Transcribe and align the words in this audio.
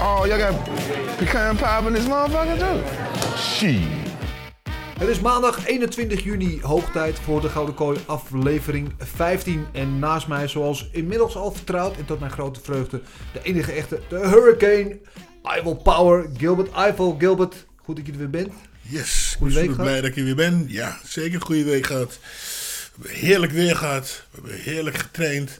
Oh, 0.00 0.26
y'all 0.26 0.38
got 0.38 0.64
pecan 1.18 1.56
pie 1.56 1.86
in 1.86 1.92
this 1.92 2.06
motherfucker 2.06 2.58
too? 2.58 2.80
Shit. 3.36 3.80
Het 4.98 5.08
is 5.08 5.20
maandag 5.20 5.66
21 5.66 6.24
juni, 6.24 6.58
hoog 6.62 6.90
tijd 6.92 7.18
voor 7.18 7.40
de 7.40 7.48
Gouden 7.48 7.74
Kooi 7.74 7.98
aflevering 8.06 8.92
15. 8.98 9.66
En 9.72 9.98
naast 9.98 10.26
mij, 10.26 10.48
zoals 10.48 10.88
inmiddels 10.92 11.36
al 11.36 11.52
vertrouwd 11.52 11.96
en 11.96 12.04
tot 12.04 12.20
mijn 12.20 12.32
grote 12.32 12.60
vreugde, 12.60 13.02
de 13.32 13.40
enige 13.42 13.72
echte, 13.72 14.00
de 14.08 14.18
Hurricane, 14.18 14.98
Eiffel 15.42 15.74
Power, 15.74 16.30
Gilbert 16.36 16.72
Eiffel. 16.72 17.16
Gilbert, 17.18 17.66
goed 17.82 17.96
dat 17.96 18.06
je 18.06 18.12
er 18.12 18.18
weer 18.18 18.30
bent. 18.30 18.52
Yes, 18.80 19.34
Goeie 19.38 19.60
ik 19.60 19.66
week 19.66 19.76
blij 19.76 20.00
dat 20.00 20.10
ik 20.10 20.16
er 20.16 20.24
weer 20.24 20.34
ben. 20.34 20.64
Ja, 20.68 20.98
zeker 21.04 21.34
een 21.34 21.46
goede 21.46 21.64
week 21.64 21.86
gehad. 21.86 22.18
We 22.94 23.08
hebben 23.08 23.26
heerlijk 23.26 23.52
weer 23.52 23.76
gehad. 23.76 24.22
We 24.30 24.40
hebben 24.40 24.60
heerlijk 24.60 24.98
getraind. 24.98 25.58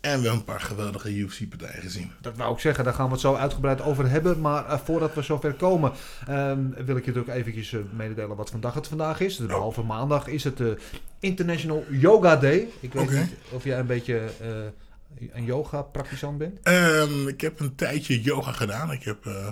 En 0.00 0.10
we 0.10 0.22
hebben 0.22 0.32
een 0.32 0.44
paar 0.44 0.60
geweldige 0.60 1.14
UFC-partijen 1.16 1.82
gezien. 1.82 2.12
Dat 2.20 2.36
wou 2.36 2.52
ik 2.54 2.60
zeggen, 2.60 2.84
daar 2.84 2.94
gaan 2.94 3.06
we 3.06 3.12
het 3.12 3.20
zo 3.20 3.34
uitgebreid 3.34 3.80
over 3.82 4.10
hebben. 4.10 4.40
Maar 4.40 4.66
eh, 4.66 4.78
voordat 4.84 5.14
we 5.14 5.22
zover 5.22 5.52
komen, 5.52 5.92
ehm, 6.26 6.58
wil 6.84 6.96
ik 6.96 7.04
je 7.04 7.12
natuurlijk 7.12 7.38
eventjes 7.38 7.72
eh, 7.72 7.80
mededelen 7.96 8.36
wat 8.36 8.50
vandaag 8.50 8.74
het 8.74 8.88
vandaag 8.88 9.20
is. 9.20 9.36
De 9.36 9.46
behalve 9.46 9.82
maandag 9.82 10.26
is 10.26 10.44
het 10.44 10.56
de 10.56 10.76
International 11.20 11.84
Yoga 11.90 12.36
Day. 12.36 12.68
Ik 12.80 12.92
weet 12.92 13.10
niet 13.10 13.34
of 13.50 13.64
jij 13.64 13.78
een 13.78 13.86
beetje 13.86 14.18
eh, 14.40 15.28
een 15.32 15.44
yoga-praktisant 15.44 16.38
bent. 16.38 16.58
Ehm, 16.62 17.28
ik 17.28 17.40
heb 17.40 17.60
een 17.60 17.74
tijdje 17.74 18.20
yoga 18.20 18.52
gedaan. 18.52 18.92
Ik 18.92 19.02
heb 19.02 19.26
eh 19.26 19.46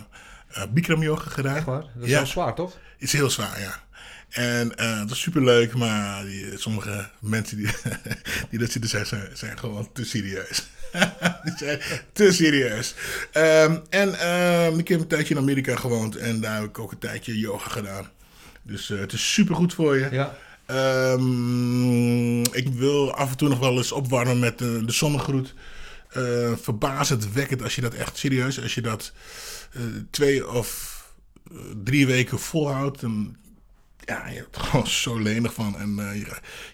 eh, 0.48 0.62
Bikram 0.70 1.02
yoga 1.02 1.30
gedaan. 1.30 1.56
Echt 1.56 1.64
waar? 1.66 1.80
Dat 1.94 2.05
is 2.05 2.08
Ja. 2.10 2.16
wel 2.16 2.27
zwaar, 2.27 2.55
toch? 2.55 2.77
is 2.98 3.12
heel 3.12 3.30
zwaar, 3.30 3.60
ja. 3.60 3.74
En 4.28 4.76
eh 4.76 4.98
het 4.98 5.08
was 5.08 5.20
superleuk, 5.20 5.74
maar 5.74 6.24
die, 6.24 6.58
sommige 6.58 7.10
mensen 7.20 7.56
die, 7.56 7.70
die 8.50 8.58
dat 8.58 8.70
zitten 8.70 8.90
zeggen, 8.90 9.08
zijn, 9.08 9.36
zijn 9.36 9.58
gewoon 9.58 9.88
te 9.92 10.04
serieus. 10.04 10.66
die 11.44 11.52
zijn 11.56 11.80
te 12.12 12.32
serieus. 12.32 12.94
Ehm, 13.32 13.76
en 13.88 14.18
ehm, 14.18 14.78
ik 14.78 14.88
heb 14.88 15.00
een 15.00 15.06
tijdje 15.06 15.34
in 15.34 15.40
Amerika 15.40 15.76
gewoond 15.76 16.16
en 16.16 16.40
daar 16.40 16.54
heb 16.54 16.64
ik 16.64 16.78
ook 16.78 16.92
een 16.92 16.98
tijdje 16.98 17.38
yoga 17.38 17.70
gedaan. 17.70 18.10
Dus 18.62 18.90
eh, 18.90 18.98
het 18.98 19.12
is 19.12 19.32
supergoed 19.32 19.74
voor 19.74 19.96
je. 19.96 20.08
Ja. 20.10 20.36
Ehm, 20.67 22.40
ik 22.40 22.68
wil 22.68 23.14
af 23.14 23.30
en 23.30 23.36
toe 23.36 23.48
nog 23.48 23.58
wel 23.58 23.77
eens 23.77 23.92
opwarmen 23.92 24.38
met 24.38 24.58
de, 24.58 24.84
de 24.84 24.92
zonnegroet. 24.92 25.55
Eh 26.08 26.52
verbazendwekkend 26.61 27.62
als 27.62 27.74
je 27.74 27.80
dat 27.80 27.94
echt 27.94 28.17
serieus, 28.17 28.62
als 28.62 28.74
je 28.74 28.80
dat 28.80 29.12
eh, 29.72 29.83
twee 30.11 30.48
of 30.50 30.96
eh, 31.50 31.56
drie 31.84 32.06
weken 32.06 32.38
volhoudt. 32.38 33.00
Dan, 33.00 33.36
ja, 34.08 34.29
je 34.29 34.36
hebt 34.36 34.57
er 34.57 34.63
gewoon 34.63 34.86
zo 34.86 35.19
lenig 35.19 35.55
van 35.55 35.79
en 35.79 35.98
eh, 35.98 36.14
je, 36.19 36.27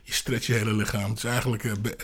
je 0.02 0.12
stretcht 0.12 0.44
je 0.44 0.52
hele 0.52 0.72
lichaam. 0.74 1.08
Het 1.08 1.18
is 1.18 1.24
eigenlijk 1.24 1.64
eh, 1.64 1.72
be- 1.82 1.96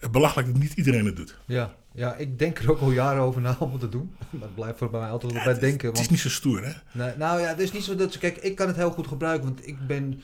eh, 0.00 0.10
belachelijk 0.10 0.52
dat 0.52 0.62
niet 0.62 0.72
iedereen 0.72 1.06
het 1.06 1.16
doet. 1.16 1.36
Ja. 1.46 1.74
ja, 1.92 2.14
ik 2.16 2.38
denk 2.38 2.58
er 2.58 2.70
ook 2.70 2.80
al 2.80 2.90
jaren 2.90 3.22
over 3.22 3.40
na 3.40 3.56
om 3.58 3.70
het 3.72 3.80
te 3.80 3.88
doen. 3.88 4.16
Dat 4.30 4.54
blijft 4.54 4.78
voor 4.78 4.90
mij 4.90 5.10
altijd 5.10 5.32
wel 5.32 5.44
bij 5.44 5.58
denken. 5.58 5.86
Het 5.86 5.94
is 5.94 6.00
Want, 6.00 6.10
niet 6.10 6.20
zo 6.20 6.28
stoer, 6.28 6.64
hè? 6.64 6.72
nee, 6.92 7.12
nou 7.16 7.40
ja, 7.40 7.48
het 7.48 7.58
is 7.58 7.72
niet 7.72 7.84
zo 7.84 7.94
dat 7.94 8.12
ze... 8.12 8.18
Kijk, 8.18 8.36
ik 8.36 8.56
kan 8.56 8.66
het 8.66 8.76
heel 8.76 8.90
goed 8.90 9.06
gebruiken, 9.06 9.44
want 9.48 9.66
ik 9.66 9.86
ben 9.86 10.22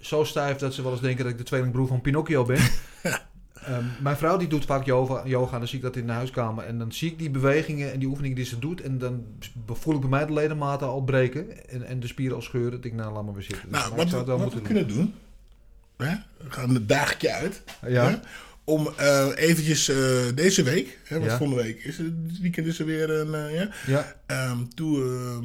zo 0.00 0.24
stijf 0.24 0.56
dat 0.56 0.74
ze 0.74 0.82
wel 0.82 0.92
eens 0.92 1.00
denken 1.00 1.22
dat 1.24 1.32
ik 1.32 1.38
de 1.38 1.44
tweelingbroer 1.44 1.86
van 1.86 2.00
Pinocchio 2.00 2.44
ben. 2.44 2.60
Ehm, 3.64 3.84
mijn 4.02 4.16
vrouw 4.16 4.36
die 4.36 4.48
doet 4.48 4.64
vaak 4.64 4.84
yoga, 4.86 5.22
yoga 5.26 5.52
en 5.52 5.58
dan 5.58 5.68
zie 5.68 5.76
ik 5.78 5.84
dat 5.84 5.96
in 5.96 6.06
de 6.06 6.12
huiskamer. 6.12 6.64
En 6.64 6.78
dan 6.78 6.92
zie 6.92 7.10
ik 7.10 7.18
die 7.18 7.30
bewegingen 7.30 7.92
en 7.92 7.98
die 7.98 8.08
oefeningen 8.08 8.36
die 8.36 8.44
ze 8.44 8.58
doet. 8.58 8.80
En 8.80 8.98
dan 8.98 9.24
voel 9.66 9.94
ik 9.94 10.00
bij 10.00 10.08
mij 10.10 10.26
de 10.26 10.32
ledematen 10.32 10.86
al 10.86 11.02
breken 11.02 11.68
en, 11.68 11.82
en 11.82 12.00
de 12.00 12.06
spieren 12.06 12.36
al 12.36 12.42
scheuren. 12.42 12.70
Dat 12.70 12.84
ik, 12.84 12.92
nou, 12.94 13.12
laat 13.12 13.24
maar 13.24 13.34
weer 13.34 13.42
zitten. 13.42 13.70
Nou, 13.70 13.94
wat, 13.94 14.08
zou 14.08 14.24
we, 14.24 14.30
wat 14.30 14.36
we 14.38 14.42
moeten 14.44 14.62
kunnen 14.62 14.88
doen, 14.88 15.14
hè? 15.96 16.14
we 16.36 16.50
gaan 16.50 16.74
een 16.74 16.86
dagje 16.86 17.32
uit. 17.32 17.62
Ja. 17.86 18.08
hè, 18.10 18.16
Om 18.64 18.88
eh, 18.96 19.28
eventjes 19.34 19.88
eh, 19.88 19.96
deze 20.34 20.62
week, 20.62 20.98
hè, 21.04 21.18
want 21.18 21.30
Ja. 21.30 21.36
volgende 21.36 21.62
week 21.62 21.84
is 21.84 21.98
het 21.98 22.28
dit 22.28 22.40
weekend 22.40 22.66
is 22.66 22.78
er 22.78 22.86
weer 22.86 23.10
een, 23.10 23.34
eh, 23.34 23.54
ja, 23.54 23.68
Ja, 23.86 24.14
Ehm, 24.26 24.58
ehm, 24.76 25.44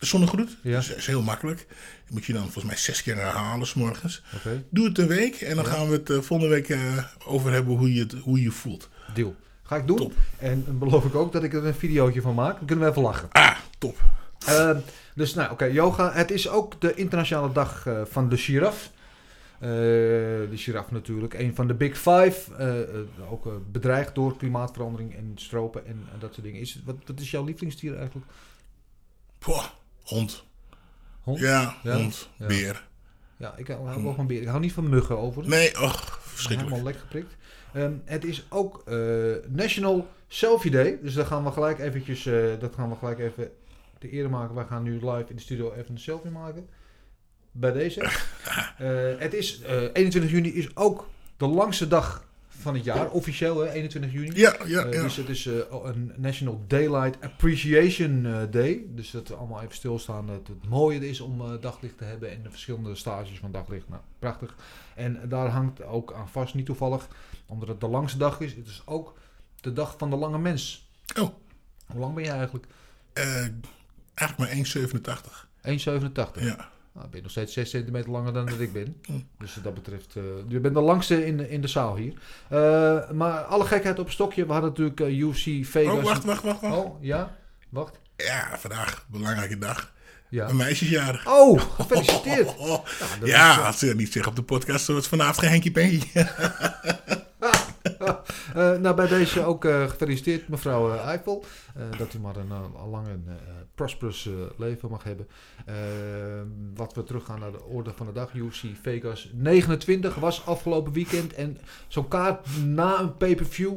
de 0.00 0.06
zonnegroet. 0.06 0.56
Ja. 0.62 0.72
Dat 0.72 0.82
is, 0.82 0.94
is 0.94 1.06
heel 1.06 1.22
makkelijk. 1.22 1.66
Moet 2.08 2.24
je 2.24 2.32
dan 2.32 2.42
volgens 2.42 2.64
mij 2.64 2.76
zes 2.76 3.02
keer 3.02 3.16
herhalen 3.16 3.66
s 3.66 3.74
morgens. 3.74 4.22
oké. 4.34 4.64
Doe 4.70 4.88
het 4.88 4.98
een 4.98 5.06
week 5.06 5.40
en 5.40 5.56
dan 5.56 5.66
gaan 5.66 5.88
we 5.88 5.92
het 5.92 6.10
eh, 6.10 6.18
volgende 6.18 6.54
week 6.54 6.68
eh, 6.68 7.04
over 7.26 7.52
hebben 7.52 7.76
hoe 7.76 7.94
je 7.94 8.00
het 8.00 8.12
hoe 8.12 8.42
je 8.42 8.50
voelt. 8.50 8.88
Deal. 9.14 9.34
Ga 9.62 9.76
ik 9.76 9.86
doen. 9.86 9.96
Top. 9.96 10.12
En 10.38 10.78
beloof 10.78 11.04
ik 11.04 11.14
ook 11.14 11.32
dat 11.32 11.42
ik 11.42 11.54
er 11.54 11.66
een 11.66 11.74
videootje 11.74 12.20
van 12.20 12.34
maak. 12.34 12.56
Dan 12.56 12.66
kunnen 12.66 12.84
we 12.84 12.90
even 12.90 13.02
lachen. 13.02 13.28
Ah, 13.30 13.56
top. 13.78 14.02
Ehm, 14.46 14.78
dus 15.14 15.34
nou, 15.34 15.50
oké, 15.50 15.64
yoga. 15.64 16.12
Het 16.12 16.30
is 16.30 16.48
ook 16.48 16.80
de 16.80 16.94
internationale 16.94 17.52
dag 17.52 17.86
eh, 17.86 18.00
van 18.04 18.28
de 18.28 18.36
giraf. 18.36 18.90
De 19.58 20.48
giraf 20.54 20.90
natuurlijk, 20.90 21.34
een 21.34 21.54
van 21.54 21.66
de 21.66 21.74
big 21.74 21.96
five. 21.96 22.40
ook 23.30 23.72
bedreigd 23.72 24.14
door 24.14 24.36
klimaatverandering 24.36 25.14
en 25.16 25.32
stropen 25.34 25.86
en, 25.86 26.06
en 26.12 26.18
dat 26.18 26.34
soort 26.34 26.46
dingen. 26.46 26.60
Is, 26.60 26.80
wat, 26.84 26.96
wat 27.06 27.20
is 27.20 27.30
jouw 27.30 27.44
lievelingsdier 27.44 27.96
eigenlijk? 27.96 28.26
Poh, 29.38 29.64
hond. 30.10 30.44
Hond? 31.20 31.38
Ja, 31.38 31.76
Ja? 31.82 31.96
hond. 31.96 32.28
Ja. 32.36 32.46
Beer. 32.46 32.88
Ja, 33.36 33.54
ik 33.56 33.66
hou 33.66 33.88
hou 33.88 34.02
wel 34.02 34.14
van 34.14 34.26
beer. 34.26 34.40
Ik 34.40 34.46
hou 34.48 34.60
niet 34.60 34.72
van 34.72 34.88
muggen 34.88 35.18
over. 35.18 35.48
Nee, 35.48 35.68
och, 35.68 35.78
Helemaal 35.80 36.18
verschrikkelijk. 36.22 36.82
lek 36.84 36.96
geprikt. 36.98 37.36
Ehm, 37.72 37.92
het 38.04 38.24
is 38.24 38.46
ook 38.48 38.82
eh, 38.86 38.96
National 39.48 40.08
Selfie 40.28 40.70
Day. 40.70 40.98
Dus 41.02 41.14
daar 41.14 41.26
gaan 41.26 41.44
we 41.44 41.50
gelijk 41.50 41.78
eventjes, 41.78 42.26
eh, 42.26 42.42
dat 42.58 42.74
gaan 42.74 42.88
we 42.90 42.96
gelijk 42.96 43.18
even 43.18 43.50
te 43.98 44.10
ere 44.10 44.28
maken. 44.28 44.54
Wij 44.54 44.64
gaan 44.64 44.82
nu 44.82 44.92
live 44.92 45.24
in 45.28 45.36
de 45.36 45.42
studio 45.42 45.72
even 45.72 45.90
een 45.90 45.98
selfie 46.00 46.30
maken. 46.30 46.68
Bij 47.52 47.72
deze. 47.72 48.00
Eh, 48.78 48.88
het 49.18 49.34
is, 49.34 49.60
eh 49.60 49.82
21 49.92 50.30
juni 50.30 50.48
is 50.54 50.76
ook 50.76 51.08
de 51.36 51.46
langste 51.46 51.88
dag 51.88 52.28
van 52.60 52.74
het 52.74 52.84
jaar. 52.84 53.10
Officieel, 53.10 53.58
hè, 53.60 53.70
21 53.70 54.12
juni. 54.12 54.30
Ja, 54.40 54.56
ja, 54.66 54.84
Eh, 54.84 54.92
ja. 54.92 55.02
Dus 55.02 55.16
het 55.16 55.28
is 55.28 55.46
eh, 55.46 55.54
een 55.84 56.12
National 56.16 56.64
Daylight 56.66 57.24
Appreciation 57.24 58.26
eh, 58.26 58.42
Day. 58.50 58.84
Dus 58.88 59.10
dat 59.10 59.28
we 59.28 59.34
allemaal 59.34 59.60
even 59.62 59.74
stilstaan 59.74 60.26
dat 60.26 60.46
het 60.46 60.68
mooie 60.68 61.08
is 61.08 61.20
om 61.20 61.60
daglicht 61.60 61.98
te 61.98 62.04
hebben 62.04 62.30
en 62.30 62.42
de 62.42 62.50
verschillende 62.50 62.94
stages 62.94 63.38
van 63.38 63.52
daglicht. 63.52 63.88
Nou, 63.88 64.02
prachtig. 64.18 64.54
En 64.94 65.20
daar 65.28 65.48
hangt 65.48 65.82
ook 65.82 66.12
aan 66.12 66.28
vast, 66.28 66.54
niet 66.54 66.66
toevallig, 66.66 67.08
omdat 67.46 67.68
het 67.68 67.80
de 67.80 67.88
langste 67.88 68.18
dag 68.18 68.40
is. 68.40 68.54
Het 68.54 68.66
is 68.66 68.82
ook 68.86 69.18
de 69.60 69.72
dag 69.72 69.94
van 69.98 70.10
de 70.10 70.16
lange 70.16 70.38
mens. 70.38 70.88
Oh, 71.20 71.28
Hoe 71.86 72.00
lang 72.00 72.14
ben 72.14 72.24
je 72.24 72.30
eigenlijk? 72.30 72.66
eh, 73.12 73.24
eigenlijk 74.14 74.38
maar 74.38 74.48
1,87. 74.50 75.48
1,87. 75.62 76.42
Ja. 76.44 76.70
Nou, 76.94 77.06
ben 77.06 77.16
je 77.16 77.22
nog 77.22 77.30
steeds 77.30 77.52
6 77.52 77.70
centimeter 77.70 78.10
langer 78.10 78.32
dan 78.32 78.46
dat 78.46 78.60
ik 78.60 78.72
ben. 78.72 78.96
Dus 79.38 79.54
wat 79.54 79.64
dat 79.64 79.74
betreft, 79.74 80.16
eh, 80.16 80.22
je 80.48 80.60
bent 80.60 80.74
de 80.74 80.80
langste 80.80 81.26
in, 81.26 81.36
de- 81.36 81.50
in 81.50 81.60
de 81.60 81.68
zaal 81.68 81.96
hier. 81.96 82.12
Eh, 82.48 83.10
maar 83.10 83.40
alle 83.42 83.64
gekheid 83.64 83.98
op 83.98 84.10
stokje. 84.10 84.46
We 84.46 84.52
hadden 84.52 84.70
natuurlijk 84.70 85.00
eh, 85.00 85.18
UFC 85.18 85.66
Vegas. 85.66 85.94
Oh, 85.96 86.02
wacht, 86.02 86.24
wacht, 86.24 86.42
wacht, 86.42 86.60
wacht. 86.60 86.74
Oh, 86.76 87.02
ja? 87.02 87.36
Wacht. 87.68 88.00
Ja, 88.16 88.58
vandaag, 88.58 89.06
belangrijke 89.10 89.58
dag. 89.58 89.92
Ja. 90.28 90.48
Een 90.48 90.56
meisjesjarig. 90.56 91.26
Oh, 91.26 91.60
gefeliciteerd. 91.60 92.48
Oh, 92.48 92.60
oh, 92.60 92.70
oh. 92.70 92.84
Ja, 93.24 93.58
is, 93.58 93.64
als 93.64 93.78
ze 93.78 93.86
dat 93.86 93.96
niet 93.96 94.12
zeggen 94.12 94.30
op 94.30 94.36
de 94.36 94.42
podcast, 94.44 94.86
dan 94.86 94.96
is 94.96 95.00
het 95.02 95.10
vanavond 95.10 95.38
geen 95.38 95.48
Henkie 95.50 95.70
Penkie. 95.70 96.10
Eh, 98.54 98.78
nou, 98.78 98.96
bij 98.96 99.08
deze 99.08 99.44
ook 99.44 99.64
eh, 99.64 99.88
gefeliciteerd, 99.88 100.48
mevrouw 100.48 100.92
eh, 100.92 101.06
Eiffel. 101.06 101.44
Dat 101.98 102.14
u 102.14 102.18
maar 102.18 102.36
een, 102.36 102.50
eh, 102.50 102.90
lang 102.90 103.06
en 103.06 103.38
prosperous 103.74 104.28
leven 104.56 104.90
mag 104.90 105.02
hebben. 105.04 105.28
Wat 106.74 106.94
we 106.94 107.02
teruggaan 107.02 107.40
naar 107.40 107.52
de 107.52 107.64
orde 107.64 107.92
van 107.92 108.06
de 108.06 108.12
dag. 108.12 108.34
UFC 108.34 108.64
Vegas 108.82 109.30
29 109.34 110.14
was 110.14 110.46
afgelopen 110.46 110.92
weekend. 110.92 111.34
En 111.34 111.58
zo'n 111.88 112.08
kaart 112.08 112.46
na 112.64 113.00
een 113.00 113.16
pay-per-view 113.16 113.76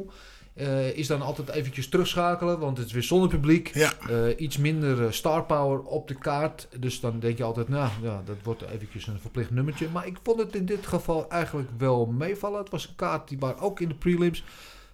eh, 0.54 0.96
is 0.96 1.06
dan 1.06 1.22
altijd 1.22 1.48
eventjes 1.48 1.88
terugschakelen, 1.88 2.58
want 2.58 2.78
het 2.78 2.86
is 2.86 2.92
weer 2.92 3.02
zonder 3.02 3.28
publiek. 3.28 3.74
Ja. 3.74 3.92
Eh, 4.08 4.40
iets 4.40 4.56
minder 4.56 5.04
eh, 5.04 5.12
star 5.12 5.44
power 5.44 5.80
op 5.80 6.08
de 6.08 6.14
kaart. 6.14 6.68
Dus 6.78 7.00
dan 7.00 7.20
denk 7.20 7.38
je 7.38 7.44
altijd, 7.44 7.68
nou 7.68 7.90
ja, 8.02 8.22
dat 8.24 8.36
wordt 8.42 8.62
eventjes 8.62 9.06
een 9.06 9.20
verplicht 9.20 9.50
nummertje. 9.50 9.88
Maar 9.88 10.06
ik 10.06 10.16
vond 10.22 10.40
het 10.40 10.54
in 10.54 10.66
dit 10.66 10.86
geval 10.86 11.30
eigenlijk 11.30 11.70
wel 11.78 12.06
meevallen. 12.06 12.58
Het 12.58 12.70
was 12.70 12.88
een 12.88 12.96
kaart 12.96 13.28
die 13.28 13.38
waar 13.38 13.60
ook 13.60 13.80
in 13.80 13.88
de 13.88 13.94
prelims 13.94 14.44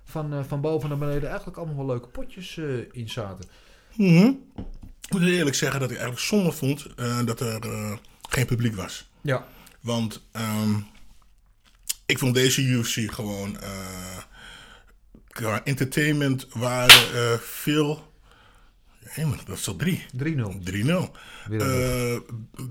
van, 0.04 0.44
van 0.44 0.60
boven 0.60 0.88
naar 0.88 0.98
beneden 0.98 1.28
eigenlijk 1.28 1.58
allemaal 1.58 1.76
wel 1.76 1.86
leuke 1.86 2.08
potjes 2.08 2.56
in 2.92 3.08
zaten. 3.08 3.48
Mhm. 3.96 4.32
Ik 5.00 5.18
moet 5.18 5.22
eerlijk 5.22 5.56
zeggen 5.56 5.80
dat 5.80 5.90
ik 5.90 5.96
eigenlijk 5.96 6.26
zonde 6.26 6.52
vond 6.52 6.86
dat 7.24 7.40
er 7.40 7.60
geen 8.28 8.46
publiek 8.46 8.74
was. 8.74 9.10
Ja. 9.20 9.46
Want 9.80 10.22
ehm, 10.32 10.74
ik 12.06 12.18
vond 12.18 12.34
deze 12.34 12.62
UFC 12.62 13.12
gewoon... 13.12 13.56
qua 15.30 15.64
entertainment 15.64 16.46
waren 16.52 17.40
veel... 17.40 18.08
Maar 19.16 19.40
dat 19.46 19.58
is 19.58 19.68
al 19.68 19.76
drie. 19.76 20.04
3-0. 20.16 20.18
3-0. 20.18 21.10
Weer 21.48 21.60
Eh, 21.60 22.20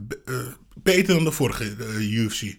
b- 0.07 0.13
eh, 0.29 0.35
beter 0.75 1.13
dan 1.13 1.23
de 1.23 1.31
vorige 1.31 1.75
eh, 1.79 2.11
UFC. 2.13 2.57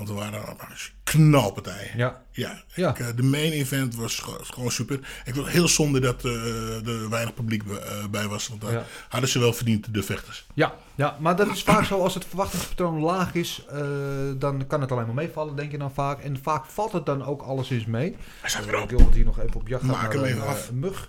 Want 0.00 0.12
er 0.12 0.18
waren 0.18 0.40
waren 0.56 0.76
knalpartijen. 1.04 1.96
Ja. 1.98 2.22
Ja, 2.30 2.62
Ja. 2.74 2.90
Ik, 2.90 2.98
eh, 2.98 3.06
de 3.16 3.22
main 3.22 3.52
event 3.52 3.94
was 3.94 4.18
ge- 4.18 4.38
gewoon 4.44 4.70
super. 4.70 4.94
Ik 5.24 5.34
vond 5.34 5.36
het 5.46 5.54
heel 5.54 5.68
zonde 5.68 6.00
dat 6.00 6.24
eh, 6.24 6.86
er 6.86 7.08
weinig 7.10 7.34
publiek 7.34 7.62
eh, 7.62 8.06
bij 8.10 8.28
was. 8.28 8.48
Want 8.48 8.60
daar 8.60 8.72
Ja. 8.72 8.84
hadden 9.08 9.30
ze 9.30 9.38
wel 9.38 9.52
verdiend, 9.52 9.94
de 9.94 10.02
vechters. 10.02 10.46
Ja, 10.54 10.74
ja, 10.94 11.16
maar 11.20 11.36
dat 11.36 11.48
is 11.50 11.62
vaak 11.62 11.84
zo 11.84 12.02
als 12.02 12.14
het 12.14 12.24
verwachtingspatroon 12.24 13.00
laag 13.00 13.34
is, 13.34 13.64
dan 14.38 14.66
kan 14.66 14.80
het 14.80 14.92
alleen 14.92 15.06
maar 15.06 15.14
meevallen, 15.14 15.56
denk 15.56 15.70
je 15.70 15.78
dan 15.78 15.92
vaak. 15.92 16.20
En 16.22 16.42
vaak 16.42 16.64
valt 16.64 16.92
het 16.92 17.06
dan 17.06 17.24
ook 17.24 17.42
alleszins 17.42 17.84
mee. 17.86 18.16
Hij 18.40 18.50
staat 18.50 18.64
Ik 18.64 18.72
erop. 18.72 18.90
wil 18.90 19.10
hier 19.12 19.24
nog 19.24 19.38
even 19.40 19.54
op 19.54 19.68
jacht 19.68 19.82
gaan 19.84 19.90
Maak 19.92 20.12
hem 20.12 20.22
een, 20.22 20.28
even 20.28 20.46
af. 20.46 20.68
een 20.68 20.78
mug. 20.78 21.08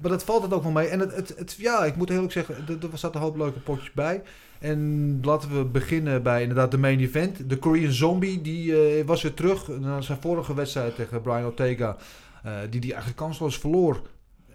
Maar 0.00 0.10
dat 0.10 0.24
valt 0.24 0.42
het 0.42 0.52
ook 0.52 0.62
wel 0.62 0.72
mee. 0.72 0.86
En 0.86 1.00
het, 1.00 1.34
het, 1.36 1.56
ja, 1.58 1.84
ik 1.84 1.96
moet 1.96 2.10
eerlijk 2.10 2.32
zeggen, 2.32 2.54
er, 2.68 2.90
er 2.92 2.98
zaten 2.98 3.20
een 3.20 3.26
hoop 3.26 3.36
leuke 3.36 3.58
potjes 3.58 3.92
bij. 3.92 4.22
En 4.58 5.18
laten 5.22 5.56
we 5.58 5.64
beginnen 5.64 6.22
bij 6.22 6.40
inderdaad 6.40 6.70
de 6.70 6.78
main 6.78 7.00
event. 7.00 7.48
De 7.50 7.58
Korean 7.58 7.92
Zombie, 7.92 8.40
die 8.40 8.88
eh, 8.98 9.06
was 9.06 9.22
weer 9.22 9.34
terug 9.34 9.68
na 9.68 10.00
zijn 10.00 10.20
vorige 10.20 10.54
wedstrijd 10.54 10.94
tegen 10.94 11.20
Brian 11.20 11.44
Ortega. 11.44 11.96
eh, 12.42 12.52
die 12.70 12.80
die 12.80 12.90
eigenlijk 12.90 13.20
kansloos 13.20 13.58
verloor. 13.58 14.02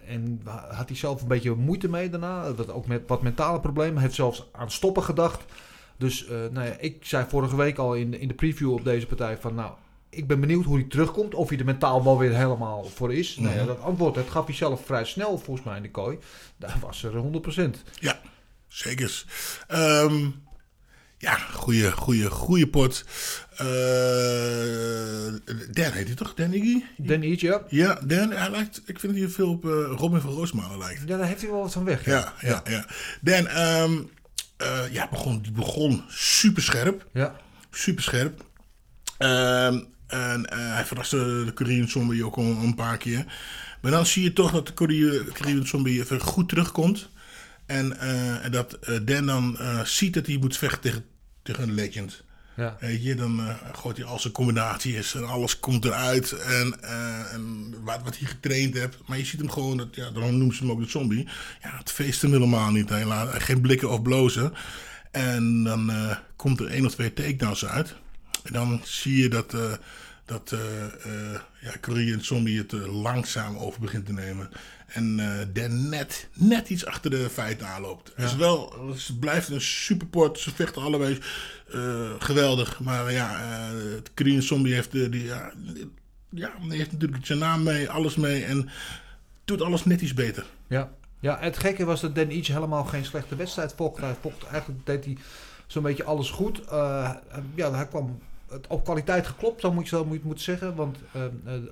En 0.06 0.40
had 0.70 0.88
hij 0.88 0.96
zelf 0.96 1.22
een 1.22 1.28
beetje 1.28 1.54
moeite 1.54 1.88
mee 1.88 2.10
daarna. 2.10 2.52
Dat 2.52 2.72
ook 2.72 2.86
met 2.86 3.02
wat 3.06 3.22
mentale 3.22 3.60
problemen. 3.60 4.02
Heeft 4.02 4.14
zelfs 4.14 4.48
aan 4.52 4.70
stoppen 4.70 5.02
gedacht. 5.02 5.44
Dus 5.96 6.26
eh, 6.26 6.36
nou 6.50 6.66
ja, 6.66 6.76
ik 6.78 7.04
zei 7.04 7.24
vorige 7.28 7.56
week 7.56 7.78
al 7.78 7.94
in, 7.94 8.20
in 8.20 8.28
de 8.28 8.34
preview 8.34 8.72
op 8.72 8.84
deze 8.84 9.06
partij 9.06 9.36
van... 9.38 9.54
Nou, 9.54 9.70
ik 10.10 10.26
ben 10.26 10.40
benieuwd 10.40 10.64
hoe 10.64 10.78
hij 10.78 10.86
terugkomt. 10.88 11.34
Of 11.34 11.48
hij 11.48 11.58
er 11.58 11.64
mentaal 11.64 12.04
wel 12.04 12.18
weer 12.18 12.36
helemaal 12.36 12.84
voor 12.84 13.14
is. 13.14 13.36
Nou 13.36 13.50
ja, 13.54 13.56
Mhm. 13.58 13.66
dat 13.66 13.80
antwoord 13.80 14.14
dat 14.14 14.28
gaf 14.30 14.46
hij 14.46 14.54
zelf 14.54 14.84
vrij 14.86 15.04
snel 15.04 15.38
volgens 15.38 15.66
mij 15.66 15.76
in 15.76 15.82
de 15.82 15.90
kooi. 15.90 16.18
Daar 16.56 16.76
was 16.80 17.02
er 17.02 17.16
100%. 17.16 17.82
Ja, 18.00 18.20
zeker. 18.68 19.24
Ehm, 19.68 20.28
ja, 21.18 21.34
goede, 21.36 21.92
goede, 21.92 22.30
goede 22.30 22.66
pot. 22.68 23.04
Eh, 23.56 23.66
Dan 25.70 25.92
heet 25.92 26.06
hij 26.06 26.14
toch? 26.14 26.34
Dan 26.34 26.52
Iggy? 26.52 26.82
Dan 26.96 27.20
Each, 27.22 27.40
ja. 27.40 27.62
Ja, 27.68 27.94
Dan. 28.04 28.30
Hij 28.30 28.50
lijkt, 28.50 28.82
ik 28.86 29.00
vind 29.00 29.12
dat 29.12 29.22
hij 29.22 29.30
veel 29.30 29.50
op 29.50 29.64
eh, 29.64 29.70
Robin 29.96 30.20
van 30.20 30.30
Roosmalen 30.32 30.78
lijkt. 30.78 31.00
Ja, 31.08 31.16
daar 31.16 31.26
heeft 31.26 31.40
hij 31.40 31.50
wel 31.50 31.60
wat 31.60 31.72
van 31.72 31.84
weg. 31.84 32.04
Ja, 32.04 32.32
ja, 32.40 32.62
ja. 32.64 32.86
Dan, 33.20 33.46
ehm, 33.46 33.92
eh, 34.56 34.92
ja, 34.92 35.08
begon, 35.08 35.40
die 35.42 35.52
begon 35.52 36.04
super 36.08 36.62
scherp. 36.62 37.06
Ja. 37.12 37.36
Super 37.70 38.02
scherp. 38.02 38.44
Ehm, 39.18 39.80
en 40.06 40.46
eh, 40.46 40.58
hij 40.58 40.84
verraste 40.84 41.42
de 41.44 41.52
Korean 41.54 41.88
Zombie 41.88 42.24
ook 42.24 42.36
al 42.36 42.44
een 42.44 42.74
paar 42.74 42.96
keer. 42.96 43.24
Maar 43.80 43.90
dan 43.90 44.06
zie 44.06 44.22
je 44.22 44.32
toch 44.32 44.52
dat 44.52 44.66
de 44.66 44.72
Korea- 44.72 45.22
Korean 45.32 45.66
Zombie 45.66 46.00
even 46.00 46.20
goed 46.20 46.48
terugkomt. 46.48 47.08
En, 47.66 47.98
eh, 47.98 48.50
dat 48.50 48.72
eh, 48.72 48.96
Dan 49.04 49.26
dan 49.26 49.58
ziet 49.84 50.14
dat 50.14 50.26
hij 50.26 50.36
moet 50.36 50.56
vechten 50.56 50.80
tegen, 50.80 51.04
tegen 51.42 51.62
een 51.62 51.74
legend. 51.74 52.24
Ja. 52.56 52.76
Weet 52.80 53.04
je, 53.04 53.14
dan 53.14 53.56
gooit 53.72 53.96
hij 53.96 54.06
al 54.06 54.18
zijn 54.18 54.32
combinaties 54.32 55.14
en 55.14 55.26
alles 55.28 55.60
komt 55.60 55.84
eruit. 55.84 56.32
En, 56.32 56.82
en 57.30 57.74
wat, 57.84 58.02
wat 58.04 58.18
hij 58.18 58.28
getraind 58.28 58.74
heeft. 58.74 58.96
Maar 59.06 59.18
je 59.18 59.24
ziet 59.24 59.40
hem 59.40 59.50
gewoon, 59.50 59.76
dat, 59.76 59.88
ja, 59.94 60.10
daarom 60.10 60.36
noemen 60.38 60.56
ze 60.56 60.62
hem 60.62 60.70
ook 60.72 60.80
de 60.82 60.88
zombie. 60.88 61.28
Ja, 61.62 61.76
het 61.78 61.92
feest 61.92 62.22
hem 62.22 62.32
helemaal 62.32 62.70
niet. 62.70 62.88
Hij 62.88 63.04
laat 63.04 63.42
geen 63.42 63.60
blikken 63.60 63.90
of 63.90 64.02
blozen. 64.02 64.52
En 65.10 65.64
dan 65.64 65.92
komt 66.36 66.60
er 66.60 66.66
één 66.66 66.86
of 66.86 66.94
twee 66.94 67.12
takedowns 67.12 67.64
uit. 67.66 67.94
En 68.46 68.52
dan 68.52 68.80
zie 68.84 69.22
je 69.22 69.28
dat, 69.28 69.54
eh 69.54 69.72
dat 70.26 70.52
eh, 70.52 71.40
ja, 71.60 71.72
Korean 71.80 72.20
Zombie 72.20 72.58
het 72.58 72.72
langzaam 72.72 73.56
over 73.56 73.80
begint 73.80 74.06
te 74.06 74.12
nemen. 74.12 74.50
En 74.86 75.16
Dan 75.52 75.88
net, 75.88 76.28
net 76.32 76.68
iets 76.68 76.86
achter 76.86 77.10
de 77.10 77.30
feiten 77.30 77.66
aanloopt. 77.66 78.12
Het, 78.14 78.24
is 78.24 78.36
wel, 78.36 78.88
het 78.88 79.20
blijft 79.20 79.48
een 79.48 79.60
superport. 79.60 80.38
Ze 80.38 80.54
vechten 80.54 80.82
allebei 80.82 81.18
geweldig. 82.18 82.80
Maar 82.80 83.12
ja, 83.12 83.40
het 83.94 84.10
Korean 84.14 84.42
Zombie 84.42 84.74
heeft, 84.74 84.92
de, 84.92 85.08
die, 85.08 85.24
ja, 85.24 85.52
ja, 86.30 86.52
die 86.68 86.78
heeft 86.78 86.92
natuurlijk 86.92 87.26
zijn 87.26 87.38
naam 87.38 87.62
mee, 87.62 87.90
alles 87.90 88.16
mee. 88.16 88.44
En 88.44 88.68
doet 89.44 89.62
alles 89.62 89.84
net 89.84 90.00
iets 90.00 90.14
beter. 90.14 90.44
Ja. 90.66 90.90
ja, 91.20 91.38
het 91.40 91.58
gekke 91.58 91.84
was 91.84 92.00
dat 92.00 92.14
Dan 92.14 92.28
Each 92.28 92.46
helemaal 92.46 92.84
geen 92.84 93.04
slechte 93.04 93.36
wedstrijd 93.36 93.74
vocht. 93.76 94.00
Hij 94.00 94.16
vocht 94.20 94.44
eigenlijk 94.44 94.86
deed 94.86 95.04
hij 95.04 95.16
zo'n 95.66 95.82
beetje 95.82 96.04
alles 96.04 96.30
goed. 96.30 96.60
Ja, 97.54 97.72
hij 97.72 97.86
kwam 97.88 98.18
op 98.68 98.84
kwaliteit 98.84 99.26
geklopt, 99.26 99.60
zo 99.60 99.72
moet 99.72 99.88
je, 99.88 99.96
zo 99.96 100.16
moet 100.22 100.40
zeggen. 100.40 100.74
Want 100.74 100.98
eh, 101.12 101.24
eh, 101.24 101.30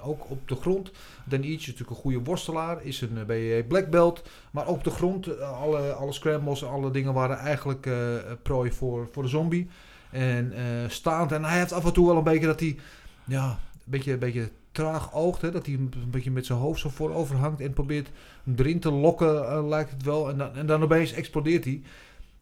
ook 0.09 0.31
op 0.31 0.49
de 0.49 0.55
grond, 0.55 0.91
Dan 1.25 1.43
Each 1.43 1.61
is 1.61 1.67
natuurlijk 1.67 1.91
een 1.91 2.03
goede 2.03 2.23
worstelaar, 2.23 2.83
is 2.83 3.01
een 3.01 3.17
uh, 3.17 3.25
BJJ 3.25 3.63
black 3.63 3.91
belt. 3.91 4.23
Maar 4.55 4.67
ook 4.67 4.77
op 4.77 4.85
de 4.85 4.91
grond, 4.91 5.27
eh, 5.27 5.61
alle, 5.61 5.93
alle 5.93 6.13
scrambles 6.13 6.63
en 6.63 6.69
alle 6.69 6.91
dingen 6.91 7.13
waren 7.13 7.39
eigenlijk 7.39 7.87
eh, 7.87 7.95
prooi 8.43 8.73
voor, 8.73 9.09
voor 9.13 9.23
de 9.23 9.29
zombie. 9.29 9.69
En 10.11 10.53
eh, 10.53 10.89
staand, 10.89 11.33
en 11.33 11.45
hij 11.45 11.59
heeft 11.59 11.73
af 11.73 11.85
en 11.85 11.93
toe 11.93 12.07
wel 12.07 12.17
een 12.17 12.25
beetje 12.25 12.47
dat 12.47 12.61
hij, 12.61 12.77
ja, 13.25 13.49
een 13.49 13.81
beetje, 13.85 14.13
een 14.13 14.19
beetje 14.19 14.51
traag 14.73 15.15
oogt. 15.15 15.43
Hè? 15.43 15.51
Dat 15.51 15.67
hij 15.67 15.75
een 15.75 15.93
beetje 16.11 16.31
met 16.31 16.47
zijn 16.47 16.59
hoofd 16.59 16.81
zo 16.81 16.89
voorover 16.89 17.37
hangt 17.37 17.61
en 17.61 17.73
probeert 17.73 18.11
hem 18.45 18.55
erin 18.57 18.81
te 18.81 18.91
lokken, 18.91 19.69
lijkt 19.69 19.91
het 19.91 20.03
wel. 20.03 20.29
En 20.29 20.39
dan, 20.39 20.55
en 20.55 20.67
dan 20.67 20.83
opeens 20.83 21.13
explodeert 21.13 21.65
hij. 21.65 21.83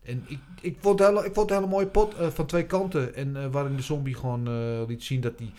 En 0.03 0.25
ik, 0.27 0.39
ik, 0.61 0.77
vond 0.81 0.99
het 0.99 1.09
hele, 1.09 1.27
ik 1.27 1.35
vond 1.35 1.51
het 1.51 1.51
een 1.51 1.65
hele 1.65 1.75
mooie 1.75 1.87
pot 1.87 2.15
uh, 2.21 2.27
van 2.27 2.47
twee 2.47 2.67
kanten. 2.67 3.15
En 3.15 3.29
uh, 3.37 3.47
waarin 3.51 3.77
de 3.77 3.83
zombie 3.83 4.15
gewoon 4.15 4.49
uh, 4.49 4.87
liet 4.87 5.05
zien 5.05 5.21
dat 5.21 5.33
hij 5.37 5.53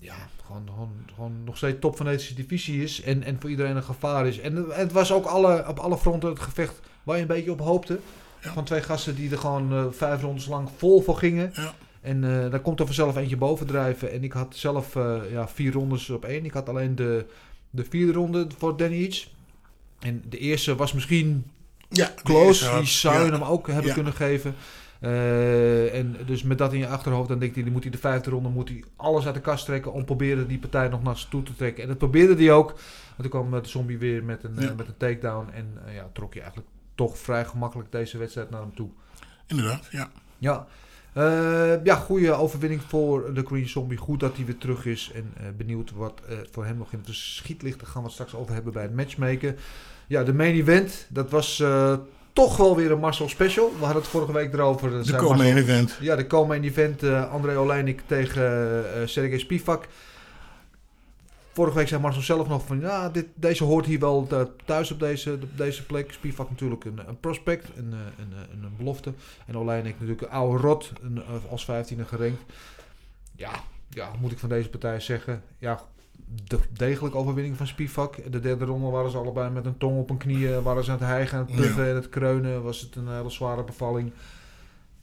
ja, 0.00 0.28
gewoon, 0.44 0.68
gewoon, 0.70 0.92
gewoon 1.14 1.44
nog 1.44 1.56
steeds 1.56 1.76
top 1.80 1.96
van 1.96 2.06
deze 2.06 2.34
divisie 2.34 2.82
is. 2.82 3.02
En, 3.02 3.22
en 3.22 3.36
voor 3.40 3.50
iedereen 3.50 3.76
een 3.76 3.82
gevaar 3.82 4.26
is. 4.26 4.38
En 4.40 4.66
het 4.70 4.92
was 4.92 5.12
ook 5.12 5.24
alle, 5.24 5.68
op 5.68 5.78
alle 5.78 5.98
fronten 5.98 6.28
het 6.28 6.40
gevecht 6.40 6.80
waar 7.02 7.16
je 7.16 7.22
een 7.22 7.28
beetje 7.28 7.52
op 7.52 7.60
hoopte. 7.60 7.98
Ja. 8.42 8.52
Van 8.52 8.64
twee 8.64 8.82
gasten 8.82 9.14
die 9.14 9.30
er 9.30 9.38
gewoon 9.38 9.94
vijf 9.94 10.22
rondes 10.22 10.46
lang 10.46 10.68
vol 10.76 11.00
voor 11.00 11.16
gingen. 11.16 11.50
Ja. 11.54 11.74
En 12.00 12.20
daar 12.20 12.60
komt 12.60 12.80
er 12.80 12.86
vanzelf 12.86 13.16
eentje 13.16 13.36
bovendrijven. 13.36 14.12
En 14.12 14.24
ik 14.24 14.32
had 14.32 14.56
zelf 14.56 14.94
ja, 15.30 15.48
vier 15.48 15.72
rondes 15.72 16.10
op 16.10 16.24
één. 16.24 16.44
Ik 16.44 16.52
had 16.52 16.68
alleen 16.68 16.94
de, 16.94 17.26
de 17.70 17.84
vierde 17.84 18.12
ronde 18.12 18.46
voor 18.58 18.76
Danny 18.76 19.02
Each. 19.02 19.26
En 19.98 20.22
de 20.28 20.38
eerste 20.38 20.76
was 20.76 20.92
misschien 20.92 21.44
ja, 21.88 22.14
close. 22.22 22.76
Die 22.76 22.86
zou 22.86 23.24
je 23.24 23.30
hem 23.30 23.42
ook 23.42 23.68
hebben 23.68 23.92
kunnen 23.92 24.12
geven. 24.12 24.54
Uh, 25.00 25.94
en 25.94 26.16
dus 26.26 26.42
met 26.42 26.58
dat 26.58 26.72
in 26.72 26.78
je 26.78 26.88
achterhoofd, 26.88 27.28
dan 27.28 27.38
denkt 27.38 27.54
hij, 27.54 27.64
dan 27.64 27.72
moet 27.72 27.82
hij 27.82 27.92
de 27.92 27.98
vijfde 27.98 28.30
ronde 28.30 28.48
moet 28.48 28.68
hij 28.68 28.84
alles 28.96 29.26
uit 29.26 29.34
de 29.34 29.40
kast 29.40 29.64
trekken 29.64 29.92
om 29.92 30.04
proberen 30.04 30.48
die 30.48 30.58
partij 30.58 30.88
nog 30.88 31.02
naar 31.02 31.26
toe 31.30 31.42
te 31.42 31.54
trekken. 31.54 31.82
En 31.82 31.88
dat 31.88 31.98
probeerde 31.98 32.44
hij 32.44 32.52
ook. 32.52 32.68
Want 33.16 33.30
toen 33.30 33.30
kwam 33.30 33.62
de 33.62 33.68
zombie 33.68 33.98
weer 33.98 34.24
met 34.24 34.44
een, 34.44 34.54
ja. 34.58 34.62
uh, 34.62 34.76
met 34.76 34.86
een 34.86 34.96
takedown. 34.96 35.50
En 35.52 35.78
uh, 35.86 35.94
ja, 35.94 36.08
trok 36.12 36.34
je 36.34 36.40
eigenlijk 36.40 36.70
toch 36.94 37.18
vrij 37.18 37.44
gemakkelijk 37.44 37.92
deze 37.92 38.18
wedstrijd 38.18 38.50
naar 38.50 38.60
hem 38.60 38.74
toe. 38.74 38.88
Inderdaad, 39.46 39.88
ja. 39.90 40.10
Ja. 40.38 40.66
Ja, 41.84 41.94
goede 41.94 42.32
overwinning 42.32 42.82
voor 42.82 43.34
de 43.34 43.44
Green 43.46 43.68
Zombie. 43.68 43.98
Goed 43.98 44.20
dat 44.20 44.36
hij 44.36 44.44
weer 44.44 44.58
terug 44.58 44.86
is. 44.86 45.10
En 45.14 45.56
benieuwd 45.56 45.90
wat 45.90 46.20
voor 46.50 46.64
hem 46.64 46.76
nog 46.76 46.92
in 46.92 46.98
het 47.04 47.14
schiet 47.14 47.62
ligt. 47.62 47.78
Daar 47.78 47.88
gaan 47.88 48.00
we 48.00 48.06
het 48.06 48.12
straks 48.16 48.34
over 48.34 48.54
hebben 48.54 48.72
bij 48.72 48.82
het 48.82 48.94
matchmaken. 48.94 49.56
Ja, 50.06 50.24
de 50.24 50.34
main 50.34 50.54
event. 50.54 51.06
Dat 51.08 51.30
was 51.30 51.62
toch 52.32 52.56
wel 52.56 52.76
weer 52.76 52.90
een 52.90 52.98
Marcel 52.98 53.28
special. 53.28 53.72
We 53.78 53.84
hadden 53.84 54.02
het 54.02 54.10
vorige 54.10 54.32
week 54.32 54.52
erover. 54.52 55.04
De 55.04 55.16
co-main 55.16 55.56
event. 55.56 55.98
Ja, 56.00 56.16
de 56.16 56.26
co-main 56.26 56.64
event. 56.64 57.02
André 57.04 57.58
Oleinik 57.58 58.02
tegen 58.06 58.84
Sergej 59.08 59.38
Spivak. 59.38 59.88
Vorige 61.52 61.76
week 61.76 61.88
zei 61.88 62.00
Marcel 62.00 62.22
zelf 62.22 62.48
nog 62.48 62.66
van... 62.66 62.80
Ja, 62.80 63.08
dit, 63.08 63.26
deze 63.34 63.64
hoort 63.64 63.86
hier 63.86 63.98
wel 63.98 64.28
thuis 64.64 64.90
op 64.90 65.00
deze, 65.00 65.32
op 65.32 65.56
deze 65.56 65.86
plek. 65.86 66.12
Spivak 66.12 66.50
natuurlijk 66.50 66.84
een, 66.84 67.00
een 67.06 67.20
prospect. 67.20 67.68
Een, 67.76 67.92
een, 67.92 68.32
een, 68.52 68.62
een 68.62 68.76
belofte. 68.76 69.12
En 69.46 69.58
Oleinik 69.58 69.92
natuurlijk 69.92 70.20
een 70.20 70.30
oude 70.30 70.62
rot. 70.62 70.92
Een, 71.02 71.22
als 71.50 71.66
15e 71.70 72.00
gerankt. 72.06 72.42
Ja, 73.36 73.50
ja, 73.88 74.10
moet 74.20 74.32
ik 74.32 74.38
van 74.38 74.48
deze 74.48 74.68
partij 74.68 75.00
zeggen. 75.00 75.42
Ja, 75.58 75.80
de 76.44 76.58
degelijke 76.72 77.16
overwinning 77.18 77.56
van 77.56 77.66
Spivak. 77.66 78.16
De 78.32 78.40
derde 78.40 78.64
ronde 78.64 78.90
waren 78.90 79.10
ze 79.10 79.16
allebei 79.16 79.50
met 79.50 79.66
een 79.66 79.78
tong 79.78 79.98
op 79.98 80.08
hun 80.08 80.18
knieën. 80.18 80.62
Waren 80.62 80.84
ze 80.84 80.90
aan 80.90 80.98
het 80.98 81.06
hijgen, 81.06 81.38
aan 81.38 81.46
het 81.46 81.56
puffen 81.56 81.82
ja. 81.84 81.88
en 81.90 81.94
het 81.94 82.08
kreunen. 82.08 82.62
Was 82.62 82.80
het 82.80 82.96
een 82.96 83.08
hele 83.08 83.30
zware 83.30 83.64
bevalling. 83.64 84.12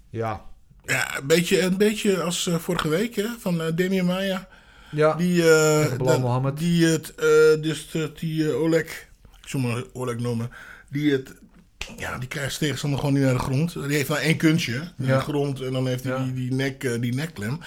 Ja. 0.09 0.41
Ja, 0.85 1.17
een 1.17 1.27
beetje, 1.27 1.61
een 1.61 1.77
beetje 1.77 2.21
als 2.21 2.47
uh, 2.47 2.55
vorige 2.55 2.87
week 2.89 3.15
hè, 3.15 3.25
van 3.39 3.61
uh, 3.61 3.67
Demian 3.75 4.05
Maya. 4.05 4.47
Ja, 4.91 5.13
Die, 5.13 5.41
eh, 5.51 5.97
dat- 5.97 6.57
die 6.57 6.85
het, 6.85 7.15
eh, 7.15 7.61
dus 7.61 7.95
die 8.19 8.49
eh, 8.49 8.61
Oleg, 8.61 8.85
ik 9.41 9.47
zal 9.47 9.59
maar 9.59 9.83
Oleg 9.93 10.17
noemen, 10.19 10.49
die 10.89 11.11
het, 11.11 11.33
ja, 11.97 12.17
die 12.17 12.27
krijgt 12.27 12.49
zijn 12.49 12.59
tegenstander 12.59 12.99
gewoon 12.99 13.13
niet 13.13 13.23
naar 13.23 13.33
de 13.33 13.39
grond. 13.39 13.73
Die 13.73 13.95
heeft 13.95 14.09
maar 14.09 14.17
één 14.21 14.37
kunstje 14.37 14.79
naar 14.95 15.07
Ja. 15.09 15.17
de 15.17 15.23
grond 15.23 15.61
en 15.61 15.71
dan 15.73 15.87
heeft 15.87 16.03
hij 16.03 16.13
Ja. 16.13 16.23
die, 16.23 16.33
die, 16.33 16.53
nek, 16.53 16.83
eh, 16.83 17.01
die 17.01 17.13
nekklem. 17.13 17.59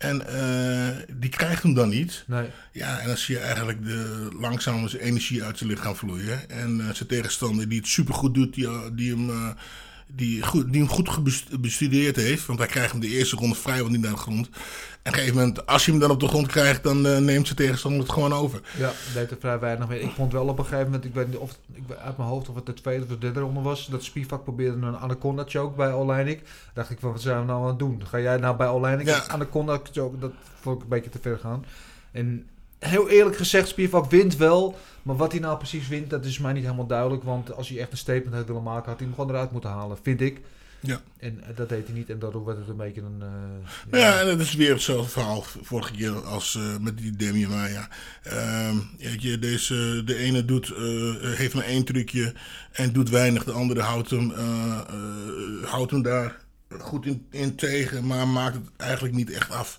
En 0.00 0.26
eh, 0.26 0.96
die 1.12 1.30
krijgt 1.30 1.62
hem 1.62 1.74
dan 1.74 1.88
niet. 1.88 2.24
Nee. 2.26 2.46
Ja, 2.72 2.98
en 3.00 3.06
dan 3.06 3.16
zie 3.16 3.34
je 3.34 3.40
eigenlijk 3.40 3.84
de, 3.84 4.28
langzaam 4.40 4.88
zijn 4.88 5.02
energie 5.02 5.44
uit 5.44 5.58
zijn 5.58 5.70
lichaam 5.70 5.94
vloeien. 5.94 6.50
En 6.50 6.80
eh, 6.80 6.94
zijn 6.94 7.08
tegenstander 7.08 7.68
die 7.68 7.78
het 7.78 7.88
supergoed 7.88 8.34
doet, 8.34 8.54
die, 8.54 8.94
die, 8.94 9.10
hem, 9.14 9.30
eh, 9.30 9.50
die, 10.14 10.42
goed, 10.42 10.72
die 10.72 10.80
hem 10.80 10.90
goed 10.90 11.18
bestudeerd 11.60 12.16
heeft. 12.16 12.46
Want 12.46 12.58
hij 12.58 12.68
krijgt 12.68 12.90
hem 12.92 13.00
de 13.00 13.08
eerste 13.08 13.36
ronde 13.36 13.54
vrijwel 13.54 13.88
niet 13.90 14.00
naar 14.00 14.10
de 14.10 14.16
grond. 14.16 14.46
En 14.46 14.52
op 14.52 15.06
een 15.06 15.12
gegeven 15.12 15.36
moment, 15.36 15.66
als 15.66 15.84
je 15.84 15.90
hem 15.90 16.00
dan 16.00 16.10
op 16.10 16.20
de 16.20 16.28
grond 16.28 16.46
krijgt, 16.46 16.82
dan 16.82 17.06
eh, 17.06 17.18
neemt 17.18 17.44
zijn 17.46 17.58
tegenstander 17.58 18.00
het 18.00 18.10
gewoon 18.12 18.32
over. 18.32 18.60
Ja, 18.78 18.92
deed 19.14 19.30
er 19.30 19.36
vrij 19.40 19.58
weinig 19.58 19.88
mee. 19.88 20.00
Ik 20.00 20.10
vond 20.14 20.32
wel 20.32 20.46
op 20.46 20.58
een 20.58 20.64
gegeven 20.64 20.84
moment, 20.84 21.04
ik 21.04 21.14
weet 21.14 21.26
niet 21.28 21.36
of 21.36 21.58
ik 21.74 21.82
uit 22.04 22.16
mijn 22.16 22.28
hoofd 22.28 22.48
of 22.48 22.54
het 22.54 22.66
de 22.66 22.74
tweede 22.74 23.02
of 23.02 23.08
de 23.08 23.18
derde 23.18 23.40
ronde 23.40 23.60
was, 23.60 23.86
dat 23.86 24.04
Spivak 24.04 24.42
probeerde 24.42 24.86
een 24.86 24.96
anaconda 24.96 25.44
choke 25.46 25.76
bij 25.76 25.92
Oleinik. 25.92 26.42
Dacht 26.74 26.90
ik 26.90 26.98
van, 27.00 27.12
wat 27.12 27.20
zijn 27.20 27.38
we 27.40 27.44
nou 27.46 27.62
aan 27.62 27.68
het 27.68 27.78
doen? 27.78 28.02
Ga 28.06 28.20
jij 28.20 28.36
nou 28.36 28.56
bij 28.56 28.68
Oleinik 28.68 29.06
Ja. 29.06 29.24
een 29.24 29.30
anaconda 29.30 29.80
choke? 29.92 30.18
Dat 30.18 30.32
vond 30.60 30.76
ik 30.76 30.82
een 30.82 30.88
beetje 30.88 31.10
te 31.10 31.18
ver 31.22 31.38
gaan. 31.38 31.64
En 32.12 32.46
heel 32.80 33.08
eerlijk 33.08 33.36
gezegd, 33.36 33.68
Spivak 33.68 34.10
wint 34.10 34.36
wel, 34.36 34.78
maar 35.02 35.16
wat 35.16 35.32
hij 35.32 35.40
nou 35.40 35.56
precies 35.56 35.88
wint, 35.88 36.10
dat 36.10 36.24
is 36.24 36.38
mij 36.38 36.52
niet 36.52 36.62
helemaal 36.64 36.86
duidelijk. 36.86 37.22
Want 37.22 37.52
als 37.52 37.68
hij 37.68 37.78
echt 37.78 37.92
een 37.92 37.98
statement 37.98 38.34
had 38.34 38.46
willen 38.46 38.62
maken, 38.62 38.88
had 38.90 38.98
hij 38.98 39.06
hem 39.06 39.14
gewoon 39.14 39.30
eruit 39.30 39.52
moeten 39.52 39.70
halen, 39.70 39.98
vind 40.02 40.20
ik. 40.20 40.40
Ja. 40.82 41.00
En 41.18 41.40
eh, 41.42 41.56
dat 41.56 41.68
deed 41.68 41.86
hij 41.86 41.94
niet 41.96 42.10
en 42.10 42.18
daardoor 42.18 42.44
werd 42.44 42.58
het 42.58 42.68
een 42.68 42.76
beetje 42.76 43.00
een... 43.00 43.22
eh, 43.90 44.00
Ja, 44.00 44.20
en 44.20 44.26
dat 44.26 44.40
is 44.40 44.54
weer 44.54 44.72
hetzelfde 44.72 45.10
verhaal 45.10 45.44
vorige 45.62 45.92
keer 45.92 46.12
als 46.24 46.54
eh, 46.56 46.76
met 46.80 46.98
die 46.98 47.16
Demi 47.16 47.46
Maya. 47.46 47.88
Ehm, 48.22 48.76
weet 48.98 49.22
je, 49.22 49.38
deze, 49.38 50.02
de 50.04 50.16
ene 50.16 50.44
doet, 50.44 50.72
heeft 51.20 51.54
maar 51.54 51.64
één 51.64 51.84
trucje 51.84 52.34
en 52.72 52.92
doet 52.92 53.08
weinig. 53.10 53.44
De 53.44 53.52
andere 53.52 53.80
houdt 53.80 54.10
hem, 54.10 54.32
houdt 55.64 55.90
hem 55.90 56.02
daar 56.02 56.36
goed 56.78 57.06
in, 57.06 57.26
in 57.30 57.54
tegen, 57.54 58.06
maar 58.06 58.28
maakt 58.28 58.54
het 58.54 58.64
eigenlijk 58.76 59.14
niet 59.14 59.30
echt 59.30 59.50
af. 59.50 59.78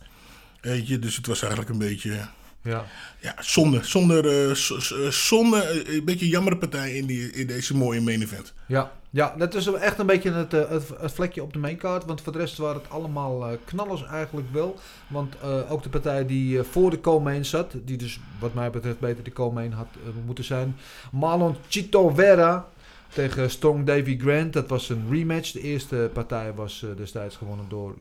Weet 0.62 0.88
je, 0.88 1.00
dus 1.00 1.16
het 1.16 1.28
was 1.28 1.42
eigenlijk 1.42 1.72
een 1.72 1.78
beetje... 1.78 2.28
ja. 2.64 2.86
Ja, 3.20 3.36
zonde. 3.40 3.84
Zonder, 3.84 4.56
z- 4.56 4.92
zonde, 5.10 5.58
eh, 5.64 5.96
een 5.96 6.06
beetje 6.06 6.26
een 6.26 6.32
jammere 6.32 6.58
partij 6.58 6.94
in, 6.94 7.06
die, 7.06 7.32
in 7.32 7.48
deze 7.48 7.76
mooie 7.78 8.02
main 8.02 8.22
event. 8.22 8.54
Ja, 8.66 8.92
ja, 9.10 9.34
dat 9.38 9.54
is 9.56 9.68
echt 9.68 10.00
een 10.00 10.06
beetje 10.06 10.32
het, 10.32 10.54
eh, 10.54 10.70
het, 10.70 10.84
het 11.00 11.12
vlekje 11.12 11.44
op 11.44 11.54
de 11.54 11.60
maincard. 11.60 12.06
Want 12.06 12.22
voor 12.22 12.32
de 12.32 12.38
rest 12.40 12.58
waren 12.58 12.82
het 12.82 12.90
allemaal 12.92 13.58
knallers 13.66 14.06
eigenlijk 14.06 14.48
wel. 14.52 14.80
Want 15.08 15.36
ook 15.70 15.84
de 15.84 15.90
partij 15.90 16.26
die 16.26 16.64
voor 16.64 16.90
de 16.90 17.02
co-main 17.02 17.46
zat, 17.46 17.74
die 17.86 17.98
dus 17.98 18.20
wat 18.40 18.54
mij 18.54 18.70
betreft 18.70 19.00
beter 19.00 19.24
de 19.24 19.34
co-main 19.34 19.72
had 19.72 19.88
moeten 20.26 20.44
zijn. 20.44 20.76
Marlon 21.12 21.56
Chito 21.68 22.10
Vera 22.10 22.68
tegen 23.14 23.50
Strong 23.52 23.86
Davy 23.86 24.20
Grant. 24.20 24.54
Dat 24.54 24.68
was 24.70 24.90
een 24.90 25.06
rematch. 25.10 25.52
De 25.52 25.62
eerste 25.62 26.10
partij 26.14 26.54
was 26.54 26.86
destijds 26.98 27.36
gewonnen 27.36 27.66
door 27.70 27.96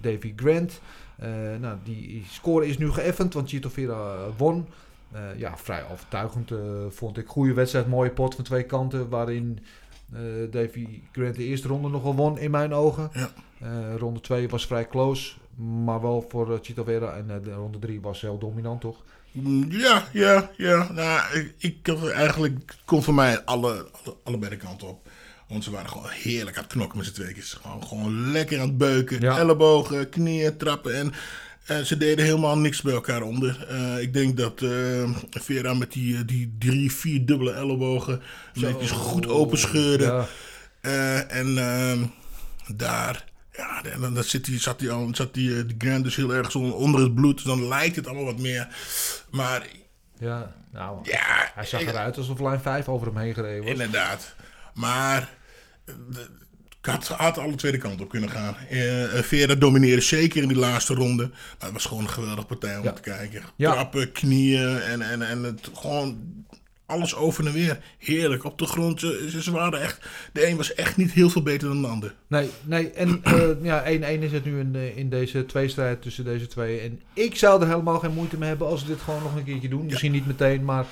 Davy 0.00 0.32
Grant. 0.36 0.80
Eh, 1.18 1.30
nou, 1.60 1.76
die 1.84 2.24
score 2.28 2.66
is 2.66 2.78
nu 2.78 2.92
geëffend, 2.92 3.34
want 3.34 3.48
Chito 3.48 3.68
Vera 3.68 4.14
eh, 4.14 4.20
won. 4.36 4.66
Eh, 5.12 5.20
ja, 5.36 5.56
vrij 5.56 5.84
overtuigend 5.92 6.50
vond 6.88 7.18
ik. 7.18 7.28
Goede 7.28 7.54
wedstrijd, 7.54 7.86
mooie 7.86 8.10
pot 8.10 8.34
van 8.34 8.44
twee 8.44 8.62
kanten. 8.62 9.08
Waarin 9.08 9.58
eh, 10.12 10.20
Davy 10.50 10.86
Grant 11.12 11.34
de 11.34 11.44
eerste 11.44 11.68
ronde 11.68 11.88
nog 11.88 12.02
wel 12.02 12.14
won, 12.14 12.38
in 12.38 12.50
mijn 12.50 12.74
ogen. 12.74 13.10
Ja. 13.12 13.30
Ronde 13.96 14.20
2 14.20 14.48
was 14.48 14.66
vrij 14.66 14.88
close, 14.88 15.34
maar 15.84 16.00
wel 16.00 16.26
voor 16.28 16.50
uh, 16.50 16.58
Chito 16.62 16.84
Vera. 16.84 17.16
En 17.16 17.40
de 17.42 17.52
ronde 17.52 17.78
3 17.78 18.00
was 18.00 18.20
heel 18.20 18.38
dominant, 18.38 18.80
toch? 18.80 19.04
Ja, 19.68 20.04
ja, 20.12 20.50
ja. 20.56 20.92
Nou, 20.92 21.38
ik, 21.38 21.54
ik 21.58 21.88
eigenlijk 22.12 22.74
kon 22.84 23.02
voor 23.02 23.14
mij 23.14 23.44
alle, 23.44 23.86
alle, 23.92 24.16
allebei 24.22 24.50
de 24.50 24.56
kanten 24.56 24.88
op. 24.88 25.08
Want 25.48 25.64
ze 25.64 25.70
waren 25.70 25.88
gewoon 25.90 26.08
heerlijk 26.10 26.56
aan 26.56 26.62
het 26.62 26.72
knokken 26.72 26.98
met 26.98 27.06
z'n 27.06 27.12
tweeën. 27.12 27.36
Gewoon, 27.42 27.86
gewoon 27.86 28.30
lekker 28.30 28.60
aan 28.60 28.68
het 28.68 28.78
beuken. 28.78 29.20
Ja. 29.20 29.38
Ellebogen, 29.38 30.08
knieën, 30.08 30.56
trappen. 30.56 30.94
En, 30.94 31.12
en 31.64 31.86
ze 31.86 31.96
deden 31.96 32.24
helemaal 32.24 32.58
niks 32.58 32.82
bij 32.82 32.92
elkaar 32.92 33.22
onder. 33.22 33.66
Eh, 33.68 34.00
ik 34.00 34.12
denk 34.12 34.36
dat 34.36 34.62
eh, 34.62 35.10
Vera 35.30 35.74
met 35.74 35.92
die, 35.92 36.16
eh, 36.16 36.20
die 36.26 36.56
drie, 36.58 36.92
vier 36.92 37.26
dubbele 37.26 37.52
ellebogen... 37.52 38.22
Ze 38.54 38.88
goed 38.88 39.28
open. 39.28 40.00
Ja. 40.00 40.26
Eh, 40.80 41.36
en 41.36 41.58
ehm, 41.58 42.04
daar, 42.76 43.24
ja, 43.52 43.84
en 43.84 44.00
dan, 44.00 44.14
dan 44.14 44.24
zit 44.24 44.44
die, 44.44 44.60
zat 44.60 44.78
die, 44.78 44.90
zat 45.12 45.34
die, 45.34 45.56
eh, 45.58 45.62
die 45.66 45.74
Grant 45.78 46.04
dus 46.04 46.16
heel 46.16 46.34
erg 46.34 46.50
zo 46.50 46.58
onder 46.58 47.00
het 47.00 47.14
bloed. 47.14 47.44
Dan 47.44 47.68
lijkt 47.68 47.96
het 47.96 48.06
allemaal 48.06 48.24
wat 48.24 48.38
meer. 48.38 48.68
Maar 49.30 49.66
Ja, 50.18 50.54
nou, 50.72 50.98
ja, 51.02 51.50
hij 51.54 51.64
zag 51.64 51.80
eruit 51.80 52.16
alsof 52.16 52.40
lijn 52.40 52.60
5 52.60 52.88
over 52.88 53.06
hem 53.06 53.16
heen 53.16 53.34
gereden 53.34 53.62
was. 53.62 53.70
inderdaad. 53.72 54.34
Maar 54.74 55.20
eh, 55.20 55.28
het 56.80 57.08
had, 57.08 57.38
alle 57.38 57.54
tweede 57.54 57.78
kant 57.78 58.00
op 58.00 58.08
kunnen 58.08 58.30
gaan. 58.30 58.56
Eh 58.70 59.18
eh, 59.18 59.22
Vera 59.24 59.54
domineerde 59.54 60.02
zeker 60.02 60.42
in 60.42 60.48
die 60.48 60.56
laatste 60.56 60.94
ronde. 60.94 61.22
Maar 61.28 61.56
het 61.58 61.72
was 61.72 61.84
gewoon 61.84 62.02
een 62.02 62.08
geweldige 62.10 62.46
partij 62.46 62.76
om 62.78 62.84
Ja. 62.84 62.92
te 62.92 63.00
kijken. 63.00 63.42
Ja. 63.56 63.72
Trappen, 63.72 64.12
knieën 64.12 64.80
en, 64.80 65.02
en, 65.02 65.22
en 65.22 65.42
het 65.42 65.70
gewoon 65.74 66.18
alles 66.86 67.14
over 67.14 67.46
en 67.46 67.52
weer. 67.52 67.78
Heerlijk 67.98 68.44
op 68.44 68.58
de 68.58 68.66
grond. 68.66 69.00
Ze, 69.00 69.38
ze 69.40 69.50
waren 69.50 69.80
echt, 69.80 70.06
de 70.32 70.46
een 70.46 70.56
was 70.56 70.74
echt 70.74 70.96
niet 70.96 71.12
heel 71.12 71.30
veel 71.30 71.42
beter 71.42 71.68
dan 71.68 71.82
de 71.82 71.88
ander. 71.88 72.14
Nee, 72.26 72.50
nee. 72.64 72.90
En 72.90 73.20
eh, 73.22 73.48
ja, 73.62 73.84
1-1 73.84 73.88
is 74.20 74.32
het 74.32 74.44
nu 74.44 74.58
in, 74.60 74.74
eh, 74.74 74.96
in 74.96 75.08
deze 75.08 75.46
tweestrijd 75.46 76.02
tussen 76.02 76.24
deze 76.24 76.46
twee. 76.46 76.80
En 76.80 77.00
ik 77.12 77.36
zou 77.36 77.60
er 77.62 77.68
helemaal 77.68 77.98
geen 77.98 78.14
moeite 78.14 78.38
mee 78.38 78.48
hebben 78.48 78.66
als 78.66 78.80
ze 78.80 78.86
dit 78.86 79.00
gewoon 79.00 79.22
nog 79.22 79.36
een 79.36 79.44
keertje 79.44 79.68
doen. 79.68 79.84
Misschien 79.86 80.12
niet 80.12 80.26
meteen, 80.26 80.64
maar 80.64 80.84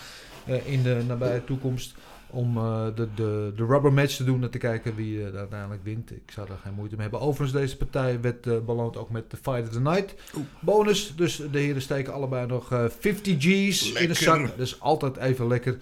eh, 0.46 0.66
in 0.72 0.82
de 0.82 1.02
nabije 1.06 1.44
toekomst. 1.44 1.94
Om 2.34 2.56
eh, 2.56 2.86
de, 2.94 3.08
de, 3.14 3.52
de 3.56 3.64
rubber 3.66 3.92
match 3.92 4.16
te 4.16 4.24
doen 4.24 4.42
en 4.42 4.50
te 4.50 4.58
kijken 4.58 4.94
wie 4.94 5.26
eh, 5.26 5.36
uiteindelijk 5.36 5.84
wint. 5.84 6.10
Ik 6.10 6.30
zou 6.30 6.48
daar 6.48 6.58
geen 6.62 6.74
moeite 6.74 6.94
mee 6.94 7.08
hebben. 7.08 7.20
Overigens, 7.20 7.60
deze 7.60 7.76
partij 7.76 8.20
werd 8.20 8.46
eh, 8.46 8.58
beloond 8.58 8.96
ook 8.96 9.10
met 9.10 9.30
de 9.30 9.36
Fight 9.36 9.62
of 9.62 9.68
the 9.68 9.80
Night 9.80 10.14
bonus. 10.60 11.12
Dus 11.16 11.42
de 11.52 11.58
heren 11.58 11.82
steken 11.82 12.12
allebei 12.12 12.46
nog 12.46 12.72
eh, 12.72 12.84
50 12.98 13.36
G's 13.38 13.92
in 13.92 14.08
de 14.08 14.14
zak. 14.14 14.46
Dat 14.46 14.58
is 14.58 14.80
altijd 14.80 15.16
even 15.16 15.46
lekker. 15.46 15.78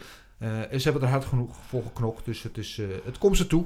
En 0.70 0.80
ze 0.80 0.90
hebben 0.90 1.02
er 1.02 1.14
hard 1.14 1.24
genoeg 1.24 1.56
voor 1.68 1.82
geknokt. 1.82 2.24
Dus 2.24 2.42
het, 2.42 2.58
is, 2.58 2.80
het 3.04 3.18
komt 3.18 3.36
ze 3.36 3.46
toe. 3.46 3.64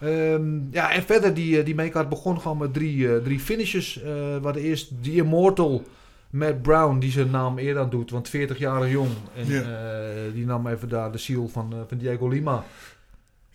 Ehm, 0.00 0.70
ja, 0.70 0.92
en 0.92 1.02
verder, 1.02 1.34
die, 1.34 1.62
die 1.62 1.74
maincard 1.74 2.08
begon 2.08 2.40
gewoon 2.40 2.58
met 2.58 2.74
drie, 2.74 3.22
drie 3.22 3.40
finishes. 3.40 4.02
Eh 4.02 4.04
we 4.12 4.40
hadden 4.42 4.62
eerst 4.62 5.02
The 5.02 5.14
Immortal, 5.14 5.84
Matt 6.30 6.62
Brown, 6.62 6.98
die 6.98 7.10
zijn 7.10 7.30
naam 7.30 7.58
eerder 7.58 7.82
aan 7.82 7.90
doet, 7.90 8.10
want 8.10 8.28
40 8.28 8.58
jaar 8.58 8.88
jong. 8.88 9.10
En 9.36 9.42
eh, 9.44 10.32
die 10.34 10.44
nam 10.44 10.66
even 10.66 10.88
daar 10.88 11.12
de 11.12 11.18
ziel 11.18 11.48
van, 11.48 11.72
eh, 11.72 11.78
van 11.88 11.98
Diego 11.98 12.28
Lima. 12.28 12.64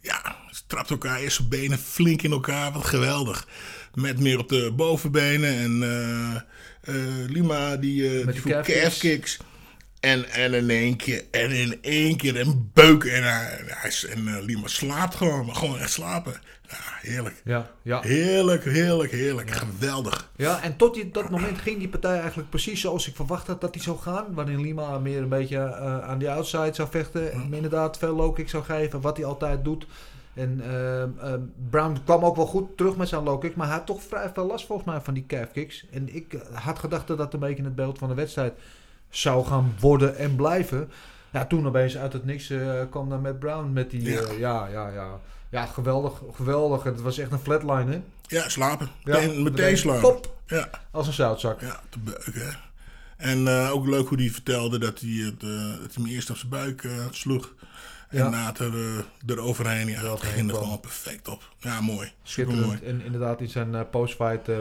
Ja, 0.02 0.36
ze 0.52 0.62
trapt 0.68 0.90
elkaar 0.90 1.20
eerst 1.20 1.36
zijn 1.36 1.50
benen 1.50 1.78
flink 1.78 2.22
in 2.22 2.32
elkaar. 2.32 2.72
Wat 2.72 2.86
geweldig. 2.86 3.48
Met 3.94 4.20
meer 4.20 4.40
op 4.40 4.50
de 4.50 4.74
bovenbenen. 4.76 5.58
En 5.58 5.84
eh, 6.82 6.96
Lima 7.28 7.78
die, 7.78 8.26
Met 8.26 8.44
die 8.44 8.62
calf 8.62 8.98
kicks. 8.98 9.40
En, 10.04 10.30
en 10.30 10.54
in 10.54 10.70
één 10.70 10.96
keer, 10.96 11.24
en 11.32 11.52
in 11.52 11.78
één 11.82 12.18
keer 12.18 12.40
een 12.40 12.70
beuk. 12.74 13.04
En, 13.04 13.24
hij, 13.24 13.94
en 14.10 14.28
eh, 14.28 14.44
Lima 14.44 14.68
slaapt 14.68 15.16
gewoon, 15.16 15.46
maar 15.46 15.56
gewoon 15.56 15.80
echt 15.80 15.92
slapen. 15.92 16.34
Ja, 16.68 16.78
heerlijk. 17.02 17.42
Ja, 17.44 17.70
ja. 17.82 18.02
Heerlijk, 18.02 18.64
heerlijk, 18.64 19.12
heerlijk. 19.12 19.52
Geweldig. 19.52 20.32
Ja, 20.36 20.62
en 20.62 20.76
tot 20.76 20.94
die, 20.94 21.12
dat 21.12 21.30
moment 21.30 21.58
ging 21.58 21.80
die 21.80 21.90
partij 21.90 22.20
eigenlijk 22.20 22.50
precies 22.50 22.82
zoals 22.82 23.08
ik 23.08 23.16
verwacht 23.16 23.48
had 23.48 23.62
dat 23.62 23.74
die 23.74 23.82
zou 23.82 23.98
gaan. 23.98 24.34
Waarin 24.34 24.62
Lima 24.62 25.00
meer 25.00 25.22
een 25.22 25.30
beetje 25.30 25.58
eh, 25.58 26.00
aan 26.00 26.18
die 26.18 26.30
outside 26.30 26.74
zou 26.74 26.90
vechten. 26.92 27.32
En 27.32 27.54
inderdaad 27.54 27.98
veel 27.98 28.16
low 28.16 28.36
kick 28.36 28.50
zou 28.50 28.64
geven, 28.64 29.02
wat 29.02 29.18
hij 29.18 29.26
altijd 29.26 29.64
doet. 29.64 29.86
En 30.34 30.62
ehm, 30.62 31.40
Brown 31.70 31.98
kwam 32.04 32.26
ook 32.26 32.36
wel 32.36 32.46
goed 32.46 32.78
terug 32.78 32.96
met 32.96 33.08
zijn 33.08 33.24
low 33.24 33.42
kick. 33.42 33.56
Maar 33.56 33.68
hij 33.68 33.76
had 33.76 33.86
toch 33.86 34.04
vrij 34.04 34.30
veel 34.34 34.46
last 34.46 34.66
volgens 34.66 34.88
mij 34.88 35.02
van 35.02 35.14
die 35.14 35.26
calf 35.28 35.52
kicks. 35.52 35.86
En 35.92 36.16
ik 36.16 36.34
eh, 36.34 36.42
had 36.54 36.80
gedacht 36.80 37.08
dat 37.08 37.18
dat 37.18 37.34
een 37.34 37.40
beetje 37.40 37.64
het 37.64 37.76
beeld 37.76 37.98
van 37.98 38.10
de 38.10 38.16
wedstrijd 38.16 38.54
zou 39.16 39.46
gaan 39.46 39.76
worden 39.80 40.18
en 40.18 40.36
blijven. 40.36 40.92
Ja, 41.32 41.46
toen 41.46 41.68
opeens 41.68 41.98
uit 41.98 42.14
het 42.14 42.26
niks 42.26 42.50
eh, 42.50 42.82
kwam 42.90 43.10
dan 43.10 43.22
met 43.22 43.40
Brown 43.40 43.74
met 43.74 43.92
die... 43.92 44.02
Ja. 44.02 44.22
Ja, 44.22 44.28
ja, 44.38 44.68
ja, 44.68 44.88
ja. 44.90 45.20
Ja, 45.50 45.66
geweldig, 45.66 46.22
geweldig. 46.34 46.84
Het 46.84 47.02
was 47.02 47.18
echt 47.18 47.32
een 47.32 47.40
flatline, 47.40 47.92
hè? 47.92 48.02
Ja, 48.28 48.50
slapen. 48.50 48.90
Ja, 49.04 49.32
meteen, 49.32 49.78
slapen. 49.78 50.02
pop. 50.02 50.36
Ja, 50.48 50.70
Als 50.92 51.08
een 51.08 51.14
zoutzak. 51.14 51.62
ja, 51.62 51.80
te 51.90 52.00
beuken. 52.00 52.58
En 53.18 53.48
eh, 53.48 53.72
ook 53.72 53.88
leuk 53.88 54.08
hoe 54.08 54.18
hij 54.18 54.30
vertelde 54.30 54.80
dat 54.80 55.00
hij, 55.00 55.10
het, 55.10 55.44
eh, 55.44 55.80
dat 55.82 55.94
hij 55.94 56.04
hem 56.04 56.06
eerst 56.06 56.30
op 56.30 56.38
zijn 56.38 56.50
buik 56.50 56.84
eh, 56.84 56.92
sloeg. 57.12 57.54
En 58.14 58.30
later 58.30 58.74
uh, 58.74 59.00
eroverheen. 59.26 59.88
Ja, 59.88 60.02
dat 60.02 60.22
ging 60.22 60.50
er 60.50 60.56
gewoon 60.56 60.80
perfect 60.80 61.28
op. 61.28 61.54
Ja, 61.60 61.82
mooi. 61.82 62.12
Schitterend. 62.24 62.84
En 62.84 63.02
inderdaad, 63.02 63.42
in 63.42 63.50
zijn 63.50 63.76
eh, 63.76 63.82
postfight 63.92 64.50
eh, 64.50 64.58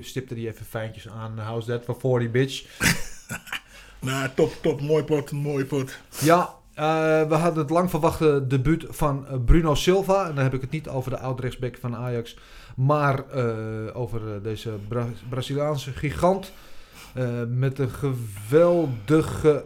stipte 0.00 0.34
hij 0.34 0.48
even 0.48 0.66
fijntjes 0.66 1.08
aan. 1.08 1.40
How's 1.40 1.66
that 1.66 1.84
for 1.84 1.96
40, 2.00 2.30
bitch? 2.30 2.64
Nou, 4.00 4.28
top, 4.34 4.52
top. 4.62 4.80
Mooi 4.80 5.02
pot, 5.04 5.32
mooi 5.32 5.64
pot. 5.64 5.98
Ja, 6.20 6.54
eh, 6.74 6.84
we 7.28 7.34
hadden 7.34 7.62
het 7.62 7.70
lang 7.70 7.90
verwachte 7.90 8.44
debuut 8.46 8.84
van 8.88 9.26
eh, 9.26 9.34
Bruno 9.44 9.74
Silva. 9.74 10.28
En 10.28 10.34
dan 10.34 10.44
heb 10.44 10.54
ik 10.54 10.60
het 10.60 10.70
niet 10.70 10.88
over 10.88 11.10
de 11.10 11.18
oud-rechtsback 11.18 11.76
van 11.80 11.96
Ajax. 11.96 12.36
Maar 12.76 13.28
eh, 13.28 13.44
over 13.92 14.42
deze 14.42 14.70
Bra- 14.88 15.08
Braziliaanse 15.28 15.92
gigant. 15.92 16.52
Met 17.48 17.78
een 17.78 17.90
geweldige 17.90 19.64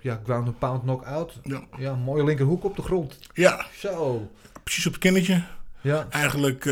ja, 0.00 0.20
ground 0.24 0.46
and 0.46 0.58
pound 0.58 0.82
knockout. 0.82 1.32
Ja. 1.78 1.94
Mooie 1.94 2.24
linkerhoek 2.24 2.64
op 2.64 2.76
de 2.76 2.82
grond. 2.82 3.18
Ja, 3.34 3.66
Zo. 3.78 4.28
precies 4.62 4.86
op 4.86 4.92
het 4.92 5.00
kinnetje. 5.00 5.42
Ja, 5.80 6.06
Eigenlijk, 6.10 6.64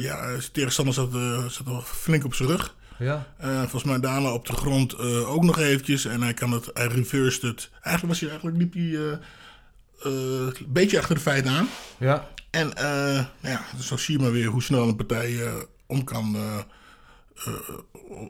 ja, 0.00 0.36
tegenstander 0.52 0.94
zat, 0.94 1.10
zat 1.52 1.66
wel 1.66 1.80
flink 1.80 2.24
op 2.24 2.34
zijn 2.34 2.48
rug. 2.48 2.74
Ja, 3.02 3.26
Eh, 3.36 3.58
volgens 3.58 3.84
mij 3.84 4.00
daarna 4.00 4.32
op 4.32 4.46
de 4.46 4.52
grond 4.52 4.92
eh, 4.92 5.30
ook 5.30 5.42
nog 5.42 5.58
eventjes. 5.58 6.04
En 6.04 6.22
hij 6.22 6.34
kan 6.34 6.52
het, 6.52 6.70
hij 6.72 6.86
reversed 6.86 7.42
het. 7.42 7.70
Eigenlijk 7.72 8.06
was 8.06 8.20
hij, 8.20 8.28
eigenlijk 8.28 8.58
liep 8.58 8.72
hij 8.74 9.10
eh, 9.10 9.18
een 10.58 10.66
beetje 10.72 10.98
achter 10.98 11.14
de 11.14 11.20
feiten 11.20 11.50
aan. 11.52 11.68
ja. 11.98 12.28
En 12.50 12.72
nou 13.40 13.54
ja, 13.54 13.64
zo 13.80 13.96
zie 13.96 14.16
je 14.16 14.22
maar 14.22 14.32
weer 14.32 14.46
hoe 14.46 14.62
snel 14.62 14.88
een 14.88 14.96
partij 14.96 15.40
om, 15.86 16.04
kan, 16.04 16.36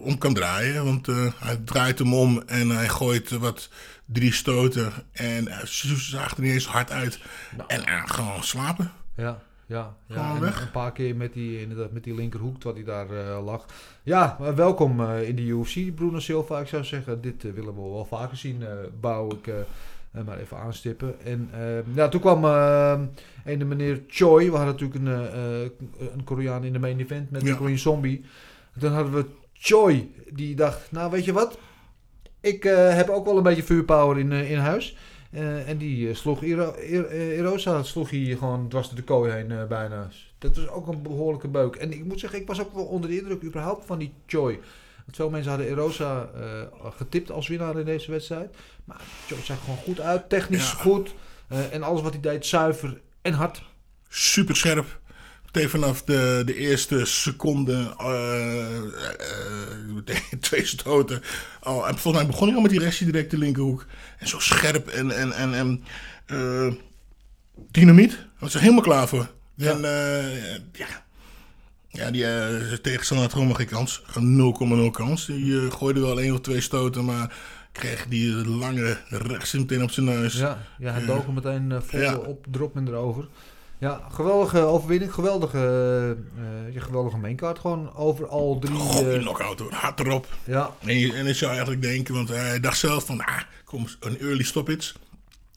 om 0.00 0.18
kan 0.18 0.34
draaien. 0.34 0.84
Want 0.84 1.06
hij 1.36 1.56
draait 1.64 1.98
hem 1.98 2.14
om 2.14 2.42
en 2.46 2.68
hij 2.70 2.88
gooit 2.88 3.30
wat 3.30 3.68
drie 4.12 4.32
stoten. 4.32 4.92
En 5.12 5.48
hij 5.48 5.66
zaagt 5.96 6.36
er 6.36 6.42
niet 6.42 6.52
eens 6.52 6.66
hard 6.66 6.90
uit. 6.90 7.18
En 7.66 7.84
eh, 7.84 8.02
gewoon 8.06 8.44
slapen. 8.44 8.92
Ja, 9.16 9.42
ja, 9.72 9.96
ja. 10.06 10.36
En 10.36 10.42
een 10.42 10.70
paar 10.72 10.92
keer 10.92 11.16
met 11.16 11.32
die, 11.32 11.60
inderdaad, 11.60 11.92
met 11.92 12.04
die 12.04 12.14
linkerhoek 12.14 12.62
wat 12.62 12.74
hij 12.74 12.84
daar 12.84 13.10
eh, 13.10 13.44
lag. 13.44 13.66
Ja, 14.02 14.36
maar 14.40 14.54
welkom 14.54 15.00
eh, 15.00 15.28
in 15.28 15.36
de 15.36 15.42
UFC, 15.42 15.94
Bruno 15.94 16.18
Silva. 16.18 16.60
Ik 16.60 16.66
zou 16.68 16.84
zeggen, 16.84 17.20
dit 17.20 17.44
eh, 17.44 17.52
willen 17.52 17.74
we 17.74 17.80
wel 17.80 18.04
vaker 18.04 18.36
zien. 18.36 18.62
eh 18.62 18.68
bouw 19.00 19.30
ik 19.32 19.46
eh, 19.46 19.54
eh, 20.12 20.24
maar 20.26 20.38
even 20.38 20.56
aanstippen. 20.58 21.14
En 21.24 21.48
eh, 21.52 21.94
ja, 21.94 22.08
toen 22.08 22.20
kwam 22.20 22.44
eh 22.44 23.00
een 23.44 23.68
meneer 23.68 24.02
Choi. 24.08 24.50
We 24.50 24.56
hadden 24.56 24.74
natuurlijk 24.74 25.00
een, 25.00 25.12
eh, 25.32 25.64
eh, 25.64 25.70
een 26.14 26.24
Koreaan 26.24 26.64
in 26.64 26.72
de 26.72 26.78
main 26.78 27.00
event 27.00 27.30
met 27.30 27.42
Ja. 27.42 27.48
de 27.50 27.56
Korean 27.56 27.78
Zombie. 27.78 28.24
Toen 28.78 28.92
hadden 28.92 29.12
we 29.12 29.24
Choi, 29.52 30.14
die 30.32 30.54
dacht, 30.54 30.92
nou 30.92 31.10
weet 31.10 31.24
je 31.24 31.32
wat? 31.32 31.58
Ik 32.40 32.64
eh, 32.64 32.94
heb 32.94 33.08
ook 33.08 33.24
wel 33.24 33.36
een 33.36 33.42
beetje 33.42 33.62
vuurpower 33.62 34.18
in, 34.18 34.32
eh, 34.32 34.50
in 34.50 34.58
huis. 34.58 34.96
Eh, 35.32 35.68
en 35.68 35.76
die 35.78 36.08
eh, 36.08 36.14
sloeg 36.14 36.42
Iro- 36.42 36.74
Ir- 36.80 37.06
eh, 37.06 37.38
Erosa 37.38 37.82
sloeg 37.82 38.10
hij 38.10 38.36
gewoon 38.38 38.68
dwars 38.68 38.86
door 38.88 38.96
de 38.96 39.02
kooi 39.02 39.32
heen 39.32 39.66
bijna. 39.68 40.08
Dat 40.38 40.56
was 40.56 40.68
ook 40.68 40.86
een 40.86 41.02
behoorlijke 41.02 41.48
beuk. 41.48 41.74
En 41.76 41.92
ik 41.92 42.04
moet 42.04 42.20
zeggen, 42.20 42.40
ik 42.40 42.46
was 42.46 42.60
ook 42.60 42.74
wel 42.74 42.84
onder 42.84 43.10
de 43.10 43.18
indruk 43.18 43.42
überhaupt 43.42 43.86
van 43.86 43.98
die 43.98 44.12
Choi. 44.26 44.54
Want 45.04 45.16
veel 45.16 45.30
mensen 45.30 45.50
hadden 45.50 45.68
Erosa 45.68 46.30
getipt 46.96 47.30
als 47.30 47.48
winnaar 47.48 47.78
in 47.78 47.84
deze 47.84 48.10
wedstrijd. 48.10 48.54
Maar 48.84 49.00
Choi 49.26 49.40
zag 49.42 49.60
gewoon 49.60 49.76
goed 49.76 50.00
uit, 50.00 50.28
technisch 50.28 50.70
Ja. 50.70 50.76
goed. 50.78 51.14
En 51.70 51.82
alles 51.82 52.02
wat 52.02 52.12
hij 52.12 52.20
deed, 52.20 52.46
zuiver 52.46 53.00
en 53.22 53.32
hard. 53.32 53.62
Super 54.08 54.56
scherp. 54.56 55.00
Meteen 55.52 55.70
vanaf 55.70 56.02
de, 56.02 56.42
de 56.46 56.54
eerste 56.56 57.04
seconde, 57.04 57.94
meteen 59.94 60.22
twee 60.40 60.66
stoten. 60.66 61.22
Oh, 61.62 61.88
en 61.88 61.98
volgens 61.98 62.22
mij 62.22 62.26
begon 62.26 62.46
hij 62.46 62.56
al 62.56 62.62
met 62.62 62.70
die 62.70 62.80
rechtsie 62.80 63.06
direct 63.06 63.30
de 63.30 63.38
linkerhoek. 63.38 63.86
En 64.18 64.28
zo 64.28 64.38
scherp 64.38 64.88
en, 64.88 65.10
en, 65.10 65.32
en, 65.32 65.54
en 65.54 65.84
dynamiet. 67.70 68.10
Daar 68.10 68.26
was 68.38 68.54
er 68.54 68.60
helemaal 68.60 68.82
klaar 68.82 69.08
voor. 69.08 69.30
Ja. 69.54 69.70
En 69.70 69.80
ja, 70.72 70.86
ja, 71.88 72.10
die 72.10 72.80
tegenstander 72.80 73.26
had 73.26 73.34
helemaal 73.34 73.56
geen 73.56 73.66
kans. 73.66 74.02
Gewoon 74.04 74.86
0,0 74.86 74.90
kans. 74.90 75.28
Eh, 75.28 75.70
gooide 75.70 76.00
wel 76.00 76.20
één 76.20 76.32
of 76.32 76.40
twee 76.40 76.60
stoten, 76.60 77.04
maar 77.04 77.34
kreeg 77.72 78.06
die 78.08 78.32
lange 78.48 78.96
rechts 79.08 79.52
meteen 79.52 79.82
op 79.82 79.90
zijn 79.90 80.06
neus. 80.06 80.34
Ja, 80.34 80.66
ja 80.78 80.92
hij 80.92 81.04
dook 81.04 81.24
hem 81.24 81.34
meteen 81.34 81.82
vol 81.82 82.00
Ja. 82.00 82.16
op, 82.16 82.46
drop 82.50 82.76
erover. 82.76 83.28
Ja, 83.82 84.00
geweldige 84.10 84.60
overwinning, 84.60 85.14
geweldige, 85.14 85.58
eh 86.36 86.74
ja, 86.74 86.80
geweldige 86.80 87.16
maincard. 87.16 87.58
Gewoon 87.58 87.94
over 87.94 88.26
al 88.26 88.58
drie... 88.58 88.74
Goeie 88.74 89.12
eh, 89.12 89.20
knockout 89.20 89.58
hoor, 89.58 89.72
hard 89.72 90.00
erop. 90.00 90.26
ja, 90.44 90.70
En, 90.78 90.98
je, 90.98 91.12
en 91.12 91.26
ik 91.26 91.34
zou 91.34 91.50
eigenlijk 91.50 91.82
denken, 91.82 92.14
want 92.14 92.28
hij 92.28 92.60
dacht 92.60 92.78
zelf 92.78 93.06
van, 93.06 93.20
ah, 93.20 93.40
kom, 93.64 93.86
een 94.00 94.18
early 94.18 94.42
stoppage. 94.42 94.92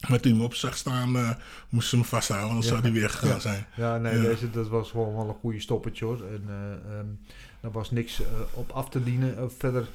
Maar 0.08 0.20
toen 0.20 0.30
hij 0.30 0.40
hem 0.40 0.40
op 0.40 0.54
zag 0.54 0.76
staan, 0.76 1.16
eh 1.16 1.30
moest 1.68 1.88
ze 1.88 1.96
hem 1.96 2.04
vasthouden, 2.04 2.48
anders 2.48 2.66
zou 2.68 2.80
hij 2.80 2.92
weer 2.92 3.10
gegaan 3.10 3.40
zijn. 3.40 3.66
ja, 3.76 3.98
nee, 3.98 4.16
Ja. 4.16 4.22
Deze, 4.22 4.50
dat 4.50 4.68
was 4.68 4.90
gewoon 4.90 5.14
wel 5.14 5.28
een 5.28 5.40
goede 5.40 5.60
stoppetje 5.60 6.04
hoor. 6.04 6.20
En 6.32 6.44
eh 6.48 6.94
ehm, 6.98 7.06
daar 7.60 7.72
was 7.72 7.90
niks 7.90 8.20
op 8.52 8.70
af 8.70 8.88
te 8.88 9.02
dienen. 9.02 9.50
Verder 9.58 9.88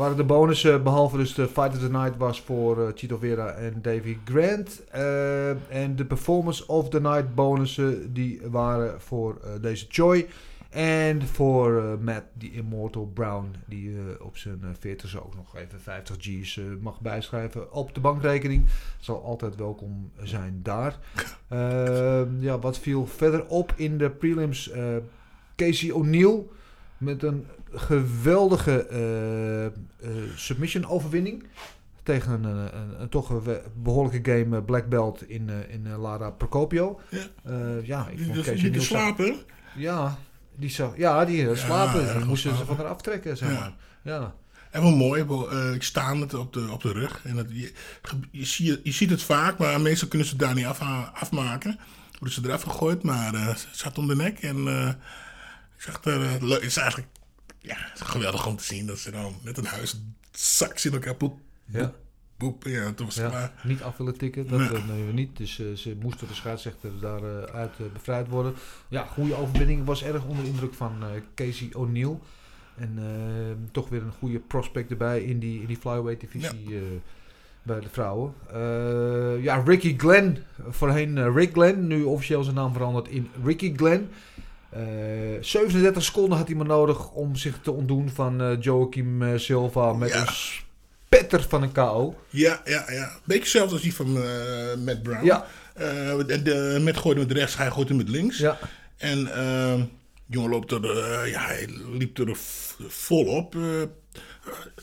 waren 0.00 0.16
de 0.16 0.24
bonussen, 0.24 0.82
behalve 0.82 1.16
dus 1.16 1.34
de 1.34 1.48
Fight 1.48 1.74
of 1.74 1.78
the 1.78 1.90
Night, 1.90 2.16
was 2.16 2.40
voor 2.40 2.86
eh, 2.86 2.92
Chito 2.94 3.16
Vera 3.16 3.50
en 3.50 3.78
Davy 3.82 4.16
Grant. 4.24 4.82
Eh, 4.90 5.50
en 5.82 5.96
de 5.96 6.04
Performance 6.04 6.66
of 6.66 6.88
the 6.88 7.00
Night 7.00 7.34
bonussen, 7.34 8.12
die 8.12 8.40
waren 8.50 9.00
voor 9.00 9.38
eh, 9.42 9.50
deze 9.62 9.86
Choi. 9.88 10.26
En 10.70 11.22
voor 11.26 11.78
eh, 11.78 11.92
Matt, 12.04 12.24
die 12.32 12.52
Immortal 12.52 13.10
Brown, 13.14 13.54
die 13.66 13.90
eh, 13.90 14.26
op 14.26 14.36
zijn 14.36 14.60
uh, 14.64 14.68
40 14.78 15.22
ook 15.24 15.34
nog 15.36 15.56
even 15.56 15.80
50 15.80 16.16
G's 16.18 16.56
eh, 16.58 16.64
mag 16.80 17.00
bijschrijven 17.00 17.72
op 17.72 17.94
de 17.94 18.00
bankrekening. 18.00 18.66
Zal 19.00 19.24
altijd 19.24 19.56
welkom 19.56 20.10
zijn 20.22 20.60
daar. 20.62 20.98
Ehm, 21.48 22.40
ja, 22.40 22.58
wat 22.58 22.78
viel 22.78 23.06
verder 23.06 23.46
op 23.46 23.72
in 23.76 23.98
de 23.98 24.10
prelims? 24.10 24.70
eh, 24.70 24.82
Casey 25.56 25.90
O'Neill 25.92 26.42
met 27.00 27.22
een 27.22 27.46
geweldige 27.72 28.86
eh, 28.86 29.66
eh, 29.66 29.72
submission 30.36 30.86
overwinning. 30.86 31.44
Tegen 32.02 32.32
een, 32.32 32.44
een, 32.44 32.76
een, 32.76 33.00
een 33.00 33.08
toch 33.08 33.42
behoorlijke 33.82 34.30
game 34.32 34.56
eh, 34.56 34.64
Black 34.64 34.88
Belt 34.88 35.28
in, 35.28 35.48
eh, 35.50 35.74
in 35.74 35.86
eh, 35.86 36.00
Lara 36.00 36.30
Procopio. 36.30 37.00
Ja. 37.10 37.18
Eh, 37.44 37.86
ja, 37.86 38.08
ik 38.08 38.16
Die, 38.16 38.24
vond 38.24 38.34
die, 38.36 38.44
Casey 38.44 38.56
die 38.56 38.66
O'Neill... 38.68 38.84
slapen. 38.84 39.36
Ja, 39.76 40.18
die 40.56 40.70
zag, 40.70 40.96
ja, 40.96 41.24
die 41.24 41.48
eh, 41.50 41.56
slapen. 41.56 42.16
die 42.16 42.24
moesten 42.24 42.56
ze 42.56 42.64
van 42.64 42.78
eraf 42.80 43.00
trekken, 43.02 43.36
zeg 43.36 43.48
Ja. 43.52 43.58
maar. 43.58 43.72
Ja, 44.02 44.34
En 44.70 44.82
wel 44.82 44.96
mooi, 44.96 45.24
eh, 45.50 45.72
ik 45.74 45.82
sta 45.82 46.14
met 46.14 46.34
op 46.34 46.52
de, 46.52 46.68
op 46.70 46.82
de 46.82 46.92
rug. 46.92 47.20
En 47.24 47.36
dat, 47.36 47.46
je, 47.48 47.72
je, 48.30 48.44
zie- 48.44 48.80
je 48.82 48.92
ziet 48.92 49.10
het 49.10 49.22
vaak, 49.22 49.58
maar 49.58 49.80
meestal 49.80 50.08
kunnen 50.08 50.28
ze 50.28 50.34
het 50.34 50.42
daar 50.42 50.54
niet 50.54 50.64
af, 50.66 50.80
afmaken. 51.14 51.78
Worden 52.18 52.42
ze 52.42 52.48
eraf 52.48 52.62
gegooid, 52.62 53.02
maar 53.02 53.34
eh, 53.34 53.46
het 53.46 53.68
zat 53.72 53.98
om 53.98 54.06
de 54.06 54.16
nek. 54.16 54.38
En 54.38 54.68
eh, 54.68 54.88
zag 55.82 56.04
er, 56.04 56.22
eh, 56.22 56.50
het 56.50 56.62
is 56.62 56.76
eigenlijk 56.76 57.08
ja, 57.58 57.74
het 57.78 58.00
is 58.00 58.06
geweldig 58.06 58.46
om 58.46 58.56
te 58.56 58.64
zien 58.64 58.86
dat 58.86 58.98
ze 58.98 59.10
dan 59.10 59.34
met 59.42 59.58
een 59.58 59.64
huis 59.64 60.00
zak 60.32 60.78
in 60.80 60.92
elkaar 60.92 61.14
poep, 61.14 61.38
ja. 61.64 61.92
poep. 62.36 62.64
Ja, 62.64 62.92
toen 62.92 63.06
was 63.06 63.14
het 63.14 63.24
Ja, 63.24 63.30
klaar. 63.30 63.52
niet 63.64 63.82
af 63.82 63.96
willen 63.96 64.16
tikken, 64.18 64.48
dat 64.48 64.58
Nee. 64.58 64.68
eh, 64.68 64.86
nemen 64.86 65.06
we 65.06 65.12
niet. 65.12 65.36
Dus 65.36 65.58
eh, 65.58 65.66
ze 65.72 65.96
moesten 66.02 66.28
de 66.28 66.34
scheidsrechter 66.34 66.90
daaruit 67.00 67.50
uit 67.50 67.72
eh, 67.78 67.86
bevrijd 67.92 68.28
worden. 68.28 68.54
Ja, 68.88 69.04
goede 69.04 69.34
overwinning. 69.34 69.84
Was 69.84 70.02
erg 70.02 70.24
onder 70.24 70.44
de 70.44 70.50
indruk 70.50 70.74
van 70.74 71.02
Casey 71.34 71.68
O'Neill. 71.72 72.18
En 72.76 72.98
toch 73.72 73.88
weer 73.88 74.02
een 74.02 74.12
goede 74.18 74.38
prospect 74.38 74.90
erbij 74.90 75.22
in 75.22 75.38
die, 75.38 75.60
in 75.60 75.66
die 75.66 75.76
flyweight 75.76 76.20
divisie 76.20 76.76
eh, 76.76 76.82
bij 77.62 77.80
de 77.80 77.88
vrouwen. 77.88 78.34
Ja, 79.42 79.62
Ricky 79.64 79.98
Glenn. 79.98 80.38
Voorheen 80.68 81.32
Rick 81.32 81.52
Glenn. 81.52 81.86
Nu 81.86 82.02
officieel 82.02 82.42
zijn 82.42 82.54
naam 82.56 82.72
veranderd 82.72 83.08
in 83.08 83.28
Ricky 83.44 83.76
Glenn. 83.76 84.08
Eh, 84.70 84.80
37 85.40 86.02
seconden 86.02 86.38
had 86.38 86.46
hij 86.46 86.56
maar 86.56 86.66
nodig 86.66 87.10
om 87.10 87.36
zich 87.36 87.58
te 87.62 87.70
ontdoen 87.72 88.10
van 88.14 88.40
eh 88.40 88.56
Joaquim 88.60 89.22
eh, 89.22 89.38
Silva 89.38 89.92
met 89.92 90.08
Ja. 90.12 90.20
een 90.20 90.26
spetter 90.32 91.42
van 91.48 91.62
een 91.62 91.72
KO. 91.72 92.14
Ja, 92.28 92.60
ja, 92.64 92.84
ja. 92.90 93.10
Beetje 93.24 93.42
hetzelfde 93.42 93.72
als 93.72 93.82
die 93.82 93.94
van 93.94 94.16
eh, 94.16 94.22
Matt 94.84 95.02
Brown. 95.02 95.24
Ja. 95.24 95.46
Eh, 95.74 95.86
de, 96.26 96.42
de, 96.42 96.80
Matt 96.84 96.96
gooide 96.98 97.20
met 97.20 97.32
rechts, 97.32 97.56
hij 97.56 97.70
gooit 97.70 97.88
hem 97.88 97.96
met 97.96 98.08
links. 98.08 98.38
Ja. 98.38 98.58
En 98.96 99.34
eh, 99.34 99.82
jongen 100.26 100.50
loopt 100.50 100.72
er, 100.72 100.84
eh, 100.98 101.30
ja, 101.30 101.40
hij 101.46 101.68
liep 101.92 102.18
er 102.18 102.36
volop. 102.88 103.54
eh 103.54 103.60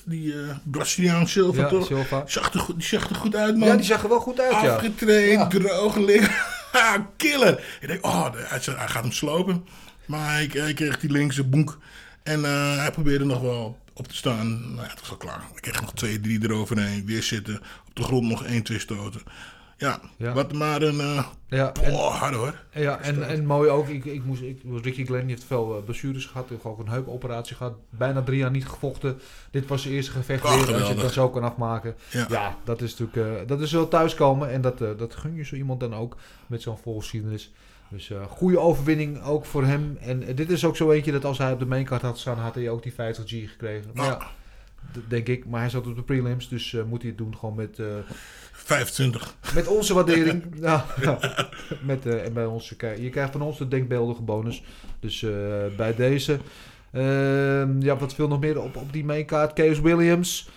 die 0.06 0.34
eh 0.34 0.56
Braziliaan 0.64 1.28
Silva 1.28 1.62
Ja, 1.62 1.68
toch? 1.68 1.86
Silva. 1.86 2.24
Zag 2.28 2.54
er, 2.54 2.60
goed- 2.60 2.76
die 2.76 2.86
zag 2.88 3.10
er 3.10 3.16
goed 3.16 3.36
uit, 3.36 3.58
man. 3.58 3.68
Ja, 3.68 3.76
die 3.76 3.86
zag 3.86 4.04
er 4.04 4.10
wel 4.10 4.20
goed 4.20 4.40
uit, 4.40 4.52
ja. 4.62 4.76
Afgetraind, 4.76 5.32
Ja. 5.32 5.48
droog 5.48 5.96
liggen. 5.96 6.36
Ha, 6.72 7.08
Killer. 7.18 7.64
Ik 7.82 7.88
denk, 7.88 8.06
oh, 8.06 8.34
hij, 8.34 8.60
gaat 8.88 9.04
hem 9.04 9.12
slopen. 9.12 9.68
Maar 10.06 10.32
hij, 10.32 10.50
hij 10.54 10.74
kreeg 10.74 11.00
die 11.00 11.12
linkse 11.12 11.44
boek. 11.44 11.80
En 12.24 12.46
eh, 12.46 12.78
hij 12.78 12.92
probeerde 12.92 13.26
nog 13.26 13.42
wel 13.42 13.80
op 13.94 14.08
te 14.08 14.16
staan. 14.16 14.62
Nou 14.62 14.82
ja, 14.82 14.90
het 14.90 15.00
was 15.00 15.10
al 15.10 15.18
klaar. 15.18 15.42
Hij 15.52 15.62
kreeg 15.62 15.82
nog 15.82 15.94
twee, 15.94 16.20
drie 16.20 16.44
eroverheen. 16.44 17.06
Weer 17.06 17.24
zitten. 17.24 17.62
Op 17.88 17.96
de 17.96 18.04
grond 18.04 18.28
nog 18.28 18.44
één, 18.44 18.64
twee 18.64 18.80
stoten. 18.80 19.22
Ja, 19.78 20.00
Ja. 20.18 20.34
wat 20.34 20.54
maar 20.54 20.82
een... 20.82 21.00
eh 21.00 21.26
Ja, 21.50 21.72
en, 21.82 21.94
oh, 21.94 22.16
hard 22.20 22.34
hoor. 22.36 22.64
ja, 22.74 23.00
en, 23.00 23.28
en 23.28 23.46
mooi 23.46 23.70
ook, 23.70 23.88
ik, 23.88 24.06
ik 24.06 24.24
moest, 24.24 24.42
ik, 24.42 24.62
Ricky 24.84 25.06
Glenn 25.06 25.28
heeft 25.28 25.44
veel 25.44 25.78
eh, 25.78 25.84
blessures 25.84 26.26
gehad, 26.26 26.50
heeft 26.50 26.64
ook 26.64 26.80
een 26.80 26.90
heupoperatie 26.90 27.56
gehad, 27.56 27.74
bijna 27.90 28.22
drie 28.22 28.38
jaar 28.38 28.52
niet 28.52 28.68
gevochten. 28.68 29.20
Dit 29.52 29.68
was 29.68 29.82
zijn 29.82 29.94
eerste 29.94 30.12
gevecht 30.12 30.44
Oh, 30.44 30.64
weer, 30.66 30.76
als 30.76 30.88
je 30.88 30.96
dan 30.96 31.10
zo 31.10 31.30
kan 31.30 31.44
afmaken. 31.44 31.96
Ja. 32.12 32.26
Ja, 32.30 32.56
dat 32.64 32.82
is 32.82 32.98
natuurlijk, 32.98 33.42
eh, 33.42 33.48
dat 33.48 33.62
is 33.62 33.72
wel 33.72 33.88
thuiskomen 33.88 34.50
en 34.52 34.62
dat, 34.62 34.82
eh, 34.82 34.90
dat 34.98 35.16
gun 35.16 35.36
je 35.36 35.44
zo 35.44 35.56
iemand 35.56 35.80
dan 35.80 35.96
ook 35.96 36.18
met 36.48 36.62
zo'n 36.62 36.78
volgeschiedenis. 36.78 37.52
Dus 37.90 38.10
eh 38.10 38.24
goede 38.30 38.60
overwinning 38.60 39.24
ook 39.24 39.46
voor 39.46 39.64
hem. 39.66 39.98
En 40.02 40.24
eh, 40.24 40.36
dit 40.36 40.50
is 40.50 40.66
ook 40.66 40.76
zo 40.76 40.92
eentje 40.92 41.12
dat 41.12 41.26
als 41.26 41.38
hij 41.38 41.52
op 41.52 41.60
de 41.60 41.66
maincard 41.66 42.02
had 42.02 42.20
staan, 42.20 42.38
had 42.38 42.56
hij 42.56 42.70
ook 42.70 42.84
die 42.84 42.94
50G 42.94 43.50
gekregen. 43.50 43.92
Maar 43.94 44.06
Ja. 44.06 44.28
denk 45.08 45.28
ik. 45.28 45.46
Maar 45.46 45.60
hij 45.60 45.70
zat 45.70 45.88
op 45.88 45.96
de 45.96 46.02
prelims, 46.04 46.50
dus 46.50 46.74
eh, 46.74 46.84
moet 46.84 47.02
hij 47.02 47.10
het 47.10 47.18
doen 47.18 47.38
gewoon 47.38 47.56
met... 47.56 47.80
eh, 48.70 48.76
25. 48.76 49.36
met 49.56 49.68
onze 49.68 49.94
waardering. 49.94 50.44
ja. 50.62 50.86
Met, 51.82 52.06
eh, 52.06 52.26
en 52.26 52.34
bij 52.34 52.46
ons, 52.46 52.70
je 53.00 53.10
krijgt- 53.10 53.32
van 53.32 53.42
ons 53.42 53.58
de 53.58 53.68
denkbeeldige 53.68 54.22
bonus. 54.22 54.64
Dus 55.00 55.24
eh, 55.24 55.32
bij 55.78 55.96
deze. 55.96 56.38
Ehm, 56.92 57.82
ja, 57.82 57.98
wat 57.98 58.14
viel 58.14 58.28
nog 58.28 58.40
meer 58.40 58.62
op, 58.62 58.76
op 58.76 58.94
die 58.94 59.06
mainkaart? 59.06 59.60
Chaos 59.60 59.80
Williams 59.80 60.50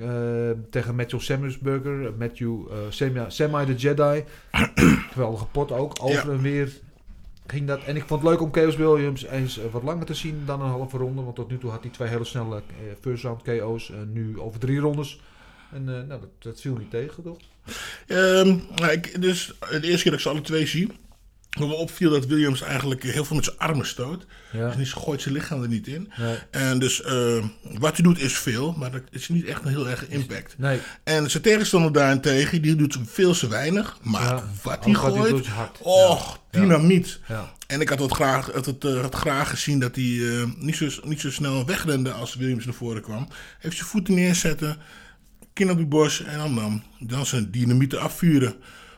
eh, 0.00 0.08
tegen 0.70 0.94
Matthew 0.94 1.20
Samuelsburger. 1.20 2.12
Matthew 2.18 2.60
eh 2.70 2.76
Semi, 2.88 3.20
Semi 3.28 3.64
the 3.64 3.74
Jedi. 3.74 4.24
Geweldige 5.12 5.46
pot 5.46 5.72
ook. 5.72 5.92
Over 6.02 6.26
Ja. 6.26 6.32
en 6.32 6.40
weer 6.42 6.72
ging 7.46 7.66
dat. 7.66 7.84
En 7.84 7.96
ik 7.96 8.04
vond 8.06 8.22
het 8.22 8.30
leuk 8.30 8.40
om 8.40 8.52
Chaos 8.52 8.76
Williams 8.76 9.24
eens 9.26 9.60
wat 9.70 9.82
langer 9.82 10.06
te 10.06 10.14
zien 10.14 10.42
dan 10.46 10.60
een 10.62 10.68
halve 10.68 10.96
ronde. 10.96 11.22
Want 11.22 11.36
tot 11.36 11.50
nu 11.50 11.58
toe 11.58 11.70
had 11.70 11.82
hij 11.82 11.90
twee 11.92 12.08
hele 12.08 12.24
snelle 12.24 12.62
first 13.00 13.22
round 13.24 13.42
KO's. 13.42 13.90
En 13.90 14.12
nu 14.12 14.40
over 14.40 14.60
drie 14.60 14.78
rondes. 14.78 15.20
En 15.72 15.84
nou, 15.84 16.06
dat, 16.08 16.20
dat 16.38 16.60
viel 16.60 16.76
niet 16.76 16.90
tegen, 16.90 17.22
toch? 17.22 17.36
Ehm, 18.06 18.56
nou, 18.74 18.90
ik, 18.92 19.20
dus 19.22 19.52
de 19.70 19.80
eerste 19.82 20.02
keer 20.02 20.04
dat 20.04 20.12
ik 20.12 20.20
ze 20.20 20.28
alle 20.28 20.40
twee 20.40 20.66
zie. 20.66 20.88
Wat 21.58 21.68
me 21.68 21.74
opviel 21.74 22.10
dat 22.10 22.26
Williams 22.26 22.60
eigenlijk 22.62 23.02
heel 23.02 23.24
veel 23.24 23.36
met 23.36 23.44
zijn 23.44 23.58
armen 23.58 23.86
stoot. 23.86 24.26
Ja. 24.52 24.66
Dus 24.66 24.92
hij 24.92 25.02
gooit 25.02 25.22
zijn 25.22 25.34
lichaam 25.34 25.62
er 25.62 25.68
niet 25.68 25.86
in. 25.86 26.12
Nee. 26.18 26.36
En 26.50 26.78
dus 26.78 27.02
eh, 27.02 27.44
wat 27.62 27.92
hij 27.96 28.02
doet 28.04 28.18
is 28.20 28.38
veel, 28.38 28.72
maar 28.78 28.90
dat 28.90 29.02
is 29.10 29.28
niet 29.28 29.44
echt 29.46 29.62
een 29.62 29.68
heel 29.68 29.88
erg 29.88 30.08
impact. 30.08 30.54
Nee. 30.58 30.78
En 31.04 31.30
zijn 31.30 31.42
tegenstander 31.42 31.92
daarentegen, 31.92 32.62
die 32.62 32.76
doet 32.76 32.98
veel 33.06 33.32
te 33.32 33.48
weinig. 33.48 33.98
Maar 34.02 34.22
Ja, 34.22 34.44
wat 34.62 34.84
hij 34.84 34.94
gooit, 34.94 35.30
doet 35.30 35.40
is 35.44 35.46
hard. 35.46 35.78
och, 35.82 36.40
Ja. 36.50 36.60
dynamiet. 36.60 37.20
Ja. 37.28 37.52
En 37.66 37.80
ik 37.80 37.88
had 37.88 37.98
het 38.00 38.12
graag, 38.12 38.50
had 38.52 38.66
het, 38.66 38.84
eh, 38.84 39.00
had 39.00 39.14
graag 39.14 39.50
gezien 39.50 39.78
dat 39.80 39.94
hij 39.94 40.04
eh, 40.04 40.44
niet, 40.58 40.76
zo, 40.76 40.88
niet 41.02 41.20
zo 41.20 41.30
snel 41.30 41.66
wegrende 41.66 42.12
als 42.12 42.34
Williams 42.34 42.64
naar 42.64 42.74
voren 42.74 43.02
kwam. 43.02 43.28
Heeft 43.58 43.76
zijn 43.76 43.88
voeten 43.88 44.14
neerzetten, 44.14 44.76
kin 45.58 45.70
op 45.70 45.76
die 45.76 45.86
borst 45.86 46.20
en 46.20 46.38
dan, 46.38 46.54
dan, 46.54 46.82
dan 46.98 47.26
zijn 47.26 47.50
dynamieten 47.50 48.00
afvuren. 48.00 48.54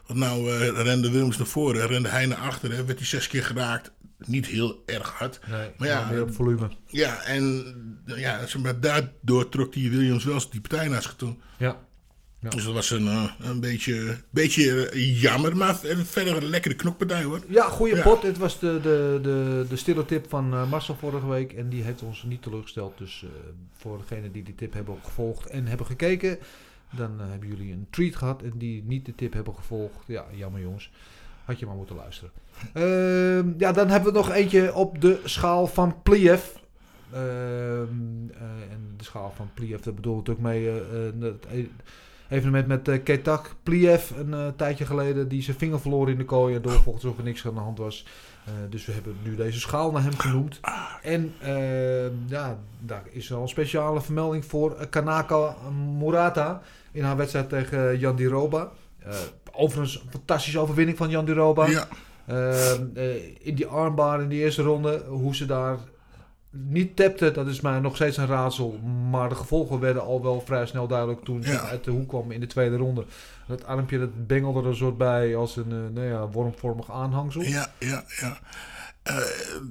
Want 0.06 0.18
nou 0.18 0.50
eh, 0.50 0.82
rende 0.82 1.10
Williams 1.10 1.36
naar 1.36 1.46
voren, 1.46 1.86
rende 1.86 2.08
hij 2.08 2.26
naar 2.26 2.38
achteren, 2.38 2.86
werd 2.86 2.98
hij 2.98 3.06
zes 3.08 3.28
keer 3.28 3.44
geraakt. 3.44 3.92
Niet 4.18 4.46
heel 4.46 4.82
erg 4.86 5.10
hard. 5.10 5.40
Nee, 5.48 5.70
maar 5.76 5.88
ja, 5.88 6.10
meer 6.10 6.22
op 6.22 6.34
volume. 6.34 6.70
ja, 6.86 7.22
en 7.22 7.74
ja, 8.04 8.46
daardoor 8.80 9.48
trok 9.48 9.72
die 9.72 9.90
Williams 9.90 10.24
wel 10.24 10.34
eens 10.34 10.50
die 10.50 10.60
partij 10.60 10.88
naar 10.88 11.02
zich 11.02 11.14
toe. 11.14 11.36
Ja. 11.58 11.78
Ja. 12.40 12.48
Dus 12.48 12.64
dat 12.64 12.74
was 12.74 12.90
een, 12.90 13.06
eh, 13.08 13.24
een 13.40 13.60
beetje, 13.60 14.16
beetje 14.30 14.86
jammer, 15.20 15.56
maar 15.56 15.76
verder 16.04 16.36
een 16.36 16.48
lekkere 16.48 16.74
knokpartij 16.74 17.22
hoor. 17.22 17.40
Ja, 17.48 17.68
goede 17.68 17.96
Ja. 17.96 18.02
pot. 18.02 18.22
Het 18.22 18.38
was 18.38 18.58
de, 18.58 18.80
de, 18.82 19.18
de, 19.22 19.66
de 19.68 19.76
stille 19.76 20.04
tip 20.04 20.28
van 20.28 20.52
eh, 20.52 20.70
Marcel 20.70 20.96
vorige 20.96 21.28
week. 21.28 21.52
En 21.52 21.68
die 21.68 21.82
heeft 21.82 22.02
ons 22.02 22.22
niet 22.22 22.42
teleurgesteld. 22.42 22.98
Dus 22.98 23.24
eh, 23.24 23.30
voor 23.76 23.98
degenen 23.98 24.32
die 24.32 24.42
die 24.42 24.54
tip 24.54 24.72
hebben 24.72 24.96
gevolgd 25.04 25.46
en 25.46 25.66
hebben 25.66 25.86
gekeken... 25.86 26.38
dan 26.90 27.20
hebben 27.20 27.48
jullie 27.48 27.72
een 27.72 27.86
treat 27.90 28.16
gehad. 28.16 28.42
En 28.42 28.52
die 28.54 28.84
niet 28.86 29.06
de 29.06 29.14
tip 29.14 29.32
hebben 29.32 29.54
gevolgd... 29.54 30.04
ja, 30.06 30.24
jammer 30.34 30.60
jongens. 30.60 30.90
Had 31.44 31.58
je 31.58 31.66
maar 31.66 31.76
moeten 31.76 31.96
luisteren. 31.96 32.30
Ehm, 32.72 33.52
ja, 33.58 33.72
dan 33.72 33.88
hebben 33.88 34.12
we 34.12 34.18
nog 34.18 34.30
eentje 34.30 34.74
op 34.74 35.00
de 35.00 35.20
schaal 35.24 35.66
van 35.66 36.02
Pliev. 36.02 36.42
Ehm, 37.12 37.20
eh, 37.22 38.72
en 38.72 38.94
de 38.96 39.04
schaal 39.04 39.32
van 39.36 39.50
Pliev, 39.54 39.80
daar 39.80 39.94
bedoel 39.94 40.18
ik 40.18 40.26
natuurlijk 40.26 40.46
mee... 40.54 40.68
het 41.30 41.46
evenement 42.30 42.66
met 42.66 42.88
eh, 42.88 43.02
Ketak 43.02 43.54
Pliev 43.62 44.10
een 44.10 44.34
eh, 44.34 44.46
tijdje 44.56 44.86
geleden... 44.86 45.28
die 45.28 45.42
zijn 45.42 45.56
vinger 45.56 45.80
verloor 45.80 46.10
in 46.10 46.18
de 46.18 46.24
kooi... 46.24 46.54
en 46.54 46.62
door 46.62 46.72
volgens 46.72 47.04
of 47.04 47.18
er 47.18 47.24
niks 47.24 47.46
aan 47.46 47.54
de 47.54 47.60
hand 47.60 47.78
was... 47.78 48.06
Eh, 48.44 48.52
dus 48.70 48.86
we 48.86 48.92
hebben 48.92 49.16
nu 49.22 49.36
deze 49.36 49.60
schaal 49.60 49.90
naar 49.90 50.02
hem 50.02 50.18
genoemd. 50.18 50.60
En 51.02 51.34
ja, 52.26 52.58
daar 52.78 53.02
is 53.10 53.28
wel 53.28 53.42
een 53.42 53.48
speciale 53.48 54.00
vermelding 54.00 54.44
voor 54.44 54.86
Kanaka 54.90 55.56
Murata 55.98 56.62
in 56.92 57.02
haar 57.02 57.16
wedstrijd 57.16 57.48
tegen 57.48 57.98
Jan 57.98 58.16
Diroba. 58.16 58.70
Overigens 59.52 60.02
een 60.02 60.10
fantastische 60.10 60.58
overwinning 60.58 60.96
van 60.96 61.10
Jan 61.10 61.24
Diroba. 61.24 61.66
Ja. 61.66 61.86
In 63.38 63.54
die 63.54 63.66
armbar 63.66 64.22
in 64.22 64.28
die 64.28 64.40
eerste 64.40 64.62
ronde, 64.62 65.04
hoe 65.08 65.34
ze 65.34 65.46
daar 65.46 65.78
niet 66.50 66.96
tapte, 66.96 67.30
dat 67.30 67.46
is 67.46 67.60
mij 67.60 67.80
nog 67.80 67.94
steeds 67.94 68.16
een 68.16 68.26
raadsel. 68.26 68.78
Maar 69.10 69.28
de 69.28 69.34
gevolgen 69.34 69.80
werden 69.80 70.02
al 70.02 70.22
wel 70.22 70.40
vrij 70.40 70.66
snel 70.66 70.86
duidelijk 70.86 71.24
toen 71.24 71.42
ze 71.42 71.52
Ja. 71.52 71.60
uit 71.60 71.84
de 71.84 71.90
hoek 71.90 72.08
kwam 72.08 72.30
in 72.30 72.40
de 72.40 72.46
tweede 72.46 72.76
ronde. 72.76 73.04
Dat 73.46 73.64
armpje 73.66 73.98
dat 73.98 74.26
bengelde 74.26 74.60
er 74.60 74.66
een 74.66 74.76
soort 74.76 74.98
bij 74.98 75.36
als 75.36 75.56
een 75.56 75.70
eh, 75.72 75.94
nou 75.94 76.06
ja, 76.06 76.28
wormvormig 76.28 76.90
aanhangsel. 76.90 77.42
Ja, 77.42 77.72
ja, 77.78 78.04
ja. 78.20 78.38
Eh, 79.02 79.16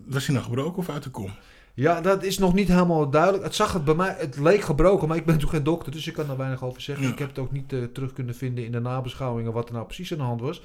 was 0.05 0.25
hij 0.25 0.35
nou 0.35 0.47
gebroken 0.47 0.77
of 0.77 0.89
uit 0.89 1.03
de 1.03 1.09
kom? 1.09 1.31
Ja, 1.73 2.01
dat 2.01 2.23
is 2.23 2.37
nog 2.37 2.53
niet 2.53 2.67
helemaal 2.67 3.09
duidelijk. 3.09 3.43
Het 3.43 3.55
zag 3.55 3.73
het 3.73 3.83
bij 3.85 3.95
mij, 3.95 4.15
het 4.17 4.37
leek 4.37 4.61
gebroken, 4.61 5.07
maar 5.07 5.17
ik 5.17 5.25
ben 5.25 5.33
natuurlijk 5.35 5.63
geen 5.63 5.73
dokter, 5.73 5.91
dus 5.91 6.07
ik 6.07 6.13
kan 6.13 6.27
daar 6.27 6.37
weinig 6.37 6.63
over 6.63 6.81
zeggen. 6.81 7.05
Ja. 7.05 7.11
Ik 7.11 7.19
heb 7.19 7.27
het 7.27 7.39
ook 7.39 7.51
niet 7.51 7.73
eh, 7.73 7.83
terug 7.83 8.13
kunnen 8.13 8.35
vinden 8.35 8.65
in 8.65 8.71
de 8.71 8.79
nabeschouwingen 8.79 9.53
wat 9.53 9.67
er 9.67 9.73
nou 9.73 9.85
precies 9.85 10.11
aan 10.11 10.17
de 10.17 10.23
hand 10.23 10.41
was. 10.41 10.61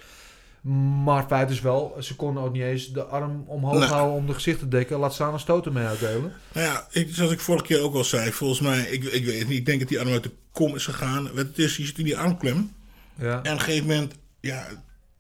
Maar 1.05 1.27
feit 1.27 1.50
is 1.50 1.61
wel, 1.61 1.96
ze 2.00 2.16
konden 2.16 2.42
ook 2.42 2.53
niet 2.53 2.62
eens 2.62 2.92
de 2.92 3.05
arm 3.05 3.44
omhoog 3.46 3.85
houden 3.85 4.16
om 4.16 4.27
de 4.27 4.35
gezicht 4.35 4.59
te 4.59 4.68
dekken. 4.68 4.98
Laat 4.98 5.14
staan 5.14 5.33
een 5.33 5.40
stoten 5.40 5.72
mee 5.72 5.87
uitdelen. 5.87 6.33
Nou 6.53 6.66
ja, 6.66 6.87
ik, 6.90 7.14
zoals 7.14 7.33
ik 7.33 7.40
vorige 7.40 7.64
keer 7.64 7.81
ook 7.81 7.94
al 7.94 8.05
zei, 8.05 8.33
volgens 8.33 8.61
mij, 8.61 8.83
ik, 8.83 9.05
ik 9.05 9.24
weet 9.24 9.48
niet, 9.48 9.59
ik 9.59 9.66
denk 9.66 9.81
dat 9.81 9.88
die 9.88 10.00
arm 10.00 10.09
uit 10.09 10.22
de 10.22 10.31
kom 10.53 10.74
is 10.74 10.85
gegaan. 10.85 11.22
Wat 11.22 11.46
het 11.46 11.59
is, 11.59 11.77
je 11.77 11.85
zit 11.85 11.98
in 11.98 12.05
die 12.05 12.18
armklem. 12.18 12.72
Ja. 13.14 13.33
En 13.33 13.53
op 13.53 13.59
een 13.59 13.61
gegeven 13.61 13.87
moment, 13.87 14.14
ja, 14.40 14.66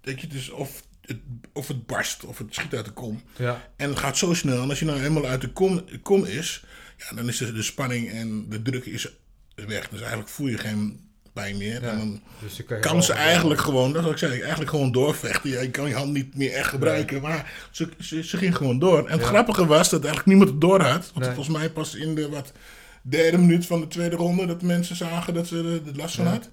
weet 0.00 0.20
je, 0.20 0.26
dus 0.26 0.50
of 0.50 0.82
het, 1.00 1.18
of 1.52 1.68
het 1.68 1.86
barst, 1.86 2.24
of 2.24 2.38
het 2.38 2.54
schiet 2.54 2.74
uit 2.74 2.84
de 2.84 2.90
kom. 2.90 3.22
Ja. 3.36 3.70
En 3.76 3.88
het 3.88 3.98
gaat 3.98 4.16
zo 4.16 4.34
snel. 4.34 4.62
En 4.62 4.68
als 4.68 4.78
je 4.78 4.84
nou 4.84 4.98
helemaal 4.98 5.26
uit 5.26 5.40
de 5.40 5.52
kom, 5.52 5.84
kom 6.02 6.24
is, 6.24 6.64
ja, 6.96 7.16
dan 7.16 7.28
is 7.28 7.36
de, 7.36 7.52
de 7.52 7.62
spanning 7.62 8.10
en 8.10 8.48
de 8.48 8.62
druk 8.62 8.84
is 8.84 9.08
weg. 9.54 9.88
Dus 9.88 10.00
eigenlijk 10.00 10.30
voel 10.30 10.46
je 10.46 10.58
geen 10.58 11.03
pijn 11.34 11.56
meer. 11.56 11.82
Ja. 11.82 11.90
En 11.90 11.98
dan 11.98 12.20
Dus 12.40 12.64
kan 12.66 12.80
kan 12.80 13.02
ze 13.02 13.12
eigenlijk 13.12 13.60
gewoon, 13.60 13.92
dat 13.92 14.02
wat 14.02 14.12
ik 14.12 14.18
zei, 14.18 14.40
eigenlijk 14.40 14.70
gewoon 14.70 14.92
doorvechten. 14.92 15.50
Ja, 15.50 15.60
je 15.60 15.70
kan 15.70 15.88
je 15.88 15.94
hand 15.94 16.12
niet 16.12 16.36
meer 16.36 16.52
echt 16.52 16.68
gebruiken, 16.68 17.20
maar 17.22 17.52
ze, 17.70 17.88
ze, 17.98 18.24
ze 18.24 18.36
ging 18.36 18.56
gewoon 18.56 18.78
door. 18.78 18.98
En 19.06 19.12
het 19.12 19.20
Ja. 19.20 19.26
grappige 19.26 19.66
was 19.66 19.88
dat 19.90 20.00
eigenlijk 20.04 20.26
niemand 20.26 20.50
het 20.50 20.60
door 20.60 20.80
had. 20.80 21.10
Want 21.14 21.26
Nee. 21.26 21.34
volgens 21.34 21.56
mij 21.56 21.70
pas 21.70 21.94
in 21.94 22.14
de 22.14 22.28
wat, 22.28 22.52
derde 23.02 23.38
minuut 23.38 23.66
van 23.66 23.80
de 23.80 23.88
tweede 23.88 24.16
ronde 24.16 24.46
dat 24.46 24.62
mensen 24.62 24.96
zagen 24.96 25.34
dat 25.34 25.46
ze 25.46 25.56
er 25.56 25.92
de 25.92 25.96
last 25.98 26.14
van 26.14 26.24
Ja. 26.24 26.30
had. 26.30 26.48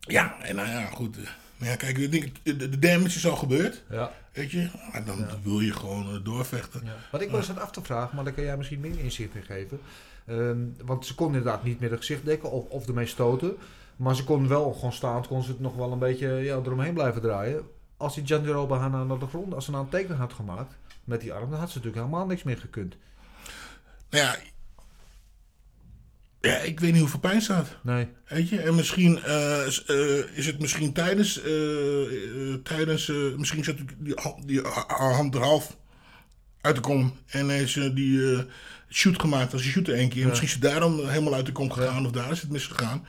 Ja, 0.00 0.36
en 0.42 0.56
nou 0.56 0.68
ja, 0.68 0.84
goed. 0.86 1.16
eh, 1.16 1.22
Maar 1.56 1.68
ja, 1.68 1.76
kijk, 1.76 2.12
de, 2.42 2.78
damage 2.78 3.16
is 3.16 3.26
al 3.26 3.36
gebeurd. 3.36 3.82
Ja. 3.90 4.12
Weet 4.32 4.50
je, 4.50 4.68
maar 4.92 5.04
dan 5.04 5.26
wil 5.42 5.60
je 5.60 5.72
gewoon 5.72 6.08
eh, 6.14 6.24
doorvechten. 6.24 6.82
Wat 7.10 7.20
ik 7.20 7.28
wel 7.30 7.38
eens 7.38 7.48
had 7.48 7.60
af 7.60 7.70
te 7.70 7.82
vragen, 7.82 8.14
maar 8.16 8.24
daar 8.24 8.32
kan 8.32 8.44
jij 8.44 8.56
misschien 8.56 8.80
meer 8.80 8.98
inzicht 8.98 9.34
in 9.34 9.42
geven. 9.42 9.80
Ehm, 10.30 10.58
want 10.84 11.06
ze 11.06 11.14
konden 11.14 11.38
inderdaad 11.38 11.64
niet 11.64 11.80
meer 11.80 11.90
het 11.90 11.98
gezicht 11.98 12.24
dekken 12.24 12.50
of, 12.50 12.68
of 12.68 12.86
ermee 12.86 13.06
stoten. 13.06 13.56
Maar 13.96 14.16
ze 14.16 14.24
konden 14.24 14.48
wel 14.48 14.72
gewoon 14.72 14.92
staan, 14.92 15.26
konden 15.26 15.46
ze 15.46 15.52
het 15.52 15.60
nog 15.60 15.74
wel 15.76 15.92
een 15.92 15.98
beetje 15.98 16.28
ja, 16.28 16.56
eromheen 16.56 16.94
blijven 16.94 17.22
draaien. 17.22 17.62
Als 17.96 18.14
die 18.14 18.24
Jan 18.24 18.42
Jeroba 18.42 18.78
haar 18.78 18.90
nou 18.90 19.06
naar 19.06 19.18
de 19.18 19.26
grond, 19.26 19.54
als 19.54 19.64
ze 19.64 19.70
nou 19.70 19.84
een 19.84 19.90
teken 19.90 20.16
had 20.16 20.32
gemaakt 20.32 20.74
met 21.04 21.20
die 21.20 21.32
arm, 21.32 21.50
dan 21.50 21.58
had 21.58 21.70
ze 21.70 21.76
natuurlijk 21.76 22.04
helemaal 22.04 22.26
niks 22.26 22.42
meer 22.42 22.58
gekund. 22.58 22.96
Nou 24.10 24.24
ja, 24.24 24.36
ja, 26.40 26.56
ik 26.56 26.80
weet 26.80 26.92
niet 26.92 27.00
hoeveel 27.00 27.20
pijn 27.20 27.42
staat. 27.42 27.76
Nee. 27.82 28.08
Weet 28.28 28.48
je, 28.48 28.60
en 28.60 28.74
misschien 28.74 29.22
eh, 29.22 29.66
is, 29.66 29.84
eh, 29.84 30.36
is 30.36 30.46
het 30.46 30.60
misschien 30.60 30.92
tijdens, 30.92 31.42
eh, 31.42 32.54
tijdens 32.62 33.06
misschien 33.36 33.64
zat 33.64 33.76
die, 33.76 34.14
die 34.44 34.60
hand 34.86 35.34
er 35.34 35.42
half 35.42 35.76
uit 36.60 36.74
de 36.74 36.80
kom 36.80 37.16
en 37.26 37.68
ze 37.68 37.92
die 37.92 38.46
shoot 38.90 39.20
gemaakt 39.20 39.52
als 39.52 39.64
een 39.64 39.70
shooter 39.70 39.94
één 39.94 40.08
keer. 40.08 40.20
Ja. 40.20 40.26
Misschien 40.26 40.48
is 40.48 40.54
ze 40.54 40.60
daarom 40.60 41.08
helemaal 41.08 41.34
uit 41.34 41.46
de 41.46 41.52
kom 41.52 41.70
gegaan 41.72 42.06
of 42.06 42.12
daar 42.12 42.30
is 42.30 42.40
het 42.40 42.50
misgegaan. 42.50 43.06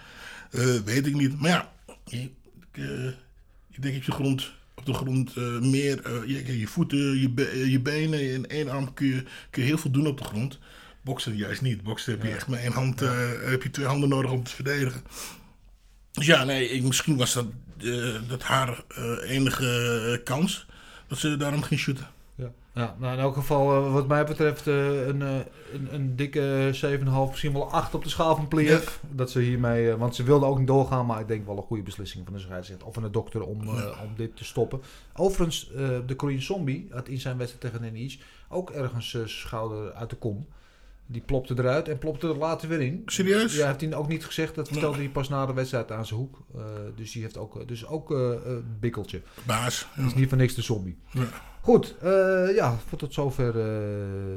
Eh, 0.51 0.65
weet 0.85 1.05
ik 1.05 1.13
niet. 1.15 1.39
Maar 1.39 1.49
ja, 1.49 1.71
je, 2.05 2.29
eh, 2.71 3.07
ik 3.71 3.81
denk 3.81 3.95
op 3.97 4.05
de 4.05 4.11
grond, 4.11 4.51
op 4.75 4.85
de 4.85 4.93
grond 4.93 5.35
eh, 5.37 5.59
meer, 5.59 6.01
eh, 6.05 6.13
je, 6.25 6.59
je 6.59 6.67
voeten, 6.67 7.19
je, 7.19 7.29
be- 7.29 7.69
je 7.69 7.79
benen, 7.79 8.31
in 8.33 8.47
één 8.49 8.69
arm 8.69 8.93
kun 8.93 9.07
je, 9.07 9.23
kun 9.49 9.61
je 9.61 9.67
heel 9.67 9.77
veel 9.77 9.91
doen 9.91 10.07
op 10.07 10.17
de 10.17 10.23
grond. 10.23 10.59
Boksen 11.03 11.35
juist 11.35 11.61
niet. 11.61 11.83
Boksen 11.83 12.11
heb 12.11 12.21
je 12.21 12.27
Ja. 12.29 12.35
echt 12.35 12.47
met 12.47 12.59
één 12.59 12.71
hand, 12.73 13.01
eh, 13.01 13.27
heb 13.43 13.63
je 13.63 13.69
twee 13.69 13.85
handen 13.85 14.09
nodig 14.09 14.31
om 14.31 14.43
te 14.43 14.51
verdedigen. 14.55 15.01
Dus 16.11 16.25
ja, 16.25 16.43
nee, 16.43 16.69
ik, 16.69 16.83
misschien 16.83 17.17
was 17.17 17.33
dat, 17.33 17.45
eh, 17.77 18.15
dat 18.27 18.43
haar 18.43 18.83
eh, 18.87 19.29
enige 19.29 19.67
eh, 20.17 20.23
kans. 20.23 20.65
Dat 21.07 21.17
ze 21.19 21.37
daarom 21.37 21.61
ging 21.61 21.79
shooten. 21.79 22.07
Ja. 22.73 22.95
Nou 22.99 23.13
in 23.13 23.19
elk 23.19 23.33
geval, 23.33 23.71
eh, 23.85 23.93
wat 23.93 24.07
mij 24.07 24.25
betreft, 24.25 24.67
eh, 24.67 25.07
een, 25.07 25.21
eh, 25.21 25.35
een, 25.73 25.93
een 25.93 26.15
dikke 26.15 26.69
7,5, 26.71 27.29
misschien 27.29 27.53
wel 27.53 27.71
8 27.71 27.93
op 27.95 28.03
de 28.03 28.09
schaal 28.09 28.35
van 28.35 28.47
Pliev. 28.47 28.97
Dat 29.09 29.31
ze 29.31 29.39
hiermee, 29.39 29.95
want 29.95 30.15
ze 30.15 30.23
wilden 30.23 30.49
ook 30.49 30.57
niet 30.57 30.67
doorgaan, 30.67 31.05
maar 31.05 31.19
ik 31.19 31.27
denk 31.27 31.45
wel 31.45 31.57
een 31.57 31.63
goede 31.63 31.83
beslissing 31.83 32.23
van 32.25 32.33
de 32.33 32.39
scheidsrechter 32.39 32.87
of 32.87 32.93
van 32.93 33.03
de 33.03 33.09
dokter 33.09 33.43
om, 33.43 33.65
Ja. 33.65 33.71
om 34.03 34.13
dit 34.15 34.35
te 34.35 34.43
stoppen. 34.45 34.81
Overigens, 35.15 35.69
de 36.05 36.15
Korean 36.15 36.41
Zombie 36.41 36.87
had 36.91 37.07
in 37.07 37.19
zijn 37.19 37.37
wedstrijd 37.37 37.73
tegen 37.73 37.93
Nenic 37.93 38.19
ook 38.49 38.69
ergens 38.69 39.17
schouder 39.25 39.93
uit 39.93 40.09
de 40.09 40.15
kom. 40.15 40.45
Die 41.05 41.21
plopte 41.21 41.53
eruit 41.57 41.87
en 41.87 41.97
plopte 41.97 42.27
er 42.27 42.35
later 42.37 42.69
weer 42.69 42.81
in. 42.81 43.01
Serieus? 43.05 43.55
Ja, 43.55 43.67
heeft 43.67 43.81
hij 43.81 43.93
ook 43.95 44.07
niet 44.07 44.25
gezegd. 44.25 44.55
Dat 44.55 44.67
vertelde 44.67 44.97
hij 44.97 45.09
pas 45.09 45.29
na 45.29 45.45
de 45.45 45.53
wedstrijd 45.53 45.91
aan 45.91 46.05
zijn 46.05 46.19
hoek. 46.19 46.39
Eh, 46.55 46.61
dus 46.95 47.11
die 47.11 47.21
heeft 47.21 47.37
ook, 47.37 47.59
eh, 47.59 47.67
dus 47.67 47.87
ook 47.87 48.11
eh, 48.11 48.33
eh, 48.33 48.39
bikkeltje. 48.79 49.21
Baas. 49.45 49.87
Dat 49.95 50.05
is 50.05 50.13
niet 50.13 50.29
voor 50.29 50.37
niks 50.37 50.53
de 50.55 50.61
zombie. 50.61 50.97
Ja. 51.11 51.23
Goed, 51.61 51.95
ja, 52.55 52.77
voor 52.87 52.97
tot 52.97 53.13
zover 53.13 53.53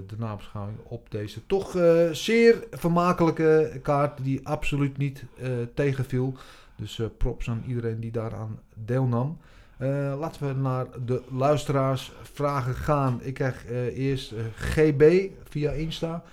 de 0.07 0.14
nabeschouwing 0.18 0.79
op 0.83 1.11
deze 1.11 1.46
toch 1.46 1.77
zeer 2.12 2.64
vermakelijke 2.70 3.79
kaart 3.83 4.24
die 4.24 4.46
absoluut 4.46 4.96
niet 4.96 5.24
tegenviel. 5.74 6.35
Dus 6.77 7.00
props 7.18 7.48
aan 7.48 7.64
iedereen 7.66 8.00
die 8.00 8.11
daaraan 8.11 8.61
deelnam. 8.74 9.38
Eh, 9.77 10.14
laten 10.18 10.46
we 10.46 10.61
naar 10.61 10.87
de 11.05 11.22
luisteraarsvragen 11.31 12.74
gaan. 12.74 13.20
Ik 13.22 13.35
krijg 13.35 13.66
eerst 13.94 14.33
GB 14.55 15.29
via 15.48 15.70
Insta. 15.70 16.24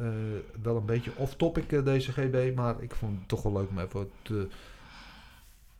Eh, 0.00 0.08
wel 0.62 0.76
een 0.76 0.84
beetje 0.86 1.10
off-topic 1.16 1.72
eh, 1.72 1.84
deze 1.84 2.12
GB, 2.12 2.54
maar 2.54 2.74
ik 2.82 2.94
vond 2.94 3.18
het 3.18 3.28
toch 3.28 3.42
wel 3.42 3.52
leuk 3.52 3.68
om 3.70 3.78
even 3.78 4.10
te 4.22 4.48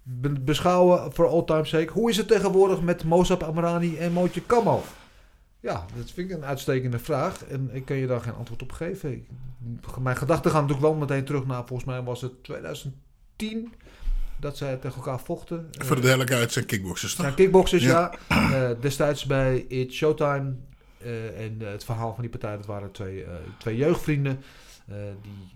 be- 0.03 0.41
beschouwen 0.41 1.13
voor 1.13 1.27
all 1.29 1.45
time 1.45 1.65
sake. 1.65 1.93
Hoe 1.93 2.11
is 2.11 2.17
het 2.17 2.29
tegenwoordig 2.29 2.81
met 2.81 3.05
Mozart 3.05 3.43
Amrani 3.43 3.97
en 3.97 4.13
Mootje 4.13 4.43
Kammo? 4.43 4.83
Ja, 5.61 5.85
dat 5.97 6.11
vind 6.11 6.31
ik 6.31 6.37
een 6.37 6.45
uitstekende 6.45 6.99
vraag 6.99 7.45
en 7.45 7.71
ik 7.73 7.85
kan 7.85 7.97
je 7.97 8.07
daar 8.07 8.21
geen 8.21 8.35
antwoord 8.35 8.63
op 8.63 8.73
geven. 8.73 9.13
Ik- 9.13 9.29
mijn 10.01 10.17
gedachten 10.17 10.51
gaan 10.51 10.61
natuurlijk 10.67 10.89
wel 10.93 10.99
meteen 11.01 11.25
terug 11.25 11.47
naar, 11.47 11.67
volgens 11.67 11.89
mij 11.89 12.03
was 12.03 12.21
het 12.21 12.45
2010 12.45 13.73
dat 14.41 14.57
zij 14.57 14.77
tegen 14.77 14.97
elkaar 14.97 15.21
vochten. 15.21 15.69
Voor 15.79 15.97
de 15.97 16.03
duidelijkheid 16.03 16.53
zijn 16.53 16.67
kickboxers 16.67 17.15
toch? 17.15 17.25
zijn 17.25 17.37
kickboxers, 17.37 17.83
Ja. 17.83 18.13
ja. 18.29 18.71
Eh, 18.71 18.81
destijds 18.81 19.25
bij 19.25 19.57
It 19.69 19.93
Showtime. 19.93 20.55
Eh, 21.07 21.45
en 21.45 21.57
eh, 21.61 21.69
het 21.69 21.85
verhaal 21.85 22.13
van 22.13 22.21
die 22.21 22.31
partij, 22.31 22.57
dat 22.57 22.67
waren 22.67 22.91
twee, 22.91 23.25
eh, 23.25 23.31
twee 23.59 23.77
jeugdvrienden. 23.77 24.41
die 25.23 25.55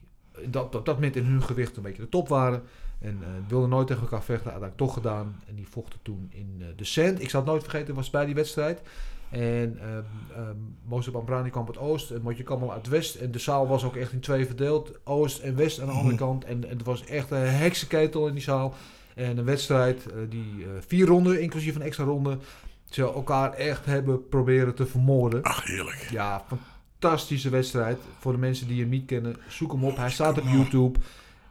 dat, 0.48 0.74
op 0.74 0.84
dat 0.84 0.94
moment 0.94 1.16
in 1.16 1.24
hun 1.24 1.42
gewicht 1.42 1.76
een 1.76 1.82
beetje 1.82 2.02
de 2.02 2.08
top 2.08 2.28
waren. 2.28 2.62
En 3.00 3.18
wilden 3.48 3.68
nooit 3.68 3.86
tegen 3.86 4.02
elkaar 4.02 4.22
vechten. 4.22 4.50
Uiteindelijk 4.50 4.76
toch 4.76 4.94
gedaan. 4.94 5.42
En 5.48 5.54
die 5.54 5.68
vochten 5.68 5.98
toen 6.02 6.30
in 6.32 6.56
eh, 6.58 6.66
de 6.76 6.84
Sand. 6.84 7.22
Ik 7.22 7.30
zal 7.30 7.40
het 7.40 7.48
nooit 7.48 7.62
vergeten, 7.62 7.94
was 7.94 8.10
bij 8.10 8.24
die 8.24 8.34
wedstrijd. 8.34 8.80
En 9.30 9.78
ehm 9.80 10.48
um, 10.48 10.76
Mozart 10.84 11.16
Ambrani 11.16 11.50
kwam 11.50 11.66
uit 11.66 11.78
Oost. 11.78 12.10
En 12.10 12.22
Motje 12.22 12.42
kwam 12.42 12.62
al 12.62 12.72
uit 12.72 12.88
West. 12.88 13.14
En 13.14 13.30
de 13.30 13.38
zaal 13.38 13.68
was 13.68 13.84
ook 13.84 13.96
echt 13.96 14.12
in 14.12 14.20
twee 14.20 14.46
verdeeld. 14.46 14.98
Oost 15.04 15.38
en 15.38 15.56
West 15.56 15.80
aan 15.80 15.86
de 15.86 15.92
andere 15.92 16.16
kant. 16.16 16.44
En, 16.44 16.64
en 16.64 16.76
het 16.78 16.86
was 16.86 17.04
echt 17.04 17.30
een 17.30 17.38
heksenketel 17.38 18.26
in 18.26 18.32
die 18.32 18.42
zaal. 18.42 18.74
En 19.14 19.38
een 19.38 19.44
wedstrijd 19.44 20.06
die 20.28 20.66
vier 20.86 21.06
ronden, 21.06 21.40
inclusief 21.40 21.74
een 21.74 21.82
extra 21.82 22.04
ronde, 22.04 22.38
ze 22.90 23.02
elkaar 23.02 23.52
echt 23.52 23.84
hebben 23.84 24.28
proberen 24.28 24.74
te 24.74 24.86
vermoorden. 24.86 25.42
Ach, 25.42 25.64
heerlijk. 25.64 26.08
Ja, 26.10 26.44
fantastische 26.98 27.50
wedstrijd. 27.50 27.98
Voor 28.18 28.32
de 28.32 28.38
mensen 28.38 28.66
die 28.68 28.80
hem 28.80 28.88
niet 28.88 29.06
kennen, 29.06 29.36
zoek 29.48 29.72
hem 29.72 29.84
op. 29.84 29.96
Hij 29.96 30.10
staat 30.10 30.38
op 30.38 30.44
YouTube. 30.44 30.98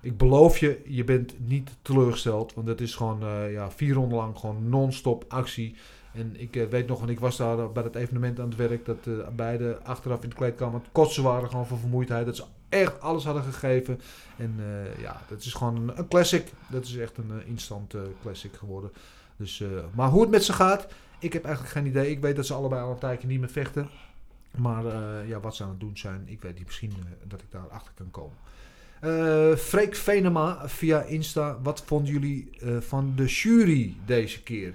Ik 0.01 0.17
beloof 0.17 0.57
je, 0.57 0.81
je 0.85 1.03
bent 1.03 1.33
niet 1.37 1.69
teleurgesteld. 1.81 2.53
Want 2.53 2.67
het 2.67 2.81
is 2.81 2.95
gewoon 2.95 3.23
eh, 3.23 3.51
ja, 3.51 3.71
vier 3.71 3.93
ronden 3.93 4.17
lang 4.17 4.37
gewoon 4.37 4.69
non-stop 4.69 5.25
actie. 5.27 5.75
En 6.13 6.39
ik 6.39 6.55
eh, 6.55 6.67
weet 6.67 6.87
nog, 6.87 6.99
want 6.99 7.11
ik 7.11 7.19
was 7.19 7.37
daar 7.37 7.71
bij 7.71 7.83
het 7.83 7.95
evenement 7.95 8.39
aan 8.39 8.49
het 8.49 8.57
werk, 8.57 8.85
dat 8.85 8.97
eh, 9.03 9.13
beide 9.35 9.79
achteraf 9.83 10.23
in 10.23 10.29
de 10.29 10.35
kleedkamer 10.35 10.79
het 10.79 10.89
kotsen 10.91 11.23
waren 11.23 11.49
gewoon 11.49 11.67
van 11.67 11.77
vermoeidheid. 11.77 12.25
Dat 12.25 12.35
ze 12.35 12.43
echt 12.69 13.01
alles 13.01 13.23
hadden 13.23 13.43
gegeven. 13.43 14.01
En 14.37 14.55
ja, 14.97 15.21
dat 15.27 15.43
is 15.43 15.53
gewoon 15.53 15.75
een, 15.75 15.97
een 15.97 16.07
classic. 16.07 16.51
Dat 16.67 16.85
is 16.85 16.97
echt 16.97 17.17
een 17.17 17.45
instant 17.45 17.93
classic 18.21 18.53
geworden. 18.53 18.91
Dus, 19.35 19.63
maar 19.95 20.09
hoe 20.09 20.21
het 20.21 20.29
met 20.29 20.43
ze 20.43 20.53
gaat, 20.53 20.87
ik 21.19 21.33
heb 21.33 21.43
eigenlijk 21.43 21.73
geen 21.73 21.85
idee. 21.85 22.11
Ik 22.11 22.19
weet 22.19 22.35
dat 22.35 22.45
ze 22.45 22.53
allebei 22.53 22.81
al 22.81 22.91
een 22.91 22.97
tijdje 22.97 23.27
niet 23.27 23.39
meer 23.39 23.49
vechten. 23.49 23.89
Maar 24.57 24.85
eh, 24.85 25.27
ja, 25.27 25.39
wat 25.39 25.55
ze 25.55 25.63
aan 25.63 25.69
het 25.69 25.79
doen 25.79 25.97
zijn, 25.97 26.23
ik 26.25 26.41
weet 26.41 26.57
niet. 26.57 26.65
Misschien 26.65 26.91
eh, 26.91 27.05
dat 27.27 27.41
ik 27.41 27.51
daar 27.51 27.67
achter 27.69 27.93
kan 27.93 28.11
komen. 28.11 28.37
Eh 28.99 29.55
Freek 29.55 29.95
Venema 29.95 30.67
via 30.67 31.01
Insta. 31.01 31.59
Wat 31.61 31.83
vonden 31.85 32.13
jullie 32.13 32.49
van 32.79 33.13
de 33.15 33.25
jury 33.25 33.95
deze 34.05 34.43
keer? 34.43 34.73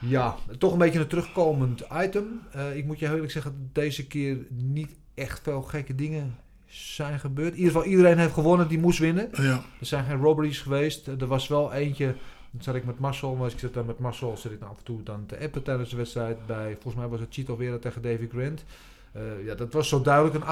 Ja, 0.00 0.34
toch 0.58 0.72
een 0.72 0.78
beetje 0.78 0.98
een 1.00 1.06
terugkomend 1.06 1.84
item. 2.02 2.40
Ik 2.74 2.84
moet 2.84 2.98
je 2.98 3.04
heel 3.04 3.14
eerlijk 3.14 3.32
zeggen, 3.32 3.52
dat 3.58 3.74
deze 3.74 4.06
keer 4.06 4.38
niet 4.48 4.96
echt 5.14 5.40
veel 5.42 5.62
gekke 5.62 5.94
dingen 5.94 6.36
zijn 6.68 7.20
gebeurd. 7.20 7.52
In 7.52 7.58
ieder 7.58 7.72
geval, 7.72 7.88
iedereen 7.88 8.18
heeft 8.18 8.32
gewonnen 8.32 8.68
die 8.68 8.78
moest 8.78 8.98
winnen. 8.98 9.28
Ja. 9.32 9.62
Er 9.80 9.86
zijn 9.86 10.04
geen 10.04 10.20
robberies 10.20 10.60
geweest. 10.60 11.06
Er 11.06 11.26
was 11.26 11.48
wel 11.48 11.72
eentje. 11.72 12.14
Dan 12.50 12.62
zat 12.62 12.74
ik 12.74 12.84
met 12.84 12.98
Marcel, 12.98 13.34
maar 13.34 13.44
als 13.44 13.52
ik 13.52 13.58
zit 13.58 13.74
daar 13.74 13.84
met 13.84 13.98
Marcel, 13.98 14.36
zit 14.36 14.52
ik 14.52 14.58
nou 14.60 14.70
af 14.72 14.78
en 14.78 14.84
toe 14.84 15.02
dan 15.02 15.26
te 15.26 15.38
appen 15.40 15.62
tijdens 15.62 15.90
de 15.90 15.96
wedstrijd. 15.96 16.46
Bij, 16.46 16.72
volgens 16.72 16.94
mij 16.94 17.06
was 17.08 17.20
het 17.20 17.34
Chito 17.34 17.56
weer 17.56 17.78
tegen 17.78 18.02
Davy 18.02 18.28
Grant. 18.28 18.64
Eh, 19.12 19.22
ja, 19.44 19.54
dat 19.54 19.72
was 19.72 19.88
zo 19.88 20.02
duidelijk 20.02 20.34
een 20.34 20.42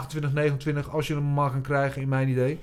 28-29 0.85 0.91
als 0.91 1.07
je 1.07 1.15
hem 1.15 1.33
maar 1.35 1.51
kan 1.51 1.61
krijgen, 1.63 2.03
in 2.03 2.09
mijn 2.09 2.29
idee. 2.29 2.59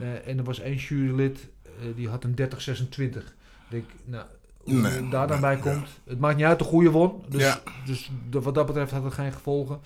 Eh, 0.00 0.28
en 0.28 0.38
er 0.38 0.44
was 0.44 0.60
één 0.60 0.74
jurylid, 0.76 1.48
eh, 1.64 1.70
die 1.96 2.08
had 2.08 2.24
een 2.24 2.34
30-26. 2.34 3.24
Ik 3.26 3.34
denk, 3.68 3.84
nou, 4.04 4.24
hoe 4.58 4.74
Nee, 4.74 5.08
daar 5.08 5.26
dan 5.28 5.40
nee, 5.40 5.56
bij 5.60 5.72
komt. 5.72 5.88
Het 6.04 6.18
maakt 6.20 6.36
niet 6.36 6.44
uit, 6.46 6.58
de 6.58 6.64
goede 6.64 6.90
won. 6.90 7.24
Dus, 7.28 7.42
Ja. 7.42 7.60
dus 7.84 8.10
de- 8.30 8.40
wat 8.40 8.54
dat 8.54 8.66
betreft 8.66 8.90
had 8.90 9.04
het 9.04 9.12
geen 9.12 9.32
gevolgen. 9.32 9.80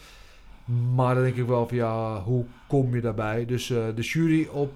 Maar 0.94 1.14
dan 1.14 1.24
denk 1.24 1.36
ik 1.36 1.46
wel 1.46 1.68
van 1.68 1.76
ja, 1.76 2.20
hoe 2.22 2.44
kom 2.66 2.94
je 2.94 3.00
daarbij? 3.00 3.46
Dus 3.46 3.66
de 3.66 3.92
jury 3.96 4.46
op 4.52 4.72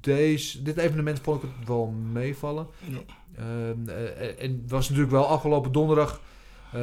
deze, 0.00 0.62
dit 0.62 0.76
evenement 0.76 1.20
vond 1.20 1.42
ik 1.42 1.48
het 1.58 1.68
wel 1.68 1.86
meevallen. 2.12 2.66
Ja. 2.84 2.98
Ehm, 3.38 3.88
eh, 3.88 4.42
en 4.44 4.60
het 4.62 4.70
was 4.70 4.88
natuurlijk 4.88 5.12
wel 5.12 5.26
afgelopen 5.26 5.72
donderdag 5.72 6.20
eh, 6.66 6.80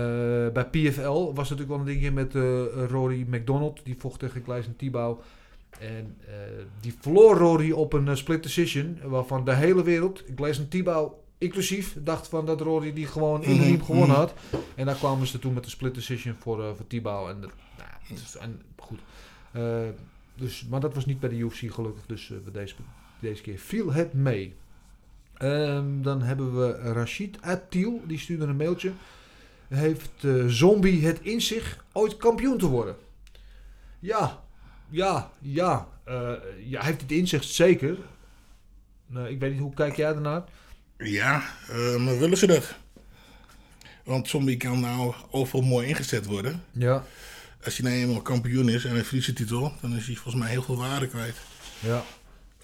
bij 0.54 0.68
PFL. 0.72 1.34
Was 1.34 1.50
natuurlijk 1.50 1.70
wel 1.70 1.80
een 1.80 1.86
dingje 1.86 2.12
met 2.12 2.36
eh, 2.36 2.42
Rory 2.89 3.26
McDonald. 3.30 3.80
Die 3.84 3.96
vocht 3.98 4.20
tegen 4.20 4.44
Gleison 4.44 4.76
Tibau. 4.76 5.18
En 5.80 6.18
eh, 6.28 6.34
die 6.80 6.96
verloor 7.00 7.38
Rory 7.38 7.72
op 7.72 7.94
een 7.94 8.08
eh, 8.08 8.16
split 8.16 8.44
decision. 8.44 8.98
Waarvan 9.04 9.46
de 9.46 9.54
hele 9.54 9.84
wereld, 9.84 10.24
Gleison 10.36 10.68
Tibau 10.68 11.12
inclusief, 11.38 11.98
dacht 12.00 12.28
van 12.28 12.46
dat 12.46 12.62
Rory 12.62 12.94
die 12.94 13.06
gewoon 13.06 13.44
in 13.44 13.58
de 13.58 13.63
riem 13.63 13.84
gewonnen 13.84 14.16
had. 14.16 14.34
En 14.76 14.86
daar 14.86 14.96
kwamen 14.96 15.28
ze 15.28 15.39
toen 15.39 15.54
met 15.54 15.66
een 15.66 15.72
split 15.72 15.96
decision 15.96 16.36
voor, 16.39 16.63
eh 16.63 16.70
voor 16.76 16.88
Tibau. 16.88 17.30
En, 17.30 17.42
dat, 17.42 17.52
nou, 17.78 17.89
dus- 18.22 18.38
en 18.38 18.62
goed. 18.78 19.00
Eh, 19.52 19.82
dus, 20.36 20.66
maar 20.70 20.80
dat 20.80 20.94
was 20.94 21.06
niet 21.06 21.20
bij 21.20 21.30
de 21.30 21.36
UFC 21.36 21.74
gelukkig. 21.74 22.06
Dus 22.06 22.32
eh, 22.32 22.38
bij 22.44 22.62
deze, 22.62 22.76
deze 23.20 23.42
keer 23.42 23.58
viel 23.58 23.94
het 23.94 24.13
mee. 24.13 24.56
Ehm, 25.38 26.02
dan 26.02 26.22
hebben 26.22 26.60
we 26.60 26.91
Rashid 26.93 27.41
Attil. 27.41 28.02
Die 28.08 28.19
stuurde 28.19 28.46
een 28.46 28.56
mailtje. 28.56 28.91
Heeft 29.67 30.24
eh, 30.24 30.46
Zombie 30.48 31.06
het 31.06 31.19
in 31.22 31.41
zich 31.41 31.86
ooit 31.91 32.17
kampioen 32.17 32.58
te 32.58 32.65
worden? 32.65 32.96
Ja, 34.00 34.43
ja, 34.89 35.32
ja. 35.41 35.88
Eh, 36.04 36.34
ja 36.65 36.80
hij 36.80 36.89
heeft 36.89 37.02
het 37.02 37.12
in 37.12 37.28
zich 37.28 37.43
zeker. 37.43 37.98
Nou, 39.08 39.28
ik 39.28 39.39
weet 39.39 39.52
niet, 39.52 39.60
hoe 39.60 39.74
kijk 39.74 39.96
jij 39.96 40.13
ernaar? 40.13 40.43
Ja, 40.98 41.43
eh, 41.69 41.96
maar 41.96 42.17
willen 42.19 42.38
ze 42.38 42.48
dat? 42.48 42.76
Want 44.04 44.28
Zombie 44.28 44.58
kan 44.58 44.80
nou 44.80 45.13
overal 45.32 45.62
mooi 45.62 45.88
ingezet 45.88 46.26
worden. 46.26 46.63
Ja. 46.72 47.04
Als 47.63 47.78
hij 47.78 47.89
nou 47.89 48.02
eenmaal 48.02 48.22
kampioen 48.22 48.69
is 48.69 48.86
en 48.86 48.96
een 48.96 49.06
Friese 49.06 49.34
titel, 49.34 49.74
dan 49.82 49.96
is 49.96 50.06
hij 50.06 50.15
volgens 50.15 50.43
mij 50.43 50.52
heel 50.52 50.63
veel 50.63 50.78
waarde 50.78 51.08
kwijt. 51.08 51.36
Ja. 51.80 52.04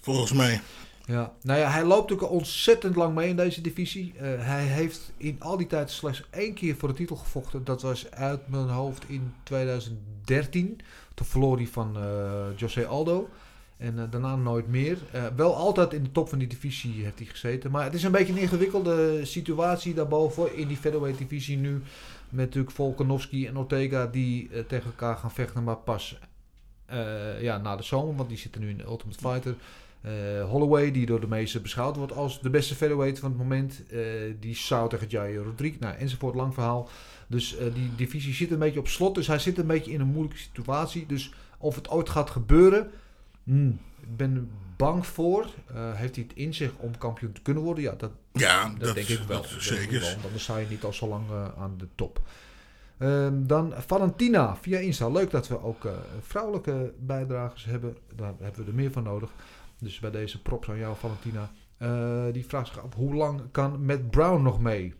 Volgens 0.00 0.32
mij. 0.32 0.60
Ja, 1.10 1.32
nou 1.42 1.58
ja, 1.58 1.70
hij 1.70 1.84
loopt 1.84 2.22
al 2.22 2.28
ontzettend 2.28 2.96
lang 2.96 3.14
mee 3.14 3.28
in 3.28 3.36
deze 3.36 3.60
divisie. 3.60 4.12
Eh, 4.16 4.26
hij 4.38 4.64
heeft 4.64 5.12
in 5.16 5.36
al 5.38 5.56
die 5.56 5.66
tijd 5.66 5.90
slechts 5.90 6.24
één 6.30 6.54
keer 6.54 6.76
voor 6.76 6.88
de 6.88 6.94
titel 6.94 7.16
gevochten. 7.16 7.64
Dat 7.64 7.82
was 7.82 8.10
uit 8.10 8.48
mijn 8.48 8.68
hoofd 8.68 9.04
in 9.08 9.32
2013. 9.42 10.80
Toen 11.14 11.26
verloor 11.26 11.56
hij 11.56 11.66
van 11.66 11.96
eh 11.96 12.46
José 12.56 12.86
Aldo. 12.86 13.28
En 13.76 13.98
eh, 13.98 14.04
daarna 14.10 14.36
nooit 14.36 14.68
meer. 14.68 14.98
Wel 15.36 15.56
altijd 15.56 15.92
in 15.92 16.02
de 16.02 16.12
top 16.12 16.28
van 16.28 16.38
die 16.38 16.48
divisie 16.48 17.02
heeft 17.02 17.18
hij 17.18 17.26
gezeten. 17.26 17.70
Maar 17.70 17.84
het 17.84 17.94
is 17.94 18.02
een 18.02 18.12
beetje 18.12 18.32
een 18.32 18.38
ingewikkelde 18.38 19.24
situatie 19.24 19.94
daarboven 19.94 20.56
in 20.56 20.68
die 20.68 20.76
featherweight 20.76 21.18
divisie 21.18 21.56
nu. 21.56 21.82
Met 22.28 22.44
natuurlijk 22.46 22.74
Volkanovski 22.74 23.46
en 23.46 23.56
Ortega 23.56 24.06
die 24.06 24.50
tegen 24.66 24.86
elkaar 24.86 25.16
gaan 25.16 25.32
vechten. 25.32 25.64
Maar 25.64 25.76
pas 25.76 26.18
ja, 27.40 27.58
na 27.58 27.76
de 27.76 27.82
zomer, 27.82 28.16
want 28.16 28.28
die 28.28 28.38
zitten 28.38 28.60
nu 28.60 28.68
in 28.68 28.76
de 28.76 28.84
Ultimate 28.84 29.18
Fighter. 29.18 29.54
Eh, 30.00 30.10
Holloway, 30.48 30.90
die 30.90 31.06
door 31.06 31.20
de 31.20 31.26
meesten 31.28 31.62
beschouwd 31.62 31.96
wordt 31.96 32.12
als 32.12 32.40
de 32.40 32.50
beste 32.50 32.74
featherweight 32.74 33.18
van 33.18 33.28
het 33.30 33.38
moment. 33.38 33.82
eh, 33.90 34.00
die 34.40 34.56
zou 34.56 34.88
tegen 34.88 35.06
Jair 35.08 35.42
Rodriguez, 35.42 35.80
nou, 35.80 35.96
enzovoort, 35.96 36.34
lang 36.34 36.54
verhaal. 36.54 36.88
Dus 37.26 37.56
eh, 37.56 37.74
die 37.74 37.90
divisie 37.96 38.34
zit 38.34 38.50
een 38.50 38.58
beetje 38.58 38.78
op 38.78 38.88
slot. 38.88 39.14
Dus 39.14 39.26
hij 39.26 39.38
zit 39.38 39.58
een 39.58 39.66
beetje 39.66 39.92
in 39.92 40.00
een 40.00 40.06
moeilijke 40.06 40.38
situatie. 40.38 41.06
Dus 41.06 41.32
of 41.58 41.74
het 41.74 41.88
ooit 41.90 42.08
gaat 42.08 42.30
gebeuren, 42.30 42.90
hmm, 43.44 43.78
ik 44.00 44.16
ben 44.16 44.50
bang 44.76 45.06
voor. 45.06 45.46
Heeft 45.74 46.14
hij 46.16 46.24
het 46.28 46.36
in 46.36 46.54
zich 46.54 46.70
om 46.76 46.98
kampioen 46.98 47.32
te 47.32 47.42
kunnen 47.42 47.62
worden? 47.62 47.84
Ja, 47.84 47.94
dat, 47.98 48.10
Ja, 48.32 48.68
dat, 48.68 48.80
dat 48.80 48.94
denk 48.94 49.08
ik 49.08 49.18
wel. 49.18 49.40
dat 49.42 49.50
zeker. 49.58 50.00
wel, 50.00 50.10
want 50.10 50.24
Anders 50.24 50.42
sta 50.42 50.56
je 50.58 50.66
niet 50.70 50.84
al 50.84 50.92
zo 50.92 51.08
lang 51.08 51.24
aan 51.58 51.74
de 51.78 51.86
top. 51.94 52.20
Ehm, 52.98 53.46
dan 53.46 53.72
Valentina 53.86 54.56
via 54.56 54.78
Insta. 54.78 55.08
Leuk 55.08 55.30
dat 55.30 55.48
we 55.48 55.62
ook 55.62 55.88
vrouwelijke 56.20 56.92
bijdragers 56.98 57.64
hebben. 57.64 57.96
Daar 58.16 58.32
hebben 58.40 58.64
we 58.64 58.70
er 58.70 58.76
meer 58.76 58.92
van 58.92 59.02
nodig. 59.02 59.30
Dus 59.80 59.98
bij 59.98 60.10
deze 60.10 60.42
props 60.42 60.68
aan 60.68 60.78
jou, 60.78 60.96
Valentina. 60.96 61.50
Eh, 61.76 62.32
die 62.32 62.46
vraagt 62.46 62.66
zich 62.66 62.84
af, 62.84 62.94
hoe 62.94 63.14
lang 63.14 63.42
kan 63.50 63.84
Matt 63.84 64.10
Brown 64.10 64.42
nog 64.42 64.60
mee? 64.60 64.94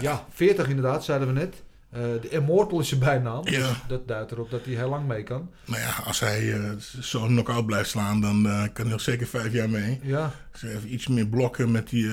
Ja, 0.00 0.26
40 0.30 0.68
inderdaad, 0.68 1.04
zeiden 1.04 1.28
we 1.28 1.34
net. 1.34 1.62
Eh, 1.90 2.00
de 2.00 2.28
Immortal 2.28 2.80
is 2.80 2.88
zijn 2.88 3.00
bijnaam. 3.00 3.48
Ja. 3.48 3.68
Dus 3.68 3.76
dat 3.88 4.08
duidt 4.08 4.30
erop 4.30 4.50
dat 4.50 4.64
hij 4.64 4.74
heel 4.74 4.88
lang 4.88 5.06
mee 5.06 5.22
kan. 5.22 5.50
Nou 5.64 5.80
ja, 5.80 5.92
als 6.04 6.20
hij 6.20 6.52
eh, 6.52 6.70
zo'n 7.00 7.26
knock-out 7.26 7.66
blijft 7.66 7.90
slaan, 7.90 8.20
dan 8.20 8.42
kan 8.72 8.84
hij 8.84 8.92
nog 8.92 9.00
zeker 9.00 9.26
vijf 9.26 9.52
jaar 9.52 9.70
mee. 9.70 10.00
Ja, 10.02 10.32
Ze 10.54 10.68
even 10.68 10.92
iets 10.92 11.06
meer 11.06 11.26
blokken 11.26 11.70
met 11.70 11.88
die, 11.88 12.06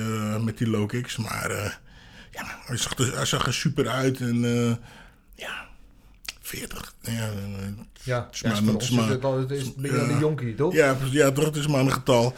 met 0.44 0.58
die 0.58 0.68
low 0.68 0.88
kicks. 0.88 1.16
Maar 1.16 1.50
ja, 2.30 2.42
hij 2.64 2.76
zag, 2.76 2.98
er, 2.98 3.14
hij 3.16 3.24
zag 3.24 3.46
er 3.46 3.54
super 3.54 3.88
uit. 3.88 4.20
En 4.20 4.40
ja, 5.34 5.67
40. 6.48 6.94
Ja, 7.00 7.10
eh, 7.12 7.18
ja. 8.02 8.28
is 8.32 8.40
ja 8.40 8.48
maar- 8.60 8.74
is 8.80 8.88
het 8.88 8.96
maar- 8.98 9.08
het 9.08 9.24
al- 9.24 9.38
het 9.38 9.50
is 9.50 9.66
een 9.66 9.74
beetje 9.76 9.96
ja. 9.96 10.02
een 10.08 10.18
jonkie, 10.18 10.54
toch? 10.54 10.72
Ja, 10.74 10.96
ja, 11.10 11.30
toch, 11.30 11.44
het 11.44 11.56
is 11.56 11.66
maar 11.66 11.80
een 11.80 11.92
getal. 11.92 12.34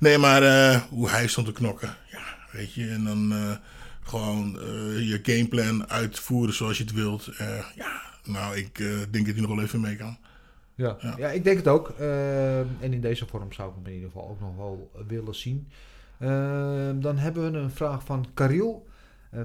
Nee, 0.00 0.18
maar 0.18 0.42
eh, 0.42 0.82
hoe 0.88 1.08
hij 1.08 1.26
stond 1.26 1.46
te 1.46 1.52
knokken. 1.52 1.94
Ja, 2.10 2.20
weet 2.52 2.72
je. 2.74 2.88
En 2.88 3.04
dan 3.04 3.32
eh, 3.32 3.56
gewoon 4.02 4.60
eh, 4.60 5.08
je 5.08 5.18
gameplan 5.22 5.88
uitvoeren 5.90 6.54
zoals 6.54 6.78
je 6.78 6.84
het 6.84 6.92
wilt. 6.92 7.30
Ja, 7.74 8.02
nou, 8.24 8.56
ik 8.56 8.76
denk 9.10 9.26
dat 9.26 9.34
hij 9.34 9.40
nog 9.46 9.54
wel 9.54 9.64
even 9.64 9.80
mee 9.80 9.96
kan. 9.96 10.18
Ja, 10.74 10.96
Ja. 11.00 11.14
ja. 11.18 11.28
ik 11.30 11.44
denk 11.44 11.56
het 11.56 11.68
ook. 11.68 11.88
En 12.80 12.92
in 12.92 13.00
deze 13.00 13.26
vorm 13.26 13.52
zou 13.52 13.68
ik 13.68 13.74
hem 13.76 13.86
in 13.86 13.92
ieder 13.92 14.10
geval 14.10 14.28
ook 14.28 14.40
nog 14.40 14.56
wel 14.56 14.90
willen 15.06 15.34
zien. 15.34 15.68
Ehm, 16.18 17.00
dan 17.00 17.18
hebben 17.18 17.52
we 17.52 17.58
een 17.58 17.70
vraag 17.70 18.04
van 18.04 18.26
Karil, 18.34 18.86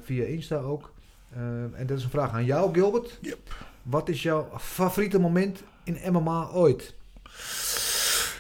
via 0.03 0.23
Insta 0.25 0.55
ook. 0.55 0.93
Ehm, 1.35 1.73
en 1.73 1.87
dat 1.87 1.97
is 1.97 2.03
een 2.03 2.09
vraag 2.09 2.31
aan 2.31 2.45
jou, 2.45 2.73
Gilbert. 2.73 3.17
Yep. 3.21 3.55
Wat 3.83 4.09
is 4.09 4.21
jouw 4.21 4.51
favoriete 4.59 5.19
moment 5.19 5.63
in 5.83 6.13
MMA 6.13 6.49
ooit? 6.49 6.93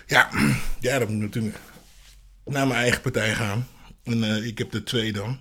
Ja, 0.07 0.29
ja, 0.79 0.99
dat 0.99 1.09
moet 1.09 1.21
natuurlijk 1.21 1.59
naar 2.45 2.67
mijn 2.67 2.79
eigen 2.79 3.01
partij 3.01 3.33
gaan. 3.35 3.67
En 4.03 4.23
eh, 4.23 4.45
ik 4.45 4.57
heb 4.57 4.71
de 4.71 4.83
twee 4.83 5.13
dan. 5.13 5.39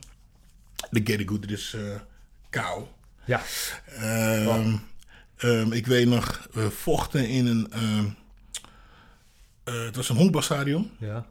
De 0.91 1.01
Gary 1.05 1.27
Goodrich 1.27 1.75
eh 1.75 2.01
kou. 2.51 2.85
Ja. 3.25 3.43
Ehm, 3.87 4.77
ehm, 5.37 5.73
ik 5.73 5.87
weet 5.87 6.07
nog, 6.09 6.49
we 6.53 6.71
vochten 6.71 7.29
in 7.29 7.47
een... 7.47 7.71
eh, 9.65 9.85
het 9.85 9.97
was 9.97 10.09
een 10.09 10.17
honkbalstadion. 10.17 10.91
Ja. 10.99 11.27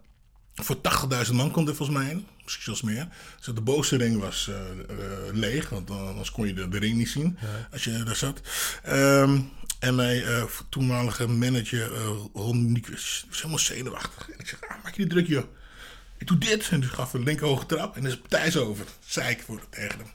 Voor 0.53 0.77
80.000 1.25 1.33
man 1.33 1.51
komt 1.51 1.67
er 1.67 1.75
volgens 1.75 1.97
mij 1.97 2.09
in. 2.09 2.27
Zelfs 2.59 2.81
meer. 2.81 3.07
Dus 3.37 3.55
de 3.55 3.61
bovenste 3.61 3.97
ring 3.97 4.19
was 4.19 4.47
eh, 4.49 4.55
eh, 4.69 5.33
leeg. 5.33 5.69
Want 5.69 5.87
dan- 5.87 6.07
anders 6.07 6.31
kon 6.31 6.47
je 6.47 6.53
de, 6.53 6.67
de 6.69 6.79
ring 6.79 6.97
niet 6.97 7.09
zien. 7.09 7.37
Als 7.71 7.83
je 7.83 8.03
daar 8.03 8.15
zat. 8.15 8.41
Ehm, 8.83 9.39
en 9.79 9.95
mijn 9.95 10.23
eh, 10.23 10.43
toenmalige 10.69 11.27
manager, 11.27 11.91
Ron 12.33 12.71
Niek, 12.71 12.87
was 12.89 13.25
helemaal 13.31 13.59
zenuwachtig. 13.59 14.29
En 14.29 14.39
ik 14.39 14.47
zeg, 14.47 14.59
ah, 14.61 14.83
maak 14.83 14.95
je 14.95 15.01
niet 15.01 15.09
druk 15.09 15.27
joh. 15.27 15.43
Ik 16.17 16.27
doe 16.27 16.37
dit. 16.37 16.69
En 16.71 16.79
dus 16.79 16.89
gaf 16.89 17.13
een 17.13 17.23
linker 17.23 17.47
hoge 17.47 17.65
trap. 17.65 17.95
En 17.95 18.05
is 18.05 18.11
het 18.11 18.21
partij 18.27 18.61
over. 18.61 18.85
Zei 19.05 19.29
ik 19.29 19.41
voor 19.41 19.61
tegen 19.69 19.97
hem. 19.99 20.07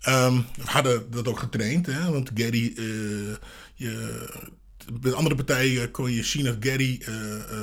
Ehm, 0.00 0.36
we 0.56 0.70
hadden 0.70 1.10
dat 1.10 1.28
ook 1.28 1.38
getraind, 1.38 1.86
hè? 1.86 2.10
want 2.10 2.30
Gary, 2.34 2.72
eh, 2.76 2.84
je, 3.74 4.28
bij 5.00 5.12
andere 5.12 5.34
partijen 5.34 5.90
kon 5.90 6.12
je 6.12 6.22
zien 6.24 6.44
dat 6.44 6.56
Gary 6.60 6.98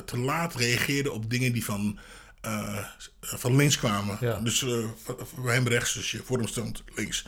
te 0.06 0.18
laat 0.18 0.56
reageerde 0.56 1.12
op 1.12 1.30
dingen 1.30 1.54
die 1.54 1.64
van, 1.66 2.00
eh, 2.42 2.84
van 3.22 3.56
links 3.56 3.78
kwamen. 3.78 4.18
Ja. 4.20 4.40
Dus 4.40 4.64
eh, 4.64 4.70
voor 5.04 5.28
voor 5.36 5.52
hem 5.52 5.68
rechts, 5.68 5.94
dus 5.94 6.12
je 6.12 6.22
voor 6.24 6.38
hem 6.38 6.48
stond 6.48 6.84
links. 6.96 7.24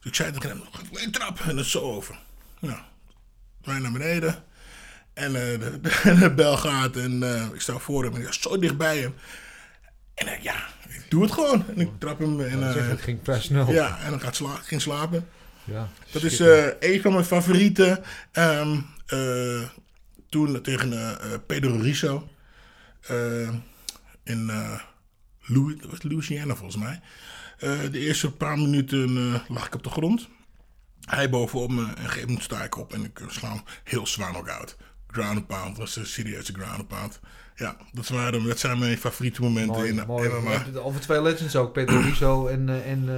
Dus 0.00 0.10
ik 0.10 0.14
zei 0.14 0.32
tegen 0.32 0.48
hem, 0.48 0.62
"Geef 0.72 1.04
een 1.04 1.10
trap 1.12 1.40
en 1.40 1.56
het 1.56 1.66
is 1.66 1.70
zo 1.70 1.80
over. 1.80 2.18
Nou, 2.60 2.78
wij 3.62 3.78
naar 3.78 3.92
beneden. 3.92 4.44
En 5.14 5.26
eh, 5.26 5.60
de, 5.60 5.80
de, 5.80 6.14
de 6.20 6.30
bel 6.34 6.56
gaat 6.56 6.96
en 6.96 7.22
eh, 7.22 7.46
ik 7.54 7.60
sta 7.60 7.78
voor 7.78 8.04
hem 8.04 8.14
en 8.14 8.20
ik 8.20 8.32
sta 8.32 8.50
zo 8.50 8.58
dichtbij 8.58 8.98
hem. 8.98 9.14
En 10.14 10.38
ja, 10.42 10.54
ik 10.88 11.04
doe 11.08 11.22
het 11.22 11.32
gewoon. 11.32 11.64
En 11.68 11.80
ik 11.80 11.90
trap 11.98 12.18
hem 12.18 12.40
en... 12.40 12.68
Eh, 12.76 12.88
het 12.88 13.00
ging 13.00 13.18
vrij 13.22 13.40
snel. 13.40 13.72
ja, 13.72 13.98
en 13.98 14.10
dan 14.10 14.20
gaat 14.20 14.36
sla 14.36 14.56
ging 14.62 14.80
slapen. 14.82 15.28
Ja, 15.64 15.88
Dat 16.12 16.22
is 16.22 16.40
eh, 16.40 16.66
een 16.80 17.00
van 17.00 17.12
mijn 17.12 17.24
favorieten. 17.24 18.04
Ehm, 18.32 18.80
eh, 19.06 19.62
toen 20.28 20.62
tegen 20.62 20.92
eh, 20.92 21.10
eh, 21.10 21.40
Pedro 21.46 21.76
Riso. 21.76 22.28
In 24.26 24.50
eh, 24.50 24.80
Louis, 25.40 25.76
Louisiana 26.02 26.54
volgens 26.54 26.82
mij. 26.82 27.00
Eh, 27.58 27.78
de 27.90 27.98
eerste 27.98 28.32
paar 28.32 28.58
minuten 28.58 29.16
eh, 29.16 29.40
lag 29.48 29.66
ik 29.66 29.74
op 29.74 29.82
de 29.82 29.90
grond. 29.90 30.28
Hij 31.00 31.30
bovenop 31.30 31.70
me 31.70 31.82
en 31.82 31.88
een 31.88 31.96
gegeven 31.96 32.26
moment 32.26 32.42
sta 32.42 32.64
ik 32.64 32.76
op 32.76 32.92
en 32.92 33.04
ik 33.04 33.20
sla 33.28 33.48
hem 33.48 33.62
heel 33.84 34.06
zwaar 34.06 34.32
knock-out. 34.32 34.76
Ground 35.06 35.36
and 35.36 35.46
pound, 35.46 35.76
was 35.76 35.96
een 35.96 36.06
serieuze 36.06 36.52
ground 36.52 36.78
and 36.78 36.88
pound. 36.88 37.20
Ja, 37.54 37.76
dat, 37.92 38.08
waren, 38.08 38.44
dat 38.44 38.58
zijn 38.58 38.78
mijn 38.78 38.98
favoriete 38.98 39.42
momenten 39.42 39.76
Mooi, 39.76 39.88
in 39.88 40.06
mooi. 40.06 40.28
MMA. 40.28 40.80
Over 40.80 41.00
twee 41.00 41.22
legends 41.22 41.56
ook, 41.56 41.72
Pedro 41.72 42.00
Riso 42.00 42.46
en, 42.46 42.84
en 42.84 43.08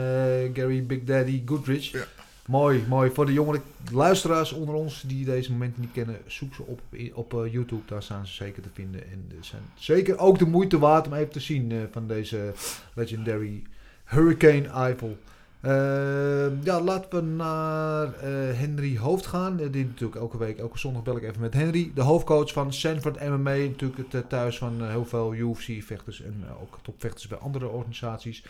Gary 0.54 0.86
Big 0.86 1.04
Daddy 1.04 1.42
Goodrich. 1.44 1.90
Ja. 1.90 2.04
Mooi, 2.48 2.84
mooi. 2.88 3.10
Voor 3.10 3.26
de 3.26 3.32
jongere 3.32 3.60
luisteraars 3.92 4.52
onder 4.52 4.74
ons 4.74 5.02
die 5.06 5.24
deze 5.24 5.52
momenten 5.52 5.80
niet 5.80 5.92
kennen, 5.92 6.16
zoek 6.26 6.54
ze 6.54 6.62
op 6.62 6.80
op 7.14 7.34
eh, 7.34 7.52
YouTube. 7.52 7.82
Daar 7.86 8.02
staan 8.02 8.26
ze 8.26 8.32
zeker 8.32 8.62
te 8.62 8.68
vinden. 8.72 9.02
En 9.02 9.24
ze 9.30 9.48
zijn 9.48 9.62
zeker 9.74 10.18
ook 10.18 10.38
de 10.38 10.46
moeite 10.46 10.78
waard 10.78 11.06
om 11.06 11.12
even 11.12 11.32
te 11.32 11.40
zien 11.40 11.72
eh, 11.72 11.78
van 11.90 12.06
deze 12.06 12.52
legendary 12.94 13.62
Hurricane 14.04 14.68
Eiffel. 14.68 15.18
Eh, 15.60 16.64
ja, 16.64 16.80
laten 16.80 17.10
we 17.10 17.20
naar 17.20 18.14
eh, 18.14 18.58
Henry 18.58 18.98
Hoofd 18.98 19.26
gaan. 19.26 19.56
Die 19.56 19.84
natuurlijk 19.86 20.20
elke 20.20 20.38
week, 20.38 20.58
elke 20.58 20.78
zondag 20.78 21.02
bel 21.02 21.16
ik 21.16 21.22
even 21.22 21.40
met 21.40 21.54
Henry. 21.54 21.90
De 21.94 22.02
hoofdcoach 22.02 22.52
van 22.52 22.72
Sanford 22.72 23.20
MMA. 23.20 23.54
Natuurlijk 23.56 24.12
het 24.12 24.28
thuis 24.28 24.58
van 24.58 24.88
heel 24.88 25.04
veel 25.04 25.34
UFC-vechters 25.34 26.22
en 26.22 26.44
ook 26.62 26.78
topvechters 26.82 27.26
bij 27.26 27.38
andere 27.38 27.68
organisaties. 27.68 28.44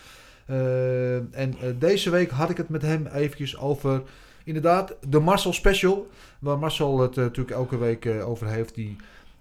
Eh, 0.49 1.17
en 1.17 1.55
eh, 1.61 1.69
deze 1.79 2.11
week 2.11 2.31
had 2.31 2.51
ik 2.51 2.57
het 2.57 2.69
met 2.69 2.83
hem 2.83 3.07
eventjes 3.07 3.59
over 3.59 4.03
inderdaad 4.45 4.97
de 5.09 5.19
Marcel 5.19 5.53
Special. 5.53 6.09
Waar 6.39 6.59
Marcel 6.59 7.01
het 7.01 7.17
eh, 7.17 7.25
natuurlijk 7.25 7.57
elke 7.57 7.79
week 7.79 8.07
over 8.07 8.47
heeft. 8.47 8.75
Die 8.75 8.97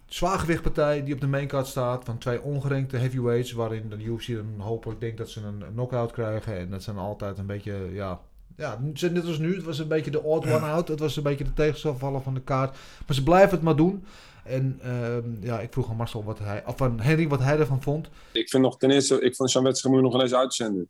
zwaargewichtpartij 0.05 1.03
die 1.03 1.13
op 1.13 1.21
de 1.21 1.27
maincard 1.27 1.67
staat 1.67 2.05
van 2.05 2.17
twee 2.17 2.41
ongerenkte 2.41 2.97
heavyweights. 2.97 3.51
Waarin 3.51 3.89
de 3.89 4.03
UFC 4.03 4.27
dan 4.27 4.53
hopelijk 4.57 4.99
denkt 4.99 5.17
dat 5.17 5.29
ze 5.29 5.41
een 5.41 5.63
knockout 5.73 6.11
krijgen. 6.11 6.57
En 6.57 6.69
dat 6.69 6.83
zijn 6.83 6.97
altijd 6.97 7.37
een 7.37 7.45
beetje, 7.45 7.89
ja... 7.93 8.19
Ja, 8.55 8.79
net 9.11 9.25
als 9.25 9.37
nu. 9.37 9.55
Het 9.55 9.63
was 9.63 9.79
een 9.79 9.87
beetje 9.87 10.11
de 10.11 10.23
odd 10.23 10.45
one 10.45 10.65
out. 10.75 10.87
Het 10.87 10.99
was 10.99 11.17
een 11.17 11.23
beetje 11.23 11.43
de 11.43 11.53
tegenstander 11.53 12.21
van 12.21 12.33
de 12.33 12.41
kaart. 12.41 12.77
Maar 13.05 13.15
ze 13.15 13.23
blijven 13.23 13.51
het 13.51 13.61
maar 13.61 13.75
doen. 13.75 14.05
En 14.47 14.79
ehm, 14.81 15.45
ja, 15.45 15.59
ik 15.59 15.71
vroeg 15.73 15.89
aan 15.89 15.95
Marcel 15.95 16.23
wat 16.23 16.39
hij... 16.39 16.63
Of 16.65 16.81
aan 16.81 16.99
Henry 16.99 17.27
wat 17.27 17.39
hij 17.39 17.59
ervan 17.59 17.81
vond. 17.81 18.09
Ik 18.33 18.49
vind 18.49 18.63
nog 18.63 18.77
ten 18.77 18.91
eerste, 18.91 19.21
ik 19.21 19.35
vond 19.35 19.51
zo'n 19.51 19.63
wedstrijd 19.63 19.95
moet 19.95 20.03
je 20.03 20.11
nog 20.11 20.21
eens 20.21 20.33
uitzenden. 20.33 20.89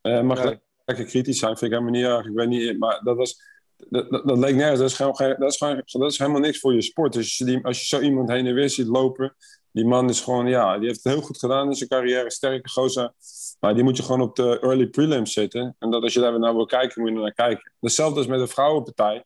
Eh 0.00 0.22
mag 0.22 0.42
Ja. 0.42 0.58
lekker 0.84 1.04
kritisch 1.04 1.38
zijn, 1.38 1.56
vind 1.56 1.72
ik 1.72 1.78
helemaal 1.78 2.00
niet 2.00 2.10
erg. 2.10 2.26
Ik 2.26 2.34
weet 2.34 2.48
niet, 2.48 2.78
maar 2.78 3.00
dat 3.02 3.16
was. 3.16 3.50
Dat, 3.88 4.10
dat, 4.10 4.26
dat 4.26 4.38
leek 4.38 4.54
nergens. 4.54 4.80
Dat 4.80 4.88
is, 4.90 4.96
gewoon, 4.96 5.36
dat, 5.38 5.50
is 5.50 5.56
gewoon, 5.56 5.82
dat 5.86 6.10
is 6.10 6.18
helemaal 6.18 6.40
niks 6.40 6.58
voor 6.58 6.74
je 6.74 6.82
sport. 6.82 7.16
Als 7.16 7.36
je, 7.36 7.44
die, 7.44 7.64
als 7.64 7.78
je 7.80 7.84
zo 7.86 8.00
iemand 8.00 8.28
heen 8.28 8.46
en 8.46 8.54
weer 8.54 8.70
ziet 8.70 8.86
lopen. 8.86 9.34
Die 9.72 9.86
man 9.86 10.08
is 10.08 10.20
gewoon, 10.20 10.46
ja, 10.46 10.78
die 10.78 10.86
heeft 10.86 11.04
het 11.04 11.12
heel 11.12 11.22
goed 11.22 11.38
gedaan 11.38 11.66
in 11.68 11.74
zijn 11.74 11.88
carrière. 11.88 12.30
Sterke 12.30 12.68
gozer. 12.68 13.12
Maar 13.60 13.74
die 13.74 13.82
moet 13.84 13.96
je 13.96 14.02
gewoon 14.02 14.20
op 14.20 14.36
de 14.36 14.60
early 14.60 14.86
prelims 14.86 15.32
zitten. 15.32 15.76
En 15.78 15.90
dat 15.90 16.02
als 16.02 16.12
je 16.12 16.20
daar 16.20 16.30
weer 16.30 16.40
naar 16.40 16.54
wil 16.54 16.66
kijken, 16.66 17.00
moet 17.00 17.10
je 17.10 17.16
er 17.16 17.22
naar 17.22 17.32
kijken. 17.32 17.72
Hetzelfde 17.80 18.18
als 18.18 18.26
met 18.26 18.40
een 18.40 18.48
vrouwenpartij. 18.48 19.24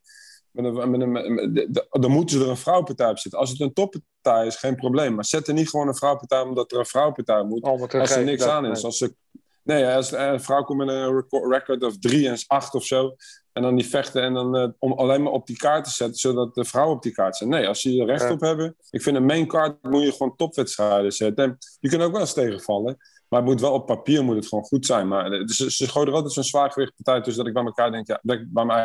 Met 0.57 0.65
een, 0.65 0.91
met 0.91 1.01
een, 1.01 1.13
met- 1.13 1.55
de- 1.55 1.67
de- 1.71 1.87
dan 1.91 2.11
moeten 2.11 2.39
ze 2.39 2.45
er 2.45 2.51
een 2.51 2.57
vrouwenpartij 2.57 3.11
op 3.11 3.19
zitten. 3.19 3.41
Als 3.41 3.51
het 3.51 3.61
een 3.61 3.73
toppartij 3.73 4.47
is, 4.47 4.57
geen 4.57 4.77
probleem. 4.77 5.15
Maar 5.15 5.25
zet 5.25 5.49
er 5.49 5.55
niet 5.55 5.69
gewoon 5.71 5.89
een 5.89 5.95
vrouwenpartij 5.97 6.41
omdat 6.49 6.73
er 6.73 6.79
een 6.79 6.87
vrouwenpartij 6.87 7.43
moet. 7.43 7.63
Oh, 7.63 7.81
als 8.01 8.17
er 8.17 8.25
niks 8.25 8.41
dat, 8.43 8.51
aan 8.51 8.65
is. 8.67 8.73
nee. 8.77 8.85
Als 8.85 8.99
ze, 8.99 9.15
nee, 9.63 9.87
als 9.87 10.13
een 10.13 10.41
vrouw 10.41 10.63
komt 10.63 10.79
met 10.79 10.89
een 10.89 11.15
reco- 11.15 11.49
record 11.49 11.83
of 11.85 11.99
drie 11.99 12.29
en 12.29 12.37
acht 12.47 12.75
of 12.75 12.85
zo. 12.85 13.17
En 13.53 13.63
dan 13.63 13.77
die 13.77 13.87
vechten 13.87 14.23
en 14.23 14.35
dan 14.35 14.57
eh, 14.57 14.69
om 14.79 14.93
alleen 14.93 15.23
maar 15.23 15.33
op 15.33 15.47
die 15.47 15.57
kaart 15.57 15.85
te 15.85 15.91
zetten, 15.91 16.17
zodat 16.17 16.55
de 16.55 16.65
vrouwen 16.65 16.97
op 16.97 17.03
die 17.03 17.13
kaart 17.13 17.37
zijn. 17.37 17.51
Nee, 17.51 17.69
als 17.69 17.81
ze 17.81 18.01
er 18.01 18.07
recht 18.07 18.23
Ja. 18.23 18.33
op 18.33 18.41
hebben. 18.41 18.77
Ik 18.91 19.03
vind 19.03 19.17
een 19.17 19.25
main 19.27 19.47
card 19.47 19.83
moet 19.83 20.03
je 20.03 20.13
gewoon 20.13 20.37
topwedstrijden 20.37 21.13
zetten. 21.13 21.45
En 21.45 21.59
je 21.81 21.89
kunt 21.89 22.03
ook 22.03 22.13
wel 22.13 22.21
eens 22.21 22.33
tegenvallen. 22.33 22.97
Maar 23.29 23.41
het 23.41 23.49
moet 23.49 23.61
wel 23.61 23.73
op 23.73 23.87
papier 23.87 24.25
moet 24.25 24.37
het 24.37 24.47
gewoon 24.47 24.65
goed 24.65 24.87
zijn. 24.87 25.09
Maar 25.09 25.33
eh, 25.33 25.47
ze, 25.47 25.71
ze 25.71 25.89
gooien 25.89 26.09
er 26.09 26.15
altijd 26.15 26.33
zo'n 26.33 26.45
zwaargewichtpartij 26.45 27.17
tussen 27.23 27.37
dat 27.37 27.47
ik 27.47 27.53
bij 27.55 27.65
elkaar 27.65 27.91
denk, 27.91 28.07
ja, 28.07 28.19
dat 28.23 28.37
ik 28.39 28.53
bij 28.53 28.65
mijn 28.65 28.79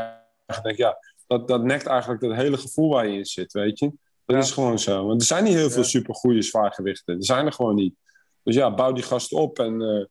eigen 0.45 0.63
denk, 0.63 0.77
ja, 0.77 0.97
dat, 1.31 1.47
dat 1.47 1.63
nekt 1.63 1.85
eigenlijk 1.85 2.21
het 2.21 2.33
hele 2.35 2.57
gevoel 2.57 2.89
waar 2.89 3.07
je 3.07 3.17
in 3.17 3.25
zit, 3.25 3.53
weet 3.53 3.79
je. 3.79 3.85
Dat 4.25 4.35
Ja. 4.35 4.37
is 4.37 4.51
gewoon 4.51 4.79
zo. 4.79 5.05
Want 5.05 5.21
er 5.21 5.27
zijn 5.27 5.43
niet 5.43 5.53
heel 5.53 5.69
veel 5.69 5.83
supergoeie 5.83 6.41
zwaargewichten. 6.41 7.15
Er 7.15 7.25
zijn 7.25 7.45
er 7.45 7.53
gewoon 7.53 7.75
niet. 7.75 7.95
Dus 8.43 8.55
ja, 8.55 8.73
bouw 8.73 8.91
die 8.91 9.03
gasten 9.03 9.37
op 9.37 9.59
en 9.59 9.81
eh, 9.81 10.05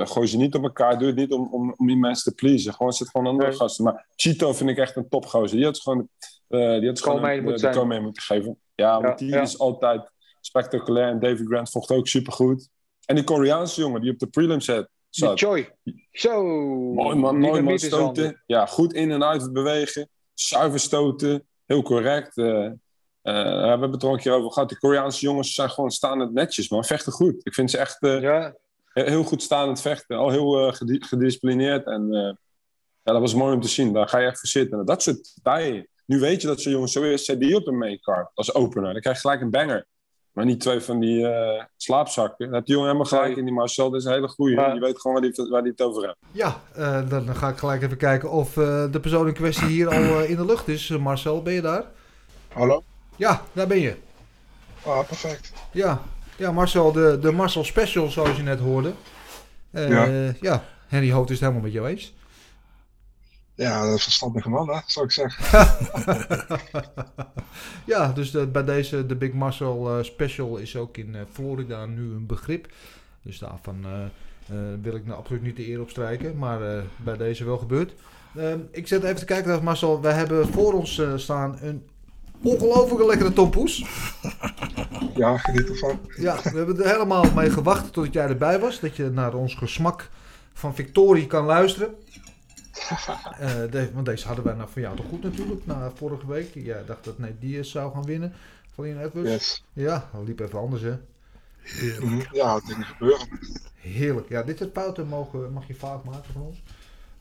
eh, 0.00 0.06
gooi 0.06 0.26
ze 0.26 0.36
niet 0.36 0.54
op 0.54 0.62
elkaar. 0.62 0.98
Doe 0.98 1.06
het 1.06 1.16
niet 1.16 1.32
om, 1.32 1.48
om, 1.52 1.74
om 1.76 1.86
die 1.86 1.96
mensen 1.96 2.30
te 2.32 2.36
pleasen. 2.36 2.72
Gewoon 2.74 2.92
zet 2.92 3.08
gewoon 3.08 3.26
andere 3.26 3.48
Nee. 3.48 3.58
gasten. 3.58 3.84
Maar 3.84 4.06
Chito 4.16 4.52
vind 4.52 4.70
ik 4.70 4.78
echt 4.78 4.96
een 4.96 5.08
topgozer. 5.08 5.56
Die 5.56 5.64
had 5.66 5.80
gewoon, 5.80 6.08
eh 6.48 6.78
die 6.78 6.88
had 6.88 7.00
gewoon 7.00 7.16
Co-main 7.18 7.38
een- 7.38 7.44
moet 7.44 7.52
de 7.52 7.58
zijn. 7.58 7.74
co-main 7.74 8.02
moeten 8.02 8.22
geven. 8.22 8.58
Ja, 8.74 9.00
want 9.00 9.18
die 9.18 9.28
ja. 9.28 9.40
is 9.40 9.58
altijd 9.58 10.10
spectaculair. 10.40 11.08
En 11.08 11.18
David 11.20 11.46
Grant 11.46 11.70
vocht 11.70 11.90
ook 11.90 12.08
supergoed. 12.08 12.68
En 13.06 13.14
die 13.14 13.24
Koreaanse 13.24 13.80
jongen 13.80 14.00
die 14.00 14.10
op 14.12 14.18
de 14.18 14.26
prelim 14.26 14.60
zat. 14.60 14.88
Choi. 15.10 15.68
Zo. 16.12 16.42
Mooi 16.92 17.16
man, 17.16 17.38
mooi 17.38 17.60
man 17.62 17.78
stoten. 17.78 18.42
Ja, 18.46 18.66
goed 18.66 18.92
in 18.92 19.10
en 19.10 19.24
uit 19.24 19.52
bewegen. 19.52 20.08
Zuiver 20.40 20.80
stoten. 20.80 21.46
Heel 21.66 21.82
correct. 21.82 22.36
Eh, 22.38 22.64
eh, 22.66 22.72
we 23.22 23.66
hebben 23.68 23.90
het 23.90 24.02
er 24.02 24.08
al 24.08 24.14
een 24.14 24.20
keer 24.20 24.32
over 24.32 24.52
gehad. 24.52 24.68
Die 24.68 24.78
Koreaanse 24.78 25.20
jongens 25.24 25.54
zijn 25.54 25.70
gewoon 25.70 25.90
staand 25.90 26.32
netjes, 26.32 26.68
man. 26.68 26.84
Vechten 26.84 27.12
goed. 27.12 27.46
Ik 27.46 27.54
vind 27.54 27.70
ze 27.70 27.78
echt 27.78 28.02
eh, 28.02 28.20
Ja, 28.20 28.54
heel 28.92 29.24
goed 29.24 29.42
staand 29.42 29.80
vechten. 29.80 30.16
Al 30.16 30.30
heel 30.30 30.72
gedi- 30.72 31.02
gedisciplineerd. 31.04 31.86
En 31.86 32.12
ja, 33.02 33.12
dat 33.12 33.20
was 33.20 33.34
mooi 33.34 33.54
om 33.54 33.60
te 33.60 33.68
zien. 33.68 33.92
Daar 33.92 34.08
ga 34.08 34.18
je 34.18 34.26
echt 34.26 34.38
voor 34.40 34.48
zitten. 34.48 34.78
En 34.78 34.84
dat 34.84 35.02
soort 35.02 35.32
partijen. 35.42 35.88
Nu 36.06 36.18
weet 36.20 36.40
je 36.40 36.46
dat 36.46 36.60
zo'n 36.60 36.72
jongen 36.72 36.88
zo 36.88 37.02
is. 37.02 37.24
Zet 37.24 37.40
die 37.40 37.56
op 37.56 37.64
de 37.64 37.72
maincard 37.72 38.30
als 38.34 38.54
opener. 38.54 38.92
Dan 38.92 39.00
krijg 39.00 39.16
je 39.16 39.22
gelijk 39.22 39.40
een 39.40 39.50
banger. 39.50 39.86
Maar 40.36 40.44
niet 40.44 40.60
twee 40.60 40.80
van 40.80 41.00
die 41.00 41.28
eh, 41.28 41.64
slaapzakken. 41.76 42.50
Die 42.52 42.62
jongen 42.64 42.84
helemaal 42.86 43.06
gelijk 43.06 43.28
Nee. 43.28 43.36
in 43.36 43.44
die 43.44 43.52
Marcel. 43.54 43.90
Dat 43.90 44.00
is 44.00 44.06
een 44.06 44.12
hele 44.12 44.28
goeie. 44.28 44.56
Maar- 44.56 44.70
Die 44.72 44.80
weet 44.80 45.00
gewoon 45.00 45.20
waar 45.20 45.30
hij 45.34 45.46
waar 45.48 45.62
die 45.62 45.70
het 45.70 45.82
over 45.82 46.02
heeft. 46.02 46.16
Ja, 46.32 46.60
eh, 46.74 47.08
dan 47.08 47.34
ga 47.36 47.48
ik 47.48 47.56
gelijk 47.56 47.82
even 47.82 47.96
kijken 47.96 48.30
of 48.30 48.56
eh, 48.56 48.84
de 48.92 49.00
persoon 49.00 49.26
in 49.26 49.32
kwestie 49.34 49.66
hier 49.66 49.86
al 49.88 49.94
eh, 50.20 50.30
in 50.30 50.36
de 50.36 50.44
lucht 50.44 50.68
is. 50.68 50.88
Marcel, 50.88 51.42
ben 51.42 51.52
je 51.52 51.60
daar? 51.60 51.84
Hallo? 52.52 52.82
Ja, 53.16 53.42
daar 53.52 53.66
ben 53.66 53.80
je. 53.80 53.94
Ah, 54.84 54.98
perfect. 55.06 55.52
Ja, 55.72 56.00
ja 56.36 56.52
Marcel, 56.52 56.92
de, 56.92 57.18
de 57.20 57.32
Marcel 57.32 57.64
Special 57.64 58.08
zoals 58.10 58.36
je 58.36 58.42
net 58.42 58.58
hoorde. 58.60 58.92
Eh, 59.70 59.88
Ja. 59.88 60.32
ja. 60.40 60.64
Henry 60.86 61.10
Hoot 61.12 61.24
is 61.30 61.30
het 61.30 61.40
helemaal 61.40 61.62
met 61.62 61.72
jou 61.72 61.88
eens. 61.88 62.14
Ja, 63.56 63.86
dat 63.86 63.96
is 63.96 64.02
verstandige 64.02 64.48
man, 64.48 64.68
hè, 64.68 64.80
zou 64.86 65.06
ik 65.06 65.12
zeggen. 65.12 65.68
ja, 67.92 68.12
dus 68.12 68.30
de, 68.30 68.46
bij 68.46 68.64
deze 68.64 69.06
de 69.06 69.16
Big 69.16 69.32
Muscle 69.32 69.98
eh, 69.98 70.04
Special 70.04 70.56
is 70.56 70.76
ook 70.76 70.96
in 70.96 71.14
eh, 71.14 71.20
Florida 71.32 71.86
nu 71.86 72.02
een 72.02 72.26
begrip. 72.26 72.72
Dus 73.22 73.38
daarvan 73.38 73.84
eh, 74.48 74.56
wil 74.82 74.94
ik 74.94 75.06
nou 75.06 75.18
absoluut 75.18 75.42
niet 75.42 75.56
de 75.56 75.68
eer 75.68 75.80
opstrijken, 75.80 76.38
maar 76.38 76.76
eh, 76.76 76.82
bij 76.96 77.16
deze 77.16 77.44
wel 77.44 77.58
gebeurd. 77.58 77.94
Ehm, 78.36 78.58
ik 78.70 78.86
zet 78.86 79.02
even 79.02 79.16
te 79.16 79.24
kijken 79.24 79.48
naar 79.48 79.62
Marcel. 79.62 80.00
We 80.00 80.08
hebben 80.08 80.48
voor 80.48 80.72
ons 80.72 81.02
staan 81.16 81.58
een 81.60 81.86
ongelooflijke 82.42 83.06
lekkere 83.06 83.32
tompoes. 83.32 83.84
Ja, 85.14 85.38
geniet 85.38 85.68
ervan. 85.68 86.00
Ja, 86.16 86.38
we 86.42 86.56
hebben 86.56 86.78
er 86.78 86.90
helemaal 86.90 87.24
mee 87.34 87.50
gewacht 87.50 87.92
tot 87.92 88.12
jij 88.12 88.26
erbij 88.26 88.58
was. 88.58 88.80
Dat 88.80 88.96
je 88.96 89.10
naar 89.10 89.34
ons 89.34 89.54
gesmak 89.54 90.10
van 90.52 90.74
Victorie 90.74 91.26
kan 91.26 91.44
luisteren. 91.44 91.94
Eh, 93.38 93.70
de- 93.70 93.90
want 93.94 94.06
deze 94.06 94.26
hadden 94.26 94.44
wij 94.44 94.54
nou 94.54 94.68
van 94.70 94.82
jou 94.82 94.96
toch 94.96 95.06
goed 95.06 95.22
natuurlijk, 95.22 95.66
na 95.66 95.90
vorige 95.90 96.26
week. 96.26 96.54
Jij 96.54 96.84
dacht 96.84 97.04
dat 97.04 97.18
nee, 97.18 97.36
die 97.38 97.62
zou 97.62 97.92
gaan 97.92 98.04
winnen 98.04 98.32
van 98.74 98.84
Edwards. 98.84 99.30
Yes. 99.30 99.64
Ja, 99.72 100.08
dat 100.12 100.26
liep 100.26 100.40
even 100.40 100.58
anders 100.58 100.82
hè. 100.82 100.96
Mhm. 102.00 102.20
Ja, 102.32 102.60
dingen 102.60 102.84
gebeuren. 102.86 103.28
Heerlijk. 103.74 104.28
Ja, 104.28 104.42
dit 104.42 104.58
soort 104.58 104.72
fouten 104.72 105.06
mogen, 105.08 105.52
mag 105.52 105.66
je 105.66 105.74
vaak 105.74 106.04
maken 106.04 106.32
van 106.32 106.42
ons. 106.42 106.62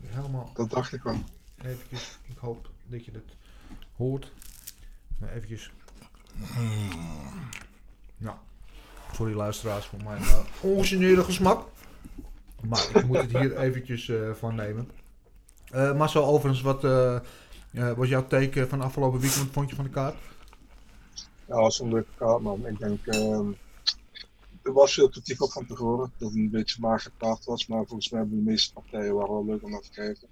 Helemaal. 0.06 0.52
Dat 0.54 0.70
dacht 0.70 0.94
ik 0.94 1.04
wel. 1.04 1.18
Eventjes, 1.64 2.18
ik 2.28 2.38
hoop 2.38 2.70
dat 2.88 3.06
je 3.06 3.12
het 3.12 3.36
hoort. 3.96 4.32
Nou, 5.18 5.32
eventjes. 5.34 5.72
Nou, 8.18 8.36
sorry 9.14 9.34
luisteraars 9.34 9.86
voor 9.86 10.04
mijn 10.04 10.22
uh, 10.22 10.40
ongegeneerde 10.62 11.24
gesmak. 11.24 11.68
Maar 12.62 12.88
ik 12.94 13.06
moet 13.06 13.18
het 13.18 13.32
hier 13.38 13.58
eventjes 13.58 14.10
eh, 14.10 14.32
van 14.34 14.56
nemen. 14.56 14.90
Eh 15.72 15.98
Marcel, 15.98 16.26
overigens, 16.26 16.62
wat 16.62 16.84
eh, 16.84 17.16
eh, 17.72 17.94
was 17.94 18.10
jouw 18.10 18.28
teken 18.28 18.70
van 18.70 18.82
afgelopen 18.82 19.20
week? 19.20 19.32
Wat 19.32 19.48
vond 19.52 19.70
je 19.70 19.76
van 19.76 19.86
de 19.86 19.92
kaart? 19.92 20.16
Ja, 21.48 21.56
was 21.56 21.80
een 21.80 21.94
leuke 21.94 22.12
kaart, 22.18 22.42
man. 22.42 22.68
Ik 22.68 22.80
denk, 22.80 23.06
ehm, 23.06 23.52
er 24.62 24.74
was 24.74 24.94
veel 24.94 25.10
kritiek 25.10 25.42
op 25.42 25.52
van 25.52 25.66
tevoren, 25.66 26.12
dat 26.18 26.30
het 26.30 26.38
een 26.38 26.50
beetje 26.50 26.76
een 26.76 26.90
magere 26.90 27.14
kaart 27.18 27.46
was, 27.46 27.68
maar 27.68 27.86
volgens 27.86 28.10
mij 28.10 28.20
hebben 28.20 28.38
de 28.38 28.50
meeste 28.50 28.74
partijen 28.74 29.16
waren 29.16 29.34
wel 29.34 29.46
leuk 29.46 29.64
om 29.64 29.72
naar 29.72 29.82
te 29.82 29.90
kijken. 29.90 30.28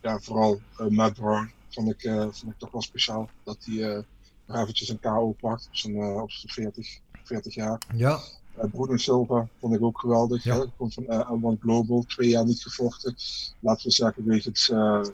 Ja, 0.00 0.18
vooral 0.18 0.60
Matt 0.88 1.14
Brown 1.14 1.52
vond 1.68 1.90
ik, 1.90 2.00
vond 2.10 2.52
ik 2.52 2.58
toch 2.58 2.70
wel 2.70 2.82
speciaal, 2.82 3.30
dat 3.42 3.56
hij 3.64 4.04
nog 4.46 4.56
eventjes 4.56 4.88
een 4.88 5.00
KO 5.00 5.32
pakt 5.40 5.66
op 5.66 5.76
zijn, 5.76 5.96
op 5.96 6.30
zijn 6.30 6.52
40, 6.52 6.98
40 7.22 7.54
jaar. 7.54 7.78
Ja. 7.94 8.20
Uh, 8.58 8.64
Bruno 8.70 8.96
Silva 8.96 9.48
vond 9.58 9.74
ik 9.74 9.82
ook 9.82 10.00
geweldig. 10.00 10.44
Ja. 10.44 10.58
Hè? 10.58 10.64
Komt 10.76 10.94
van 10.94 11.04
uh, 11.08 11.30
M1 11.30 11.58
Global, 11.60 12.02
twee 12.02 12.28
jaar 12.28 12.44
niet 12.44 12.62
gevochten. 12.62 13.14
Laten 13.60 13.84
we 13.84 13.92
zeggen, 13.92 14.24
wegens, 14.24 14.68
uh, 14.68 15.04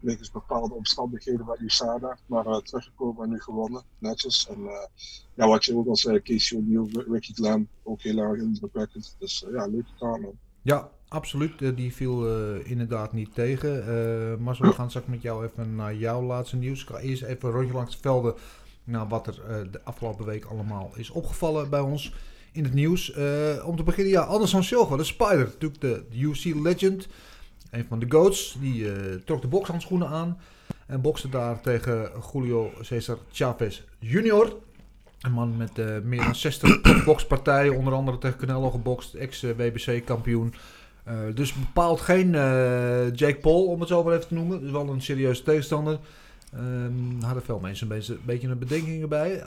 wegens 0.00 0.30
bepaalde 0.30 0.74
omstandigheden 0.74 1.46
bij 1.46 1.56
USADA. 1.60 2.18
Maar 2.26 2.46
uh, 2.46 2.56
teruggekomen 2.56 3.24
en 3.24 3.30
nu 3.30 3.40
gewonnen, 3.40 3.82
netjes. 3.98 4.48
En 4.48 4.58
ja, 5.34 5.46
wat 5.48 5.64
je 5.64 5.76
ook 5.76 5.86
al 5.86 5.96
zei, 5.96 6.22
Casey 6.22 6.58
O'Neill, 6.58 7.04
Ricky 7.08 7.32
Glam, 7.32 7.68
ook 7.82 8.02
heel 8.02 8.18
erg 8.18 8.40
indrukwekkend. 8.40 9.16
Dus 9.18 9.44
ja, 9.52 9.66
leuke 9.66 9.90
man. 9.98 10.32
Ja, 10.62 10.90
absoluut. 11.08 11.62
Eh, 11.62 11.76
Die 11.76 11.94
viel 11.94 12.26
inderdaad 12.64 13.12
niet 13.12 13.34
tegen. 13.34 14.42
Marcel, 14.42 14.66
we 14.66 14.72
gaan 14.72 14.88
straks 14.88 15.06
met 15.06 15.22
jou 15.22 15.46
even 15.46 15.74
naar 15.74 15.94
jouw 15.94 16.22
laatste 16.22 16.56
nieuws. 16.56 16.82
Ik 16.82 16.88
ga 16.88 16.98
eerst 16.98 17.22
even 17.22 17.48
een 17.48 17.54
rondje 17.54 17.74
langs 17.74 17.92
de 17.92 18.00
velden 18.00 18.34
naar 18.84 19.08
wat 19.08 19.26
er 19.26 19.68
de 19.70 19.84
afgelopen 19.84 20.24
week 20.24 20.44
allemaal 20.44 20.90
is 20.94 21.10
opgevallen 21.10 21.70
bij 21.70 21.80
ons 21.80 22.12
in 22.52 22.64
het 22.64 22.74
nieuws. 22.74 23.16
Uh, 23.16 23.66
om 23.66 23.76
te 23.76 23.82
beginnen, 23.82 24.12
ja, 24.12 24.20
Anderson 24.20 24.62
Silva, 24.62 24.96
de 24.96 25.04
Spider, 25.04 25.44
natuurlijk 25.44 25.80
de, 25.80 26.04
de 26.10 26.20
UC 26.20 26.54
Legend. 26.62 27.08
Een 27.70 27.84
van 27.88 27.98
de 27.98 28.06
GOATs, 28.08 28.56
die 28.60 28.82
uh, 28.82 28.92
trok 29.24 29.42
de 29.42 29.48
bokshandschoenen 29.48 30.08
aan. 30.08 30.38
En 30.86 31.00
bokste 31.00 31.28
daar 31.28 31.60
tegen 31.60 32.10
Julio 32.32 32.70
Cesar 32.80 33.18
Chavez 33.32 33.82
Jr. 33.98 34.52
Een 35.20 35.32
man 35.32 35.56
met 35.56 35.78
uh, 35.78 35.98
meer 36.04 36.22
dan 36.22 36.34
60 36.34 36.80
bokspartijen, 37.04 37.76
onder 37.76 37.92
andere 37.92 38.18
tegen 38.18 38.38
Canelo 38.38 38.70
gebokst, 38.70 39.14
ex-WBC-kampioen. 39.14 40.54
Dus 41.34 41.54
bepaalt 41.54 42.00
geen 42.00 42.30
Jake 43.14 43.38
Paul, 43.40 43.64
om 43.64 43.80
het 43.80 43.88
zo 43.88 44.02
maar 44.02 44.14
even 44.14 44.28
te 44.28 44.34
noemen. 44.34 44.60
Dus 44.60 44.70
wel 44.70 44.88
een 44.88 45.02
serieuze 45.02 45.42
tegenstander. 45.42 45.98
Um, 46.54 47.22
hadden 47.22 47.42
veel 47.42 47.58
mensen 47.58 47.90
een 47.90 47.96
beetje, 47.96 48.12
een 48.12 48.20
beetje 48.24 48.48
een 48.48 48.58
bedenkingen 48.58 49.08
bij. 49.08 49.42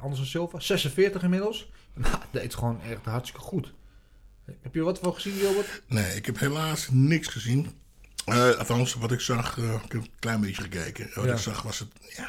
Anderson 0.00 0.26
Silva, 0.26 0.60
46 0.60 1.22
inmiddels. 1.22 1.68
Nou, 2.02 2.16
deed 2.30 2.54
gewoon 2.54 2.80
echt 2.82 3.04
hartstikke 3.04 3.46
goed. 3.46 3.72
Heb 4.60 4.74
je 4.74 4.82
wat 4.82 4.98
van 4.98 5.14
gezien, 5.14 5.32
Gilbert? 5.32 5.82
Nee, 5.86 6.16
ik 6.16 6.26
heb 6.26 6.38
helaas 6.38 6.88
niks 6.90 7.28
gezien. 7.28 7.70
Uh, 8.26 8.50
althans, 8.50 8.94
wat 8.94 9.12
ik 9.12 9.20
zag, 9.20 9.56
uh, 9.56 9.72
ik 9.72 9.92
heb 9.92 10.02
een 10.02 10.10
klein 10.18 10.40
beetje 10.40 10.62
gekeken. 10.62 11.10
Wat 11.14 11.24
ja. 11.24 11.32
ik 11.32 11.38
zag 11.38 11.62
was 11.62 11.78
het, 11.78 11.88
ja, 12.16 12.28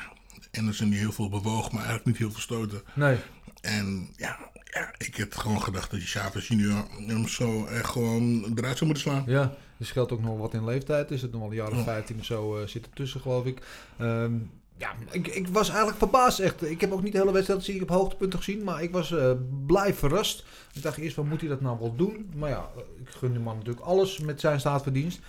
Anderson 0.52 0.90
die 0.90 1.00
heel 1.00 1.12
veel 1.12 1.30
bewoog, 1.30 1.72
maar 1.72 1.86
eigenlijk 1.86 2.06
niet 2.06 2.18
heel 2.18 2.32
veel 2.32 2.40
stoten. 2.40 2.82
Nee. 2.94 3.18
En 3.62 4.10
ja, 4.16 4.40
ja 4.64 4.94
ik 4.98 5.16
heb 5.16 5.36
gewoon 5.36 5.62
gedacht 5.62 5.92
dat 5.92 6.00
die 6.00 6.10
Chavez 6.10 6.48
junior 6.48 6.88
hem 7.08 7.28
zo 7.28 7.66
echt 7.66 7.90
gewoon 7.90 8.52
eruit 8.56 8.78
zou 8.78 8.86
moeten 8.86 9.12
slaan. 9.12 9.24
Ja, 9.28 9.54
er 9.80 9.86
scheelt 9.86 10.12
ook 10.12 10.22
nog 10.22 10.38
wat 10.38 10.54
in 10.54 10.66
leeftijd. 10.66 11.12
Is 11.12 11.22
het 11.22 11.32
nog 11.32 11.42
wel 11.42 11.50
een 11.50 11.56
jaar 11.56 11.72
of 11.72 11.84
15 11.84 12.20
of 12.20 12.26
zo 12.26 12.60
uh, 12.60 12.68
zit 12.68 12.86
er 12.86 12.94
tussen, 12.94 13.22
geloof 13.22 13.46
ik. 13.46 13.62
Um, 14.02 14.52
ja, 14.82 14.94
ik, 15.12 15.28
ik, 15.28 15.48
was 15.48 15.68
eigenlijk 15.68 15.98
verbaasd 15.98 16.40
echt. 16.40 16.70
Ik 16.70 16.82
heb 16.82 16.92
ook 16.92 17.04
niet 17.04 17.12
de 17.12 17.18
hele 17.18 17.32
wedstrijd 17.32 17.64
zie 17.64 17.76
ik 17.76 17.82
op 17.82 17.90
hoogtepunten 17.90 18.40
gezien, 18.40 18.64
maar 18.64 18.84
ik 18.84 18.92
was 18.92 19.12
uh, 19.12 19.32
blij 19.66 19.94
verrast. 19.94 20.46
Ik 20.74 20.82
dacht 20.82 20.98
eerst, 20.98 21.16
van 21.16 21.28
moet 21.28 21.40
hij 21.40 21.50
dat 21.50 21.62
nou 21.62 21.80
wel 21.80 21.96
doen? 21.96 22.32
Maar 22.36 22.50
ja, 22.50 22.70
ik 23.00 23.10
gun 23.10 23.34
de 23.34 23.40
man 23.40 23.58
natuurlijk 23.58 23.86
alles 23.86 24.20
met 24.20 24.40
zijn 24.40 24.60
staatverdienst. 24.60 25.20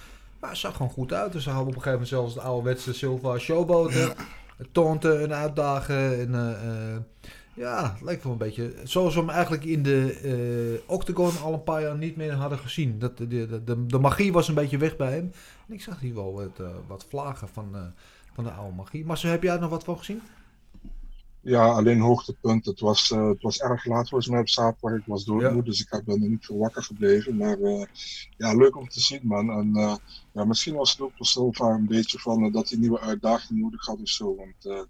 Maar 0.41 0.51
het 0.51 0.59
zag 0.59 0.77
gewoon 0.77 0.93
goed 0.93 1.13
uit. 1.13 1.33
Dus 1.33 1.43
ze 1.43 1.51
hadden 1.51 1.69
op 1.69 1.75
een 1.75 1.83
gegeven 1.83 2.09
moment 2.09 2.09
zelfs 2.09 2.35
de 2.35 2.41
ouderwetse 2.41 2.95
Silva 2.95 3.39
showboten. 3.39 4.01
Ja. 4.01 4.15
Taunten 4.73 5.23
en 5.23 5.35
uitdagen. 5.35 6.21
En, 6.21 6.31
uh, 6.31 6.97
ja, 7.55 7.93
het 7.93 8.03
lijkt 8.03 8.23
wel 8.23 8.33
een 8.33 8.39
beetje 8.39 8.75
zoals 8.85 9.15
we 9.15 9.21
hem 9.21 9.31
eigenlijk 9.31 9.65
in 9.65 9.83
de 9.83 10.83
Octagon 10.87 11.41
al 11.43 11.53
een 11.53 11.63
paar 11.63 11.83
jaar 11.83 11.97
niet 11.97 12.17
meer 12.17 12.33
hadden 12.33 12.59
gezien. 12.59 12.99
Dat, 12.99 13.19
de, 13.19 13.27
de, 13.65 13.87
de, 13.87 13.99
magie 13.99 14.33
was 14.33 14.49
een 14.49 14.55
beetje 14.55 14.79
weg 14.79 14.97
bij 14.97 15.13
hem. 15.13 15.33
En 15.69 15.75
ik 15.75 15.83
zag 15.83 16.01
hier 16.01 16.15
wel 16.15 16.33
wat, 16.33 16.69
wat 16.87 17.07
vlagen 17.09 17.49
van, 17.49 17.95
van 18.33 18.45
de 18.45 18.51
oude 18.51 18.77
magie. 18.77 19.05
Maar 19.05 19.19
zo 19.19 19.29
heb 19.29 19.43
jij 19.43 19.55
er 19.55 19.61
nog 19.61 19.71
wat 19.71 19.85
van 19.85 19.99
gezien? 19.99 20.23
Ja, 21.45 21.67
alleen 21.67 22.01
hoogtepunt. 22.01 22.65
Het 22.65 22.81
was, 22.81 23.11
uh, 23.11 23.29
het 23.29 23.43
was 23.43 23.61
erg 23.61 23.85
laat 23.85 24.09
volgens 24.09 24.31
mij 24.31 24.41
op 24.41 24.49
zaterdag. 24.49 24.99
Ik 24.99 25.07
was 25.07 25.25
doodmoe, 25.25 25.57
ja. 25.57 25.63
dus 25.63 25.81
ik 25.81 26.03
ben 26.05 26.23
er 26.23 26.29
niet 26.29 26.47
veel 26.47 26.59
wakker 26.59 26.83
gebleven. 26.83 27.37
Maar 27.37 27.59
uh, 27.59 27.85
ja, 28.37 28.55
leuk 28.55 28.77
om 28.77 28.89
te 28.89 29.01
zien, 29.01 29.21
man. 29.23 29.51
En 29.51 29.71
uh, 29.75 29.97
ja, 30.33 30.45
misschien 30.45 30.75
was 30.75 30.91
het 30.91 31.01
ook 31.01 31.13
voor 31.17 31.27
Silva 31.27 31.69
een 31.69 31.87
beetje 31.87 32.19
van 32.19 32.53
dat 32.53 32.69
hij 32.69 32.79
nieuwe 32.79 33.01
uitdaging 33.01 33.61
nodig 33.61 33.87
had 33.87 34.01
of 34.01 34.09
zo. 34.09 34.37
Want 34.37 34.87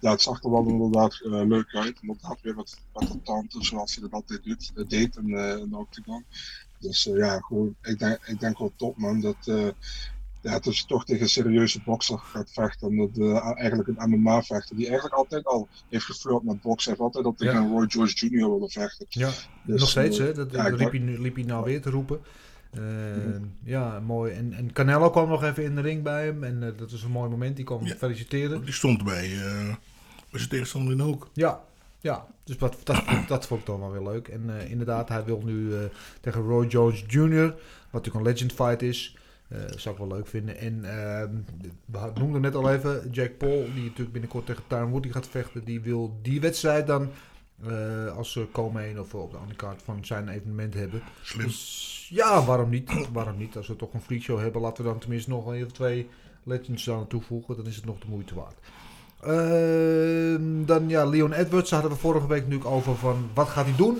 ja, 0.00 0.10
het 0.10 0.22
zag 0.22 0.42
er 0.42 0.50
wel 0.50 0.68
inderdaad 0.68 1.20
leuk 1.22 1.74
uit. 1.74 1.98
Inderdaad 2.00 2.40
weer 2.40 2.54
wat, 2.54 2.78
wat 2.92 3.16
tante, 3.24 3.64
zoals 3.64 3.94
hij 3.94 4.02
dat 4.02 4.12
altijd 4.12 4.44
doet, 4.44 4.72
deed 4.90 5.16
in, 5.16 5.28
in 5.36 5.70
de 5.70 5.76
Octagon. 5.76 6.24
Dus 6.78 7.04
ja, 7.04 7.38
gewoon, 7.40 7.76
ik 7.82 7.98
denk, 7.98 8.26
ik 8.26 8.40
denk 8.40 8.58
wel 8.58 8.72
top, 8.76 8.96
man. 8.96 9.20
Dat, 9.20 9.74
ja, 10.40 10.52
het 10.52 10.66
is 10.66 10.84
toch 10.84 11.04
tegen 11.04 11.22
een 11.22 11.28
serieuze 11.28 11.80
bokser 11.84 12.18
gaat 12.18 12.50
vechten. 12.52 12.88
En 12.88 12.96
dat, 12.96 13.16
uh, 13.16 13.58
eigenlijk 13.58 13.88
een 13.88 14.10
MMA-vechter 14.10 14.76
die 14.76 14.86
eigenlijk 14.86 15.14
altijd 15.14 15.44
al 15.44 15.68
heeft 15.88 16.04
geflirt 16.04 16.42
met 16.42 16.60
boksen. 16.60 16.90
Heeft 16.90 17.02
altijd 17.02 17.24
al 17.24 17.34
tegen 17.34 17.62
ja. 17.62 17.68
Roy 17.68 17.84
George 17.88 18.26
Jr. 18.26 18.50
willen 18.50 18.70
vechten. 18.70 19.06
Ja, 19.08 19.30
dus, 19.64 19.80
nog 19.80 19.88
steeds, 19.88 20.18
uh, 20.18 20.26
hè? 20.26 20.32
Dat, 20.32 20.50
ja, 20.50 20.68
liep, 20.68 20.90
hij, 20.90 21.00
liep 21.00 21.34
hij 21.34 21.44
nou 21.44 21.64
weer 21.64 21.82
te 21.82 21.90
roepen. 21.90 22.20
Uh, 22.74 22.82
mm. 22.82 23.54
Ja, 23.64 24.00
mooi. 24.00 24.32
En, 24.32 24.52
en 24.52 24.72
Canelo 24.72 25.10
kwam 25.10 25.28
nog 25.28 25.44
even 25.44 25.64
in 25.64 25.74
de 25.74 25.80
ring 25.80 26.02
bij 26.02 26.24
hem. 26.24 26.44
En 26.44 26.74
dat 26.76 26.90
is 26.90 27.02
een 27.02 27.10
mooi 27.10 27.30
moment. 27.30 27.56
Die 27.56 27.64
kwam 27.64 27.86
ja. 27.86 27.94
feliciteren. 27.94 28.64
Die 28.64 28.74
stond 28.74 29.04
bij, 29.04 29.28
bij 30.30 30.38
zijn 30.38 30.48
tegenstander 30.48 30.92
in 30.92 30.98
de 30.98 31.04
hoek. 31.04 31.28
Ja, 31.32 31.60
ja, 32.00 32.26
dus 32.44 32.58
dat, 32.58 32.76
dat, 32.84 33.02
dat 33.28 33.46
vond 33.46 33.60
ik 33.60 33.66
dan 33.66 33.80
wel 33.80 33.92
weer 33.92 34.02
leuk. 34.02 34.28
En 34.28 34.42
uh, 34.46 34.70
inderdaad, 34.70 35.08
hij 35.08 35.24
wil 35.24 35.42
nu 35.44 35.52
uh, 35.52 35.78
tegen 36.20 36.42
Roy 36.42 36.66
Jones 36.66 37.04
Jr., 37.06 37.46
wat 37.90 38.04
natuurlijk 38.04 38.14
een 38.14 38.32
legend 38.32 38.52
fight 38.52 38.82
is. 38.82 39.16
Uh, 39.52 39.58
zou 39.76 39.94
ik 39.94 40.00
wel 40.00 40.16
leuk 40.16 40.26
vinden. 40.26 40.58
En 40.58 40.74
uh, 40.74 41.22
we 41.84 42.12
noemden 42.14 42.40
net 42.40 42.54
al 42.54 42.70
even 42.70 43.10
Jack 43.10 43.38
Paul, 43.38 43.64
die 43.74 43.82
natuurlijk 43.82 44.12
binnenkort 44.12 44.46
tegen 44.46 44.62
Tyron 44.66 44.90
Woodley 44.90 45.12
gaat 45.12 45.28
vechten. 45.28 45.64
Die 45.64 45.80
wil 45.80 46.18
die 46.22 46.40
wedstrijd 46.40 46.86
dan 46.86 47.10
uh, 47.66 48.16
als 48.16 48.38
co-main 48.52 49.00
of 49.00 49.14
op 49.14 49.30
de 49.30 49.36
andere 49.36 49.56
kaart 49.56 49.82
van 49.82 50.04
zijn 50.04 50.28
evenement 50.28 50.74
hebben. 50.74 51.02
Slim. 51.22 51.46
Dus 51.46 52.08
ja, 52.10 52.44
waarom 52.44 52.70
niet? 52.70 52.90
waarom 53.12 53.36
niet? 53.36 53.56
Als 53.56 53.68
we 53.68 53.76
toch 53.76 53.94
een 53.94 54.00
freakshow 54.00 54.38
hebben, 54.38 54.62
laten 54.62 54.84
we 54.84 54.90
dan 54.90 54.98
tenminste 54.98 55.30
nog 55.30 55.46
een 55.46 55.64
of 55.64 55.72
twee 55.72 56.08
legends 56.44 56.90
aan 56.90 57.06
toevoegen. 57.06 57.56
Dan 57.56 57.66
is 57.66 57.76
het 57.76 57.84
nog 57.84 57.98
de 57.98 58.08
moeite 58.08 58.34
waard. 58.34 58.58
Uh, 59.24 60.66
dan 60.66 60.88
ja, 60.88 61.04
Leon 61.04 61.32
Edwards, 61.32 61.70
daar 61.70 61.80
hadden 61.80 61.98
we 61.98 62.04
vorige 62.04 62.26
week 62.26 62.42
natuurlijk 62.42 62.70
over 62.70 62.96
van 62.96 63.30
wat 63.34 63.48
gaat 63.48 63.64
hij 63.64 63.76
doen. 63.76 63.98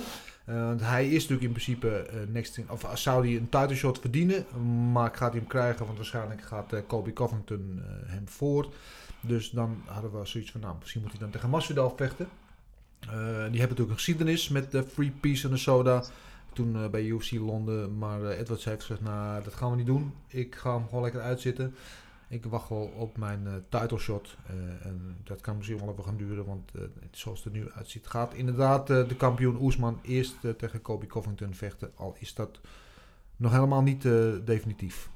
Want 0.55 0.81
hij 0.81 1.07
is 1.07 1.13
natuurlijk 1.13 1.43
in 1.43 1.53
principe 1.53 2.11
uh, 2.15 2.21
next 2.33 2.57
in, 2.57 2.71
of 2.71 2.91
zou 2.95 3.27
hij 3.27 3.37
een 3.37 3.49
title 3.49 3.75
shot 3.75 3.99
verdienen, 4.01 4.47
maar 4.93 5.11
gaat 5.15 5.31
hij 5.31 5.41
hem 5.41 5.49
krijgen, 5.49 5.85
want 5.85 5.97
waarschijnlijk 5.97 6.43
gaat 6.43 6.73
uh, 6.73 6.81
Covington 7.15 7.83
hem 8.07 8.29
voor. 8.29 8.69
Dus 9.21 9.51
dan 9.51 9.83
hadden 9.87 10.19
we 10.19 10.27
zoiets 10.27 10.51
van, 10.51 10.61
nou, 10.61 10.75
misschien 10.79 11.01
moet 11.01 11.11
hij 11.11 11.21
dan 11.21 11.31
tegen 11.31 11.51
Masvidal 11.51 11.93
vechten. 11.97 12.29
die 13.01 13.11
hebben 13.11 13.51
natuurlijk 13.61 13.89
een 13.91 13.95
geschiedenis 13.95 14.49
met 14.49 14.71
de 14.71 14.83
Free 14.83 15.13
Peace 15.21 15.45
en 15.45 15.51
de 15.51 15.59
Soda. 15.59 16.03
Toen 16.53 16.77
eh, 16.77 16.89
bij 16.89 17.05
UFC 17.05 17.31
Londen. 17.33 17.99
Maar 17.99 18.25
eh, 18.25 18.39
Edwards 18.39 18.65
heeft 18.65 18.81
gezegd, 18.81 19.01
nou, 19.01 19.45
dat 19.45 19.55
gaan 19.55 19.71
we 19.71 19.77
niet 19.77 19.87
doen. 19.87 20.15
Ik 20.27 20.55
ga 20.55 20.75
hem 20.75 20.85
gewoon 20.85 21.03
lekker 21.03 21.21
uitzitten. 21.21 21.75
Ik 22.31 22.45
wacht 22.45 22.69
wel 22.69 22.93
op 22.97 23.17
mijn 23.17 23.47
eh 23.47 23.81
title 23.81 23.99
shot. 23.99 24.37
Eh, 24.47 24.87
en 24.87 25.17
dat 25.25 25.41
kan 25.41 25.57
misschien 25.57 25.79
wel 25.79 25.91
even 25.91 26.05
gaan 26.05 26.17
duren, 26.17 26.45
want 26.45 26.71
eh, 26.75 26.83
zoals 27.11 27.45
het 27.45 27.55
er 27.55 27.61
nu 27.61 27.71
uitziet, 27.71 28.07
gaat 28.07 28.35
inderdaad 28.35 28.87
de 28.87 29.17
kampioen 29.17 29.61
Oesman 29.61 30.01
eerst 30.03 30.35
tegen 30.57 30.83
Kobe 30.83 31.07
Covington 31.07 31.55
vechten. 31.55 31.91
Al 31.95 32.17
is 32.19 32.35
dat 32.35 32.61
nog 33.37 33.53
helemaal 33.53 33.83
niet 33.83 34.03
definitief. 34.45 35.11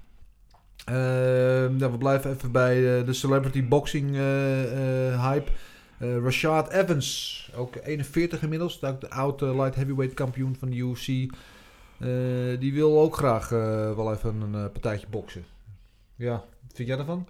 Ehm, 0.84 1.78
ja, 1.78 1.90
we 1.90 1.98
blijven 1.98 2.30
even 2.30 2.52
bij 2.52 3.04
de 3.04 3.12
celebrity 3.12 3.68
boxing 3.68 4.10
hype. 5.20 5.50
Rashad 5.98 6.70
Evans, 6.70 7.50
ook 7.56 7.76
41 7.82 8.42
inmiddels, 8.42 8.80
de 8.80 9.10
oude 9.10 9.54
light 9.54 9.74
heavyweight 9.74 10.14
kampioen 10.14 10.56
van 10.56 10.70
de 10.70 10.76
UFC. 10.76 11.06
Die 12.60 12.72
wil 12.72 13.00
ook 13.00 13.16
graag 13.16 13.48
wel 13.48 14.12
even 14.12 14.40
een 14.40 14.72
partijtje 14.72 15.06
boksen. 15.10 15.44
Ja, 16.16 16.44
vind 16.74 16.88
jij 16.88 16.96
daarvan? 16.96 17.28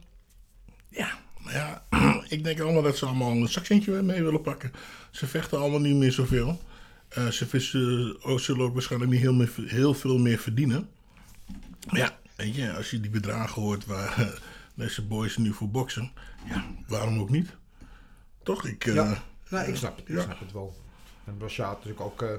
Maar 1.45 1.53
ja, 1.53 1.85
ik 2.29 2.45
denk 2.45 2.61
allemaal 2.61 2.83
dat 2.83 2.97
ze 2.97 3.07
allemaal 3.07 3.31
een 3.31 3.49
zakcentje 3.49 4.03
mee 4.03 4.23
willen 4.23 4.41
pakken. 4.41 4.73
Ze 5.11 5.27
vechten 5.27 5.59
allemaal 5.59 5.81
niet 5.81 5.97
meer 5.97 6.13
zoveel. 6.13 6.61
Eh, 7.09 7.27
ze 7.27 7.47
vissen, 7.47 8.17
oh, 8.23 8.39
zullen 8.39 8.65
ook 8.65 8.73
waarschijnlijk 8.73 9.11
niet 9.13 9.21
heel, 9.21 9.35
meer, 9.35 9.53
heel 9.57 9.95
veel 9.95 10.19
meer 10.19 10.39
verdienen. 10.39 10.89
Maar 11.91 12.01
ja, 12.01 12.19
weet 12.37 12.55
je, 12.55 12.73
als 12.73 12.91
je 12.91 13.01
die 13.01 13.11
bedragen 13.11 13.63
hoort 13.63 13.87
waar 13.87 14.19
eh, 14.19 14.29
deze 14.85 15.07
boys 15.07 15.37
nu 15.37 15.53
voor 15.53 15.71
boksen, 15.71 16.13
ja, 16.49 16.65
waarom 16.87 17.19
ook 17.19 17.31
niet? 17.31 17.57
Toch? 18.43 18.67
Ik, 18.67 18.87
eh, 18.87 18.95
ja, 18.95 19.23
nou, 19.49 19.69
ik 19.69 19.77
snap 19.77 19.97
het. 19.97 20.09
Ik 20.09 20.15
ja. 20.15 20.23
snap 20.23 20.41
het 20.41 20.53
wel. 20.53 20.75
En 21.25 21.37
Rashad 21.41 21.79
is 21.79 21.85
natuurlijk 21.85 22.01
ook 22.01 22.23
eh, 22.23 22.35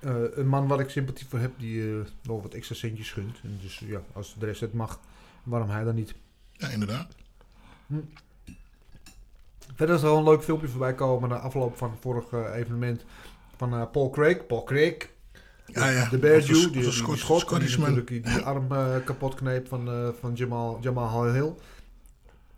eh, 0.00 0.36
een 0.36 0.46
man 0.46 0.66
waar 0.66 0.80
ik 0.80 0.88
sympathie 0.88 1.26
voor 1.26 1.38
heb, 1.38 1.52
die 1.58 1.90
eh, 1.90 2.06
nog 2.22 2.42
wat 2.42 2.54
extra 2.54 2.74
centjes 2.74 3.12
gunt. 3.12 3.40
En 3.42 3.58
dus 3.62 3.78
ja, 3.78 4.02
als 4.12 4.34
de 4.38 4.46
rest 4.46 4.60
het 4.60 4.72
mag, 4.72 5.00
waarom 5.42 5.70
hij 5.70 5.84
dan 5.84 5.94
niet? 5.94 6.14
Ja, 6.64 6.70
inderdaad. 6.72 7.06
Verder 9.74 9.94
is 9.94 10.02
er 10.02 10.08
wel 10.08 10.18
een 10.18 10.24
leuk 10.24 10.42
filmpje 10.42 10.68
voorbij 10.68 10.94
komen 10.94 11.28
na 11.28 11.36
afloop 11.36 11.76
van 11.76 11.90
het 11.90 12.00
vorige 12.00 12.52
evenement 12.52 13.04
van 13.56 13.74
eh, 13.74 13.82
Paul 13.92 14.10
Craig. 14.10 14.46
Paul 14.46 14.62
Craig. 14.64 15.08
Ja, 15.66 15.88
ja. 15.88 16.08
De 16.08 16.40
Sc- 16.40 16.46
die, 16.46 16.70
die, 16.70 16.82
die 16.82 17.16
schot, 17.16 17.48
die 17.60 17.78
natuurlijk 17.78 18.06
die, 18.06 18.38
arm 18.38 18.72
eh, 18.72 18.96
kapot 19.04 19.34
kneep 19.34 19.68
van, 19.68 19.88
eh, 19.88 20.08
van 20.20 20.32
Jamal, 20.34 20.78
Jamal 20.80 21.32
Hill. 21.32 21.54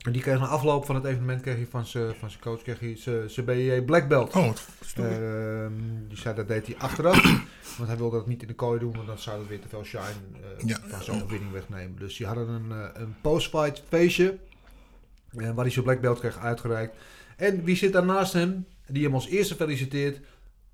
En 0.06 0.12
die 0.12 0.22
kreeg 0.22 0.38
na 0.38 0.46
afloop 0.46 0.84
van 0.84 0.94
het 0.94 1.04
evenement 1.04 1.40
kreeg 1.40 1.56
hij 1.56 1.66
van 1.66 1.86
zijn 1.86 2.14
van 2.14 2.30
coach 2.40 2.62
kreeg 2.62 2.80
hij 2.80 2.96
zijn 3.28 3.46
BJJ 3.46 3.82
Black 3.82 4.08
Belt. 4.08 4.34
Oh, 4.34 4.46
wat. 4.46 4.62
Ehm, 4.96 5.72
die 6.08 6.18
zei 6.18 6.34
dat 6.34 6.48
deed 6.48 6.66
hij 6.66 6.76
achteraf. 6.78 7.22
want 7.76 7.88
hij 7.88 7.96
wilde 7.96 8.16
dat 8.16 8.26
niet 8.26 8.42
in 8.42 8.48
de 8.48 8.54
kooi 8.54 8.78
doen, 8.78 8.92
want 8.92 9.06
dan 9.06 9.18
zou 9.18 9.38
het 9.38 9.48
weer 9.48 9.60
te 9.60 9.68
veel 9.68 9.84
shine 9.84 10.04
eh, 10.04 10.68
Ja, 10.68 10.78
van 10.86 11.02
zijn 11.02 11.16
overwinning 11.16 11.52
wegnemen. 11.52 11.98
Dus 11.98 12.16
die 12.16 12.26
hadden 12.26 12.48
een, 12.48 12.72
eh, 12.72 13.00
een 13.02 13.14
post-fight 13.20 13.82
feestje. 13.88 14.38
eh, 15.36 15.50
waar 15.50 15.64
hij 15.64 15.70
zijn 15.70 15.84
Black 15.84 16.00
Belt 16.00 16.18
kreeg 16.18 16.38
uitgereikt. 16.38 16.96
En 17.36 17.64
wie 17.64 17.76
zit 17.76 17.92
daar 17.92 18.04
naast 18.04 18.32
hem? 18.32 18.66
Die 18.88 19.04
hem 19.04 19.14
als 19.14 19.28
eerste 19.28 19.54
feliciteert. 19.54 20.20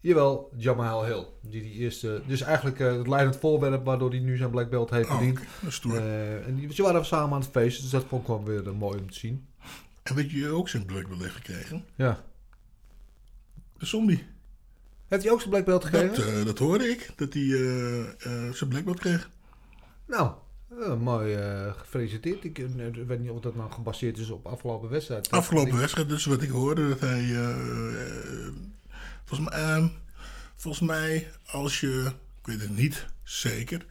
Jawel, 0.03 0.51
Jamal 0.57 1.05
Hill. 1.05 1.25
Die 1.41 1.63
die 1.63 1.73
eerste, 1.73 2.23
dus 2.27 2.41
eigenlijk 2.41 2.81
eh, 2.81 2.97
het 2.97 3.07
leidend 3.07 3.37
voorwerp 3.37 3.85
waardoor 3.85 4.11
hij 4.11 4.19
nu 4.19 4.37
zijn 4.37 4.51
Black 4.51 4.71
Belt 4.71 4.91
heeft 4.91 5.09
Oh, 5.09 5.17
verdiend. 5.17 5.41
stoer. 5.69 5.97
Eh, 5.97 6.47
en 6.47 6.55
die, 6.55 6.75
ze 6.75 6.83
waren 6.83 7.05
samen 7.05 7.35
aan 7.35 7.41
het 7.41 7.51
feest, 7.51 7.81
dus 7.83 7.91
dat 7.91 8.05
vond 8.09 8.21
ik 8.21 8.27
gewoon 8.27 8.45
weer 8.45 8.67
eh, 8.67 8.73
mooi 8.73 8.99
om 9.01 9.11
te 9.11 9.19
zien. 9.19 9.47
En 10.03 10.15
weet 10.15 10.31
je 10.31 10.49
ook 10.49 10.69
zijn 10.69 10.85
Black 10.85 11.09
Belt 11.09 11.21
heeft 11.21 11.35
gekregen? 11.35 11.85
Ja. 11.95 12.25
De 13.79 13.87
zombie. 13.87 14.27
Heeft 15.09 15.23
hij 15.23 15.33
ook 15.33 15.39
zijn 15.39 15.51
Black 15.51 15.65
Belt 15.65 15.85
gekregen? 15.85 16.35
Dat, 16.35 16.47
dat 16.47 16.59
hoorde 16.59 16.85
ik, 16.89 17.11
dat 17.17 17.33
hij 17.35 17.47
zijn 18.55 18.71
Black 18.71 18.85
Belt 18.85 19.01
kreeg. 19.01 19.31
Nou, 20.07 20.33
mooi 20.99 21.37
gefeliciteerd. 21.77 22.45
Ik 22.45 22.67
weet 23.07 23.21
niet 23.21 23.31
of 23.31 23.41
dat 23.41 23.55
nou 23.55 23.71
gebaseerd 23.71 24.19
is 24.19 24.31
op 24.31 24.47
afgelopen 24.47 24.89
wedstrijd. 24.89 25.31
Afgelopen 25.31 25.79
wedstrijd, 25.79 26.09
dus 26.09 26.25
wat 26.25 26.43
ik 26.43 26.51
hoorde, 26.51 26.89
dat 26.89 27.01
hij. 27.01 27.37
Volgens, 29.37 29.55
mij, 29.55 29.65
ehm, 29.65 29.89
volgens 30.57 30.89
mij, 30.89 31.31
als 31.47 31.81
je. 31.81 32.13
Ik 32.41 32.47
weet 32.47 32.61
het 32.61 32.77
niet 32.77 33.07
zeker. 33.23 33.87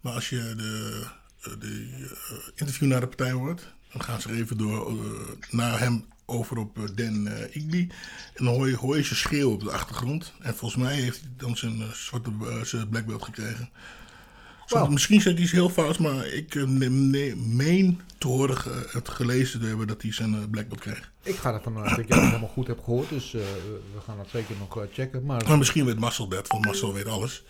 Maar 0.00 0.12
als 0.12 0.28
je 0.28 0.54
de, 0.56 1.06
eh, 1.40 1.52
de 1.58 1.88
eh, 2.28 2.36
interview 2.54 2.88
naar 2.88 3.00
de 3.00 3.06
partij 3.06 3.32
hoort. 3.32 3.72
dan 3.92 4.02
gaan 4.02 4.20
ze 4.20 4.32
even 4.32 4.58
door 4.58 4.88
eh, 4.88 5.20
naar 5.50 5.78
hem 5.78 6.04
over 6.24 6.58
op 6.58 6.90
Dan 6.94 7.26
eh 7.26 7.56
Igby. 7.56 7.88
En 8.34 8.44
dan 8.44 8.54
hoor 8.54 8.68
je, 8.68 8.76
hoor 8.76 8.96
je 8.96 9.02
ze 9.02 9.14
schreeuwen 9.14 9.54
op 9.54 9.60
de 9.60 9.70
achtergrond. 9.70 10.32
En 10.40 10.54
volgens 10.56 10.82
mij 10.82 10.94
heeft 10.94 11.20
hij 11.20 11.30
dan 11.36 11.56
zijn 11.56 11.82
zwarte 11.92 12.30
zijn 12.62 12.88
black 12.88 13.06
belt 13.06 13.24
gekregen. 13.24 13.70
Misschien 14.90 15.20
ik 15.20 15.38
iets 15.38 15.52
heel 15.52 15.68
fout, 15.68 15.98
maar 15.98 16.26
ik 16.26 16.54
eh, 16.54 16.66
meen 17.36 18.00
te 18.18 18.26
horen 18.28 18.56
ge- 18.56 18.88
het 18.90 19.08
gelezen 19.08 19.60
te 19.60 19.66
hebben 19.66 19.86
dat 19.86 20.02
hij 20.02 20.12
zijn 20.12 20.34
eh, 20.34 20.40
black 20.50 20.68
belt 20.68 20.80
kreeg. 20.80 21.12
Ik 21.22 21.34
ga 21.36 21.54
ervan 21.54 21.78
uit 21.78 21.96
dat 21.96 22.08
jij 22.08 22.16
het 22.18 22.26
helemaal 22.26 22.48
goed 22.48 22.66
hebt 22.66 22.84
gehoord. 22.84 23.08
Dus 23.08 23.34
eh, 23.34 23.40
we 23.94 24.00
gaan 24.04 24.16
dat 24.16 24.28
zeker 24.30 24.54
nog 24.58 24.86
checken. 24.92 25.24
Maar, 25.24 25.48
Maar 25.48 25.58
misschien 25.58 25.84
weet 25.84 25.98
Marcel 25.98 26.28
dat, 26.28 26.48
want 26.48 26.64
Marcel 26.64 26.92
weet 26.94 27.06
alles. 27.06 27.44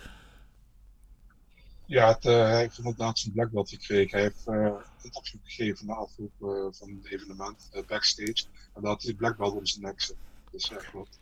Ja, 1.85 2.07
het, 2.07 2.25
eh, 2.25 2.33
hij 2.33 2.57
heeft 2.59 2.77
inderdaad 2.77 3.19
zijn 3.19 3.33
black 3.33 3.51
belt 3.51 3.69
gekregen. 3.69 4.09
Hij 4.11 4.21
heeft 4.21 4.47
eh, 4.47 4.53
een 4.55 4.73
interview 5.01 5.39
gegeven 5.43 5.85
na 5.85 5.93
afloop 5.93 6.31
eh, 6.41 6.47
van 6.79 6.99
het 7.01 7.11
evenement, 7.11 7.69
backstage. 7.87 8.43
En 8.75 8.81
dat 8.81 8.91
had 8.91 9.01
hij 9.03 9.13
black 9.13 9.37
belt 9.37 9.53
om 9.55 9.65
zijn 9.65 9.81
nek 9.85 10.01
zitten. 10.01 10.25
Dus 10.51 10.67
ja, 10.67 10.75
klopt. 10.91 11.19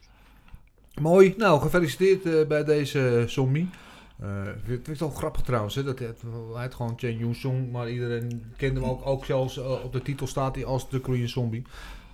Mooi. 1.01 1.33
Nou, 1.37 1.61
gefeliciteerd 1.61 2.25
eh, 2.25 2.47
bij 2.47 2.63
deze 2.63 3.23
zombie. 3.27 3.69
Eh, 4.19 4.47
ik 4.47 4.63
vind 4.63 4.87
het 4.87 4.99
wel 4.99 5.09
grappig 5.09 5.41
trouwens. 5.41 5.75
Hè, 5.75 5.83
dat 5.83 5.99
hij, 5.99 6.13
hij 6.53 6.61
heet 6.61 6.73
gewoon 6.73 6.93
Chen 6.97 7.17
Yun 7.17 7.35
Song. 7.35 7.71
Maar 7.71 7.89
iedereen 7.89 8.43
kende 8.57 8.79
hem 8.79 8.89
ook. 8.89 9.05
Ook 9.05 9.25
zelfs 9.25 9.57
eh, 9.57 9.83
op 9.83 9.93
de 9.93 10.01
titel 10.01 10.27
staat 10.27 10.55
hij 10.55 10.65
als 10.65 10.89
de 10.89 10.99
Korean 10.99 11.27
Zombie. 11.27 11.63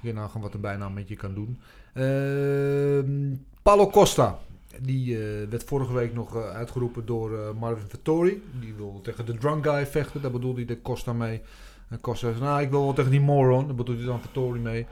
Je 0.02 0.14
nou 0.14 0.28
gewoon 0.28 0.42
wat 0.42 0.54
een 0.54 0.62
bijnaam 0.62 0.94
met 0.94 1.08
je 1.08 1.16
kan 1.16 1.34
doen. 1.34 1.60
Ehm 1.94 3.36
Paulo 3.62 3.90
Costa. 3.90 4.40
Die 4.82 5.16
eh, 5.16 5.50
werd 5.50 5.64
vorige 5.64 5.94
week 5.94 6.14
nog 6.14 6.36
uitgeroepen 6.36 7.06
door 7.06 7.56
Marvin 7.60 7.90
Vettori. 7.90 8.44
Die 8.60 8.74
wil 8.74 9.00
tegen 9.04 9.26
de 9.26 9.38
drunk 9.38 9.66
guy 9.66 9.88
vechten. 9.88 10.22
Daar 10.22 10.32
bedoelde 10.32 10.58
hij 10.58 10.76
de 10.76 10.82
Costa 10.82 11.14
mee. 11.14 11.42
En 11.88 12.02
Costa 12.02 12.32
zei, 12.32 12.44
nou 12.44 12.62
ik 12.62 12.70
wil 12.70 12.84
wel 12.84 12.94
tegen 12.94 13.12
die 13.12 13.22
moron. 13.22 13.66
Daar 13.66 13.76
bedoelde 13.76 14.02
hij 14.02 14.10
dan 14.10 14.22
Vettori 14.22 14.60
mee. 14.60 14.86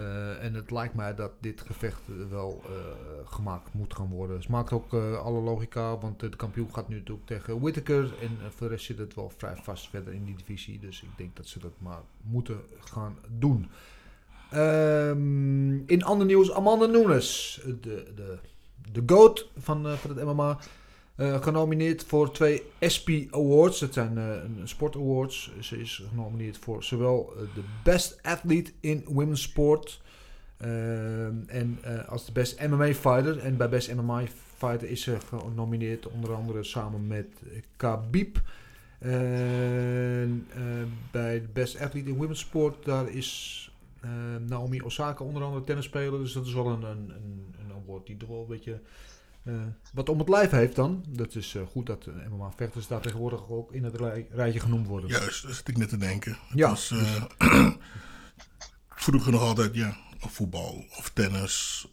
Eh, 0.00 0.44
en 0.44 0.54
het 0.54 0.70
lijkt 0.70 0.94
mij 0.94 1.14
dat 1.14 1.32
dit 1.40 1.60
gevecht 1.60 2.00
eh, 2.08 2.14
wel 2.30 2.62
eh, 2.64 2.70
gemaakt 3.24 3.74
moet 3.74 3.94
gaan 3.94 4.08
worden. 4.08 4.36
Het 4.36 4.48
maakt 4.48 4.72
ook 4.72 4.92
alle 4.94 5.40
logica, 5.40 5.98
want 5.98 6.20
de 6.20 6.28
kampioen 6.28 6.74
gaat 6.74 6.88
nu 6.88 6.96
natuurlijk 6.96 7.26
tegen 7.26 7.60
Whittaker. 7.60 8.02
En 8.20 8.38
voor 8.50 8.66
de 8.68 8.72
rest 8.72 8.84
zit 8.84 8.98
het 8.98 9.14
wel 9.14 9.32
vrij 9.36 9.56
vast 9.56 9.88
verder 9.88 10.12
in 10.12 10.24
die 10.24 10.36
divisie. 10.36 10.78
Dus 10.78 11.02
ik 11.02 11.08
denk 11.16 11.36
dat 11.36 11.46
ze 11.46 11.58
dat 11.58 11.72
maar 11.78 12.00
moeten 12.20 12.60
gaan 12.80 13.18
doen. 13.38 13.68
Ehm, 14.50 15.88
in 15.88 16.02
ander 16.02 16.26
nieuws, 16.26 16.52
Amanda 16.52 16.86
Nunes, 16.86 17.60
de, 17.64 18.12
de, 18.14 18.38
de 18.92 19.02
GOAT 19.06 19.48
van, 19.56 19.96
van 19.98 20.16
het 20.16 20.24
MMA. 20.24 20.58
Eh, 21.20 21.42
genomineerd 21.42 22.04
voor 22.04 22.32
twee 22.32 22.62
SP 22.94 23.08
Awards. 23.30 23.80
Dat 23.80 23.92
zijn 23.92 24.18
eh, 24.18 24.34
sport 24.64 24.96
awards. 24.96 25.52
Ze 25.60 25.80
is 25.80 26.02
genomineerd 26.08 26.58
voor 26.58 26.84
zowel 26.84 27.32
eh, 27.36 27.42
de 27.54 27.62
Best 27.84 28.18
Athlete 28.22 28.72
in 28.80 29.04
Women's 29.06 29.42
Sport. 29.42 30.00
en 31.46 31.78
als 32.06 32.26
de 32.26 32.32
Best 32.32 32.68
MMA 32.68 32.94
Fighter. 32.94 33.38
En 33.38 33.56
bij 33.56 33.68
Best 33.68 33.94
MMA 33.94 34.22
Fighter 34.56 34.88
is 34.88 35.02
ze 35.02 35.16
genomineerd 35.26 36.06
onder 36.06 36.34
andere 36.34 36.64
samen 36.64 37.06
met 37.06 37.26
Khabib. 37.76 38.40
En 38.98 40.46
bij 41.10 41.48
Best 41.52 41.80
Athlete 41.80 42.08
in 42.08 42.16
Women's 42.16 42.40
Sport, 42.40 42.84
daar 42.84 43.08
is 43.08 43.70
Naomi 44.46 44.82
Osaka 44.82 45.24
onder 45.24 45.42
andere 45.42 45.64
tennisspeler. 45.64 46.18
Dus 46.18 46.32
dat 46.32 46.46
is 46.46 46.54
wel 46.54 46.66
een, 46.66 46.82
een, 46.82 47.10
een, 47.10 47.54
een 47.58 47.72
award 47.82 48.06
die 48.06 48.16
toch 48.16 48.28
wel 48.28 48.40
een 48.40 48.46
beetje 48.46 48.80
eh, 49.44 49.54
wat 49.92 50.08
om 50.08 50.18
het 50.18 50.28
lijf 50.28 50.50
heeft 50.50 50.76
dan. 50.76 51.04
Dat 51.08 51.34
is 51.34 51.54
eh, 51.54 51.62
goed 51.70 51.86
dat 51.86 52.06
eh, 52.06 52.30
MMA-vechters 52.30 52.86
daar 52.86 53.00
tegenwoordig 53.00 53.48
ook 53.48 53.72
in 53.72 53.84
het 53.84 53.96
rij- 53.96 54.26
rijtje 54.30 54.60
genoemd 54.60 54.86
worden. 54.86 55.10
Juist, 55.10 55.42
dat 55.46 55.54
zit 55.54 55.68
ik 55.68 55.76
net 55.76 55.88
te 55.88 55.96
denken. 55.96 56.30
Het 56.48 56.58
Ja, 56.58 56.68
was, 56.68 56.94
vroeger 58.88 59.32
nog 59.32 59.40
altijd, 59.42 59.74
ja, 59.74 59.96
of 60.24 60.32
voetbal 60.32 60.84
of 60.98 61.10
tennis 61.14 61.86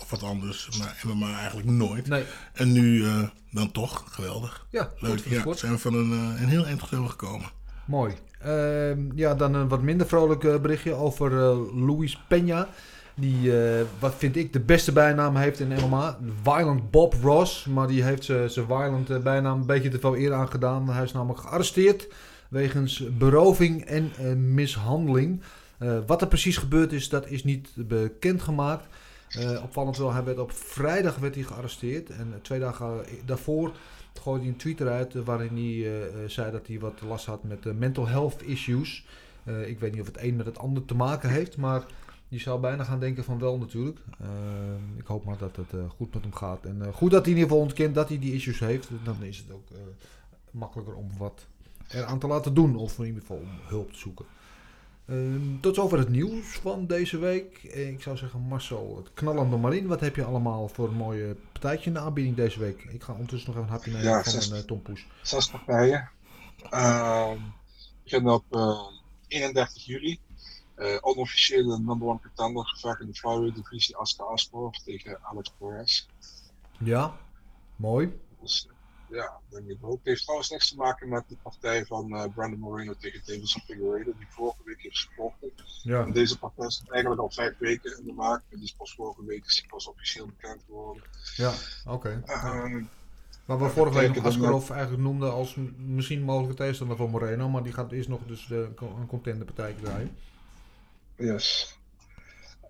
of 0.00 0.06
wat 0.10 0.22
anders. 0.22 0.78
Maar 0.78 1.02
MMA 1.06 1.38
eigenlijk 1.38 1.68
nooit. 1.68 2.06
Nee. 2.08 2.24
En 2.52 2.72
nu 2.72 3.04
dan 3.50 3.72
toch, 3.72 4.04
geweldig. 4.14 4.66
Ja, 4.70 4.90
Leuk. 4.98 5.18
Ja, 5.18 5.40
sport. 5.40 5.58
zijn 5.58 5.72
we 5.72 5.78
van 5.78 5.94
een, 5.94 6.10
een 6.10 6.48
heel 6.48 6.66
eind 6.66 6.82
gekomen. 6.82 7.50
Mooi. 7.86 8.14
Ehm, 8.40 9.00
ja, 9.14 9.34
dan 9.34 9.54
een 9.54 9.68
wat 9.68 9.82
minder 9.82 10.06
vrolijk 10.06 10.40
berichtje 10.62 10.94
over 10.94 11.30
Luis 11.74 12.18
Peña. 12.34 12.68
Die, 13.18 13.60
eh, 13.60 13.84
wat 13.98 14.14
vind 14.14 14.36
ik, 14.36 14.52
de 14.52 14.60
beste 14.60 14.92
bijnaam 14.92 15.36
heeft 15.36 15.60
in 15.60 15.68
MMA. 15.68 16.18
Violent 16.42 16.90
Bob 16.90 17.14
Ross. 17.22 17.64
Maar 17.64 17.86
die 17.86 18.02
heeft 18.02 18.24
zijn 18.24 18.50
violent 18.50 19.22
bijnaam 19.22 19.60
een 19.60 19.66
beetje 19.66 19.88
te 19.88 19.98
veel 19.98 20.16
eer 20.16 20.32
aangedaan. 20.32 20.88
Hij 20.88 21.02
is 21.02 21.12
namelijk 21.12 21.40
gearresteerd 21.40 22.08
wegens 22.48 23.16
beroving 23.18 23.84
en 23.84 24.12
eh, 24.18 24.32
mishandeling. 24.32 25.40
Eh, 25.78 25.98
wat 26.06 26.20
er 26.20 26.28
precies 26.28 26.56
gebeurd 26.56 26.92
is, 26.92 27.08
dat 27.08 27.28
is 27.28 27.44
niet 27.44 27.68
bekendgemaakt. 27.74 28.86
Uh, 29.38 29.62
opvallend 29.62 29.96
wel, 29.96 30.12
hij 30.12 30.24
werd 30.24 30.38
op 30.38 30.52
vrijdag 30.52 31.16
werd 31.16 31.34
hij 31.34 31.44
gearresteerd. 31.44 32.10
En 32.10 32.34
twee 32.42 32.60
dagen 32.60 33.04
daarvoor 33.24 33.72
gooide 34.22 34.42
hij 34.42 34.52
een 34.52 34.58
tweet 34.58 34.80
eruit 34.80 35.14
waarin 35.24 35.56
hij 35.56 36.28
zei 36.28 36.50
dat 36.50 36.66
hij 36.66 36.78
wat 36.78 37.00
last 37.08 37.26
had 37.26 37.44
met 37.44 37.78
mental 37.78 38.06
health 38.06 38.42
issues. 38.42 39.06
ik 39.66 39.80
weet 39.80 39.92
niet 39.92 40.00
of 40.00 40.06
het 40.06 40.20
een 40.20 40.36
met 40.36 40.46
het 40.46 40.58
ander 40.58 40.84
te 40.84 40.94
maken 40.94 41.30
heeft, 41.30 41.56
maar 41.56 41.82
je 42.28 42.38
zou 42.38 42.60
bijna 42.60 42.84
gaan 42.84 43.00
denken 43.00 43.24
van 43.24 43.38
wel 43.38 43.58
natuurlijk. 43.58 43.98
ik 44.96 45.06
hoop 45.06 45.24
maar 45.24 45.38
dat 45.38 45.56
het 45.56 45.90
goed 45.96 46.14
met 46.14 46.22
hem 46.22 46.34
gaat. 46.34 46.64
En 46.64 46.92
goed 46.92 47.10
dat 47.10 47.24
hij 47.24 47.32
in 47.32 47.38
ieder 47.38 47.50
geval 47.50 47.64
ontkent 47.64 47.94
dat 47.94 48.08
hij 48.08 48.18
die 48.18 48.34
issues 48.34 48.58
heeft. 48.58 48.88
Dan 49.04 49.22
is 49.22 49.38
het 49.38 49.52
ook 49.52 49.68
makkelijker 50.50 50.94
om 50.94 51.10
wat 51.18 51.46
eraan 51.88 52.18
te 52.18 52.26
laten 52.26 52.54
doen. 52.54 52.76
Of 52.76 52.98
in 52.98 53.04
ieder 53.04 53.20
geval 53.20 53.36
om 53.36 53.48
hulp 53.66 53.92
te 53.92 53.98
zoeken. 53.98 54.26
Uh, 55.06 55.40
tot 55.60 55.74
zover 55.74 55.98
het 55.98 56.08
nieuws 56.08 56.46
van 56.46 56.86
deze 56.86 57.18
week. 57.18 57.62
Ik 57.62 58.02
zou 58.02 58.16
zeggen, 58.16 58.40
Marcel, 58.40 58.96
het 58.96 59.14
knallende 59.14 59.56
Marine. 59.56 59.88
Wat 59.88 60.00
heb 60.00 60.16
je 60.16 60.24
allemaal 60.24 60.68
voor 60.68 60.88
een 60.88 60.94
mooie 60.94 61.36
partijtje 61.52 61.86
in 61.86 61.92
de 61.92 62.00
aanbieding 62.00 62.36
deze 62.36 62.58
week? 62.58 62.82
Ik 62.82 63.02
ga 63.02 63.12
ondertussen 63.12 63.50
nog 63.50 63.58
even 63.58 63.68
een 63.68 63.76
hapje 63.76 63.90
nemen 63.90 64.08
ja, 64.08 64.22
van 64.22 64.32
zes, 64.32 64.50
een 64.50 64.66
tompoes. 64.66 65.06
Zes 65.22 65.50
partijen. 65.50 66.10
Uh, 66.72 67.30
we 67.30 67.38
beginnen 68.02 68.32
op 68.32 68.44
31 69.28 69.76
eh, 69.76 69.84
juli. 69.84 70.18
Uh, 70.78 70.96
onofficiële 71.00 71.78
number 71.78 72.08
one 72.08 72.20
contender 72.20 72.66
gevecht 72.66 73.00
in 73.00 73.06
de 73.06 73.14
flyweight 73.14 73.56
divisie 73.56 73.96
Aska 73.96 74.24
Aspo 74.24 74.70
tegen 74.84 75.18
Alex 75.22 75.52
Perez. 75.58 76.06
Ja, 76.78 77.16
mooi. 77.76 78.20
Dus, 78.40 78.68
ja, 79.10 79.40
denk 79.48 79.68
ik 79.68 79.78
ook. 79.80 79.96
Het 79.96 80.04
heeft 80.04 80.22
trouwens 80.22 80.50
niks 80.50 80.68
te 80.68 80.76
maken 80.76 81.08
met 81.08 81.24
de 81.28 81.36
partij 81.42 81.86
van 81.86 82.14
uh, 82.14 82.24
Brandon 82.34 82.58
Moreno 82.58 82.94
tegen 82.98 83.20
Davison 83.26 83.62
Figueiredo, 83.62 84.12
die 84.18 84.26
vorige 84.28 84.62
week 84.64 84.82
heeft 84.82 84.96
gesproken. 84.96 85.52
Ja. 85.82 86.02
En 86.02 86.12
deze 86.12 86.38
partij 86.38 86.66
is 86.66 86.82
eigenlijk 86.88 87.20
al 87.20 87.30
vijf 87.30 87.58
weken 87.58 87.98
in 87.98 88.04
de 88.04 88.12
maak, 88.12 88.42
en 88.48 88.56
die 88.56 88.64
is 88.64 88.74
pas 88.74 88.94
vorige 88.94 89.24
week 89.24 89.44
is 89.44 89.56
die 89.56 89.68
pas 89.68 89.86
officieel 89.88 90.26
bekend 90.26 90.62
geworden. 90.66 91.02
Ja, 91.36 91.52
oké. 91.84 92.22
Okay. 92.22 92.22
Uh, 92.26 92.84
maar 93.44 93.58
we 93.58 93.68
vorige 93.68 93.98
week 93.98 94.18
Askarov 94.18 94.70
eigenlijk 94.70 95.02
noemden 95.02 95.32
als 95.32 95.56
misschien 95.76 96.22
mogelijke 96.22 96.56
tegenstander 96.56 96.96
van 96.96 97.10
Moreno, 97.10 97.48
maar 97.48 97.62
die 97.62 97.72
gaat 97.72 97.92
eerst 97.92 98.08
nog 98.08 98.20
dus 98.26 98.46
de, 98.46 98.68
een 98.80 99.06
contenderpartij 99.06 99.74
draaien. 99.82 100.16
Yes. 101.16 101.78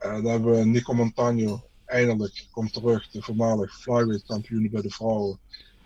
Uh, 0.02 0.12
dan 0.12 0.24
hebben 0.24 0.52
we 0.52 0.64
Nico 0.64 0.94
Montano, 0.94 1.68
eindelijk 1.84 2.46
komt 2.50 2.72
terug, 2.72 3.10
de 3.10 3.22
voormalig 3.22 3.80
flyweight 3.80 4.26
kampioen 4.26 4.70
bij 4.70 4.82
de 4.82 4.90
vrouwen 4.90 5.38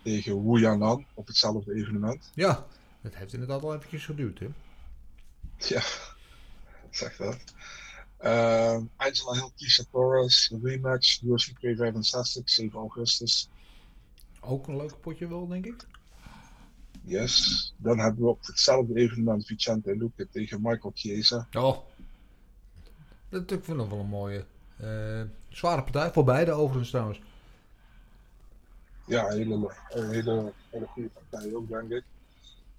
tegen 0.02 0.50
Wu 0.50 0.60
Yanan 0.60 1.06
op 1.14 1.26
hetzelfde 1.26 1.74
evenement. 1.74 2.30
Ja, 2.34 2.66
het 3.00 3.16
heeft 3.16 3.32
inderdaad 3.32 3.62
al 3.62 3.74
eventjes 3.74 4.04
geduurd, 4.04 4.38
hè? 4.38 4.48
Ja, 5.56 5.82
zeg 6.90 7.16
dat. 7.16 7.38
Uh, 8.22 8.78
Angela 8.96 9.32
Hill, 9.32 9.50
Tisha 9.56 9.84
Torres, 9.90 10.52
rematch, 10.62 11.22
UFC 11.22 11.58
265, 11.58 12.50
7 12.50 12.78
augustus. 12.78 13.48
Ook 14.40 14.68
een 14.68 14.76
leuk 14.76 15.00
potje 15.00 15.28
wel, 15.28 15.48
denk 15.48 15.66
ik. 15.66 15.86
Yes. 17.02 17.74
Dan 17.76 17.98
hebben 17.98 18.22
we 18.22 18.28
op 18.28 18.46
hetzelfde 18.46 18.94
evenement 18.94 19.46
Vicente 19.46 19.96
Luque 19.96 20.28
tegen 20.30 20.60
Michael 20.62 20.92
Chiesa. 20.94 21.48
Oh. 21.52 21.89
Dat 23.30 23.44
vind 23.48 23.68
ik 23.68 23.74
nog 23.74 23.88
wel 23.88 23.98
een 23.98 24.06
mooie. 24.06 24.44
Uh, 24.80 25.22
zware 25.48 25.82
partij 25.82 26.12
voor 26.12 26.24
beide 26.24 26.52
overigens 26.52 26.90
trouwens. 26.90 27.20
Ja, 29.06 29.30
een 29.30 29.36
hele, 29.36 29.70
hele, 29.88 30.52
hele 30.70 30.86
goede 30.86 31.08
partij 31.08 31.54
ook, 31.54 31.68
denk 31.68 31.90
ik. 31.90 32.04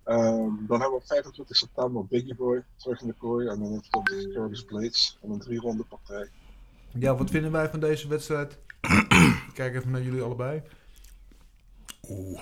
Um, 0.06 0.66
dan 0.68 0.80
hebben 0.80 0.90
we 0.90 1.04
op 1.04 1.06
25 1.06 1.56
september 1.56 2.06
Biggie 2.06 2.36
Boy 2.36 2.64
terug 2.76 3.02
in 3.02 3.08
de 3.08 3.14
kooi. 3.14 3.48
En 3.48 3.60
dan 3.60 3.72
heeft 3.72 3.88
we 3.92 4.32
Curtis 4.34 4.66
Blades 4.66 5.18
en 5.22 5.30
een 5.30 5.40
drie 5.40 5.60
ronde 5.60 5.84
partij. 5.84 6.30
Ja, 6.92 7.16
wat 7.16 7.30
vinden 7.30 7.52
wij 7.52 7.70
van 7.70 7.80
deze 7.80 8.08
wedstrijd? 8.08 8.58
Kijk 9.54 9.76
even 9.76 9.92
naar 9.92 10.02
jullie 10.02 10.22
allebei. 10.22 10.62
Oeh. 12.10 12.42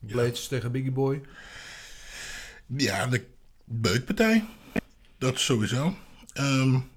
Blades 0.00 0.48
tegen 0.48 0.72
Biggie 0.72 0.92
Boy. 0.92 1.22
Ja, 2.66 3.06
de 3.06 3.26
beukpartij. 3.64 4.44
Dat 5.18 5.38
sowieso. 5.38 5.94
Um, 6.34 6.90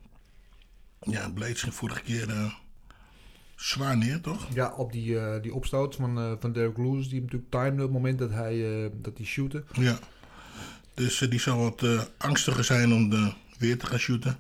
ja, 1.06 1.30
Blades 1.30 1.62
ging 1.62 1.74
vorige 1.74 2.01
keer... 2.01 2.30
Uh, 2.30 2.53
zwaar 3.56 3.97
neer, 3.97 4.22
toch? 4.22 4.47
Ja, 4.53 4.74
op 4.74 4.91
die, 4.91 5.10
uh, 5.10 5.41
die 5.41 5.53
opstoot 5.53 5.95
van, 5.95 6.18
uh, 6.20 6.32
van 6.39 6.53
Derek 6.53 6.78
Lewis, 6.78 7.10
die 7.10 7.22
natuurlijk 7.22 7.51
timede 7.51 7.72
op 7.72 7.80
het 7.80 7.91
moment 7.91 8.20
dat 8.20 8.30
hij, 8.30 8.91
dat 9.01 9.18
hij 9.18 9.26
shootte. 9.26 9.64
Ja, 9.74 9.99
dus 10.93 11.18
die 11.18 11.39
zou 11.39 11.60
wat 11.60 12.10
angstiger 12.18 12.64
zijn 12.64 12.93
om 12.93 13.10
de, 13.10 13.34
weer 13.58 13.78
te 13.78 13.86
gaan 13.86 13.99
shooten. 13.99 14.38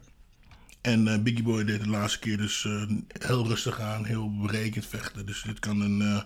En 0.81 1.23
Biggie 1.23 1.43
Boy 1.43 1.63
deed 1.63 1.83
de 1.83 1.89
laatste 1.89 2.19
keer 2.19 2.37
dus 2.37 2.67
heel 3.07 3.47
rustig 3.47 3.79
aan, 3.79 4.05
heel 4.05 4.37
berekend 4.41 4.85
vechten. 4.85 5.25
Dus 5.25 5.41
dit 5.41 5.59
kan 5.59 5.81
een, 5.81 6.23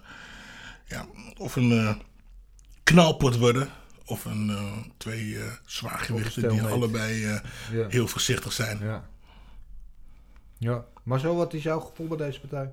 ja, 0.85 1.05
of 1.37 1.55
een 1.55 2.01
knalpot 2.83 3.37
worden, 3.37 3.69
of 4.05 4.25
een 4.25 4.51
twee 4.97 5.37
zwaargewichten 5.65 6.49
die 6.49 6.61
allebei 6.61 7.19
ja. 7.19 7.41
heel 7.89 8.07
voorzichtig 8.07 8.53
zijn. 8.53 8.79
Ja. 8.79 9.09
Ja, 10.59 10.85
maar 11.03 11.19
zo, 11.19 11.35
wat 11.35 11.53
is 11.53 11.63
jouw 11.63 11.79
gevoel 11.79 12.07
bij 12.07 12.17
deze 12.17 12.39
partij? 12.39 12.71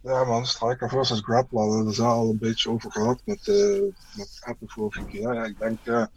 Ja 0.00 0.24
man, 0.24 0.46
striker 0.46 0.88
versus 0.88 1.20
grappler, 1.20 1.68
daar 1.68 1.92
is 1.92 2.00
al 2.00 2.30
een 2.30 2.38
beetje 2.38 2.70
over 2.70 2.92
gehad 2.92 3.22
met, 3.24 3.46
uh, 3.46 3.82
met 4.16 4.56
vorige 4.60 5.04
keer. 5.04 5.34
Ja, 5.34 5.44
ik 5.44 5.58
denk, 5.58 6.08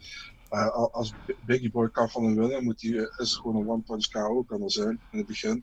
als 0.92 1.12
Biggie 1.46 1.70
Boy 1.70 1.90
kan 1.90 2.10
van 2.10 2.24
hem 2.24 2.34
winnen, 2.34 2.64
moet 2.64 2.82
hij, 2.82 2.90
is 2.90 3.10
het 3.16 3.30
gewoon 3.30 3.56
een 3.56 3.68
one-punch 3.68 4.08
KO 4.08 4.42
kan 4.42 4.62
er 4.62 4.70
zijn 4.70 5.00
in 5.12 5.18
het 5.18 5.26
begin. 5.26 5.62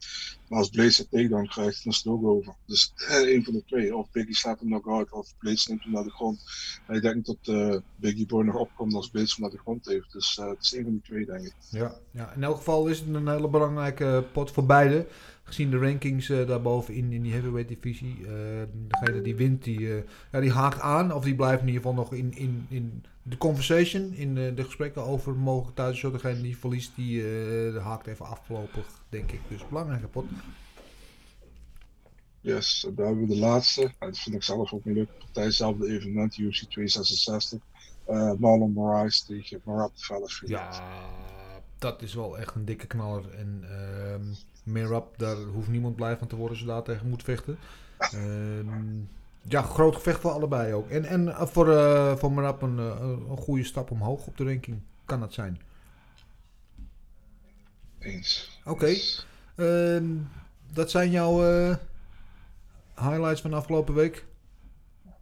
Maar 0.50 0.60
als 0.60 0.70
Blaze 0.70 1.02
een 1.02 1.08
takedown 1.10 1.48
krijgt, 1.48 1.84
dan 1.84 1.94
is 1.94 1.98
het 1.98 2.08
ook 2.08 2.26
over. 2.26 2.56
Dus 2.66 2.94
een 2.96 3.44
van 3.44 3.54
de 3.54 3.64
twee. 3.66 3.96
Of 3.96 4.12
Biggie 4.12 4.36
slaat 4.36 4.60
hem 4.60 4.70
nog 4.70 4.88
uit, 4.88 5.12
of 5.12 5.38
Blaze 5.38 5.70
neemt 5.70 5.84
hem 5.84 5.92
naar 5.92 6.04
de 6.04 6.12
grond. 6.12 6.44
En 6.88 6.96
ik 6.96 7.02
denk 7.02 7.26
dat 7.26 7.82
Biggie 7.96 8.26
Boy 8.26 8.44
nog 8.44 8.56
opkomt 8.56 8.94
als 8.94 9.10
Blaze 9.10 9.34
hem 9.34 9.42
naar 9.42 9.52
de 9.52 9.60
grond 9.60 9.86
heeft. 9.86 10.12
Dus 10.12 10.36
het 10.36 10.62
is 10.62 10.74
een 10.74 10.84
van 10.84 10.92
die 10.92 11.02
twee, 11.02 11.26
denk 11.26 11.46
ik. 11.46 11.54
Ja, 11.70 11.98
ja, 12.12 12.34
in 12.34 12.44
elk 12.44 12.58
geval 12.58 12.88
is 12.88 13.00
het 13.00 13.16
een 13.16 13.28
hele 13.28 13.50
belangrijke 13.50 14.26
pot 14.34 14.52
voor 14.52 14.66
beide 14.66 15.08
gezien 15.54 15.72
de 15.72 15.78
rankings 15.78 16.30
uh, 16.30 16.48
daarboven 16.48 16.94
in, 16.94 17.12
in 17.12 17.22
die 17.22 17.32
heavyweight 17.32 17.68
divisie. 17.70 18.18
Uh, 18.20 18.28
degene 18.88 19.22
die 19.22 19.36
wint, 19.36 19.64
die, 19.64 19.80
uh, 19.80 20.04
ja, 20.32 20.40
die 20.40 20.52
haakt 20.52 20.80
aan. 20.80 21.14
Of 21.14 21.24
die 21.24 21.36
blijft 21.36 21.62
in 21.62 21.68
ieder 21.68 21.82
geval 21.82 21.98
nog 21.98 22.14
in, 22.14 22.34
in, 22.36 22.66
in 22.70 23.04
de 23.24 23.38
conversation. 23.38 24.14
In 24.14 24.36
de 24.36 24.64
gesprekken 24.64 25.04
over 25.04 25.36
mogelijke 25.36 25.74
thuis. 25.74 26.02
Degene 26.02 26.42
die 26.42 26.58
verliest, 26.58 26.96
die 26.96 27.24
haakt 27.80 28.08
even 28.08 28.26
afgelopen, 28.26 28.84
denk 29.10 29.32
ik. 29.32 29.40
Dus 29.48 29.68
belangrijke 29.68 30.08
pot. 30.08 30.26
Yes, 32.42 32.88
daar 32.96 33.06
hebben 33.06 33.28
we 33.28 33.34
de 33.34 33.40
laatste. 33.40 33.92
Dat 34.00 34.20
vind 34.20 34.36
ik 34.36 34.44
zelf 34.44 34.74
ook 34.74 34.86
een 34.86 34.94
leuke 34.94 35.14
partij. 35.20 35.44
Hetzelfde 35.44 35.88
evenement, 35.88 36.38
UFC 36.38 36.64
266. 36.64 37.60
Marlon 38.40 38.72
Moraes 38.72 39.22
tegen 39.22 39.62
Marat 39.64 39.92
Vellersfield. 39.96 40.52
Ja, 40.52 40.84
dat 41.78 42.02
is 42.02 42.14
wel 42.14 42.38
echt 42.38 42.56
een 42.56 42.66
dikke 42.66 42.88
knaller. 42.88 43.34
En... 43.34 43.64
Ehm, 43.64 44.24
Merab, 44.64 45.18
daar 45.18 45.36
hoeft 45.36 45.68
niemand 45.68 45.96
blij 45.96 46.18
van 46.18 46.28
te 46.28 46.36
worden 46.36 46.52
als 46.52 46.66
je 46.66 46.72
daar 46.72 46.84
tegen 46.84 47.10
moet 47.10 47.24
vechten. 47.24 47.58
Ehm, 47.98 49.00
ja, 49.42 49.62
groot 49.62 49.96
gevecht 49.96 50.20
voor 50.20 50.32
allebei 50.32 50.74
ook. 50.74 50.90
En, 50.90 51.06
en 51.06 51.28
eh, 51.28 51.46
voor, 51.46 51.68
uh, 51.68 52.16
voor 52.16 52.32
Merab 52.32 52.62
een, 52.62 52.78
uh, 52.78 53.00
een 53.30 53.38
goede 53.38 53.64
stap 53.64 53.92
omhoog 53.92 54.28
op 54.28 54.38
de 54.38 54.44
ranking. 54.44 54.82
Kan 55.06 55.20
dat 55.20 55.34
zijn? 55.34 55.62
Eens. 58.00 58.60
Oké. 58.66 58.70
Okay. 58.72 59.02
Ehm, 59.56 60.06
dat 60.74 60.92
zijn 60.92 61.12
jouw 61.12 61.44
uh, 61.44 61.76
highlights 62.96 63.42
van 63.42 63.50
de 63.50 63.56
afgelopen 63.56 63.94
week? 63.94 64.26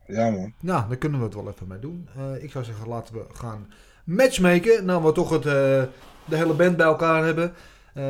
Ja, 0.07 0.29
man. 0.29 0.53
Nou, 0.59 0.87
daar 0.87 0.97
kunnen 0.97 1.19
we 1.19 1.25
het 1.25 1.35
wel 1.35 1.49
even 1.49 1.67
mee 1.67 1.79
doen. 1.79 2.09
ik 2.39 2.51
zou 2.51 2.63
zeggen, 2.63 2.87
laten 2.87 3.13
we 3.13 3.25
gaan 3.33 3.73
matchmaken. 4.03 4.85
Nou, 4.85 5.03
we 5.03 5.11
toch 5.11 5.29
het, 5.29 5.43
de 5.43 5.89
hele 6.25 6.53
band 6.53 6.77
bij 6.77 6.85
elkaar 6.85 7.25
hebben. 7.25 7.53
Uh, 7.95 8.03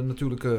natuurlijk, 0.00 0.44
uh, 0.44 0.52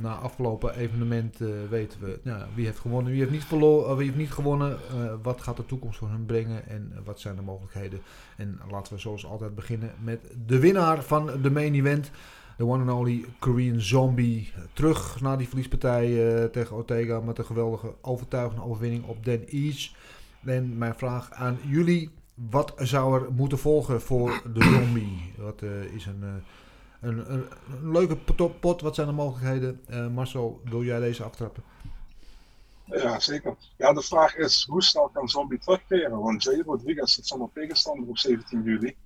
na 0.00 0.14
afgelopen 0.14 0.76
evenement 0.76 1.40
uh, 1.40 1.48
weten 1.68 2.00
we 2.00 2.18
nou, 2.22 2.42
wie 2.54 2.64
heeft 2.64 2.78
gewonnen, 2.78 3.10
wie 3.10 3.20
heeft 3.20 3.32
niet, 3.32 3.44
verloren, 3.44 3.96
wie 3.96 4.06
heeft 4.06 4.18
niet 4.18 4.30
gewonnen. 4.30 4.78
wat 5.22 5.40
gaat 5.40 5.56
de 5.56 5.66
toekomst 5.66 5.98
voor 5.98 6.08
hen 6.08 6.26
brengen 6.26 6.68
en 6.68 6.92
wat 7.04 7.20
zijn 7.20 7.36
de 7.36 7.42
mogelijkheden. 7.42 8.00
En 8.36 8.60
laten 8.70 8.92
we 8.92 8.98
zoals 8.98 9.26
altijd 9.26 9.54
beginnen 9.54 9.90
met 10.02 10.20
de 10.46 10.58
winnaar 10.58 11.02
van 11.02 11.30
de 11.42 11.50
main 11.50 11.74
event. 11.74 12.10
De 12.56 12.66
one 12.66 12.90
and 12.90 13.00
only 13.00 13.24
Korean 13.38 13.80
Zombie. 13.80 14.52
Terug 14.72 15.20
naar 15.20 15.38
die 15.38 15.48
verliespartij 15.48 16.48
tegen 16.48 16.76
Ortega 16.76 17.20
met 17.20 17.38
een 17.38 17.44
geweldige 17.44 17.94
overtuigende 18.00 18.64
overwinning 18.64 19.04
op 19.04 19.24
Den 19.24 19.46
East. 19.46 19.96
En 20.44 20.78
mijn 20.78 20.94
vraag 20.94 21.30
aan 21.32 21.58
jullie. 21.66 22.10
Wat 22.50 22.72
zou 22.76 23.22
er 23.22 23.32
moeten 23.32 23.58
volgen 23.58 24.00
voor 24.00 24.42
de 24.54 24.62
Zombie? 24.62 25.32
Wat 25.36 25.62
is 25.94 26.06
een 26.06 26.24
een, 27.00 27.44
leuke 27.82 28.16
pot, 28.60 28.80
Wat 28.80 28.94
zijn 28.94 29.06
de 29.06 29.12
mogelijkheden? 29.12 29.80
Uh, 29.90 30.08
Marcel, 30.08 30.60
wil 30.64 30.84
jij 30.84 31.00
deze 31.00 31.22
aftrappen? 31.22 31.62
Ja, 32.84 33.20
zeker. 33.20 33.56
Ja, 33.76 33.92
de 33.92 34.02
vraag 34.02 34.36
is, 34.36 34.64
hoe 34.68 34.82
snel 34.82 35.08
kan 35.08 35.28
Zombie 35.28 35.58
terugkeren? 35.58 36.18
Want 36.18 36.42
Jay 36.42 36.62
Rodriguez 36.66 37.14
zit 37.14 37.26
zonder 37.26 37.48
tegenstander 37.54 38.08
op 38.08 38.18
17 38.18 38.62
juli. 38.62 38.96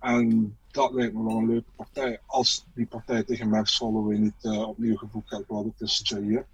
En 0.00 0.56
dat 0.70 0.92
lijkt 0.92 1.14
me 1.14 1.24
wel 1.24 1.36
een 1.36 1.46
leuke 1.46 1.70
partij. 1.76 2.20
Als 2.26 2.66
die 2.74 2.86
partij 2.86 3.22
tegen 3.22 3.48
Max 3.48 3.78
Holloway 3.78 4.16
niet 4.16 4.42
uh, 4.42 4.68
opnieuw 4.68 4.96
geboekt 4.96 5.28
gaat 5.28 5.46
worden 5.46 5.74
tussen 5.76 6.24
Jair. 6.24 6.46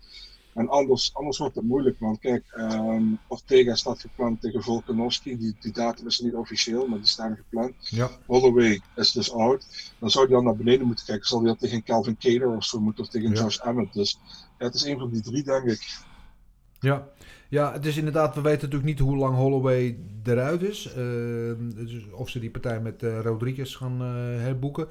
En 0.54 0.68
anders, 0.68 1.14
anders 1.14 1.38
wordt 1.38 1.54
het 1.54 1.64
moeilijk, 1.64 1.98
man. 2.00 2.18
Kijk, 2.18 2.44
um, 2.56 3.18
Ortega 3.28 3.74
staat 3.74 4.00
gepland 4.00 4.40
tegen 4.40 4.62
Volkanovski. 4.62 5.38
Die, 5.38 5.56
die 5.60 5.72
datum 5.72 6.06
is 6.06 6.18
niet 6.18 6.34
officieel, 6.34 6.86
maar 6.86 6.98
die 6.98 7.06
staan 7.06 7.36
gepland. 7.36 7.74
Ja. 7.78 8.10
Holloway 8.26 8.80
is 8.96 9.12
dus 9.12 9.32
oud. 9.32 9.92
Dan 9.98 10.10
zou 10.10 10.24
hij 10.24 10.34
dan 10.34 10.44
naar 10.44 10.56
beneden 10.56 10.86
moeten 10.86 11.04
kijken. 11.04 11.26
Zal 11.26 11.38
hij 11.38 11.46
dan 11.46 11.56
tegen 11.56 11.82
Calvin 11.82 12.16
Cater 12.18 12.56
of 12.56 12.64
zo 12.64 12.80
moeten, 12.80 13.04
of 13.04 13.10
tegen 13.10 13.30
ja. 13.30 13.40
Josh 13.40 13.58
Emmett. 13.58 13.92
Dus 13.92 14.18
ja, 14.58 14.64
het 14.64 14.74
is 14.74 14.84
een 14.84 14.98
van 14.98 15.10
die 15.10 15.22
drie, 15.22 15.42
denk 15.42 15.64
ik. 15.64 15.98
Ja. 16.80 17.08
Ja, 17.48 17.72
het 17.72 17.86
is 17.86 17.96
inderdaad, 17.96 18.34
we 18.34 18.40
weten 18.40 18.60
natuurlijk 18.60 18.84
niet 18.84 18.98
hoe 18.98 19.16
lang 19.16 19.36
Holloway 19.36 19.98
eruit 20.24 20.62
is. 20.62 20.86
Uh, 20.86 20.94
dus 21.74 22.10
of 22.10 22.28
ze 22.28 22.38
die 22.38 22.50
partij 22.50 22.80
met 22.80 23.02
uh, 23.02 23.20
Rodriguez 23.20 23.76
gaan 23.76 24.02
uh, 24.02 24.42
herboeken. 24.42 24.88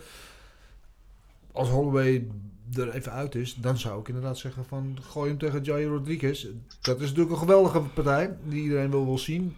Als 1.51 1.69
Holloway 1.69 2.27
er 2.75 2.93
even 2.93 3.11
uit 3.11 3.35
is, 3.35 3.55
dan 3.55 3.77
zou 3.77 3.99
ik 3.99 4.07
inderdaad 4.07 4.37
zeggen 4.37 4.65
van 4.65 4.97
gooi 5.01 5.29
hem 5.29 5.37
tegen 5.37 5.61
Jair 5.61 5.87
Rodriguez. 5.87 6.47
Dat 6.81 6.99
is 6.99 7.07
natuurlijk 7.07 7.31
een 7.31 7.37
geweldige 7.37 7.79
partij 7.79 8.37
die 8.43 8.63
iedereen 8.63 8.89
wil, 8.89 9.05
wil 9.05 9.17
zien. 9.17 9.55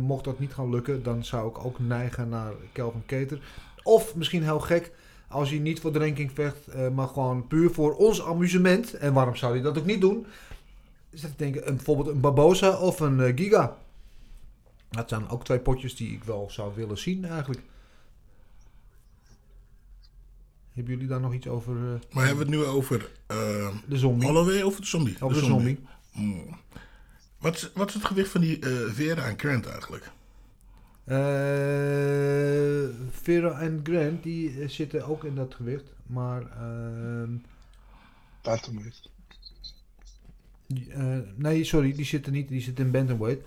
mocht 0.00 0.24
dat 0.24 0.38
niet 0.38 0.52
gaan 0.52 0.70
lukken, 0.70 1.02
dan 1.02 1.24
zou 1.24 1.48
ik 1.48 1.64
ook 1.64 1.78
neigen 1.78 2.28
naar 2.28 2.52
Kelvin 2.72 3.06
Keter. 3.06 3.40
Of 3.82 4.14
misschien 4.14 4.42
heel 4.42 4.60
gek, 4.60 4.92
als 5.28 5.50
hij 5.50 5.58
niet 5.58 5.80
voor 5.80 5.92
de 5.92 6.28
vecht, 6.34 6.90
maar 6.94 7.08
gewoon 7.08 7.46
puur 7.46 7.70
voor 7.70 7.96
ons 7.96 8.22
amusement. 8.22 8.94
En 8.94 9.12
waarom 9.12 9.36
zou 9.36 9.52
hij 9.52 9.62
dat 9.62 9.78
ook 9.78 9.86
niet 9.86 10.00
doen? 10.00 10.26
is 11.10 11.20
dat 11.20 11.30
denk 11.36 11.56
ik 11.56 11.66
een, 11.66 11.76
bijvoorbeeld 11.76 12.08
een 12.08 12.20
Barbosa 12.20 12.78
of 12.78 13.00
een 13.00 13.18
uh, 13.18 13.36
Giga. 13.36 13.76
Dat 14.90 15.08
zijn 15.08 15.28
ook 15.28 15.44
twee 15.44 15.58
potjes 15.58 15.96
die 15.96 16.12
ik 16.12 16.24
wel 16.24 16.48
zou 16.50 16.72
willen 16.74 16.98
zien 16.98 17.24
eigenlijk. 17.24 17.62
Hebben 20.78 20.96
jullie 20.96 21.08
daar 21.08 21.20
nog 21.20 21.34
iets 21.34 21.46
over? 21.46 21.74
Uh, 21.74 22.00
maar 22.12 22.26
hebben 22.26 22.46
we 22.46 22.52
het 22.52 22.62
nu 22.62 22.68
over 22.68 23.10
uh, 23.30 23.68
de 23.88 23.98
zombie? 23.98 24.26
Holloway 24.28 24.62
of 24.62 24.76
de 24.76 24.86
zombie? 24.86 25.16
Over 25.20 25.36
de, 25.36 25.40
de 25.40 25.46
zombie. 25.46 25.78
zombie. 26.14 26.44
Mm. 26.44 26.56
Wat, 27.38 27.54
is, 27.54 27.70
wat 27.74 27.88
is 27.88 27.94
het 27.94 28.04
gewicht 28.04 28.30
van 28.30 28.40
die 28.40 28.66
uh, 28.66 28.90
Vera 28.90 29.26
en 29.26 29.38
Grant 29.38 29.66
eigenlijk? 29.66 30.10
Vera 33.10 33.60
en 33.60 33.80
Grant 33.82 34.22
die 34.22 34.68
zitten 34.68 35.06
ook 35.06 35.24
in 35.24 35.34
dat 35.34 35.54
gewicht, 35.54 35.84
maar. 36.06 36.42
Uh, 36.42 37.28
Bantamweight. 38.42 39.10
Uh, 40.68 41.18
nee, 41.34 41.64
sorry, 41.64 41.92
die 41.92 42.04
zitten 42.04 42.32
niet. 42.32 42.48
Die 42.48 42.60
zitten 42.60 42.84
in 42.84 42.90
bantamweight. 42.90 43.46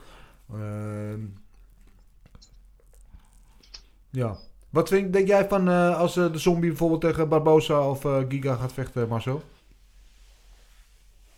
Uh, 0.54 1.14
ja. 4.10 4.38
Wat 4.72 4.88
denk 4.88 5.28
jij 5.28 5.48
van 5.48 5.70
uh, 5.70 6.00
als 6.00 6.14
de 6.14 6.38
zombie 6.38 6.70
bijvoorbeeld 6.70 7.02
tegen 7.02 7.30
Barbosa 7.30 7.90
of 7.90 8.02
Giga 8.28 8.56
gaat 8.56 8.74
vechten, 8.74 9.08
Marcel? 9.08 9.44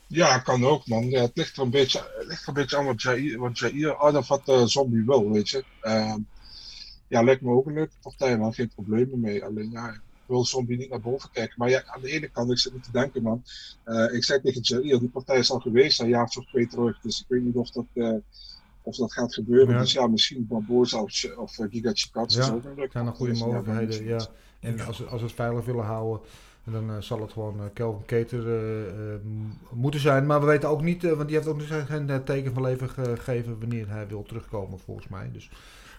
Ja, 0.08 0.40
kan 0.40 0.66
ook, 0.66 0.88
man. 0.88 1.10
Ja, 1.10 1.22
het 1.22 1.32
ligt 1.34 1.58
er 1.58 1.64
een 1.64 1.70
beetje, 1.70 2.24
ligt 2.28 2.42
er 2.42 2.48
een 2.48 2.54
beetje 2.54 2.78
aan 2.78 2.86
wat 2.86 3.02
Jair, 3.02 3.40
wat 3.40 3.60
Jair 3.60 4.00
of 4.00 4.28
wat 4.28 4.46
de 4.46 4.68
zombie 4.68 5.04
wil, 5.06 5.32
weet 5.32 5.50
je. 5.50 5.64
Ehm, 5.82 6.20
ja, 7.08 7.24
lijkt 7.24 7.42
me 7.42 7.52
ook 7.52 7.66
een 7.66 7.74
leuke 7.74 7.94
partij, 8.02 8.38
man. 8.38 8.54
Geen 8.54 8.72
problemen 8.76 9.20
mee. 9.20 9.44
Alleen 9.44 9.72
ja, 9.72 10.00
wil 10.26 10.46
zombie 10.46 10.78
niet 10.78 10.90
naar 10.90 11.02
boven 11.02 11.30
kijken. 11.32 11.56
Maar 11.58 11.70
ja, 11.70 11.84
aan 11.86 12.02
de 12.02 12.12
ene 12.12 12.28
kant, 12.28 12.52
ik 12.52 12.60
zit 12.60 12.74
niet 12.74 12.84
te 12.84 12.92
denken, 12.92 13.24
man. 13.24 13.44
Ik 14.12 14.24
zei 14.24 14.42
tegen 14.42 14.62
Jair, 14.62 15.00
die 15.00 15.10
partij 15.10 15.38
is 15.38 15.52
al 15.52 15.60
geweest, 15.60 16.00
een 16.00 16.08
jaar 16.08 16.24
of 16.24 16.46
twee 16.46 16.68
terug. 16.68 17.00
Dus 17.02 17.20
ik 17.20 17.26
weet 17.28 17.44
niet 17.44 17.56
of 17.56 17.70
dat, 17.70 17.86
of 18.84 18.96
dat 18.96 19.14
gaat 19.14 19.34
gebeuren. 19.34 19.74
Ja. 19.74 19.80
Dus 19.80 19.92
ja, 19.92 20.08
misschien 20.08 20.48
Barbosa 20.48 21.02
of, 21.02 21.26
of 21.36 21.58
uh, 21.58 21.68
Giga 21.70 21.92
ja, 21.94 22.14
Dat 22.14 22.92
zijn 22.92 23.06
nog 23.06 23.16
goede 23.16 23.34
mogelijkheden, 23.34 24.06
ja. 24.06 24.28
En 24.60 24.80
als, 24.80 25.08
als 25.08 25.22
we 25.22 25.28
het 25.28 25.36
veilig 25.36 25.66
willen 25.66 25.86
houden, 25.86 26.28
dan 26.64 27.04
zal 27.04 27.22
het 27.22 27.32
gewoon 27.32 27.74
Kelvin 27.74 28.06
Keter 28.06 28.44
moeten 29.72 30.00
zijn. 30.00 30.26
Maar 30.26 30.40
we 30.40 30.46
weten 30.46 30.70
ook 30.70 30.82
niet, 30.82 31.04
want 31.04 31.28
die 31.28 31.36
heeft 31.36 31.48
ook 31.48 31.58
nog 31.58 31.86
geen 31.88 32.24
teken 32.24 32.54
van 32.54 32.64
leven 32.64 32.90
gegeven 32.90 33.60
wanneer 33.60 33.90
hij 33.90 34.08
wil 34.08 34.24
terugkomen, 34.24 34.80
volgens 34.80 35.08
mij. 35.08 35.30
Dus, 35.32 35.50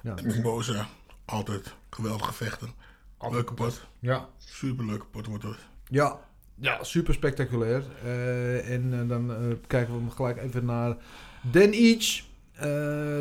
ja. 0.03 0.15
Barbosa, 0.15 0.87
altijd 1.25 1.75
geweldige 1.91 2.33
vechten. 2.33 2.69
Leuke 3.31 3.55
pot. 3.55 3.87
Ja. 3.99 4.29
Super 4.39 4.87
leuke 4.87 5.05
pot 5.05 5.27
wordt 5.27 5.45
het. 5.45 5.59
Ja, 5.89 6.21
ja 6.55 6.85
super 6.85 7.15
spectaculair. 7.15 7.83
Uh, 8.05 8.71
en 8.71 8.93
uh, 8.93 9.09
dan 9.09 9.31
uh, 9.31 9.37
kijken 9.67 10.05
we 10.05 10.11
gelijk 10.11 10.43
even 10.43 10.65
naar 10.65 10.97
Dan 11.43 11.71
Each. 11.71 12.23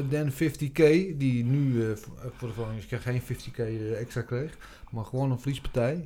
Dan 0.10 0.32
50k, 0.32 0.84
die 1.18 1.44
nu 1.44 1.96
voor 2.38 2.48
de 2.48 2.54
volgende 2.54 2.86
keer 2.86 3.00
geen 3.00 3.22
50k 3.22 3.96
extra 3.98 4.22
kreeg. 4.22 4.58
Maar 4.92 5.06
gewoon 5.06 5.32
een 5.32 5.40
verliespartij. 5.40 6.06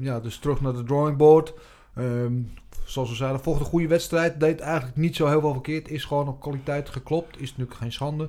ja, 0.00 0.20
dus 0.20 0.38
terug 0.38 0.60
naar 0.60 0.72
de 0.72 0.84
drawing 0.84 1.16
board. 1.16 1.54
Um, 1.98 2.52
zoals 2.84 3.08
we 3.08 3.14
zeiden, 3.14 3.40
volgde 3.40 3.64
een 3.64 3.70
goede 3.70 3.88
wedstrijd. 3.88 4.40
Deed 4.40 4.60
eigenlijk 4.60 4.96
niet 4.96 5.16
zo 5.16 5.26
heel 5.26 5.40
veel 5.40 5.52
verkeerd. 5.52 5.90
Is 5.90 6.04
gewoon 6.04 6.28
op 6.28 6.40
kwaliteit 6.40 6.88
geklopt. 6.88 7.40
Is 7.40 7.50
natuurlijk 7.50 7.76
geen 7.76 7.92
schande. 7.92 8.28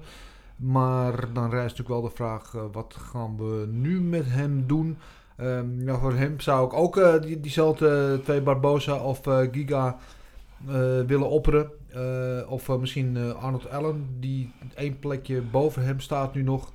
Maar 0.55 1.33
dan 1.33 1.49
rijst 1.49 1.77
natuurlijk 1.77 1.89
wel 1.89 2.01
de 2.01 2.15
vraag: 2.15 2.51
wat 2.71 2.95
gaan 2.97 3.37
we 3.37 3.67
nu 3.71 4.01
met 4.01 4.25
hem 4.27 4.67
doen? 4.67 4.97
Ja, 5.77 5.99
voor 5.99 6.13
hem 6.13 6.39
zou 6.39 6.65
ik 6.65 6.73
ook 6.73 7.21
die, 7.21 7.39
diezelfde 7.39 8.19
twee 8.23 8.41
Barbosa 8.41 8.95
of 8.95 9.21
Giga 9.51 9.97
willen 11.07 11.29
opperen. 11.29 11.71
of 12.47 12.67
misschien 12.67 13.17
Arnold 13.17 13.69
Allen, 13.69 14.07
die 14.19 14.51
één 14.75 14.99
plekje 14.99 15.41
boven 15.41 15.83
hem 15.83 15.99
staat 15.99 16.33
nu 16.33 16.43
nog. 16.43 16.73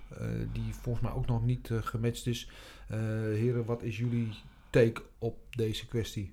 die 0.53 0.75
volgens 0.81 1.05
mij 1.05 1.15
ook 1.15 1.27
nog 1.27 1.45
niet 1.45 1.71
gematcht 1.81 2.27
is. 2.27 2.51
heren, 3.33 3.65
wat 3.65 3.83
is 3.83 3.99
jullie 3.99 4.29
take 4.71 5.03
op 5.19 5.37
deze 5.51 5.87
kwestie? 5.87 6.33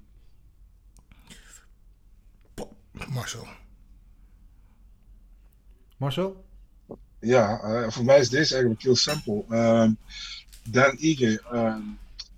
Marcel. 3.10 3.48
Marcel? 5.98 6.46
Ja, 7.20 7.64
uh, 7.64 7.90
voor 7.90 8.06
mij 8.06 8.20
is 8.20 8.30
deze 8.30 8.54
eigenlijk 8.54 8.84
heel 8.84 8.96
simpel. 8.96 9.46
Uh, 9.50 9.90
Dan 10.70 10.96
Ige, 10.98 11.42
uh, 11.54 11.76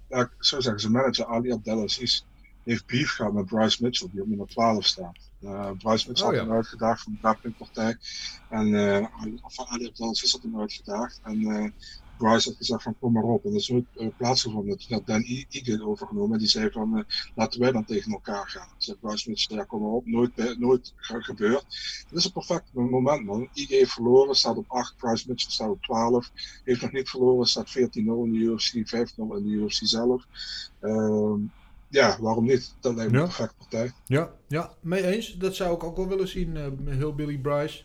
ja, 0.09 0.21
ik 0.21 0.29
zou 0.39 0.61
zeggen, 0.61 0.81
zijn 0.81 0.93
manager 0.93 1.25
Ali 1.25 1.51
Abdelaziz 1.51 2.23
heeft 2.67 2.85
beef 2.85 3.11
gehad 3.11 3.33
met 3.33 3.45
Bryce 3.45 3.83
Mitchell, 3.83 4.09
die 4.11 4.21
op 4.21 4.27
nummer 4.27 4.47
12 4.47 4.85
staat. 4.85 5.17
Uh, 5.41 5.71
Bryce 5.77 6.07
Mitchell 6.07 6.27
oh, 6.27 6.33
had 6.33 6.45
hem 6.45 6.55
uitgedaagd 6.55 7.01
van 7.01 7.11
de 7.13 7.19
grappling 7.19 7.55
En 8.49 8.67
uh, 8.67 9.05
Ali 9.71 9.87
Abdelaziz 9.87 10.31
had 10.31 10.41
hem 10.41 10.59
uitgedaagd. 10.59 11.19
En 11.23 11.73
Bryce 12.17 12.49
had 12.49 12.57
gezegd 12.57 12.83
van 12.83 12.95
kom 12.99 13.11
maar 13.11 13.23
op. 13.23 13.45
En 13.45 13.51
dat 13.51 13.59
is 13.59 13.69
nooit 13.69 13.85
uh, 13.95 14.07
plaatsgevonden. 14.17 14.77
Toen 14.77 14.97
had 14.97 15.05
Dan 15.05 15.21
Egan 15.49 15.81
overgenomen 15.81 16.33
en 16.33 16.39
die 16.39 16.47
zei 16.47 16.71
van 16.71 16.97
uh, 16.97 17.03
laten 17.35 17.59
wij 17.59 17.71
dan 17.71 17.85
tegen 17.85 18.11
elkaar 18.11 18.49
gaan. 18.49 18.67
Zei 18.77 18.97
Bryce 18.97 19.29
Mitchell, 19.29 19.57
ja 19.57 19.63
kom 19.63 19.81
maar 19.81 19.91
op, 19.91 20.05
nooit, 20.05 20.59
nooit 20.59 20.93
gebeurd. 20.97 21.65
Dat 22.09 22.19
is 22.19 22.25
een 22.25 22.31
perfect 22.31 22.73
moment 22.73 23.25
man. 23.25 23.49
Egan 23.53 23.77
heeft 23.77 23.91
verloren, 23.91 24.35
staat 24.35 24.57
op 24.57 24.65
8, 24.67 24.97
Bryce 24.97 25.25
Mitchell 25.27 25.51
staat 25.51 25.69
op 25.69 25.81
12. 25.81 26.31
Heeft 26.63 26.81
nog 26.81 26.91
niet 26.91 27.09
verloren, 27.09 27.47
staat 27.47 27.77
14-0 27.77 27.81
in 27.93 28.31
de 28.31 28.37
UFC, 28.37 28.73
5-0 28.73 28.75
in 29.17 29.43
de 29.43 29.49
UFC 29.49 29.79
zelf. 29.83 30.27
Uh, 30.81 31.35
ja, 31.89 32.17
waarom 32.19 32.45
niet? 32.45 32.73
Dat 32.79 32.95
lijkt 32.95 33.11
me 33.11 33.17
ja. 33.17 33.23
een 33.23 33.29
perfecte 33.29 33.55
partij. 33.57 33.91
Ja, 34.05 34.31
ja, 34.47 34.71
mee 34.79 35.05
eens. 35.07 35.37
Dat 35.37 35.55
zou 35.55 35.75
ik 35.75 35.83
ook 35.83 35.97
wel 35.97 36.07
willen 36.07 36.27
zien. 36.27 36.55
Uh, 36.55 36.95
heel 36.95 37.15
Billy 37.15 37.37
Bryce 37.37 37.83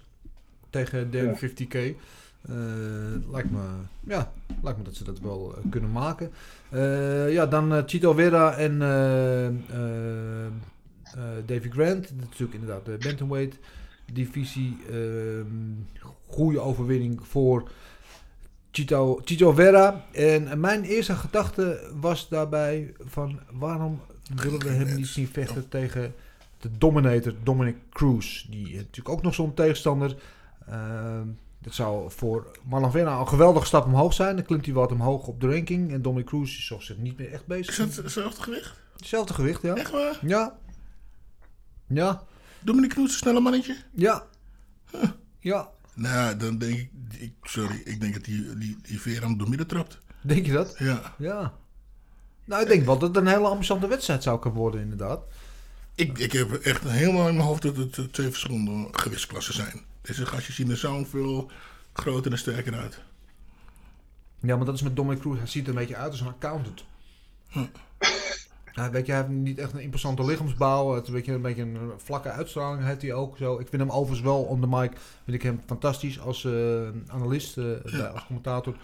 tegen 0.71 1.11
Dan 1.11 1.25
ja. 1.25 1.37
50k. 1.37 1.77
Uh, 2.51 2.57
lijkt, 3.31 3.51
me, 3.51 3.61
ja, 4.01 4.33
lijkt 4.63 4.79
me 4.79 4.85
dat 4.85 4.95
ze 4.95 5.05
dat 5.05 5.21
wel 5.21 5.55
uh, 5.59 5.71
kunnen 5.71 5.93
maken. 5.93 6.31
Ja, 7.31 7.47
dan 7.47 7.83
Chito 7.87 8.13
Vera 8.13 8.57
en 8.57 8.79
Davy 11.47 11.71
Grant. 11.71 12.03
Dat 12.03 12.11
is 12.11 12.25
natuurlijk 12.25 12.53
inderdaad 12.53 12.85
de 12.85 12.99
Bantamweight 12.99 13.59
divisie. 14.13 14.77
Ehm, 14.91 15.47
goede 16.27 16.61
overwinning 16.61 17.27
voor 17.27 17.71
Chito, 18.73 19.21
Chito 19.25 19.53
Vera. 19.53 20.05
En 20.13 20.61
mijn 20.61 20.85
eerste 20.85 21.15
gedachte 21.15 21.91
was 22.01 22.29
daarbij 22.29 22.95
van 23.05 23.41
waarom 23.51 24.01
willen 24.35 24.61
we 24.61 24.69
hem 24.69 24.95
niet 24.97 25.07
zien 25.07 25.29
vechten 25.29 25.69
tegen 25.69 26.15
de 26.59 26.69
Dominator 26.79 27.35
Dominic 27.43 27.77
Cruz. 27.91 28.45
Die 28.49 28.75
natuurlijk 28.77 29.09
ook 29.09 29.23
nog 29.23 29.35
zo'n 29.35 29.55
tegenstander. 29.55 30.17
Ehm, 30.67 31.27
dat 31.59 31.75
zou 31.75 32.11
voor 32.11 32.51
Marlon 32.65 32.91
Vera 32.91 33.19
een 33.19 33.29
geweldige 33.29 33.67
stap 33.67 33.85
omhoog 33.85 34.13
zijn. 34.13 34.37
Dan 34.37 34.45
klimt 34.45 34.65
hij 34.65 34.75
wat 34.75 34.93
omhoog 34.93 35.27
op 35.27 35.41
de 35.41 35.49
ranking. 35.49 35.93
En 35.93 36.03
Dominic 36.03 36.27
Cruz 36.27 36.59
is 36.59 36.67
zoals 36.67 36.95
niet 36.97 37.19
meer 37.19 37.33
echt 37.33 37.47
bezig. 37.47 37.69
Is 37.69 37.77
het 37.79 37.97
hetzelfde 37.97 38.43
gewicht? 38.43 38.81
Hetzelfde 38.97 39.35
gewicht, 39.35 39.63
ja. 39.63 39.75
Echt 39.75 39.91
waar? 39.91 40.19
Ja. 40.23 40.59
Ja. 41.87 42.23
Dominic 42.61 42.91
Cruz 42.91 43.13
een 43.13 43.19
snelle 43.19 43.41
mannetje? 43.41 43.77
Ja. 43.93 44.27
Huh. 44.91 45.03
Ja. 45.39 45.71
Nou, 46.03 46.37
dan 46.37 46.59
denk 46.59 46.79
ik, 46.79 46.91
ik, 47.19 47.33
sorry, 47.43 47.83
ik 47.85 48.01
denk 48.01 48.15
dat 48.15 48.25
die, 48.25 48.59
die, 48.59 48.79
die 48.83 49.01
Vera 49.01 49.27
hem 49.27 49.39
door 49.39 49.49
midden 49.49 49.67
trapt. 49.67 49.99
Denk 50.21 50.47
je 50.47 50.53
dat? 50.53 50.75
Ja. 50.79 51.15
Ja. 51.19 51.55
Nou, 52.45 52.63
ik 52.63 52.69
denk 52.69 52.85
wel 52.85 52.99
dat 52.99 53.15
het 53.15 53.25
een 53.25 53.33
hele 53.33 53.49
ambitieuze 53.49 53.87
wedstrijd 53.87 54.23
zou 54.23 54.39
kunnen 54.39 54.61
worden, 54.61 54.81
inderdaad. 54.81 55.21
Ik, 55.95 56.19
ik 56.19 56.33
heb 56.33 56.53
echt 56.53 56.83
helemaal 56.83 57.29
in 57.29 57.35
mijn 57.35 57.47
hoofd 57.47 57.63
dat 57.63 57.77
het 57.77 58.13
twee 58.13 58.29
verschillende 58.29 58.89
gewichtsklassen 58.93 59.55
zijn. 59.55 59.81
Deze 60.01 60.27
gastjes 60.27 60.55
zien 60.55 60.71
er 60.71 60.77
zoveel 60.77 61.51
groter 61.93 62.33
en 62.33 62.39
sterker 62.39 62.75
uit. 62.75 63.01
Ja, 64.41 64.57
maar 64.57 64.67
dat 64.67 64.75
is 64.75 64.83
met 64.83 64.97
Dominic 64.97 65.21
Cruz. 65.21 65.39
Hij 65.39 65.47
ziet 65.47 65.63
er 65.63 65.69
een 65.69 65.79
beetje 65.79 65.97
uit 65.97 66.11
als 66.11 66.21
een 66.21 66.27
accountant. 66.27 66.85
Weet 68.75 69.07
je, 69.07 69.13
hij 69.13 69.21
heeft 69.21 69.35
niet 69.35 69.59
echt 69.59 69.73
een 69.73 69.81
imposante 69.81 70.25
lichaamsbouw. 70.25 70.95
Het 70.95 71.03
is 71.03 71.09
een 71.09 71.15
beetje 71.15 71.33
een, 71.33 71.43
beetje 71.43 71.63
een 71.63 71.79
vlakke 71.97 72.31
uitstraling 72.31 72.85
heeft 72.85 73.03
hij 73.03 73.13
ook. 73.13 73.37
Zo. 73.37 73.59
Ik 73.59 73.69
vind 73.69 73.83
hem 73.83 73.91
overigens 73.91 74.21
wel 74.21 74.43
on 74.43 74.61
the 74.61 74.67
mic. 74.69 74.91
Vind 75.25 75.37
ik 75.37 75.43
hem 75.43 75.61
fantastisch 75.67 76.21
als 76.21 76.45
eh, 76.45 76.53
analist, 77.07 77.59
eh, 77.59 78.13
als 78.13 78.27
commentator. 78.27 78.77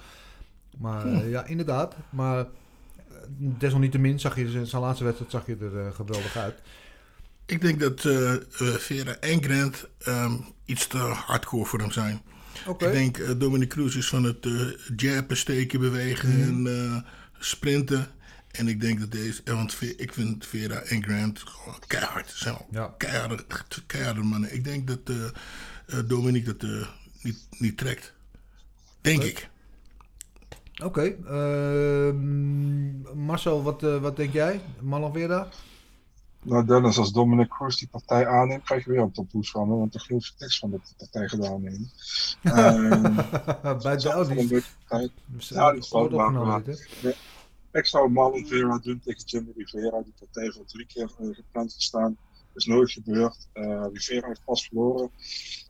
Maar 0.78 1.06
eh, 1.06 1.30
ja, 1.30 1.44
inderdaad. 1.46 1.94
Maar 2.10 2.38
eh, 2.38 2.46
desalniettemin 3.38 4.20
zag 4.20 4.36
je 4.36 4.64
zijn 4.66 4.82
laatste 4.82 5.04
wedstrijd 5.04 5.30
zag 5.30 5.46
je 5.46 5.56
er 5.60 5.78
eh, 5.86 5.94
geweldig 5.94 6.36
uit. 6.36 6.54
Ik 7.46 7.60
denk 7.60 7.80
dat 7.80 8.04
eh 8.04 8.32
eh, 8.34 8.40
Vera 8.58 9.16
en 9.20 9.42
Grant 9.42 9.88
ehm, 9.98 10.32
iets 10.64 10.86
te 10.86 10.98
hardcore 10.98 11.64
voor 11.64 11.78
hem 11.78 11.90
zijn. 11.90 12.20
Ik 12.68 12.78
denk 12.78 13.18
eh 13.18 13.30
Dominic 13.38 13.68
Cruz 13.68 13.96
is 13.96 14.08
van 14.08 14.24
het 14.24 14.46
eh 14.46 14.52
jabben, 14.96 15.36
steken, 15.36 15.80
bewegen 15.80 16.28
Mhm. 16.28 16.66
en 16.66 16.66
eh, 16.66 16.96
sprinten. 17.38 18.06
En 18.50 18.68
ik 18.68 18.80
denk 18.80 19.00
dat 19.00 19.10
deze, 19.12 19.42
eh, 19.44 19.54
want 19.54 19.80
ik 19.96 20.12
vind 20.14 20.46
Vera 20.46 20.80
en 20.80 21.02
Grant 21.04 21.38
gewoon 21.38 21.78
keihard. 21.86 22.30
Ze 22.30 22.36
zijn 22.38 22.54
al 22.54 22.66
Ja. 22.70 22.94
keiharde, 22.98 23.44
keiharde 23.86 24.22
mannen. 24.22 24.54
Ik 24.54 24.64
denk 24.64 24.86
dat 24.86 24.98
eh 25.04 25.24
eh, 25.88 25.98
Dominic 26.06 26.44
dat 26.46 26.62
eh, 26.62 26.86
niet, 27.22 27.46
niet 27.58 27.76
trekt. 27.76 28.12
Denk 29.00 29.22
ik. 29.22 29.50
Oké. 30.84 31.02
ehm, 31.26 33.24
Marcel, 33.24 33.62
wat, 33.62 33.82
eh, 33.82 33.96
wat 34.00 34.16
denk 34.16 34.32
jij? 34.32 34.60
Malavera? 34.80 35.48
Nou, 36.42 36.64
Dennis, 36.66 36.98
als 36.98 37.12
Dominic 37.12 37.48
Cruz 37.48 37.76
die 37.76 37.88
partij 37.88 38.26
aanneemt, 38.26 38.64
krijg 38.64 38.84
je 38.84 38.90
weer 38.90 39.00
een 39.00 39.12
toppoes 39.12 39.50
van 39.50 39.68
hem, 39.68 39.78
want 39.78 39.94
er 39.94 40.00
geloof 40.00 40.26
ik 40.26 40.34
niks 40.38 40.58
van 40.58 40.70
dat 40.70 40.80
de 40.86 40.94
partij 40.96 41.28
gedaan 41.28 41.62
heeft. 41.62 42.36
Ehm, 42.42 43.14
Bij 43.82 43.96
de 43.96 44.62
partij. 44.88 45.10
Ja, 45.38 45.72
die 45.72 45.82
valt 45.82 46.10
maar. 46.10 46.62
Ik 47.78 47.86
zou 47.86 48.10
Marlon 48.10 48.46
Vera 48.46 48.78
doen 48.78 49.00
tegen 49.04 49.22
Jimmy 49.24 49.52
Rivera. 49.56 50.02
Die 50.02 50.14
partij 50.18 50.50
voor 50.50 50.64
drie 50.64 50.86
keer 50.86 51.08
gepland 51.08 51.72
gestaan. 51.72 52.16
is 52.54 52.66
nooit 52.66 52.90
gebeurd. 52.90 53.48
Eh, 53.52 53.86
Rivera 53.92 54.26
heeft 54.26 54.44
pas 54.44 54.66
verloren. 54.66 55.10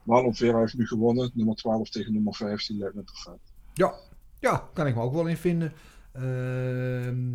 Marlon 0.02 0.34
Vera 0.34 0.58
heeft 0.58 0.74
nu 0.74 0.86
gewonnen. 0.86 1.30
Nummer 1.34 1.54
12 1.54 1.90
tegen 1.90 2.12
nummer 2.12 2.34
15 2.34 2.78
lijkt 2.78 2.94
me 2.94 3.02
perfect. 3.02 3.52
Ja, 3.74 3.94
ja, 4.40 4.68
kan 4.72 4.86
ik 4.86 4.94
me 4.94 5.02
ook 5.02 5.12
wel 5.12 5.26
in 5.26 5.36
vinden. 5.36 5.72
Ehm, 6.12 7.32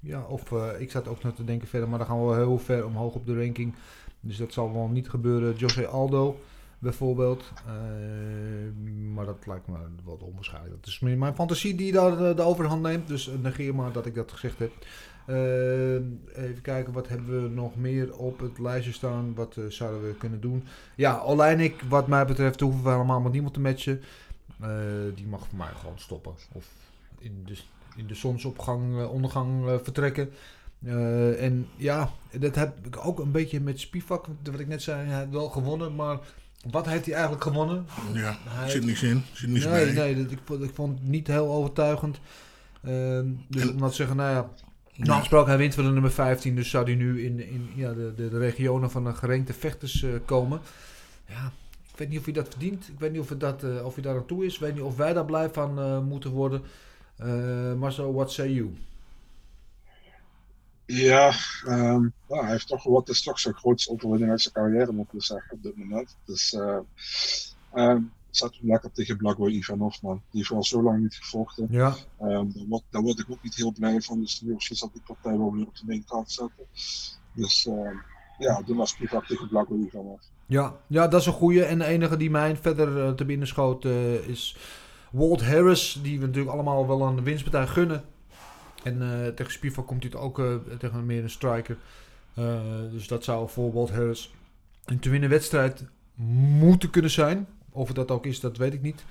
ja, 0.00 0.24
of 0.26 0.52
eh, 0.52 0.80
ik 0.80 0.90
zat 0.90 1.08
ook 1.08 1.22
nog 1.22 1.34
te 1.34 1.44
denken 1.44 1.68
verder, 1.68 1.88
maar 1.88 1.98
dan 1.98 2.06
gaan 2.06 2.26
we 2.26 2.34
heel 2.34 2.58
ver 2.58 2.86
omhoog 2.86 3.14
op 3.14 3.26
de 3.26 3.44
ranking. 3.44 3.74
Dus 4.20 4.36
dat 4.36 4.52
zal 4.52 4.72
wel 4.72 4.88
niet 4.88 5.08
gebeuren. 5.08 5.56
Jose 5.56 5.86
Aldo 5.86 6.40
bijvoorbeeld. 6.82 7.52
Ehm, 7.66 9.12
maar 9.14 9.26
dat 9.26 9.46
lijkt 9.46 9.66
me 9.66 9.76
wat 10.04 10.22
onwaarschijnlijk. 10.22 10.74
Dat 10.74 10.86
is 10.86 11.00
meer 11.00 11.18
mijn 11.18 11.34
fantasie 11.34 11.74
die 11.74 11.92
daar 11.92 12.28
eh, 12.28 12.36
de 12.36 12.42
overhand 12.42 12.82
neemt. 12.82 13.08
Dus 13.08 13.28
eh, 13.28 13.34
negeer 13.42 13.74
maar 13.74 13.92
dat 13.92 14.06
ik 14.06 14.14
dat 14.14 14.32
gezegd 14.32 14.58
heb. 14.58 14.72
Even 16.34 16.60
kijken, 16.62 16.92
wat 16.92 17.08
hebben 17.08 17.42
we 17.42 17.48
nog 17.48 17.76
meer 17.76 18.16
op 18.16 18.40
het 18.40 18.58
lijstje 18.58 18.92
staan? 18.92 19.34
Wat 19.34 19.56
eh, 19.56 19.64
zouden 19.68 20.02
we 20.02 20.14
kunnen 20.14 20.40
doen? 20.40 20.64
Ja, 20.96 21.20
Oleinik, 21.20 21.82
wat 21.88 22.06
mij 22.06 22.26
betreft, 22.26 22.60
hoeven 22.60 22.82
we 22.82 22.90
helemaal 22.90 23.20
met 23.20 23.32
niemand 23.32 23.54
te 23.54 23.60
matchen. 23.60 24.00
Eh, 24.60 24.68
die 25.14 25.26
mag 25.26 25.46
voor 25.46 25.58
mij 25.58 25.72
gewoon 25.80 25.98
stoppen. 25.98 26.32
Of 26.52 26.66
in 27.18 27.42
de, 27.44 27.56
in 27.96 28.06
de 28.06 28.14
zonsopgang, 28.14 28.98
eh, 28.98 29.12
ondergang 29.12 29.68
eh, 29.68 29.74
vertrekken. 29.82 30.30
Eh, 30.84 31.44
en 31.44 31.68
ja, 31.76 32.10
dat 32.38 32.54
heb 32.54 32.86
ik 32.86 33.06
ook 33.06 33.18
een 33.18 33.30
beetje 33.30 33.60
met 33.60 33.80
Spivak. 33.80 34.26
Wat 34.42 34.60
ik 34.60 34.68
net 34.68 34.82
zei, 34.82 35.28
wel 35.30 35.48
gewonnen. 35.48 35.94
Maar 35.94 36.18
wat 36.70 36.86
heeft 36.86 37.04
hij 37.04 37.14
eigenlijk 37.14 37.42
gewonnen? 37.44 37.86
Ja, 38.12 38.36
Hij- 38.48 38.70
zit 38.70 38.84
niks 38.84 39.02
in. 39.02 39.22
Zit 39.32 39.48
niks 39.48 39.64
nee, 39.64 39.84
bij. 39.84 39.92
nee 39.94 40.22
dat, 40.22 40.32
ik, 40.32 40.38
vond- 40.44 40.62
ik 40.62 40.74
vond 40.74 40.98
het 40.98 41.08
niet 41.08 41.26
heel 41.26 41.50
overtuigend. 41.52 42.20
Ehm, 42.82 43.26
dus 43.48 43.68
om 43.70 43.78
dat 43.78 43.90
te 43.90 43.96
zeggen, 43.96 44.16
nou 44.16 44.30
ja. 44.34 44.48
Normaal 44.96 45.18
gesproken, 45.18 45.48
hij 45.48 45.58
wint 45.58 45.74
van 45.74 45.84
de 45.84 45.90
nummer 45.90 46.10
15. 46.12 46.54
Dus 46.56 46.70
zou 46.70 46.84
hij 46.84 46.94
nu 46.94 47.24
in, 47.24 47.48
in 47.48 47.70
ja, 47.74 47.92
de, 47.92 48.12
de, 48.16 48.28
de 48.28 48.38
regionen 48.38 48.90
van 48.90 49.04
de 49.04 49.14
gerenkte 49.14 49.52
vechters 49.52 50.02
eh, 50.02 50.10
komen. 50.24 50.60
Ja, 51.28 51.52
ik 51.92 51.98
weet 51.98 52.08
niet 52.08 52.18
of 52.18 52.24
hij 52.24 52.34
dat 52.34 52.48
verdient. 52.48 52.88
Ik 52.88 52.98
weet 53.00 53.12
niet 53.12 53.20
of, 53.20 53.28
het 53.28 53.40
dat, 53.40 53.62
eh, 53.62 53.84
of 53.84 53.94
hij 53.94 54.02
daar 54.02 54.16
aan 54.16 54.26
toe 54.26 54.44
is. 54.44 54.54
Ik 54.54 54.60
weet 54.60 54.74
niet 54.74 54.82
of 54.82 54.96
wij 54.96 55.12
daar 55.12 55.24
blij 55.24 55.50
van 55.50 55.78
eh, 55.78 56.00
moeten 56.00 56.30
worden. 56.30 56.62
Eh 57.16 57.72
Marcel, 57.78 58.12
what 58.14 58.32
say 58.32 58.50
you? 58.52 58.74
Ja, 60.94 61.32
ehm, 61.64 62.00
nou, 62.28 62.42
hij 62.42 62.50
heeft 62.50 62.66
toch 62.66 62.84
wat, 62.84 63.08
is 63.08 63.22
toch 63.22 63.38
zijn 63.38 63.54
grootste 63.54 63.90
overwinning 63.90 64.30
uit 64.30 64.40
zijn 64.40 64.54
carrière, 64.54 64.92
moet 64.92 65.12
ik 65.12 65.22
zeggen, 65.22 65.52
op 65.52 65.62
dit 65.62 65.76
moment. 65.76 66.16
Dus 66.24 66.52
eh 66.52 66.78
ehm, 67.72 68.02
zet 68.30 68.56
hem 68.58 68.70
lekker 68.70 68.92
tegen 68.92 69.16
Blago 69.16 69.48
Ivanov, 69.48 70.00
man. 70.00 70.22
Die 70.30 70.40
heeft 70.40 70.50
al 70.50 70.64
zo 70.64 70.82
lang 70.82 71.00
niet 71.00 71.14
gevochten. 71.14 71.66
Ja. 71.70 71.96
Ehm, 72.18 72.28
daar, 72.28 72.66
word, 72.68 72.82
daar 72.90 73.02
word 73.02 73.18
ik 73.18 73.30
ook 73.30 73.42
niet 73.42 73.54
heel 73.54 73.72
blij 73.72 74.00
van, 74.00 74.20
dus 74.20 74.38
de 74.38 74.46
UFC 74.46 74.68
zal 74.72 74.90
die 74.92 75.02
partij 75.06 75.38
wel 75.38 75.52
weer 75.52 75.66
op 75.66 75.76
de 75.76 75.86
main 75.86 76.04
card 76.04 76.30
zetten. 76.30 76.64
Dus 77.32 77.66
ehm, 77.66 77.96
ja, 78.38 78.62
doe 78.62 78.76
maar 78.76 78.88
Spivak 78.88 79.26
tegen 79.26 79.48
Blago 79.48 79.74
Ivanov. 79.74 80.20
Ja, 80.46 80.76
ja, 80.86 81.08
dat 81.08 81.20
is 81.20 81.26
een 81.26 81.32
goeie. 81.32 81.64
En 81.64 81.78
de 81.78 81.84
enige 81.84 82.16
die 82.16 82.30
mij 82.30 82.56
verder 82.56 83.04
eh, 83.04 83.12
te 83.12 83.24
binnen 83.24 83.46
schoot 83.46 83.84
eh, 83.84 84.28
is 84.28 84.56
Walt 85.10 85.44
Harris. 85.44 85.98
Die 86.02 86.20
we 86.20 86.26
natuurlijk 86.26 86.52
allemaal 86.52 86.86
wel 86.86 87.02
een 87.02 87.24
winstpartij 87.24 87.66
gunnen. 87.66 88.04
En 88.84 89.02
eh, 89.02 89.28
tegen 89.28 89.52
Spivak 89.52 89.86
komt 89.86 90.02
hij 90.02 90.12
het 90.12 90.20
ook 90.20 90.38
eh, 90.38 90.54
tegen 90.78 91.06
meer 91.06 91.22
een 91.22 91.30
striker. 91.30 91.76
Eh, 92.34 92.60
dus 92.90 93.06
dat 93.08 93.24
zou 93.24 93.48
voor 93.48 93.72
Walt 93.72 93.90
Harris 93.90 94.34
een 94.84 94.98
te 94.98 95.10
winnen 95.10 95.28
wedstrijd 95.28 95.84
moeten 96.58 96.90
kunnen 96.90 97.10
zijn. 97.10 97.46
Of 97.70 97.86
het 97.86 97.96
dat 97.96 98.10
ook 98.10 98.26
is, 98.26 98.40
dat 98.40 98.56
weet 98.56 98.72
ik 98.72 98.82
niet. 98.82 99.04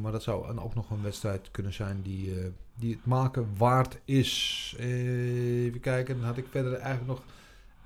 Maar 0.00 0.12
dat 0.12 0.22
zou 0.22 0.48
een- 0.48 0.60
ook 0.60 0.74
nog 0.74 0.90
een 0.90 1.02
wedstrijd 1.02 1.48
kunnen 1.50 1.72
zijn 1.72 2.02
die, 2.02 2.32
die 2.74 2.94
het 2.94 3.06
maken 3.06 3.46
waard 3.56 3.98
is. 4.04 4.74
Even 4.78 5.80
kijken, 5.80 6.16
dan 6.16 6.24
had 6.26 6.36
ik 6.36 6.46
verder 6.50 6.72
eigenlijk 6.74 7.06
nog 7.06 7.22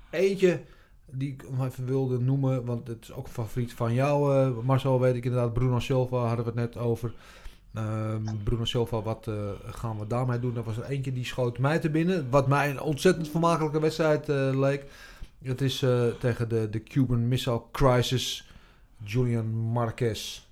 eentje 0.09 0.61
die 1.05 1.31
ik 1.31 1.49
nog 1.49 1.65
even 1.65 1.85
wilde 1.85 2.19
noemen. 2.19 2.65
Want 2.65 2.87
het 2.87 2.97
is 3.01 3.11
ook 3.13 3.25
een 3.25 3.31
favoriet 3.33 3.73
van 3.73 3.93
jou, 3.93 4.51
Marcel. 4.63 4.99
Weet 4.99 5.15
ik 5.15 5.25
inderdaad, 5.25 5.53
Bruno 5.53 5.79
Silva 5.79 6.17
hadden 6.17 6.45
we 6.45 6.51
het 6.51 6.59
net 6.73 6.77
over. 6.77 7.13
Ehm, 7.79 8.43
Bruno 8.43 8.65
Silva, 8.65 9.01
wat 9.01 9.27
eh, 9.27 9.51
gaan 9.65 9.99
we 9.99 10.07
daarmee 10.07 10.39
doen? 10.39 10.57
Er 10.57 10.63
was 10.63 10.77
er 10.77 10.83
eentje 10.83 11.13
die 11.13 11.25
schoot 11.25 11.57
mij 11.57 11.79
te 11.79 11.89
binnen. 11.89 12.29
Wat 12.29 12.47
mij 12.47 12.69
een 12.69 12.81
ontzettend 12.81 13.29
vermakelijke 13.29 13.79
wedstrijd 13.79 14.29
eh, 14.29 14.49
leek. 14.53 14.85
Het 15.43 15.61
is 15.61 15.81
eh, 15.81 16.07
tegen 16.07 16.49
de, 16.49 16.69
de 16.69 16.83
Cuban 16.83 17.27
Missile 17.27 17.61
Crisis, 17.71 18.51
Julian 19.03 19.47
Marquez. 19.47 20.47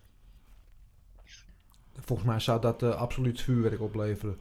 Volgens 2.05 2.28
mij 2.28 2.39
zou 2.39 2.61
dat 2.61 2.84
absoluut 2.84 3.41
vuurwerk 3.41 3.82
opleveren. 3.82 4.38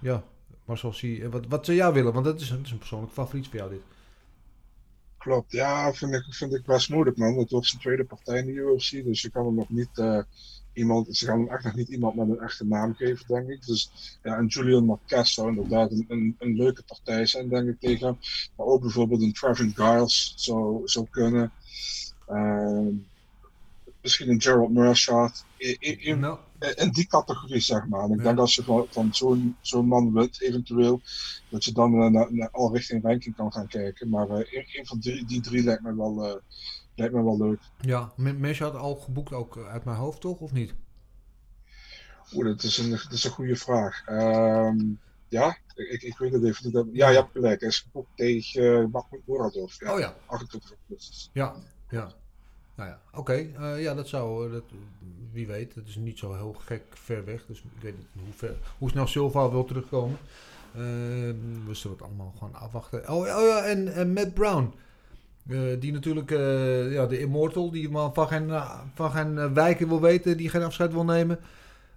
Ja, 0.00 0.22
Marcel, 0.64 0.92
zie, 0.92 1.28
wat, 1.28 1.46
wat 1.48 1.64
zou 1.64 1.76
jij 1.76 1.92
willen? 1.92 2.12
Want 2.12 2.24
dat 2.24 2.40
is, 2.40 2.50
is 2.62 2.70
een 2.70 2.78
persoonlijk 2.78 3.12
favoriet 3.12 3.48
voor 3.48 3.56
jou 3.56 3.70
dit. 3.70 3.80
Klopt, 5.18 5.52
ja, 5.52 5.92
vind 5.92 6.14
ik, 6.14 6.24
vind 6.28 6.54
ik 6.54 6.64
best 6.64 6.90
moeilijk, 6.90 7.16
man. 7.16 7.38
Het 7.38 7.50
wordt 7.50 7.66
zijn 7.66 7.80
tweede 7.80 8.04
partij 8.04 8.38
in 8.38 8.46
de 8.46 8.52
UFC, 8.52 8.90
dus 8.90 9.22
je 9.22 9.30
kan 9.30 9.44
hem 9.44 9.54
nog 9.54 9.68
niet 9.68 9.98
iemand, 10.74 11.16
ze 11.16 11.26
gaan 11.26 11.38
hem 11.38 11.48
echt 11.48 11.64
nog 11.64 11.74
niet 11.74 11.88
iemand 11.88 12.14
met 12.14 12.28
een 12.28 12.40
echte 12.40 12.66
naam 12.66 12.94
geven, 12.94 13.26
denk 13.26 13.48
ik. 13.48 13.66
Dus 13.66 13.90
ja, 14.22 14.36
en 14.36 14.46
Julian 14.46 14.84
Marquez 14.84 15.32
zou 15.32 15.48
inderdaad 15.48 15.90
een, 15.90 16.04
een, 16.08 16.36
een 16.38 16.56
leuke 16.56 16.82
partij 16.82 17.26
zijn, 17.26 17.48
denk 17.48 17.68
ik, 17.68 17.80
tegen 17.80 18.06
hem. 18.06 18.18
Maar 18.56 18.66
ook 18.66 18.80
bijvoorbeeld 18.80 19.22
een 19.22 19.32
Trevin 19.32 19.72
Giles 19.74 20.32
zou, 20.36 20.80
zou 20.84 21.06
kunnen. 21.10 21.52
Ehm, 22.26 22.92
misschien 24.02 24.28
een 24.28 24.42
Gerald 24.42 24.72
Mearshart. 24.72 25.44
In, 25.56 25.76
in, 25.80 26.00
in, 26.00 26.38
in 26.74 26.90
die 26.90 27.06
categorie, 27.06 27.60
zeg 27.60 27.86
maar. 27.86 28.04
En 28.04 28.12
ik 28.12 28.22
denk 28.22 28.38
als 28.38 28.54
je 28.54 28.62
van, 28.62 28.86
van 28.90 29.14
zo'n 29.14 29.56
zo'n 29.60 29.86
man 29.86 30.12
wint, 30.12 30.40
eventueel, 30.40 31.00
dat 31.48 31.64
je 31.64 31.72
dan 31.72 31.92
eh, 31.94 32.10
naar, 32.10 32.32
naar 32.32 32.50
al 32.50 32.74
richting 32.74 33.02
ranking 33.02 33.36
kan 33.36 33.52
gaan 33.52 33.66
kijken. 33.66 34.08
Maar 34.08 34.28
eh, 34.28 34.52
een, 34.52 34.66
een 34.78 34.86
van 34.86 34.98
die, 34.98 35.24
die 35.24 35.40
drie 35.40 35.64
lijkt 35.64 35.82
me 35.82 35.96
wel, 35.96 36.24
eh, 36.24 36.36
lijkt 36.94 37.14
me 37.14 37.22
wel 37.24 37.38
leuk. 37.38 37.60
Ja, 37.80 38.12
Messi 38.16 38.62
had 38.62 38.74
al 38.74 38.94
geboekt 38.94 39.32
ook 39.32 39.56
eh, 39.56 39.68
uit 39.68 39.84
mijn 39.84 39.96
hoofd, 39.96 40.20
toch? 40.20 40.38
Of 40.40 40.52
niet? 40.52 40.74
Oeh, 42.34 42.46
dat 42.46 42.62
is 42.62 42.78
een, 42.78 42.90
dat 42.90 43.12
is 43.12 43.24
een 43.24 43.30
goede 43.30 43.56
vraag. 43.56 44.02
Ehm, 44.06 44.78
ja, 45.28 45.56
ik, 45.74 46.02
ik 46.02 46.18
weet 46.18 46.32
het 46.32 46.44
even 46.44 46.84
niet. 46.84 46.96
Ja, 46.96 47.08
je 47.08 47.16
hebt 47.16 47.30
gelijk. 47.32 47.60
Hij 47.60 47.68
is 47.68 47.78
geboekt 47.78 48.10
tegen 48.16 48.62
uh, 48.62 48.78
Mahmoud 48.78 49.20
Muradov. 49.26 49.80
Ja, 49.80 49.92
Oh 49.92 49.98
ja. 49.98 50.14
28 50.26 50.70
augustus. 50.88 51.30
Ja, 51.32 51.54
ja. 51.90 52.12
Nou 52.76 52.88
ja, 52.88 53.00
oké. 53.12 53.32
eh, 53.32 53.82
ja, 53.82 53.94
dat 53.94 54.08
zou, 54.08 54.46
eh, 54.46 54.52
dat, 54.52 54.64
wie 55.32 55.46
weet. 55.46 55.74
Het 55.74 55.88
is 55.88 55.96
niet 55.96 56.18
zo 56.18 56.34
heel 56.34 56.52
gek 56.52 56.82
ver 56.90 57.24
weg. 57.24 57.46
Dus 57.46 57.58
ik 57.58 57.82
weet 57.82 57.96
niet 57.96 58.06
hoe, 58.24 58.32
ver, 58.34 58.56
hoe 58.78 58.90
snel 58.90 59.06
Silva 59.06 59.50
wil 59.50 59.64
terugkomen. 59.64 60.18
Eh, 60.72 60.80
we 61.66 61.70
zullen 61.70 61.96
het 61.96 62.06
allemaal 62.06 62.32
gewoon 62.38 62.54
afwachten. 62.54 63.08
Oh, 63.08 63.26
ja, 63.26 63.40
oh 63.40 63.46
ja, 63.48 63.64
en, 63.64 63.94
en 63.94 64.12
Matt 64.12 64.34
Brown. 64.34 64.74
Eh, 65.48 65.60
die 65.80 65.92
natuurlijk, 65.92 66.30
eh, 66.30 66.92
ja, 66.92 67.06
de 67.06 67.18
Immortal, 67.18 67.70
die 67.70 67.90
van 67.90 68.26
geen, 68.28 68.50
eh, 68.50 68.80
van 68.94 69.10
geen 69.10 69.54
wijken 69.54 69.88
wil 69.88 70.00
weten, 70.00 70.36
die 70.36 70.48
geen 70.48 70.62
afscheid 70.62 70.92
wil 70.92 71.04
nemen. 71.04 71.38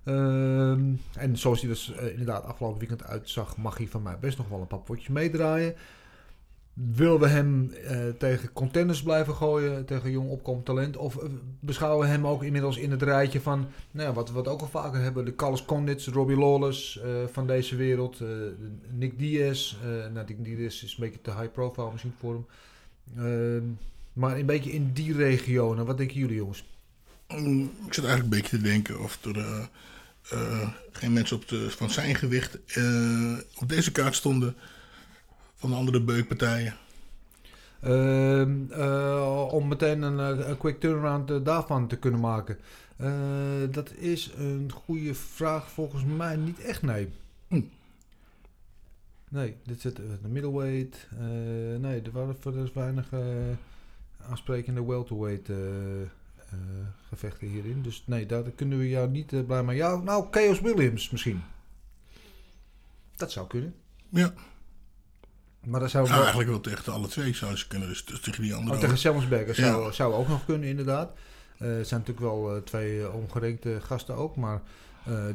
Ehm, 0.04 0.94
en 1.14 1.38
zoals 1.38 1.60
hij 1.62 1.70
dus 1.70 1.92
inderdaad 1.92 2.44
afgelopen 2.44 2.80
weekend 2.80 3.04
uitzag, 3.04 3.58
mag 3.58 3.78
hij 3.78 3.88
van 3.88 4.02
mij 4.02 4.20
best 4.20 4.38
nog 4.38 4.50
wel 4.50 4.60
een 4.60 4.68
paar 4.68 4.98
meedraaien. 5.10 5.76
willen 6.96 7.20
we 7.20 7.28
hem 7.28 7.72
tegen 8.18 8.54
contenders 8.54 9.04
blijven 9.04 9.34
gooien, 9.34 9.86
tegen 9.86 10.12
jong 10.12 10.30
opkomend 10.30 10.66
talent? 10.66 10.98
Of 10.98 11.18
beschouwen 11.60 12.06
we 12.06 12.14
hem 12.14 12.28
ook 12.28 12.44
inmiddels 12.44 12.78
in 12.78 12.92
het 12.92 13.02
rijtje 13.02 13.42
van, 13.42 13.68
nou 13.92 14.08
ja, 14.08 14.14
wat 14.14 14.32
we 14.32 14.50
ook 14.50 14.62
al 14.62 14.68
vaker 14.68 15.02
hebben, 15.02 15.26
de 15.26 15.36
Carlos 15.36 15.66
Condits, 15.66 16.08
Robbie 16.08 16.38
Lawless 16.38 17.00
van 17.32 17.48
deze 17.48 17.76
wereld, 17.76 18.22
Nick 18.90 19.20
Diaz. 19.20 19.76
nou, 20.14 20.26
Nick 20.28 20.44
Diaz 20.44 20.84
is 20.84 20.92
een 20.92 21.04
beetje 21.04 21.22
te 21.22 21.32
high 21.32 21.52
profile 21.52 21.92
misschien 21.92 22.14
voor 22.20 22.34
hem. 22.34 22.46
Ehm, 23.16 23.64
maar 24.14 24.38
een 24.38 24.46
beetje 24.46 24.72
in 24.72 24.92
die 24.94 25.14
regio. 25.16 25.74
Nou, 25.74 25.86
wat 25.88 25.98
denken 25.98 26.18
jullie 26.18 26.36
jongens? 26.36 26.64
Mm, 27.28 27.72
Ik 27.88 27.94
zit 27.94 28.06
eigenlijk 28.06 28.24
een 28.24 28.42
beetje 28.42 28.58
te 28.58 28.64
denken 28.64 29.00
of 29.00 29.26
er 29.26 29.38
eh, 29.38 29.66
eh, 30.30 30.70
geen 30.92 31.14
mensen 31.14 31.36
op 31.36 31.48
de, 31.48 31.70
van 31.70 31.90
zijn 31.90 32.16
gewicht 32.16 32.58
eh, 32.66 33.38
op 33.60 33.70
deze 33.70 33.92
kaart 33.92 34.16
stonden 34.16 34.56
van 35.56 35.70
de 35.70 35.76
andere 35.76 36.02
beukpartijen. 36.02 36.76
Ehm, 37.82 38.56
eh, 38.72 39.48
om 39.52 39.68
meteen 39.68 40.02
een, 40.02 40.50
een 40.50 40.58
quick 40.58 40.80
turnaround 40.80 41.46
daarvan 41.46 41.88
te 41.88 41.96
kunnen 41.98 42.20
maken. 42.20 42.58
Dat 43.72 43.92
is 43.92 44.32
een 44.38 44.72
goede 44.74 45.14
vraag 45.16 45.72
volgens 45.72 46.04
mij 46.04 46.36
niet 46.36 46.60
echt, 46.60 46.82
nee. 46.82 47.10
Nee, 49.30 49.58
dit 49.64 49.82
zit 49.82 50.00
eh, 50.00 50.06
de 50.22 50.28
middleweight. 50.28 51.08
eh, 51.12 51.80
nee, 51.80 52.02
er 52.02 52.12
waren 52.12 52.36
verder 52.40 52.72
weinig 52.74 53.08
eh 53.12 53.20
aansprekende 54.30 54.86
welterweight 54.86 55.50
eh, 55.50 55.56
gevechten 57.10 57.48
hierin. 57.48 57.82
Dus 57.82 58.04
nee, 58.06 58.26
daar 58.26 58.44
kunnen 58.44 58.78
we 58.78 58.90
jou 58.90 59.10
niet 59.10 59.46
blij 59.46 59.64
mee. 59.64 59.78
Ja, 59.78 59.96
nou, 59.96 60.28
Chaos 60.32 60.60
Williams 60.62 61.10
misschien. 61.10 61.42
Dat 63.16 63.32
zou 63.32 63.48
kunnen. 63.48 63.76
Ja. 64.10 64.34
Maar 65.64 65.80
dat 65.80 65.90
zou 65.90 66.04
Nou, 66.04 66.16
wel- 66.16 66.26
eigenlijk 66.28 66.50
wel 66.64 66.74
tegen 66.74 66.94
alle 66.94 67.08
twee 67.08 67.34
zou 67.36 67.56
ze 67.56 67.68
kunnen, 67.68 67.88
dus, 67.88 68.06
dus 68.06 68.20
tegen 68.20 68.44
die 68.44 68.54
andere. 68.54 68.74
Oh, 68.76 68.82
tegen 68.82 68.98
Ja. 69.56 69.72
zou, 69.72 69.94
zou 69.94 70.14
ook 70.14 70.28
nog 70.28 70.46
kunnen, 70.46 70.70
inderdaad. 70.70 71.12
Het 71.58 71.88
zijn 71.88 72.00
natuurlijk 72.06 72.20
wel 72.28 72.64
twee 72.64 72.98
uh, 73.00 73.16
ongerenkte 73.16 73.80
gasten 73.82 74.16
ook. 74.16 74.36
Maar 74.36 74.62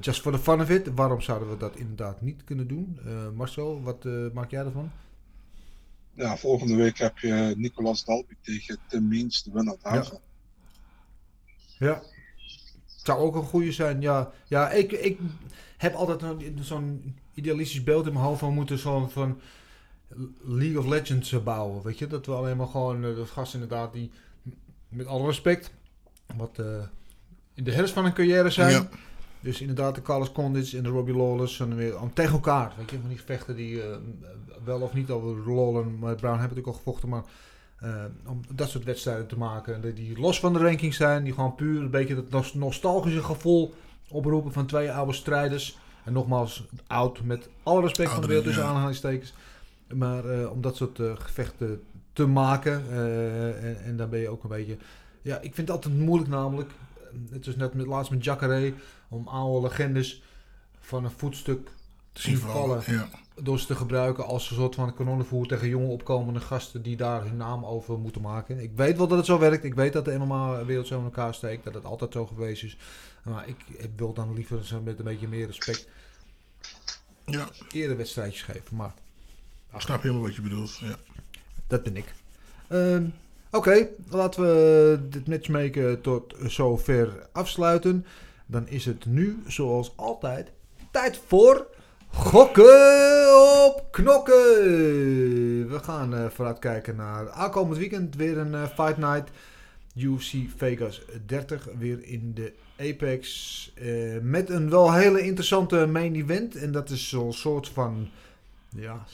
just 0.00 0.20
for 0.20 0.32
the 0.32 0.38
fun 0.38 0.60
of 0.60 0.70
it, 0.70 0.94
waarom 0.94 1.20
zouden 1.20 1.50
we 1.50 1.56
dat 1.56 1.76
inderdaad 1.76 2.20
niet 2.20 2.44
kunnen 2.44 2.68
doen? 2.68 2.98
Eh, 3.06 3.28
Marcel, 3.34 3.82
wat 3.82 4.04
eh, 4.04 4.12
maak 4.32 4.50
jij 4.50 4.64
ervan? 4.64 4.90
Ja, 6.14 6.36
volgende 6.36 6.74
week 6.74 6.98
heb 6.98 7.18
je 7.18 7.54
Nicolas 7.56 8.04
Dalby 8.04 8.34
tegen 8.40 8.78
Tim 8.88 9.08
Means, 9.08 9.42
de 9.42 9.50
winnaar 9.52 9.76
daarvan. 9.82 10.18
Ja. 11.78 12.02
Zou 12.86 13.18
ook 13.18 13.34
een 13.34 13.42
goede 13.42 13.72
zijn, 13.72 14.00
ja. 14.00 14.30
Ja, 14.46 14.70
ik, 14.70 14.92
ik 14.92 15.18
heb 15.76 15.94
altijd 15.94 16.42
zo'n 16.60 17.16
idealistisch 17.34 17.82
beeld 17.82 18.06
in 18.06 18.12
mijn 18.12 18.24
hoofd 18.24 18.40
van 18.40 18.54
moeten 18.54 18.78
zo'n 18.78 19.10
van 19.10 19.40
League 20.44 20.78
of 20.78 20.86
Legends 20.86 21.32
eh, 21.32 21.42
bouwen, 21.42 21.82
weet 21.82 21.98
je. 21.98 22.06
Dat 22.06 22.26
we 22.26 22.32
alleen 22.32 22.56
maar 22.56 22.66
gewoon, 22.66 23.04
eh, 23.04 23.16
dat 23.16 23.30
gast 23.30 23.54
inderdaad 23.54 23.92
die, 23.92 24.10
met 24.88 25.06
alle 25.06 25.26
respect, 25.26 25.70
wat 26.36 26.58
eh, 26.58 26.82
in 27.54 27.64
de 27.64 27.72
herfst 27.72 27.94
van 27.94 28.04
een 28.04 28.12
carrière 28.12 28.50
zijn. 28.50 28.70
Ja. 28.70 28.88
Dus 29.42 29.60
inderdaad 29.60 29.94
de 29.94 30.02
Carlos 30.02 30.32
Condits 30.32 30.74
en 30.74 30.82
de 30.82 30.88
Robbie 30.88 31.16
Lawless 31.16 31.60
en 31.60 31.76
weer 31.76 32.00
om 32.00 32.14
tegen 32.14 32.32
elkaar, 32.32 32.72
weet 32.76 32.90
je. 32.90 32.98
Van 33.00 33.08
die 33.08 33.18
gevechten 33.18 33.56
die 33.56 33.82
eh, 33.82 33.96
wel 34.64 34.80
of 34.80 34.94
niet 34.94 35.10
al 35.10 35.36
Lawler, 35.46 35.86
maar 35.86 36.14
Brown 36.14 36.38
hebben 36.38 36.40
natuurlijk 36.40 36.66
al 36.66 36.72
gevochten, 36.72 37.08
maar 37.08 37.22
eh, 37.78 38.04
om 38.26 38.40
dat 38.54 38.68
soort 38.68 38.84
wedstrijden 38.84 39.26
te 39.26 39.38
maken. 39.38 39.94
Die- 39.94 40.20
los 40.20 40.40
van 40.40 40.52
de 40.52 40.58
rankings 40.58 40.96
zijn. 40.96 41.24
Die 41.24 41.32
gewoon 41.32 41.54
puur 41.54 41.80
een 41.80 41.90
beetje 41.90 42.14
dat 42.14 42.30
nos- 42.30 42.54
nostalgische 42.54 43.22
gevoel 43.22 43.74
oproepen 44.08 44.52
van 44.52 44.66
twee 44.66 44.92
oude 44.92 45.12
strijders. 45.12 45.78
En 46.04 46.12
nogmaals, 46.12 46.66
oud 46.86 47.22
met 47.22 47.48
alle 47.62 47.80
respect 47.80 48.10
van 48.10 48.20
de 48.20 48.26
wereld 48.26 48.44
tussen 48.44 48.62
ja. 48.62 48.68
aanhalingstekens. 48.68 49.34
Maar 49.94 50.24
eh, 50.24 50.50
om 50.50 50.60
dat 50.60 50.76
soort 50.76 51.00
gevechten 51.14 51.82
te 52.12 52.26
maken. 52.26 52.82
en, 53.60 53.84
en 53.84 53.96
dan 53.96 54.10
ben 54.10 54.20
je 54.20 54.28
ook 54.28 54.42
een 54.42 54.48
beetje... 54.48 54.76
Ja, 55.22 55.36
ik 55.36 55.54
vind 55.54 55.68
het 55.68 55.70
altijd 55.70 55.98
moeilijk 55.98 56.30
namelijk. 56.30 56.70
Het 57.30 57.46
is 57.46 57.56
net 57.56 57.74
met 57.74 57.86
laatst 57.86 58.10
met 58.10 58.24
Jacare. 58.24 58.72
Om 59.12 59.28
oude 59.28 59.66
legendes 59.68 60.22
van 60.80 61.04
een 61.04 61.10
voetstuk 61.10 61.70
te 62.12 62.22
zien 62.22 62.38
vallen, 62.38 62.82
ja. 62.86 63.08
Door 63.42 63.58
ze 63.58 63.66
te 63.66 63.74
gebruiken 63.74 64.24
als 64.26 64.50
een 64.50 64.56
soort 64.56 64.74
van 64.74 64.94
kanonnenvoer 64.94 65.46
tegen 65.46 65.68
jonge 65.68 65.86
opkomende 65.86 66.40
gasten 66.40 66.82
die 66.82 66.96
daar 66.96 67.22
hun 67.22 67.36
naam 67.36 67.64
over 67.64 67.98
moeten 67.98 68.22
maken. 68.22 68.58
Ik 68.62 68.70
weet 68.74 68.96
wel 68.96 69.06
dat 69.08 69.16
het 69.16 69.26
zo 69.26 69.38
werkt. 69.38 69.64
Ik 69.64 69.74
weet 69.74 69.92
dat 69.92 70.04
de 70.04 70.18
MMA-wereld 70.18 70.86
zo 70.86 70.98
in 70.98 71.04
elkaar 71.04 71.34
steekt. 71.34 71.64
Dat 71.64 71.74
het 71.74 71.84
altijd 71.84 72.12
zo 72.12 72.26
geweest 72.26 72.62
is. 72.62 72.76
Maar 73.24 73.48
ik, 73.48 73.56
ik 73.76 73.90
wil 73.96 74.12
dan 74.12 74.34
liever 74.34 74.80
met 74.84 74.98
een 74.98 75.04
beetje 75.04 75.28
meer 75.28 75.46
respect 75.46 75.88
Ja. 77.26 77.48
eerder 77.72 77.96
wedstrijdjes 77.96 78.42
geven. 78.42 78.76
Maar 78.76 78.94
Ik 79.74 79.80
snap 79.80 80.02
helemaal 80.02 80.22
wat 80.22 80.34
je 80.34 80.42
bedoelt. 80.42 80.78
Ja. 80.78 80.96
dat 81.66 81.82
ben 81.82 81.96
ik. 81.96 82.14
Ehm, 82.68 83.04
Oké, 83.50 83.88
laten 84.08 84.42
we 84.42 84.98
dit 85.08 85.28
matchmaken 85.28 86.00
tot 86.00 86.34
zover 86.46 87.26
afsluiten. 87.32 88.06
Dan 88.52 88.68
is 88.68 88.84
het 88.84 89.06
nu, 89.06 89.42
zoals 89.46 89.92
altijd, 89.96 90.50
tijd 90.90 91.20
voor 91.26 91.66
gokken 92.08 93.64
op 93.66 93.88
knokken. 93.90 94.34
We 95.68 95.78
gaan 95.82 96.14
eh, 96.14 96.26
vooruitkijken 96.28 96.96
naar 96.96 97.30
aankomend 97.30 97.78
weekend 97.78 98.16
weer 98.16 98.38
een 98.38 98.54
eh, 98.54 98.66
Fight 98.66 98.96
Night. 98.96 99.30
UFC 99.96 100.34
Vegas 100.56 101.02
30 101.26 101.68
weer 101.78 102.04
in 102.04 102.34
de 102.34 102.52
Apex. 102.76 103.72
eh, 103.74 104.18
met 104.22 104.50
een 104.50 104.70
wel 104.70 104.92
hele 104.92 105.22
interessante 105.22 105.86
main 105.86 106.14
event. 106.14 106.56
En 106.56 106.72
dat 106.72 106.90
is 106.90 107.08
zo'n 107.08 107.32
soort 107.32 107.68
van 107.68 108.08
ja, 108.76 109.04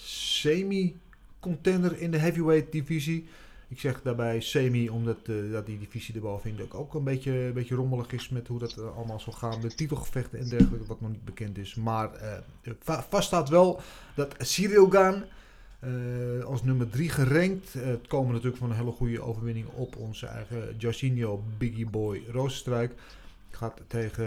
semi-contender 0.40 2.00
in 2.00 2.10
de 2.10 2.18
heavyweight 2.18 2.72
divisie. 2.72 3.28
Ik 3.68 3.80
zeg 3.80 4.02
daarbij 4.02 4.40
semi, 4.40 4.88
omdat 4.88 5.16
eh, 5.22 5.34
dat 5.52 5.66
die 5.66 5.78
divisie 5.78 6.14
erbovenin 6.14 6.62
ook, 6.62 6.74
ook 6.74 6.94
een 6.94 7.04
beetje, 7.04 7.32
een 7.32 7.52
beetje 7.52 7.74
rommelig 7.74 8.12
is 8.12 8.28
met 8.28 8.48
hoe 8.48 8.58
dat 8.58 8.76
eh, 8.76 8.96
allemaal 8.96 9.20
zal 9.20 9.32
gaan. 9.32 9.60
De 9.60 9.74
titelgevechten 9.74 10.38
en 10.38 10.48
dergelijke, 10.48 10.86
wat 10.86 11.00
nog 11.00 11.10
niet 11.10 11.24
bekend 11.24 11.58
is. 11.58 11.74
Maar 11.74 12.14
eh, 12.14 12.32
va- 12.82 13.06
vast 13.08 13.26
staat 13.26 13.48
wel 13.48 13.80
dat 14.14 14.34
Cyril 14.38 14.90
Gaan 14.90 15.24
als 16.44 16.62
nummer 16.62 16.90
3 16.90 17.08
gerankt. 17.08 17.72
Het 17.72 18.06
komen 18.06 18.32
natuurlijk 18.32 18.56
van 18.56 18.70
een 18.70 18.76
hele 18.76 18.90
goede 18.90 19.20
overwinning 19.20 19.66
op 19.74 19.96
onze 19.96 20.26
eigen 20.26 20.74
Jorginho 20.78 21.42
Biggie 21.58 21.86
Boy 21.90 22.22
Rozenstruik. 22.30 22.92
Gaat 23.50 23.80
tegen 23.86 24.24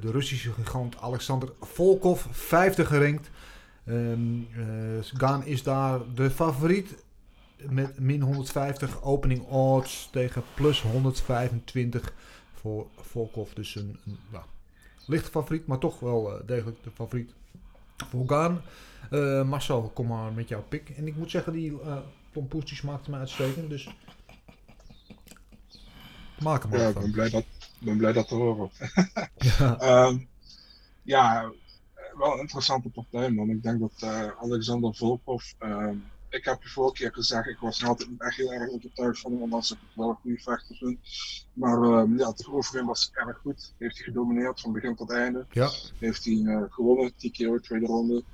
de 0.00 0.10
Russische 0.10 0.52
gigant 0.52 0.96
Alexander 1.00 1.52
Volkov, 1.60 2.24
vijfde 2.30 2.84
gerankt. 2.84 3.30
Ehm 3.84 4.20
eh, 4.56 4.64
Gaan 5.02 5.44
is 5.46 5.62
daar 5.62 6.00
de 6.14 6.30
favoriet 6.30 6.94
met 7.68 7.98
min 7.98 8.20
150 8.20 9.02
opening 9.02 9.42
odds 9.48 10.08
tegen 10.12 10.42
plus 10.54 10.82
125 10.82 12.12
voor 12.54 12.86
Volkov. 12.96 13.52
Dus 13.52 13.74
een, 13.74 13.98
een 14.06 14.18
ja, 14.32 14.44
lichte 15.06 15.30
favoriet, 15.30 15.66
maar 15.66 15.78
toch 15.78 16.00
wel 16.00 16.38
eh, 16.38 16.46
degelijk 16.46 16.82
de 16.82 16.90
favoriet 16.90 17.32
voor 17.96 18.28
Gaan. 18.28 18.62
Eh, 19.10 19.48
Marcel, 19.48 19.90
kom 19.94 20.06
maar 20.06 20.32
met 20.32 20.48
jouw 20.48 20.62
pick. 20.68 20.88
En 20.88 21.06
ik 21.06 21.16
moet 21.16 21.30
zeggen, 21.30 21.52
die 21.52 21.70
uh, 21.70 21.96
pompoesjes 22.32 22.82
maakte 22.82 23.10
me 23.10 23.16
uitstekend. 23.16 23.70
Dus 23.70 23.88
maak 26.38 26.62
hem 26.62 26.76
Ja, 26.76 26.88
ik 26.88 26.94
ben 26.94 27.10
blij 27.10 27.30
dat, 27.30 27.44
ben 27.78 27.96
blij 27.96 28.12
dat 28.12 28.28
te 28.28 28.34
horen. 28.34 28.70
Ja. 29.36 29.78
Ehm, 29.78 30.18
ja, 31.02 31.52
wel 32.16 32.32
een 32.32 32.38
interessante 32.38 32.88
partij, 32.88 33.30
man. 33.30 33.50
Ik 33.50 33.62
denk 33.62 33.80
dat 33.80 33.92
eh, 33.98 34.28
Alexander 34.40 34.94
Volkov. 34.94 35.52
ehm, 35.58 35.96
ik 36.32 36.44
heb 36.44 36.62
je 36.62 36.68
vorige 36.68 36.94
keer 36.94 37.12
gezegd, 37.12 37.48
ik 37.48 37.58
was 37.58 37.84
altijd 37.84 38.08
echt 38.18 38.36
heel 38.36 38.52
erg 38.52 38.70
overtuigd 38.70 39.20
van 39.20 39.32
hem, 39.32 39.42
omdat 39.42 39.64
ik 39.64 39.78
het 39.80 39.94
wel 39.94 40.08
een 40.08 40.14
goede 40.14 40.38
vechter 40.38 40.76
vind. 40.76 40.98
Maar 41.52 41.82
ehm, 41.82 42.18
ja, 42.18 42.28
het 42.28 42.46
overwin 42.48 42.86
was 42.86 43.10
erg 43.12 43.38
goed. 43.38 43.74
Heeft 43.78 43.96
hij 43.96 44.04
gedomineerd 44.06 44.60
van 44.60 44.72
begin 44.72 44.94
tot 44.96 45.10
einde. 45.10 45.46
Ja. 45.50 45.70
Heeft 45.98 46.24
hij 46.24 46.42
eh, 46.44 46.62
gewonnen, 46.68 47.14
TKO 47.16 47.58
tweede 47.58 47.86
ronde. 47.86 48.24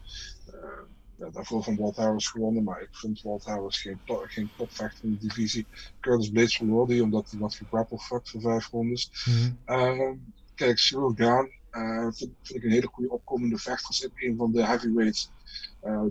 Eh, 0.46 0.82
ja, 1.16 1.30
daarvoor 1.30 1.64
van 1.64 1.76
Walt 1.76 1.96
Harris 1.96 2.28
gewonnen, 2.28 2.64
maar 2.64 2.82
ik 2.82 2.88
vind 2.96 3.22
Walt 3.22 3.44
Harris 3.44 3.80
geen, 3.80 4.00
to- 4.04 4.24
geen 4.26 4.52
topvechter 4.56 5.04
in 5.04 5.10
de 5.10 5.26
divisie. 5.26 5.68
Curtis 6.00 6.30
Blades 6.30 6.56
verloor 6.56 6.86
die, 6.86 7.02
omdat 7.02 7.30
hij 7.30 7.40
wat 7.40 7.54
gegrappeld 7.54 8.02
fucked 8.02 8.28
voor 8.28 8.40
vijf 8.40 8.68
rondes. 8.70 9.24
Mhm. 9.24 9.52
Ehm, 9.64 10.16
kijk, 10.54 10.78
Cyril 10.78 11.12
Gaan 11.14 11.48
eh, 11.70 12.02
vind, 12.12 12.32
vind 12.42 12.58
ik 12.58 12.64
een 12.64 12.70
hele 12.70 12.86
goede 12.92 13.10
opkomende 13.10 13.58
vechter. 13.58 13.90
Is 13.90 14.08
een 14.14 14.36
van 14.36 14.52
de 14.52 14.64
heavyweights 14.66 15.32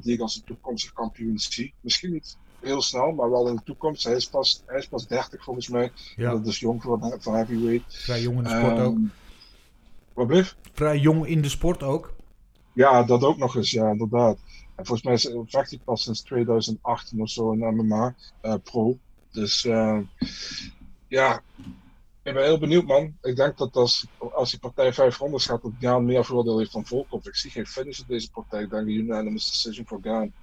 die 0.01 0.13
ik 0.13 0.19
als 0.19 0.35
een 0.35 0.43
toekomstig 0.43 0.93
kampioen 0.93 1.37
zie. 1.39 1.73
Misschien 1.81 2.11
niet 2.13 2.37
heel 2.59 2.81
snel, 2.81 3.11
maar 3.11 3.29
wel 3.29 3.47
in 3.47 3.55
de 3.55 3.61
toekomst. 3.63 4.03
Hij 4.03 4.15
is 4.15 4.27
pas, 4.29 4.63
hij 4.65 4.77
is 4.77 4.87
pas 4.87 5.07
30 5.07 5.43
volgens 5.43 5.67
mij. 5.67 5.91
Ja. 6.15 6.31
Dat 6.31 6.47
is 6.47 6.59
jong 6.59 6.81
voor, 6.81 7.15
voor 7.19 7.33
heavyweight. 7.35 7.95
Vrij 7.95 8.21
jong 8.21 8.37
in 8.37 8.43
de 8.43 8.49
sport 8.49 8.77
Ehm, 8.77 8.81
ook. 8.85 8.97
Wat 10.13 10.27
bleef? 10.27 10.55
Vrij 10.73 10.97
jong 10.97 11.27
in 11.27 11.41
de 11.41 11.49
sport 11.49 11.83
ook. 11.83 12.13
Ja, 12.73 13.03
dat 13.03 13.23
ook 13.23 13.37
nog 13.37 13.55
eens, 13.55 13.71
ja, 13.71 13.89
inderdaad. 13.91 14.37
En 14.75 14.85
volgens 14.85 15.03
mij 15.03 15.13
is- 15.13 15.51
vecht 15.51 15.69
hij 15.69 15.79
pas 15.83 16.03
sinds 16.03 16.21
2018 16.21 17.21
of 17.21 17.29
zo 17.29 17.51
in 17.51 17.75
MMA 17.75 18.15
eh, 18.41 18.53
pro. 18.63 18.97
Dus 19.31 19.65
eh, 19.65 19.99
ja, 21.07 21.41
ik 22.27 22.33
ben 22.33 22.43
heel 22.43 22.59
benieuwd, 22.59 22.85
man. 22.85 23.17
Ik 23.21 23.35
denk 23.35 23.57
dat 23.57 23.75
als, 23.75 24.05
als 24.17 24.49
die 24.49 24.59
partij 24.59 24.93
vijf 24.93 25.17
rondes 25.17 25.45
gaat, 25.45 25.61
dat 25.61 25.71
Gaan 25.79 26.05
meer 26.05 26.25
voordeel 26.25 26.57
heeft 26.57 26.71
van 26.71 26.85
Volkov. 26.85 27.25
Ik 27.25 27.35
zie 27.35 27.51
geen 27.51 27.67
finish 27.67 27.99
in 27.99 28.05
deze 28.07 28.31
partij. 28.31 28.61
Ik 28.61 28.69
denk 28.69 28.87
een 28.87 28.93
unanimous 28.93 29.47
decision 29.47 29.87
voor 29.87 29.99
Gaan. 30.01 30.33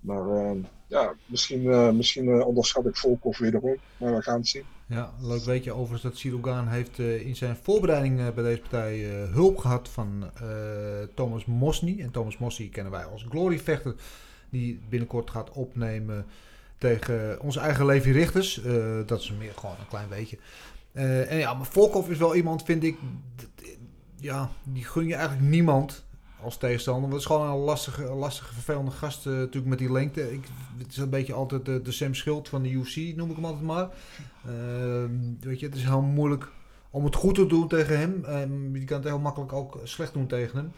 Maar 0.00 0.28
ehm, 0.28 0.58
ja, 0.86 1.14
misschien, 1.26 1.70
eh, 1.70 1.90
misschien 1.90 2.28
eh, 2.28 2.46
onderschat 2.46 2.86
ik 2.86 2.96
Volkov 2.96 3.38
wederom. 3.38 3.76
Maar 3.96 4.14
we 4.14 4.22
gaan 4.22 4.38
het 4.38 4.48
zien. 4.48 4.64
Ja, 4.86 5.12
leuk 5.20 5.42
weet 5.42 5.64
je 5.64 5.72
overigens 5.72 6.02
dat 6.02 6.16
Sirogan 6.16 6.68
heeft 6.68 6.98
eh, 6.98 7.26
in 7.26 7.36
zijn 7.36 7.56
voorbereiding 7.62 8.34
bij 8.34 8.44
deze 8.44 8.60
partij 8.60 8.98
hulp 9.32 9.58
gehad 9.58 9.88
van 9.88 10.30
Thomas 11.14 11.44
Mosny. 11.44 12.00
En 12.00 12.10
Thomas 12.10 12.38
Mosny 12.38 12.68
kennen 12.68 12.92
wij 12.92 13.04
als 13.04 13.26
gloryvechter 13.28 13.94
die 14.50 14.80
binnenkort 14.88 15.30
gaat 15.30 15.50
opnemen 15.50 16.26
tegen 16.78 17.40
onze 17.40 17.60
eigen 17.60 17.86
Levi 17.86 18.12
Richters. 18.12 18.60
Dat 19.06 19.20
is 19.20 19.32
meer 19.38 19.52
gewoon 19.56 19.76
een 19.80 19.88
klein 19.88 20.08
beetje. 20.08 20.38
Eh, 20.94 21.30
en 21.30 21.38
ja, 21.38 21.54
maar 21.54 21.66
Volkov 21.66 22.08
is 22.08 22.18
wel 22.18 22.34
iemand, 22.34 22.62
vind 22.62 22.82
ik, 22.82 22.96
ja, 24.16 24.50
die 24.64 24.84
gun 24.84 25.06
je 25.06 25.14
eigenlijk 25.14 25.48
niemand 25.48 26.04
als 26.42 26.56
tegenstander. 26.56 27.10
Het 27.10 27.18
is 27.18 27.26
gewoon 27.26 27.46
een 27.46 27.56
lastige, 27.56 28.02
lastige 28.02 28.54
vervelende 28.54 28.90
gast 28.90 29.26
eh, 29.26 29.32
natuurlijk 29.32 29.66
met 29.66 29.78
die 29.78 29.92
lengte. 29.92 30.32
Ik, 30.32 30.44
het 30.78 30.90
is 30.90 30.96
een 30.96 31.10
beetje 31.10 31.32
altijd 31.32 31.64
de, 31.64 31.82
de 31.82 31.92
Sam 31.92 32.14
Schild 32.14 32.48
van 32.48 32.62
de 32.62 32.70
UFC, 32.70 32.96
noem 33.16 33.30
ik 33.30 33.36
hem 33.36 33.44
altijd 33.44 33.64
maar. 33.64 33.88
Weet 35.40 35.60
je, 35.60 35.66
het 35.66 35.74
is 35.74 35.84
heel 35.84 36.02
moeilijk 36.02 36.48
om 36.90 37.04
het 37.04 37.14
goed 37.14 37.34
te 37.34 37.46
doen 37.46 37.68
tegen 37.68 37.98
hem. 37.98 38.24
Ehm, 38.24 38.76
je 38.76 38.84
kan 38.84 38.96
het 38.96 39.06
heel 39.06 39.18
makkelijk 39.18 39.52
ook 39.52 39.80
slecht 39.84 40.12
doen 40.12 40.26
tegen 40.26 40.56
hem. 40.56 40.72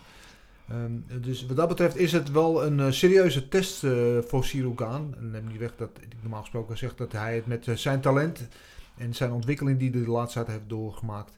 Ehm, 0.68 1.20
dus 1.22 1.46
wat 1.46 1.56
dat 1.56 1.68
betreft 1.68 1.96
is 1.96 2.12
het 2.12 2.30
wel 2.30 2.64
een 2.64 2.80
eh, 2.80 2.90
serieuze 2.90 3.48
test 3.48 3.84
eh, 3.84 3.92
voor 4.26 4.44
Sirugan. 4.44 5.14
En 5.18 5.30
neem 5.30 5.46
niet 5.46 5.58
weg 5.58 5.76
dat 5.76 5.90
ik 6.00 6.16
normaal 6.20 6.40
gesproken 6.40 6.78
zeg 6.78 6.94
dat 6.94 7.12
hij 7.12 7.34
het 7.34 7.46
met 7.46 7.68
eh, 7.68 7.74
zijn 7.74 8.00
talent 8.00 8.48
en 8.96 9.14
zijn 9.14 9.32
ontwikkeling 9.32 9.78
die 9.78 9.90
hij 9.90 10.04
de 10.04 10.10
laatste 10.10 10.38
tijd 10.38 10.56
heeft 10.56 10.68
doorgemaakt 10.68 11.36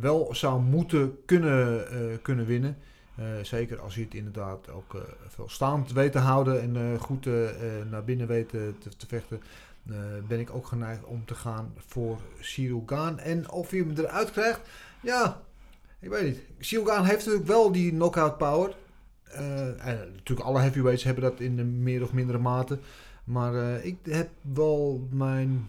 wel 0.00 0.28
zou 0.32 0.60
moeten 0.62 1.18
kunnen, 1.24 1.90
eh, 1.90 2.16
kunnen 2.22 2.46
winnen. 2.46 2.76
Eh, 3.16 3.24
zeker 3.42 3.80
als 3.80 3.94
hij 3.94 4.04
het 4.04 4.14
inderdaad 4.14 4.70
ook 4.70 4.94
eh, 4.94 5.00
veel 5.28 5.48
staand 5.48 5.92
weet 5.92 6.12
te 6.12 6.18
houden 6.18 6.60
en 6.60 6.98
goed 6.98 7.26
naar 7.90 8.04
binnen 8.04 8.26
weet 8.26 8.48
te, 8.48 8.72
te, 8.78 8.88
te 8.96 9.06
vechten. 9.06 9.40
ben 10.28 10.40
ik 10.40 10.50
ook 10.54 10.66
geneigd 10.66 11.04
om 11.04 11.24
te 11.24 11.34
gaan 11.34 11.72
voor 11.76 12.18
Sirugan. 12.40 13.18
En 13.18 13.50
of 13.50 13.70
hij 13.70 13.78
hem 13.78 13.92
eruit 13.96 14.30
krijgt, 14.30 14.60
ja, 15.00 15.40
ik 16.00 16.08
weet 16.08 16.24
niet. 16.24 16.40
Sirugan 16.58 17.04
heeft 17.04 17.18
natuurlijk 17.18 17.46
wel 17.46 17.72
die 17.72 17.90
knockout 17.90 18.38
power. 18.38 18.76
En 19.78 20.12
natuurlijk 20.14 20.48
alle 20.48 20.60
heavyweights 20.60 21.04
hebben 21.04 21.22
dat 21.22 21.40
in 21.40 21.82
meer 21.82 22.02
of 22.02 22.12
mindere 22.12 22.38
mate. 22.38 22.78
Maar 23.24 23.84
ik 23.84 23.96
heb 24.02 24.28
wel 24.40 25.08
mijn 25.10 25.68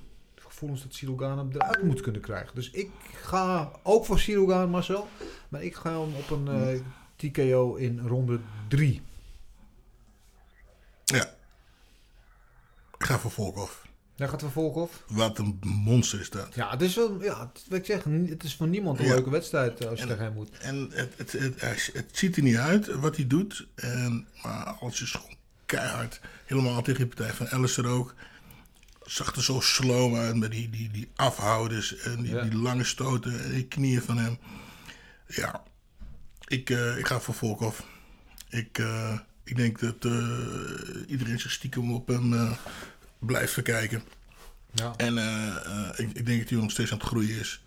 gevoelens 0.60 0.84
dat 0.84 0.93
Sirugan 0.93 1.38
hem 1.38 1.51
eruit 1.51 1.84
moet 1.84 2.01
kunnen 2.01 2.22
krijgen. 2.22 2.55
Dus 2.55 2.70
ik 2.70 2.89
ga 3.14 3.72
ook 3.84 4.05
voor 4.05 4.20
Sirugan, 4.20 4.70
Marcel. 4.70 5.07
Maar 5.49 5.64
ik 5.64 5.76
ga 5.76 5.89
hem 5.99 6.16
op 6.16 6.30
een 6.30 6.47
eh, 6.47 6.80
TKO 7.16 7.76
in 7.76 7.99
ronde 7.99 8.39
3. 8.68 9.01
Ja. 11.05 11.24
Ik 12.97 13.05
ga 13.05 13.20
voor 13.20 13.32
Volkov. 13.32 13.72
Jij 14.16 14.28
gaat 14.28 14.41
voor 14.41 14.51
Volkov? 14.51 14.91
Wat 15.07 15.38
een 15.38 15.60
monster 15.62 16.20
is 16.20 16.30
dat. 16.30 16.55
Ja, 16.55 16.70
het 16.70 16.82
is 16.82 16.95
wel, 16.95 17.24
ja, 17.24 17.39
het, 17.39 17.66
wat 17.70 17.78
ik 17.80 17.86
zeg, 17.86 18.03
het 18.03 18.43
is 18.43 18.55
voor 18.55 18.68
niemand 18.68 18.99
een 18.99 19.05
Ja. 19.05 19.14
leuke 19.14 19.30
wedstrijd 19.30 19.80
eh, 19.80 19.89
als 19.89 19.97
je 19.99 20.03
En- 20.03 20.10
tegen 20.10 20.24
hem 20.24 20.34
moet. 20.34 20.49
En 20.57 20.89
het, 20.93 21.14
het, 21.18 21.32
het, 21.32 21.62
het, 21.93 22.10
ziet 22.12 22.36
er 22.38 22.43
niet 22.43 22.55
uit 22.57 22.88
wat 22.88 23.16
hij 23.16 23.28
doet. 23.28 23.68
En, 23.76 24.28
maar 24.43 24.66
als 24.66 24.99
je 24.99 25.05
gewoon 25.05 25.36
keihard, 25.66 26.22
helemaal 26.45 26.82
tegen 26.82 27.07
partij 27.07 27.34
van 27.34 27.49
Alistair 27.49 27.88
ook. 27.88 28.16
Zag 29.10 29.36
er 29.36 29.43
zo 29.43 29.60
slow 29.60 30.16
uit 30.16 30.36
met 30.36 30.51
die, 30.51 30.70
die, 30.70 30.89
die 30.91 31.10
afhouders 31.16 31.95
en 31.97 32.22
die, 32.22 32.32
Ja. 32.34 32.41
die 32.43 32.55
lange 32.55 32.84
stoten 32.84 33.43
en 33.43 33.51
die 33.51 33.66
knieën 33.66 34.01
van 34.01 34.18
hem. 34.18 34.38
Ja, 35.28 35.64
ik, 36.47 36.70
eh, 36.70 36.97
ik 36.97 37.07
ga 37.07 37.20
voor 37.20 37.34
Volkov. 37.34 37.80
Ik, 38.49 38.78
eh, 38.78 39.20
ik 39.43 39.55
denk 39.55 39.80
dat 39.80 40.05
eh, 40.05 40.28
iedereen 41.07 41.39
zich 41.39 41.51
stiekem 41.51 41.93
op 41.93 42.07
hem 42.07 42.55
blijft 43.20 43.53
verkijken. 43.53 44.03
Ja. 44.72 44.93
En 44.97 45.18
ik, 45.97 46.10
ik 46.14 46.26
denk 46.26 46.39
dat 46.39 46.49
hij 46.49 46.60
nog 46.60 46.72
steeds 46.72 46.91
aan 46.91 46.97
het 46.97 47.07
groeien 47.07 47.39
is. 47.39 47.62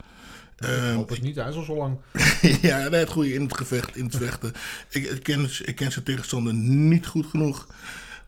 Ik 0.59 0.67
Ehm, 0.69 0.95
hoop 0.95 1.09
het 1.09 1.23
niet, 1.23 1.37
hij 1.37 1.49
is 1.49 1.55
al 1.57 1.63
zo 1.65 1.77
lang. 1.77 1.99
ja, 2.63 2.89
nee, 2.89 3.01
het 3.01 3.09
groeien 3.11 3.35
in 3.35 3.43
het 3.43 3.57
gevecht, 3.57 3.97
in 3.97 4.05
het 4.05 4.17
vechten. 4.17 4.53
ik, 4.89 5.05
ik, 5.05 5.23
ken, 5.23 5.49
ik 5.65 5.75
ken 5.77 5.93
zijn 5.93 6.05
tegenstander 6.05 6.55
niet 6.55 7.07
goed 7.07 7.27
genoeg. 7.27 7.67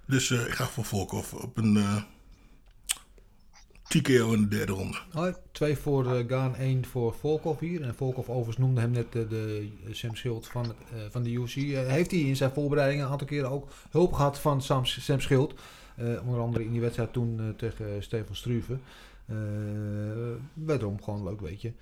Dus 0.06 0.30
ik 0.30 0.54
ga 0.54 0.66
voor 0.66 0.84
Volkov 0.84 1.32
op 1.32 1.56
een 1.56 2.04
In 3.95 4.03
de 4.03 4.49
derde 4.49 4.72
ronde. 4.72 4.97
Twee 5.53 5.76
voor 5.76 6.07
eh, 6.16 6.24
Gaan, 6.28 6.57
één 6.57 6.84
voor 6.86 7.14
Volkov 7.20 7.61
hier. 7.61 7.82
En 7.82 7.95
Volkov 7.95 8.28
overigens 8.28 8.57
noemde 8.59 8.80
hem 8.80 8.90
net 8.90 9.05
eh, 9.14 9.22
de 9.28 9.68
Sam 9.90 10.14
Schild 10.16 10.47
van, 10.49 10.64
eh, 10.64 10.99
van 11.11 11.22
de 11.22 11.30
UFC. 11.30 11.57
Eh, 11.57 11.86
heeft 11.86 12.11
hij 12.11 12.20
in 12.20 12.36
zijn 12.36 12.51
voorbereidingen 12.51 13.05
een 13.05 13.11
aantal 13.11 13.26
keren 13.26 13.51
ook 13.51 13.68
hulp 13.90 14.12
gehad 14.12 14.38
van 14.38 14.62
Sam, 14.62 14.84
Sam 14.84 15.20
Schild. 15.20 15.55
Eh, 15.97 16.07
onder 16.26 16.40
andere 16.40 16.64
in 16.64 16.72
die 16.72 16.80
wedstrijd 16.80 17.12
toen 17.12 17.36
eh, 17.40 17.45
tegen 17.57 17.86
Stefan 18.03 18.34
Struve. 18.36 18.76
Eh 19.26 19.34
wederom 20.55 21.03
gewoon 21.03 21.24
leuk, 21.24 21.40
weet 21.40 21.62
je. 21.62 21.72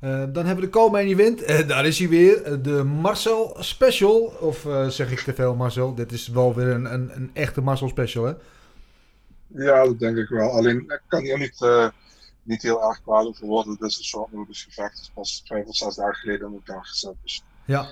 Eh, 0.00 0.10
dan 0.10 0.46
hebben 0.46 0.64
we 0.64 0.70
de 0.70 0.78
co-main 0.78 1.06
event. 1.08 1.42
Eh, 1.42 1.68
daar 1.68 1.86
is 1.86 1.98
hij 1.98 2.08
weer. 2.08 2.42
eh, 2.42 2.52
de 2.62 2.84
Marcel 2.84 3.56
Special. 3.58 4.18
Of 4.40 4.66
eh, 4.66 4.88
zeg 4.88 5.10
ik 5.12 5.18
te 5.18 5.34
veel 5.34 5.54
Marcel? 5.54 5.94
Dit 5.94 6.12
is 6.12 6.28
wel 6.28 6.54
weer 6.54 6.68
een, 6.68 6.92
een, 6.94 7.10
een 7.16 7.30
echte 7.32 7.60
Marcel 7.60 7.88
Special, 7.88 8.24
hè? 8.24 8.32
Ja, 9.54 9.84
dat 9.84 9.98
denk 9.98 10.16
ik 10.16 10.28
wel. 10.28 10.50
Alleen 10.50 10.80
ik 10.80 11.00
kan 11.06 11.22
hier 11.22 11.38
niet, 11.38 11.62
eh, 11.62 11.88
niet 12.42 12.62
heel 12.62 12.82
erg 12.88 13.02
kwaad 13.02 13.26
over 13.26 13.46
worden. 13.46 13.76
Dit 13.80 13.90
is 13.90 13.98
een 13.98 14.04
soort 14.04 14.32
modus 14.32 14.64
gevecht. 14.64 14.90
Het 14.90 15.00
is 15.00 15.10
pas 15.14 15.42
vijf 15.44 15.66
of 15.66 15.76
zes 15.76 15.94
dagen 15.94 16.14
geleden 16.14 16.48
in 16.48 16.54
elkaar 16.54 16.84
gezet. 16.84 17.14
Dus 17.22 17.44
Ja, 17.64 17.88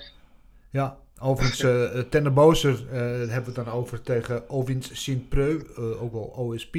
ja. 0.71 0.99
Overigens, 1.21 1.61
eh, 1.61 1.71
hebben 1.71 3.27
we 3.27 3.33
het 3.33 3.55
dan 3.55 3.69
over 3.69 4.03
tegen 4.03 4.51
Ovins 4.51 5.03
Sint-Preu, 5.03 5.77
ook 5.77 6.13
wel 6.13 6.33
OSP. 6.37 6.77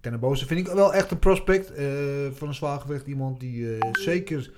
Tender 0.00 0.20
Bozer 0.20 0.46
vind 0.46 0.68
ik 0.68 0.74
wel 0.74 0.94
echt 0.94 1.10
een 1.10 1.18
prospect 1.18 1.66
van 2.36 2.48
een 2.48 2.54
zwaargewicht. 2.54 3.06
Iemand 3.06 3.40
die 3.40 3.78
zeker 3.92 4.50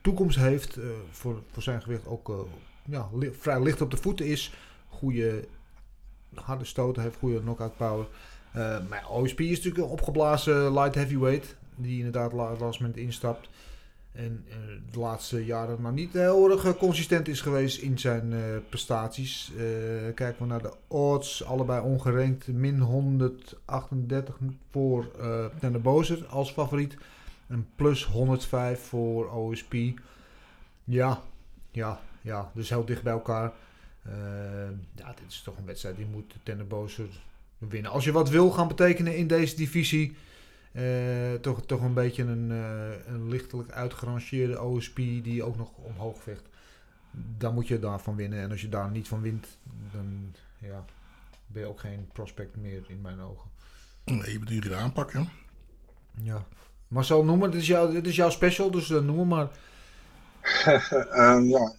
toekomst 0.00 0.36
heeft 0.36 0.78
voor, 1.10 1.42
voor 1.52 1.62
zijn 1.62 1.82
gewicht. 1.82 2.06
Ook 2.06 2.46
ja, 2.84 3.08
vrij 3.38 3.62
licht 3.62 3.80
op 3.80 3.90
de 3.90 3.96
voeten 3.96 4.26
is. 4.26 4.54
Goede 4.88 5.44
harde 6.34 6.64
stoten 6.64 7.02
heeft, 7.02 7.16
goede 7.16 7.40
knockout 7.40 7.76
power. 7.76 8.06
Eh, 8.54 8.76
maar 8.88 9.10
OSP 9.10 9.40
is 9.40 9.56
natuurlijk 9.56 9.84
een 9.84 9.90
opgeblazen 9.90 10.72
light 10.72 10.94
heavyweight. 10.94 11.56
Die 11.76 11.96
inderdaad 11.96 12.32
la- 12.32 12.56
last 12.58 12.80
moment 12.80 12.98
instapt. 12.98 13.48
En 14.12 14.44
eh, 14.48 14.56
de 14.92 14.98
laatste 14.98 15.44
jaren 15.44 15.80
maar 15.80 15.92
niet 15.92 16.12
heel 16.12 16.50
erg 16.50 16.64
eh, 16.64 16.72
consistent 16.72 17.28
is 17.28 17.40
geweest 17.40 17.78
in 17.82 17.98
zijn 17.98 18.32
prestaties. 18.68 19.52
Kijken 20.14 20.36
we 20.38 20.46
naar 20.46 20.62
de 20.62 20.72
odds, 20.88 21.44
allebei 21.44 21.82
ongerankt. 21.82 22.46
Min 22.48 22.80
138 22.80 24.38
voor 24.70 25.10
Tender 25.60 25.80
Bozer 25.80 26.26
als 26.26 26.52
favoriet. 26.52 26.96
En 27.46 27.66
plus 27.76 28.04
105 28.04 28.80
voor 28.80 29.30
OSP. 29.30 29.74
Ja, 30.84 31.20
ja, 31.70 32.00
ja. 32.20 32.50
Dus 32.54 32.68
heel 32.68 32.84
dicht 32.84 33.02
bij 33.02 33.12
elkaar. 33.12 33.52
Ja, 34.94 35.06
dit 35.14 35.28
is 35.28 35.42
toch 35.42 35.56
een 35.58 35.66
wedstrijd 35.66 35.96
die 35.96 36.06
moet 36.06 36.34
Tender 36.42 36.66
Bozer 36.66 37.08
winnen. 37.68 37.90
Als 37.90 38.04
je 38.04 38.12
wat 38.12 38.28
wil 38.28 38.50
gaan 38.50 38.68
betekenen 38.68 39.16
in 39.16 39.26
deze 39.26 39.56
divisie... 39.56 40.16
Eh, 40.72 41.34
toch, 41.40 41.66
toch 41.66 41.82
een 41.82 41.94
beetje 41.94 42.22
een, 42.22 42.50
eh, 42.50 43.12
een 43.14 43.28
lichtelijk 43.28 43.70
uitgerangeerde 43.70 44.62
OSP 44.62 44.96
die 44.96 45.42
ook 45.42 45.56
nog 45.56 45.70
omhoog 45.76 46.22
vecht. 46.22 46.48
Dan 47.38 47.54
moet 47.54 47.68
je 47.68 47.78
daarvan 47.78 48.16
winnen. 48.16 48.38
En 48.38 48.50
als 48.50 48.60
je 48.60 48.68
daar 48.68 48.90
niet 48.90 49.08
van 49.08 49.20
wint, 49.20 49.58
dan 49.92 50.34
ja, 50.58 50.84
ben 51.46 51.62
je 51.62 51.68
ook 51.68 51.80
geen 51.80 52.08
prospect 52.12 52.56
meer 52.56 52.84
in 52.88 53.00
mijn 53.00 53.20
ogen. 53.20 53.50
Nee, 54.04 54.32
je 54.32 54.38
moet 54.38 54.72
aanpakken. 54.72 55.28
Ja. 56.22 56.46
Marcel, 56.88 57.24
noem 57.24 57.38
maar. 57.38 57.50
Dit 57.50 57.60
is, 57.60 57.66
jouw, 57.66 57.90
dit 57.90 58.06
is 58.06 58.16
jouw 58.16 58.30
special, 58.30 58.70
dus 58.70 58.90
uh, 58.90 59.00
noem 59.00 59.28
maar. 59.28 59.48
en 61.10 61.48
ja, 61.48 61.74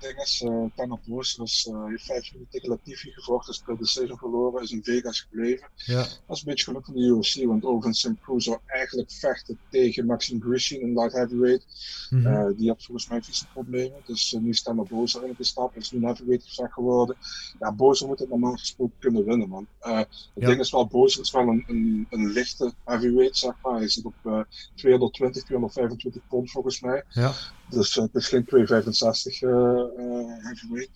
ding 0.00 0.18
is, 0.18 0.42
uh, 0.46 0.64
Tanner 0.74 0.98
Boos 1.06 1.38
is 1.38 1.68
uh, 1.70 1.86
heeft 1.86 2.04
vijf 2.04 2.32
minuten 2.32 2.52
tegen 2.52 2.68
Latifi 2.68 3.10
gevochten, 3.10 3.52
is 3.52 3.60
per 3.60 3.78
decision 3.78 4.18
verloren, 4.18 4.62
is 4.62 4.70
in 4.70 4.84
Vegas 4.84 5.20
gebleven. 5.20 5.68
Ja. 5.74 5.96
Dat 5.96 6.36
is 6.36 6.38
een 6.38 6.48
beetje 6.48 6.64
geluk 6.64 6.84
van 6.84 6.94
de 6.94 7.00
UFC, 7.00 7.44
want 7.44 7.64
Oven 7.64 7.94
St. 7.94 8.20
Cruz 8.22 8.44
zou 8.44 8.58
eigenlijk 8.66 9.12
vechten 9.12 9.58
tegen 9.70 10.06
Maxim 10.06 10.40
Grishin 10.42 10.80
in 10.80 10.92
light 10.92 11.12
heavyweight. 11.12 11.66
Mm 12.10 12.24
-hmm. 12.24 12.48
uh, 12.48 12.56
die 12.56 12.68
had 12.68 12.84
volgens 12.84 13.08
mij 13.08 13.22
vieze 13.22 13.46
problemen, 13.52 14.00
dus 14.04 14.32
uh, 14.32 14.40
nu 14.40 14.50
is 14.50 14.62
Boos 14.88 15.16
erin 15.16 15.34
gestapt, 15.34 15.76
is 15.76 15.90
nu 15.90 15.98
een 15.98 16.04
heavyweight 16.04 16.46
gezegd 16.46 16.72
geworden. 16.72 17.16
Ja, 17.58 17.72
Boos 17.72 18.02
moet 18.02 18.18
het 18.18 18.28
normaal 18.28 18.56
gesproken 18.56 18.94
kunnen 18.98 19.24
winnen, 19.24 19.48
man. 19.48 19.66
Het 19.80 20.08
ja. 20.34 20.46
ding 20.46 20.60
is 20.60 20.70
wel, 20.70 20.86
Boos 20.86 21.18
is 21.18 21.30
wel 21.30 21.48
een, 21.48 21.64
een, 21.68 22.06
een, 22.10 22.26
lichte 22.26 22.72
heavyweight, 22.84 23.36
zeg 23.36 23.54
maar. 23.62 23.76
Hij 23.76 23.88
zit 23.88 24.04
op 24.04 24.14
uh, 24.24 24.40
220, 24.74 25.42
225 25.42 26.22
pond 26.28 26.50
volgens 26.50 26.80
mij. 26.80 27.04
Ja. 27.08 27.32
Dus 27.70 27.94
het 27.94 28.14
is 28.14 28.28
geen 28.28 28.44
265 28.44 29.42
uh, 29.42 29.50
uh, 29.50 30.44
heavyweight. 30.44 30.90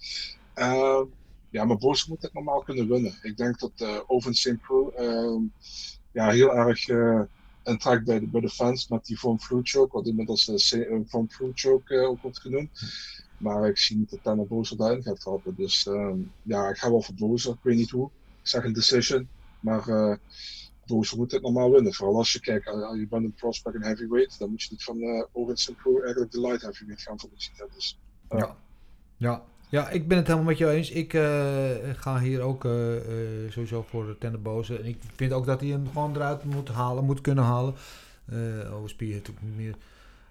Uh, 0.54 1.02
ja, 1.50 1.64
maar 1.64 1.76
Boos 1.76 2.06
moet 2.06 2.22
het 2.22 2.32
normaal 2.32 2.62
kunnen 2.62 2.88
winnen. 2.88 3.18
Ik 3.22 3.36
denk 3.36 3.58
dat 3.58 3.72
uh, 3.76 3.98
Oven 4.06 4.34
St. 4.34 4.60
Preux 4.60 4.94
ja, 6.12 6.30
heel 6.30 6.54
erg 6.54 6.88
uh, 6.88 7.20
intrekt 7.62 8.04
bij 8.04 8.20
de, 8.20 8.26
bij 8.26 8.40
de 8.40 8.48
fans 8.48 8.88
met 8.88 9.06
die 9.06 9.18
Von 9.18 9.38
Choke, 9.40 9.88
wat 9.92 10.06
inmiddels 10.06 10.72
uh, 10.72 11.00
Von 11.06 11.30
uh, 11.86 12.08
ook 12.08 12.22
wordt 12.22 12.40
genoemd. 12.40 12.70
Maar 13.38 13.68
ik 13.68 13.78
zie 13.78 13.96
niet 13.96 14.10
dat 14.10 14.22
Tanner 14.22 14.46
Boos 14.46 14.78
erin 14.78 15.02
gaat 15.02 15.20
trappen. 15.20 15.54
Dus 15.56 15.86
uh, 15.86 16.14
ja, 16.42 16.68
ik 16.68 16.76
ga 16.76 16.90
wel 16.90 17.02
voor 17.02 17.14
Boos. 17.14 17.46
Ik 17.46 17.56
weet 17.62 17.76
niet 17.76 17.90
hoe. 17.90 18.10
Ik 18.42 18.48
zeg 18.48 18.64
een 18.64 18.72
decision. 18.72 19.28
Maar 19.60 20.18
Boos 20.86 21.14
moet 21.14 21.32
het 21.32 21.42
normaal 21.42 21.70
winnen. 21.70 21.94
Vooral 21.94 22.16
als 22.16 22.32
je 22.32 22.40
kijkt, 22.40 22.66
uh, 22.66 22.72
je 22.98 23.06
bent 23.10 23.24
een 23.24 23.34
prospect 23.34 23.74
in 23.74 23.82
heavyweight, 23.82 24.38
dan 24.38 24.50
moet 24.50 24.62
je 24.62 24.68
niet 24.70 24.84
van 24.84 24.96
uh, 24.96 25.24
Owen 25.32 25.56
Pro 25.82 26.00
eigenlijk 26.00 26.32
de 26.32 26.40
light 26.40 26.62
heavyweight 26.62 27.02
gaan 27.02 27.18
verliezen. 27.18 27.52
Dus, 27.74 27.98
ja. 28.28 28.56
ja. 29.16 29.42
Ja, 29.72 29.88
ik 29.88 30.08
ben 30.08 30.16
het 30.16 30.26
helemaal 30.26 30.48
met 30.48 30.58
jou 30.58 30.72
eens. 30.72 30.90
Ik 30.90 31.12
uh, 31.12 31.70
ga 31.94 32.20
hier 32.20 32.40
ook 32.40 32.64
uh, 32.64 32.94
uh, 32.94 33.50
sowieso 33.50 33.82
voor 33.82 34.16
Tenneboze. 34.18 34.78
En 34.78 34.84
ik 34.84 34.98
vind 35.16 35.32
ook 35.32 35.46
dat 35.46 35.60
hij 35.60 35.68
hem 35.68 35.86
gewoon 35.92 36.16
eruit 36.16 36.44
moet 36.44 36.68
halen, 36.68 37.04
moet 37.04 37.20
kunnen 37.20 37.44
halen. 37.44 37.74
OSP 38.82 39.00
heeft 39.00 39.30
ook 39.30 39.42
niet 39.42 39.56
meer 39.56 39.74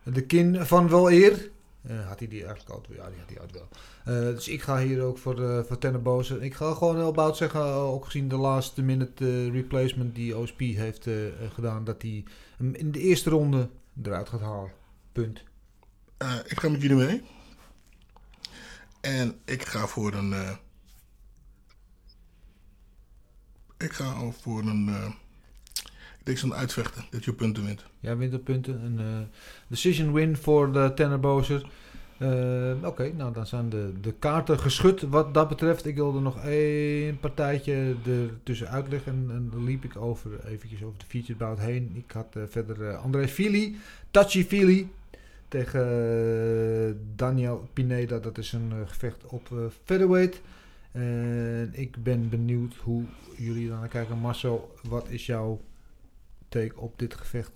de 0.04 0.26
kin 0.26 0.66
van 0.66 0.90
wel 0.90 1.12
eer. 1.12 1.50
Had 1.88 2.20
hij 2.20 2.28
die 2.28 2.46
eigenlijk 2.46 2.70
al? 2.70 2.96
Ja, 2.96 3.10
die 3.10 3.20
had 3.20 3.30
hij 3.30 3.42
ook 3.42 3.68
wel. 4.04 4.34
dus 4.34 4.48
ik 4.48 4.62
ga 4.62 4.80
hier 4.80 5.02
ook 5.02 5.18
voor, 5.18 5.36
de, 5.36 5.66
voor. 5.68 6.44
Ik 6.44 6.54
ga 6.54 6.74
gewoon 6.74 6.96
heel 6.96 7.12
bout 7.12 7.38
zeggen, 7.38 7.62
ook 7.64 8.06
gezien 8.06 8.28
de 8.28 8.38
last 8.38 8.78
minute 8.78 9.50
replacement 9.50 10.16
die 10.16 10.38
OSP 10.38 10.60
heeft 10.60 11.08
gedaan, 11.54 11.84
dat 11.84 12.02
hij 12.02 12.24
hem 12.58 12.74
in 12.74 12.92
de 12.92 13.00
eerste 13.00 13.30
ronde 13.30 13.70
eruit 14.04 14.30
gaat 14.30 14.42
halen. 14.42 14.72
Punt. 15.12 15.44
ik 16.46 16.60
ga 16.60 16.70
met 16.70 16.82
jullie 16.82 17.06
mee. 17.06 17.24
En 19.02 19.40
ik 19.46 19.66
ga 19.66 19.88
voor 19.88 20.14
een. 20.14 20.32
Uh, 20.32 20.52
ik 23.78 23.92
ga 23.92 24.32
voor 24.32 24.62
een. 24.62 25.16
Uh, 26.24 26.36
zo'n 26.36 26.54
uitvechten 26.54 27.06
dat 27.10 27.26
je 27.26 27.34
punten 27.34 27.66
wint. 27.66 27.86
Ja, 28.00 28.18
wint 28.18 28.34
op 28.34 28.44
punten. 28.44 28.84
Een 28.84 29.00
uh, 29.00 29.20
decision 29.68 30.14
win 30.14 30.38
voor 30.38 30.72
de 30.72 30.92
Tennerbozer. 30.96 31.70
Oké, 32.18 32.78
okay, 32.84 33.14
nou 33.18 33.34
dan 33.34 33.46
zijn 33.46 33.70
de, 33.70 33.94
de 34.02 34.14
kaarten 34.14 34.60
geschud 34.60 35.02
wat 35.02 35.34
dat 35.34 35.48
betreft. 35.50 35.86
Ik 35.86 35.96
wilde 35.96 36.20
nog 36.20 36.46
één 36.46 37.20
partijtje 37.20 37.96
er 38.06 38.30
tussen 38.44 38.70
uitleggen. 38.70 39.28
En, 39.30 39.50
dan 39.52 39.64
liep 39.64 39.84
ik 39.84 39.98
over, 39.98 40.46
eventjes 40.46 40.84
over 40.84 41.00
de 41.00 41.06
feature 41.08 41.38
bout 41.38 41.60
heen. 41.60 41.92
Ik 41.96 42.12
had 42.12 42.38
verder 42.50 42.96
André 42.96 43.28
Fili, 43.28 43.78
Tachi 44.12 44.44
Fili 44.44 44.90
tegen 45.52 45.82
uh, 45.82 46.96
Daniel 47.16 47.70
Pineda. 47.74 48.20
Dat 48.20 48.38
is 48.38 48.52
een 48.52 48.72
uh, 48.74 48.88
gevecht 48.88 49.26
op 49.26 49.50
uh, 49.54 49.60
featherweight. 49.84 50.42
En 50.92 51.70
ik 51.74 52.04
ben 52.04 52.30
benieuwd 52.30 52.76
hoe 52.76 53.04
jullie 53.38 53.70
dan 53.70 53.80
naar 53.80 53.88
kijken. 53.88 54.18
Marcel, 54.18 54.76
wat 54.90 55.10
is 55.10 55.26
jouw 55.26 55.62
take 56.52 56.80
op 56.80 57.00
dit 57.00 57.14
gevecht? 57.14 57.52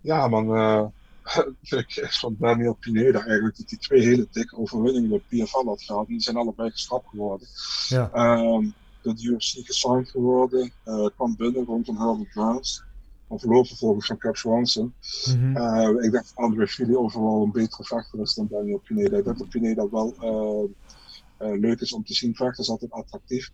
Ja 0.00 0.28
man, 0.28 0.92
ik 1.62 2.06
van 2.10 2.36
Daniel 2.38 2.74
Pineda 2.74 3.24
eigenlijk 3.24 3.56
dat 3.56 3.70
hij 3.70 3.78
twee 3.78 4.02
hele 4.02 4.28
dikke 4.30 4.56
overwinningen 4.56 5.08
bij 5.08 5.44
PFL 5.44 5.64
had 5.64 5.82
gehad. 5.82 6.06
Die 6.06 6.20
zijn 6.20 6.36
allebei 6.36 6.70
gestrapt 6.70 7.08
geworden. 7.08 7.48
Ja. 7.88 8.36
Um, 8.36 8.74
dat 9.02 9.22
UFC 9.22 9.66
gesigned 9.66 10.10
geworden, 10.10 10.72
kwam 11.14 11.36
binnen 11.36 11.64
rond 11.64 11.88
een 11.88 11.96
halve 11.96 12.24
Browns 12.32 12.84
of 13.30 13.40
verloor 13.40 13.66
vervolgens 13.66 14.06
van 14.06 14.18
Cap 14.18 14.36
Swanson. 14.36 14.94
Mm 15.28 15.54
-hmm. 15.54 16.02
ik 16.02 16.12
dacht 16.12 16.32
André 16.34 16.66
Fili 16.66 16.96
overal 16.96 17.42
een 17.42 17.52
betere 17.52 17.84
vechter 17.84 18.20
is 18.20 18.34
dan 18.34 18.46
Daniel 18.50 18.78
Pineda. 18.78 19.16
Ik 19.16 19.24
denk 19.24 19.38
dat 19.38 19.48
Pineda 19.48 19.88
wel 19.90 20.14
uh, 20.20 21.48
uh, 21.48 21.60
leuk 21.60 21.80
is 21.80 21.92
om 21.92 22.04
te 22.04 22.14
zien 22.14 22.34
vechten, 22.34 22.62
is 22.62 22.70
altijd 22.70 22.90
attractief. 22.90 23.50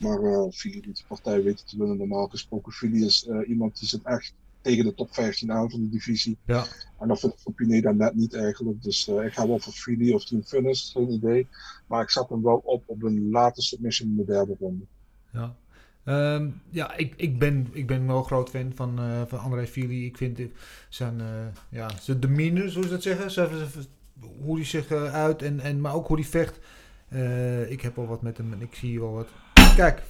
Maar 0.00 0.20
uh, 0.20 0.48
die 0.50 0.80
de 0.80 1.02
partij 1.06 1.42
weten 1.42 1.66
te 1.66 1.78
winnen 1.78 1.96
normaal 1.96 2.28
gesproken. 2.28 2.72
Fili 2.72 3.04
is 3.04 3.28
iemand 3.46 3.78
die 3.78 3.88
zit 3.88 4.02
echt 4.02 4.34
tegen 4.60 4.84
de 4.84 4.94
top 4.94 5.14
15 5.14 5.52
aan 5.52 5.70
van 5.70 5.80
de 5.80 5.88
divisie. 5.88 6.36
Ja. 6.44 6.64
En 6.98 7.08
dat 7.08 7.20
vind 7.20 7.32
ik 7.32 7.38
voor 7.38 7.52
Pineda 7.52 7.92
net 7.92 8.14
niet 8.14 8.34
eigenlijk. 8.34 8.82
Dus 8.82 9.08
ik 9.08 9.32
ga 9.32 9.46
wel 9.46 9.58
voor 9.58 9.72
Fili 9.72 10.14
of 10.14 10.24
Team 10.24 10.42
Finish, 10.42 10.92
geen 10.92 11.10
idee. 11.10 11.46
Maar 11.86 12.02
ik 12.02 12.10
zat 12.10 12.28
hem 12.28 12.42
wel 12.42 12.60
op 12.64 12.82
op 12.86 13.02
een 13.02 13.30
late 13.30 13.62
submission 13.62 14.08
in 14.08 14.16
de 14.16 14.24
derde 14.24 14.56
ronde. 14.58 14.84
Ja. 15.32 15.56
Um, 16.04 16.60
ja, 16.70 16.96
ik, 16.96 17.14
ik, 17.16 17.38
ben, 17.38 17.68
ik 17.72 17.86
ben 17.86 18.06
wel 18.06 18.22
groot 18.22 18.50
fan 18.50 18.72
van, 18.74 19.00
uh, 19.00 19.22
van 19.26 19.38
André 19.38 19.66
Fili. 19.66 20.06
Ik 20.06 20.16
vind 20.16 20.40
zijn, 20.88 21.18
uh, 21.18 21.26
ja, 21.68 21.90
zijn 22.00 22.20
demeanor, 22.20 22.68
zoals 22.68 22.88
dat 22.88 23.02
zeggen. 23.02 23.30
Zijn, 23.30 23.48
hoe 24.44 24.56
hij 24.56 24.64
zich 24.64 24.92
uit, 24.92 25.42
en, 25.42 25.60
en, 25.60 25.80
maar 25.80 25.94
ook 25.94 26.06
hoe 26.06 26.16
hij 26.16 26.26
vecht. 26.26 26.58
ik 27.70 27.80
heb 27.80 27.98
al 27.98 28.06
wat 28.06 28.22
met 28.22 28.36
hem 28.36 28.52
en 28.52 28.60
ik 28.60 28.74
zie 28.74 29.00
wel 29.00 29.12
wat. 29.12 29.28
Kijk, 29.78 30.02
4-0. 30.02 30.08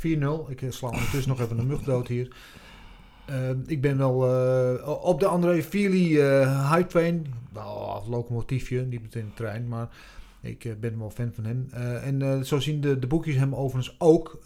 Ik 0.48 0.62
sla 0.68 0.88
ondertussen 0.88 1.28
nog 1.28 1.40
even 1.40 1.58
een 1.58 1.66
mug 1.66 1.82
dood 1.82 2.08
hier. 2.08 2.36
Ehm, 3.26 3.58
ik 3.66 3.80
ben 3.80 3.98
wel 3.98 4.14
op 5.00 5.20
de 5.20 5.26
André 5.26 5.62
Fili 5.62 6.20
hype 6.70 6.86
train. 6.86 7.26
Nou, 7.52 8.08
locomotiefje, 8.08 8.82
niet 8.82 9.02
meteen 9.02 9.24
een 9.24 9.34
trein, 9.34 9.68
maar 9.68 9.88
ik 10.40 10.64
uh, 10.64 10.72
ben 10.80 10.98
wel 10.98 11.10
fan 11.10 11.32
van 11.34 11.44
hem. 11.44 11.68
Uh, 11.74 12.06
en 12.06 12.20
uh, 12.20 12.42
zo 12.42 12.58
zien 12.58 12.80
de, 12.80 12.98
de 12.98 13.06
boekjes 13.06 13.36
hem 13.36 13.54
overigens 13.54 13.96
ook, 13.98 14.38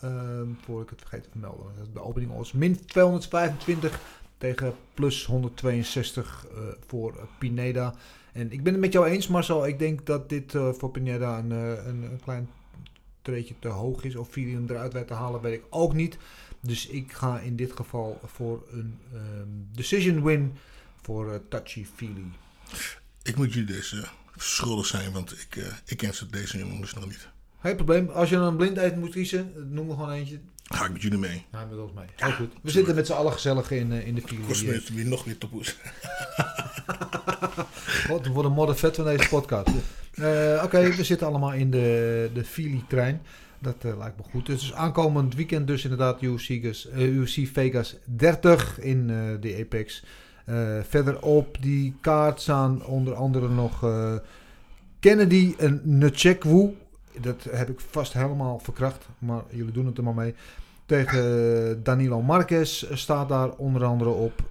voor 0.65 0.83
ik 0.83 0.91
het 0.91 1.01
vergeet 1.01 1.23
te 1.23 1.31
vermelden. 1.31 1.67
De 1.93 2.03
opening 2.03 2.37
was 2.37 2.53
min 2.53 2.85
225 2.85 4.01
tegen 4.39 4.75
plus 4.95 5.25
162 5.25 6.47
voor 6.87 7.29
Pineda. 7.39 7.95
En 8.33 8.53
ik 8.53 8.63
ben 8.63 8.73
het 8.73 8.83
met 8.83 8.93
jou 8.93 9.07
eens, 9.07 9.29
Marcel. 9.29 9.67
Ik 9.67 9.79
denk 9.79 10.07
dat 10.07 10.29
dit 10.29 10.53
voor 10.53 10.91
Pineda 10.91 11.39
een, 11.39 11.51
een, 11.51 12.21
klein 12.25 12.49
treetje 13.23 13.55
te 13.59 13.69
hoog 13.69 14.05
is. 14.05 14.17
Of 14.17 14.29
Fili 14.29 14.53
hem 14.53 14.67
eruit 14.69 14.93
weet 14.93 15.07
te 15.07 15.15
halen, 15.15 15.41
weet 15.41 15.55
ik 15.55 15.65
ook 15.71 15.95
niet. 15.95 16.17
Dus 16.61 16.87
ik 16.87 17.13
ga 17.13 17.39
in 17.39 17.57
dit 17.57 17.73
geval 17.73 18.21
voor 18.25 18.65
een 18.71 18.99
um, 19.15 19.69
decision 19.75 20.25
win 20.25 20.53
voor 21.03 21.43
Touchy 21.49 21.87
Fili. 21.95 22.33
Ik 23.23 23.37
moet 23.37 23.53
jullie 23.53 23.73
dus 23.73 23.97
schuldig 24.37 24.87
zijn, 24.87 25.13
want 25.13 25.33
ik, 25.33 25.57
uh, 25.57 25.65
ik 25.85 25.97
ken 25.97 26.15
ze 26.15 26.27
deze 26.31 26.59
jongens 26.59 26.95
nog 26.95 27.07
niet. 27.07 27.29
Geen 27.61 27.77
probleem. 27.77 28.09
Als 28.09 28.29
je 28.29 28.37
een 28.37 28.57
blind 28.57 28.97
moet 28.97 29.11
kiezen, 29.11 29.53
noem 29.71 29.87
me 29.87 29.93
gewoon 29.93 30.11
eentje. 30.11 30.41
Ga 30.65 30.85
ik 30.85 30.93
met 30.93 31.03
jullie 31.03 31.19
mee. 31.19 31.45
Ga 31.53 31.65
met 31.65 31.79
ons 31.79 31.93
mee. 31.93 32.07
Ja, 32.17 32.27
Heel 32.27 32.35
goed. 32.35 32.53
We 32.63 32.71
zitten 32.71 32.95
met 32.95 33.07
z'n 33.07 33.13
allen 33.13 33.33
gezellig 33.33 33.71
in, 33.71 33.91
uh, 33.91 34.07
in 34.07 34.15
de 34.15 34.21
file. 34.21 34.47
Kost 34.47 34.65
me 34.65 34.83
weer 34.93 35.07
nog 35.07 35.25
weer 35.25 35.39
topoes. 35.39 35.77
God, 38.09 38.27
we 38.27 38.31
worden 38.33 38.53
modder 38.53 38.77
vet 38.77 38.97
van 38.97 39.05
deze 39.05 39.29
podcast. 39.29 39.69
Uh, 40.15 40.63
Oké, 40.65 40.95
we 40.95 41.05
zitten 41.05 41.27
allemaal 41.27 41.53
in 41.53 41.71
de, 41.71 42.31
de 42.35 42.45
Philly-trein. 42.45 43.23
Dat 43.59 43.77
uh, 43.87 43.99
lijkt 43.99 44.17
me 44.17 44.23
goed. 44.31 44.49
Is 44.49 44.73
aankomend 44.75 45.35
weekend 45.35 45.67
dus 45.67 45.83
inderdaad 45.83 46.23
UFC, 46.23 46.49
UFC 46.97 47.47
Vegas 47.53 47.97
30 48.05 48.81
in 48.81 49.07
de 49.41 49.57
Apex. 49.61 50.05
Verder 50.83 51.23
op 51.23 51.57
die 51.61 51.95
kaart 52.01 52.41
staan 52.41 52.85
onder 52.85 53.15
andere 53.15 53.49
nog 53.49 53.81
Kennedy 55.01 55.55
en 55.59 55.81
Nchekwu. 55.85 56.75
Dat 57.21 57.47
heb 57.51 57.69
ik 57.69 57.81
vast 57.81 58.13
helemaal 58.13 58.59
verkracht, 58.59 59.09
maar 59.19 59.43
jullie 59.51 59.73
doen 59.73 59.87
het 59.87 59.99
er 59.99 60.05
maar 60.05 60.15
mee. 60.15 60.35
Tegen 60.87 61.83
Danilo 61.83 62.23
Marquez 62.23 62.85
staat 62.93 63.29
daar 63.29 63.51
onder 63.51 63.85
andere 63.85 64.11
op. 64.11 64.43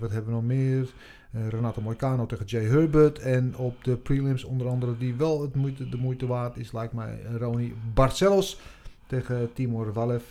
Wat 0.00 0.10
hebben 0.10 0.24
we 0.24 0.30
nog 0.30 0.42
meer? 0.42 0.88
Renato 1.48 1.80
Moicano 1.80 2.26
tegen 2.26 2.46
Jay 2.46 2.64
Herbert. 2.64 3.18
En 3.18 3.56
op 3.56 3.84
de 3.84 3.96
prelims 3.96 4.44
onder 4.44 4.68
andere 4.68 4.98
die 4.98 5.14
wel 5.14 5.42
het 5.42 5.54
moeite, 5.54 5.88
de 5.88 5.96
moeite 5.96 6.26
waard 6.26 6.56
is, 6.56 6.72
lijkt 6.72 6.92
mij 6.92 7.20
Ronnie 7.38 7.74
Barcelos 7.94 8.60
tegen 9.06 9.52
Timor 9.52 9.92
Walev. 9.92 10.22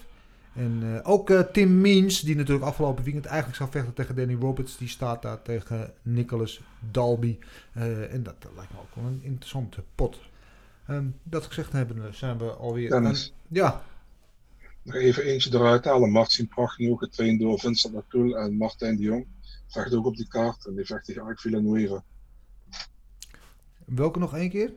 En 0.56 0.82
uh, 0.84 1.00
ook 1.04 1.30
uh, 1.30 1.40
Tim 1.40 1.82
Means, 1.82 2.22
die 2.22 2.36
natuurlijk 2.36 2.66
afgelopen 2.66 3.04
weekend 3.04 3.26
eigenlijk 3.26 3.58
zou 3.58 3.72
vechten 3.72 3.94
tegen 3.94 4.16
Danny 4.16 4.36
Roberts, 4.36 4.78
die 4.78 4.88
staat 4.88 5.22
daar 5.22 5.42
tegen 5.42 5.94
Nicholas 6.02 6.62
Dalby. 6.92 7.38
Uh, 7.78 8.14
en 8.14 8.24
dat, 8.24 8.36
lijkt 8.56 8.72
me 8.72 8.80
ook 8.80 8.96
wel 8.96 9.06
een 9.06 9.24
interessante 9.24 9.84
pot. 9.96 10.20
Um, 10.90 11.16
dat 11.24 11.46
gezegd 11.46 11.72
hebben, 11.72 12.16
zijn 12.16 12.38
we 12.38 12.50
alweer. 12.52 12.90
Dennis. 12.90 13.34
ja. 13.48 13.84
Nog 14.82 14.96
even 14.96 15.24
eentje 15.24 15.54
eruit 15.54 15.86
halen. 15.86 16.10
Martin 16.10 16.48
Prachnoe, 16.48 16.98
getraind 16.98 17.40
door 17.40 17.60
Vincent 17.60 17.94
Lacoul 17.94 18.38
en 18.38 18.58
Martijn 18.58 18.96
de 18.96 19.04
Jong. 19.04 19.26
Vecht 19.68 19.94
ook 19.94 20.06
op 20.06 20.16
die 20.16 20.28
kaart 20.28 20.66
en 20.66 20.76
die 20.76 20.86
vecht 20.86 21.06
tegen 21.06 21.22
Ark 21.22 21.40
Villanueva. 21.40 22.04
Welke 23.86 24.20
nog 24.20 24.36
één 24.36 24.50
keer? 24.50 24.72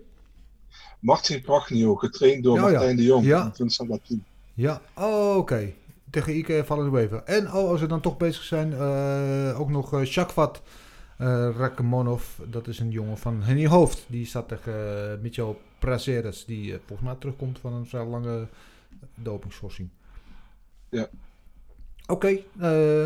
Martin 1.01 1.43
Prachnoe, 1.43 1.99
getraind 1.99 2.45
door 2.45 2.57
oh, 2.57 2.63
Martijn 2.63 2.91
ja. 2.91 2.97
de 2.97 3.03
Jong 3.03 3.25
ja. 3.25 3.45
en 3.45 3.55
Vincent. 3.55 4.03
Ja, 4.55 4.83
oh, 4.95 5.29
oké. 5.29 5.39
Okay. 5.39 5.77
Tegen 6.11 6.37
Ike 6.37 6.63
vallen 6.65 6.93
we 6.93 7.01
even. 7.01 7.27
En 7.27 7.47
oh, 7.47 7.69
als 7.69 7.81
we 7.81 7.87
dan 7.87 8.01
toch 8.01 8.17
bezig 8.17 8.43
zijn, 8.43 8.71
uh, 8.71 9.61
ook 9.61 9.71
nog 9.71 9.95
uh, 9.95 10.05
Shakvat 10.05 10.63
uh, 11.21 11.51
Rakimonov. 11.57 12.25
Dat 12.47 12.67
is 12.67 12.79
een 12.79 12.91
jongen 12.91 13.19
van 13.19 13.43
Henny 13.43 13.67
Hoofd. 13.67 14.05
Die 14.09 14.27
staat 14.27 14.49
tegen 14.49 14.73
uh, 15.13 15.23
Michel 15.23 15.61
Prazeres. 15.79 16.45
Die 16.45 16.79
volgens 16.87 17.09
mij 17.09 17.19
terugkomt 17.19 17.59
van 17.59 17.73
een 17.73 17.87
vrij 17.87 18.05
lange 18.05 18.47
dopingschorsing. 19.15 19.89
Ja. 20.89 21.09
Oké, 22.11 22.27
okay, 22.27 22.45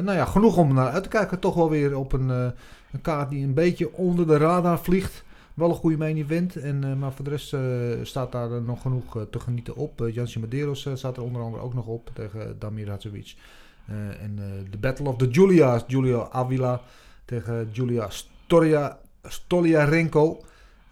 nou 0.00 0.16
ja, 0.16 0.24
genoeg 0.24 0.56
om 0.56 0.74
naar 0.74 0.90
uit 0.90 1.02
te 1.02 1.08
kijken. 1.08 1.38
Toch 1.38 1.54
wel 1.54 1.70
weer 1.70 1.96
op 1.96 2.12
een, 2.12 2.28
een 2.28 3.00
kaart 3.02 3.30
die 3.30 3.44
een 3.44 3.54
beetje 3.54 3.92
onder 3.92 4.26
de 4.26 4.36
radar 4.36 4.78
vliegt. 4.78 5.24
Wel 5.54 5.68
een 5.68 5.74
goede 5.74 5.96
main 5.96 6.16
event. 6.16 6.56
En, 6.56 6.82
uh, 6.84 6.94
maar 6.94 7.12
voor 7.12 7.24
de 7.24 7.30
rest 7.30 7.56
staat 8.08 8.32
daar 8.32 8.62
nog 8.62 8.82
genoeg 8.82 9.26
te 9.30 9.40
genieten 9.40 9.76
op. 9.76 10.08
Jansje 10.12 10.40
Medeiros 10.40 10.88
staat 10.94 11.16
er 11.16 11.22
onder 11.22 11.42
andere 11.42 11.62
ook 11.62 11.74
nog 11.74 11.86
op 11.86 12.10
tegen 12.14 12.58
Damir 12.58 12.88
Hadzovic. 12.88 13.34
en 14.20 14.38
de 14.70 14.78
Battle 14.78 15.08
of 15.08 15.16
the 15.16 15.28
Julia's. 15.28 15.84
Julia 15.86 16.28
Avila 16.30 16.80
tegen 17.24 17.68
Julia 17.72 18.08
Storia, 18.10 18.98
Stoliarenko. 19.22 20.40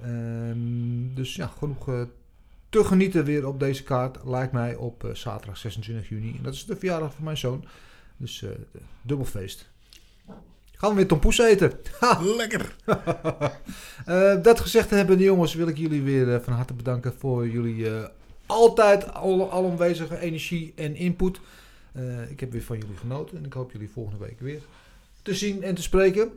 Ehm, 0.01 1.15
dus 1.15 1.35
ja, 1.35 1.47
genoeg 1.47 1.87
te 2.70 2.85
genieten 2.85 3.24
weer 3.24 3.47
op 3.47 3.61
deze 3.61 3.82
kaart. 3.82 4.19
Lijkt 4.24 4.53
mij 4.53 4.74
op 4.74 5.05
eh, 5.05 5.15
zaterdag 5.15 5.57
26 5.57 6.09
juni. 6.09 6.35
En 6.37 6.43
dat 6.43 6.55
is 6.55 6.65
de 6.65 6.77
verjaardag 6.77 7.15
van 7.15 7.24
mijn 7.24 7.37
zoon. 7.37 7.65
Dus 8.20 8.42
uh, 8.42 8.51
dubbel 9.02 9.26
feest. 9.26 9.68
Gaan 10.72 10.90
we 10.90 10.97
weer 10.97 11.06
tompoes 11.06 11.38
eten. 11.38 11.72
Lekker. 12.36 12.74
uh, 14.06 14.42
dat 14.42 14.60
gezegd 14.60 14.90
hebben, 14.90 15.18
jongens, 15.18 15.55
wil 15.55 15.68
ik 15.68 15.76
jullie 15.76 16.02
weer 16.02 16.42
van 16.42 16.52
harte 16.52 16.74
bedanken 16.74 17.14
voor 17.18 17.48
jullie 17.48 17.86
altijd 18.47 19.14
al, 19.14 19.51
alomwezige 19.51 20.18
energie 20.18 20.72
en 20.76 20.97
input. 20.97 21.40
ik 22.28 22.40
heb 22.40 22.52
weer 22.52 22.62
van 22.62 22.78
jullie 22.78 22.97
genoten 22.97 23.38
en 23.38 23.44
ik 23.44 23.52
hoop 23.52 23.72
jullie 23.72 23.90
volgende 23.90 24.24
week 24.24 24.40
weer 24.40 24.60
te 25.22 25.34
zien 25.34 25.62
en 25.62 25.74
te 25.74 25.82
spreken. 25.82 26.30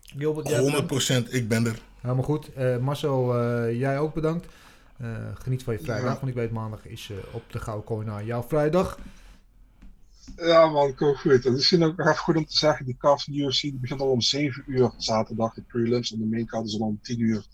Gilbert, 0.00 1.26
100% 1.26 1.30
ik 1.30 1.48
ben 1.48 1.66
er. 1.66 1.78
Helemaal 2.00 2.24
goed. 2.24 2.50
Uh, 2.58 2.76
Marcel, 2.76 3.42
uh, 3.42 3.78
jij 3.78 3.98
ook 3.98 4.14
bedankt. 4.14 4.46
Uh, 5.02 5.08
geniet 5.34 5.62
van 5.62 5.74
je 5.74 5.80
vrijdag, 5.80 6.12
ja. 6.12 6.18
want 6.18 6.28
ik 6.28 6.34
weet 6.34 6.50
maandag 6.50 6.86
is 6.86 7.10
op 7.32 7.42
de 7.50 7.58
Gouden 7.58 7.86
Kooi 7.86 8.06
naar 8.06 8.24
jouw 8.24 8.42
vrijdag. 8.42 8.98
Ja 10.36 10.66
man, 10.66 10.94
kom 10.94 11.14
goed. 11.14 11.32
Het 11.32 11.44
is 11.44 11.50
misschien 11.50 11.84
ook 11.84 12.00
even 12.00 12.16
goed 12.16 12.36
om 12.36 12.46
te 12.46 12.56
zeggen, 12.56 12.84
die 12.84 12.96
card 12.98 13.22
van 13.22 13.32
de 13.32 13.38
UFC 13.38 13.60
die 13.60 13.78
begint 13.80 14.00
al 14.00 14.10
om 14.10 14.20
7 14.20 14.62
uur 14.66 14.90
zaterdag, 14.96 15.54
de 15.54 15.62
prelims. 15.62 16.12
En 16.12 16.18
de 16.18 16.26
main 16.26 16.46
card 16.46 16.66
is 16.66 16.80
al 16.80 16.86
om 16.86 16.98
10 17.02 17.20
uur. 17.20 17.44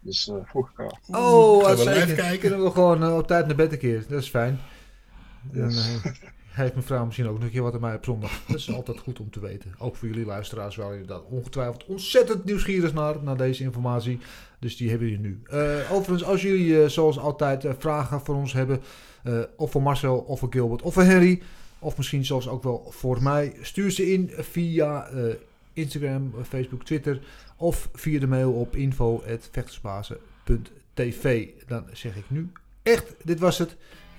Dus 0.00 0.28
uh, 0.28 0.36
vroeg 0.44 0.72
kaart. 0.72 0.98
Oh, 1.08 1.66
uitstekend. 1.66 2.38
Kunnen 2.38 2.62
we 2.64 2.70
gewoon 2.70 3.12
op 3.12 3.26
tijd 3.26 3.46
naar 3.46 3.56
bed 3.56 3.72
een 3.72 3.78
keer. 3.78 4.04
Dat 4.08 4.22
is 4.22 4.28
fijn. 4.28 4.58
Yes. 5.52 6.00
En, 6.02 6.12
heeft 6.62 6.74
mevrouw 6.74 7.04
misschien 7.04 7.26
ook 7.26 7.34
nog 7.34 7.42
een 7.42 7.50
keer 7.50 7.62
wat 7.62 7.74
aan 7.74 7.80
mij 7.80 7.94
op 7.94 8.04
zondag. 8.04 8.42
Dat 8.46 8.56
is 8.56 8.74
altijd 8.74 8.98
goed 8.98 9.20
om 9.20 9.30
te 9.30 9.40
weten. 9.40 9.74
Ook 9.78 9.96
voor 9.96 10.08
jullie 10.08 10.24
luisteraars 10.24 10.76
wel 10.76 10.92
inderdaad 10.92 11.22
ongetwijfeld 11.24 11.84
ontzettend 11.86 12.44
nieuwsgierig 12.44 12.94
naar, 12.94 13.22
naar 13.22 13.36
deze 13.36 13.62
informatie. 13.62 14.18
Dus 14.58 14.76
die 14.76 14.90
hebben 14.90 15.08
jullie 15.08 15.22
nu. 15.22 15.42
Uh, 15.52 15.92
overigens, 15.92 16.24
als 16.24 16.42
jullie 16.42 16.66
uh, 16.66 16.86
zoals 16.86 17.18
altijd 17.18 17.64
uh, 17.64 17.72
vragen 17.78 18.20
voor 18.20 18.34
ons 18.34 18.52
hebben, 18.52 18.80
of 19.56 19.70
voor 19.70 19.82
Marcel, 19.82 20.18
of 20.18 20.38
voor 20.38 20.52
Gilbert, 20.52 20.82
of 20.82 20.94
voor 20.94 21.02
Henry, 21.02 21.42
of 21.80 21.96
misschien 21.96 22.24
zelfs 22.24 22.48
ook 22.48 22.62
wel 22.62 22.86
voor 22.90 23.22
mij, 23.22 23.56
stuur 23.60 23.90
ze 23.90 24.12
in 24.12 24.30
via 24.36 25.10
Instagram, 25.72 26.34
Facebook, 26.42 26.84
Twitter, 26.84 27.20
of 27.56 27.88
via 27.92 28.20
de 28.20 28.26
mail 28.26 28.52
op 28.52 28.76
info.vechtersbazen.tv. 28.76 31.48
Dan 31.66 31.84
zeg 31.92 32.16
ik 32.16 32.24
nu 32.28 32.52
echt, 32.82 33.14
dit 33.24 33.38
was 33.38 33.58
het. 33.58 33.76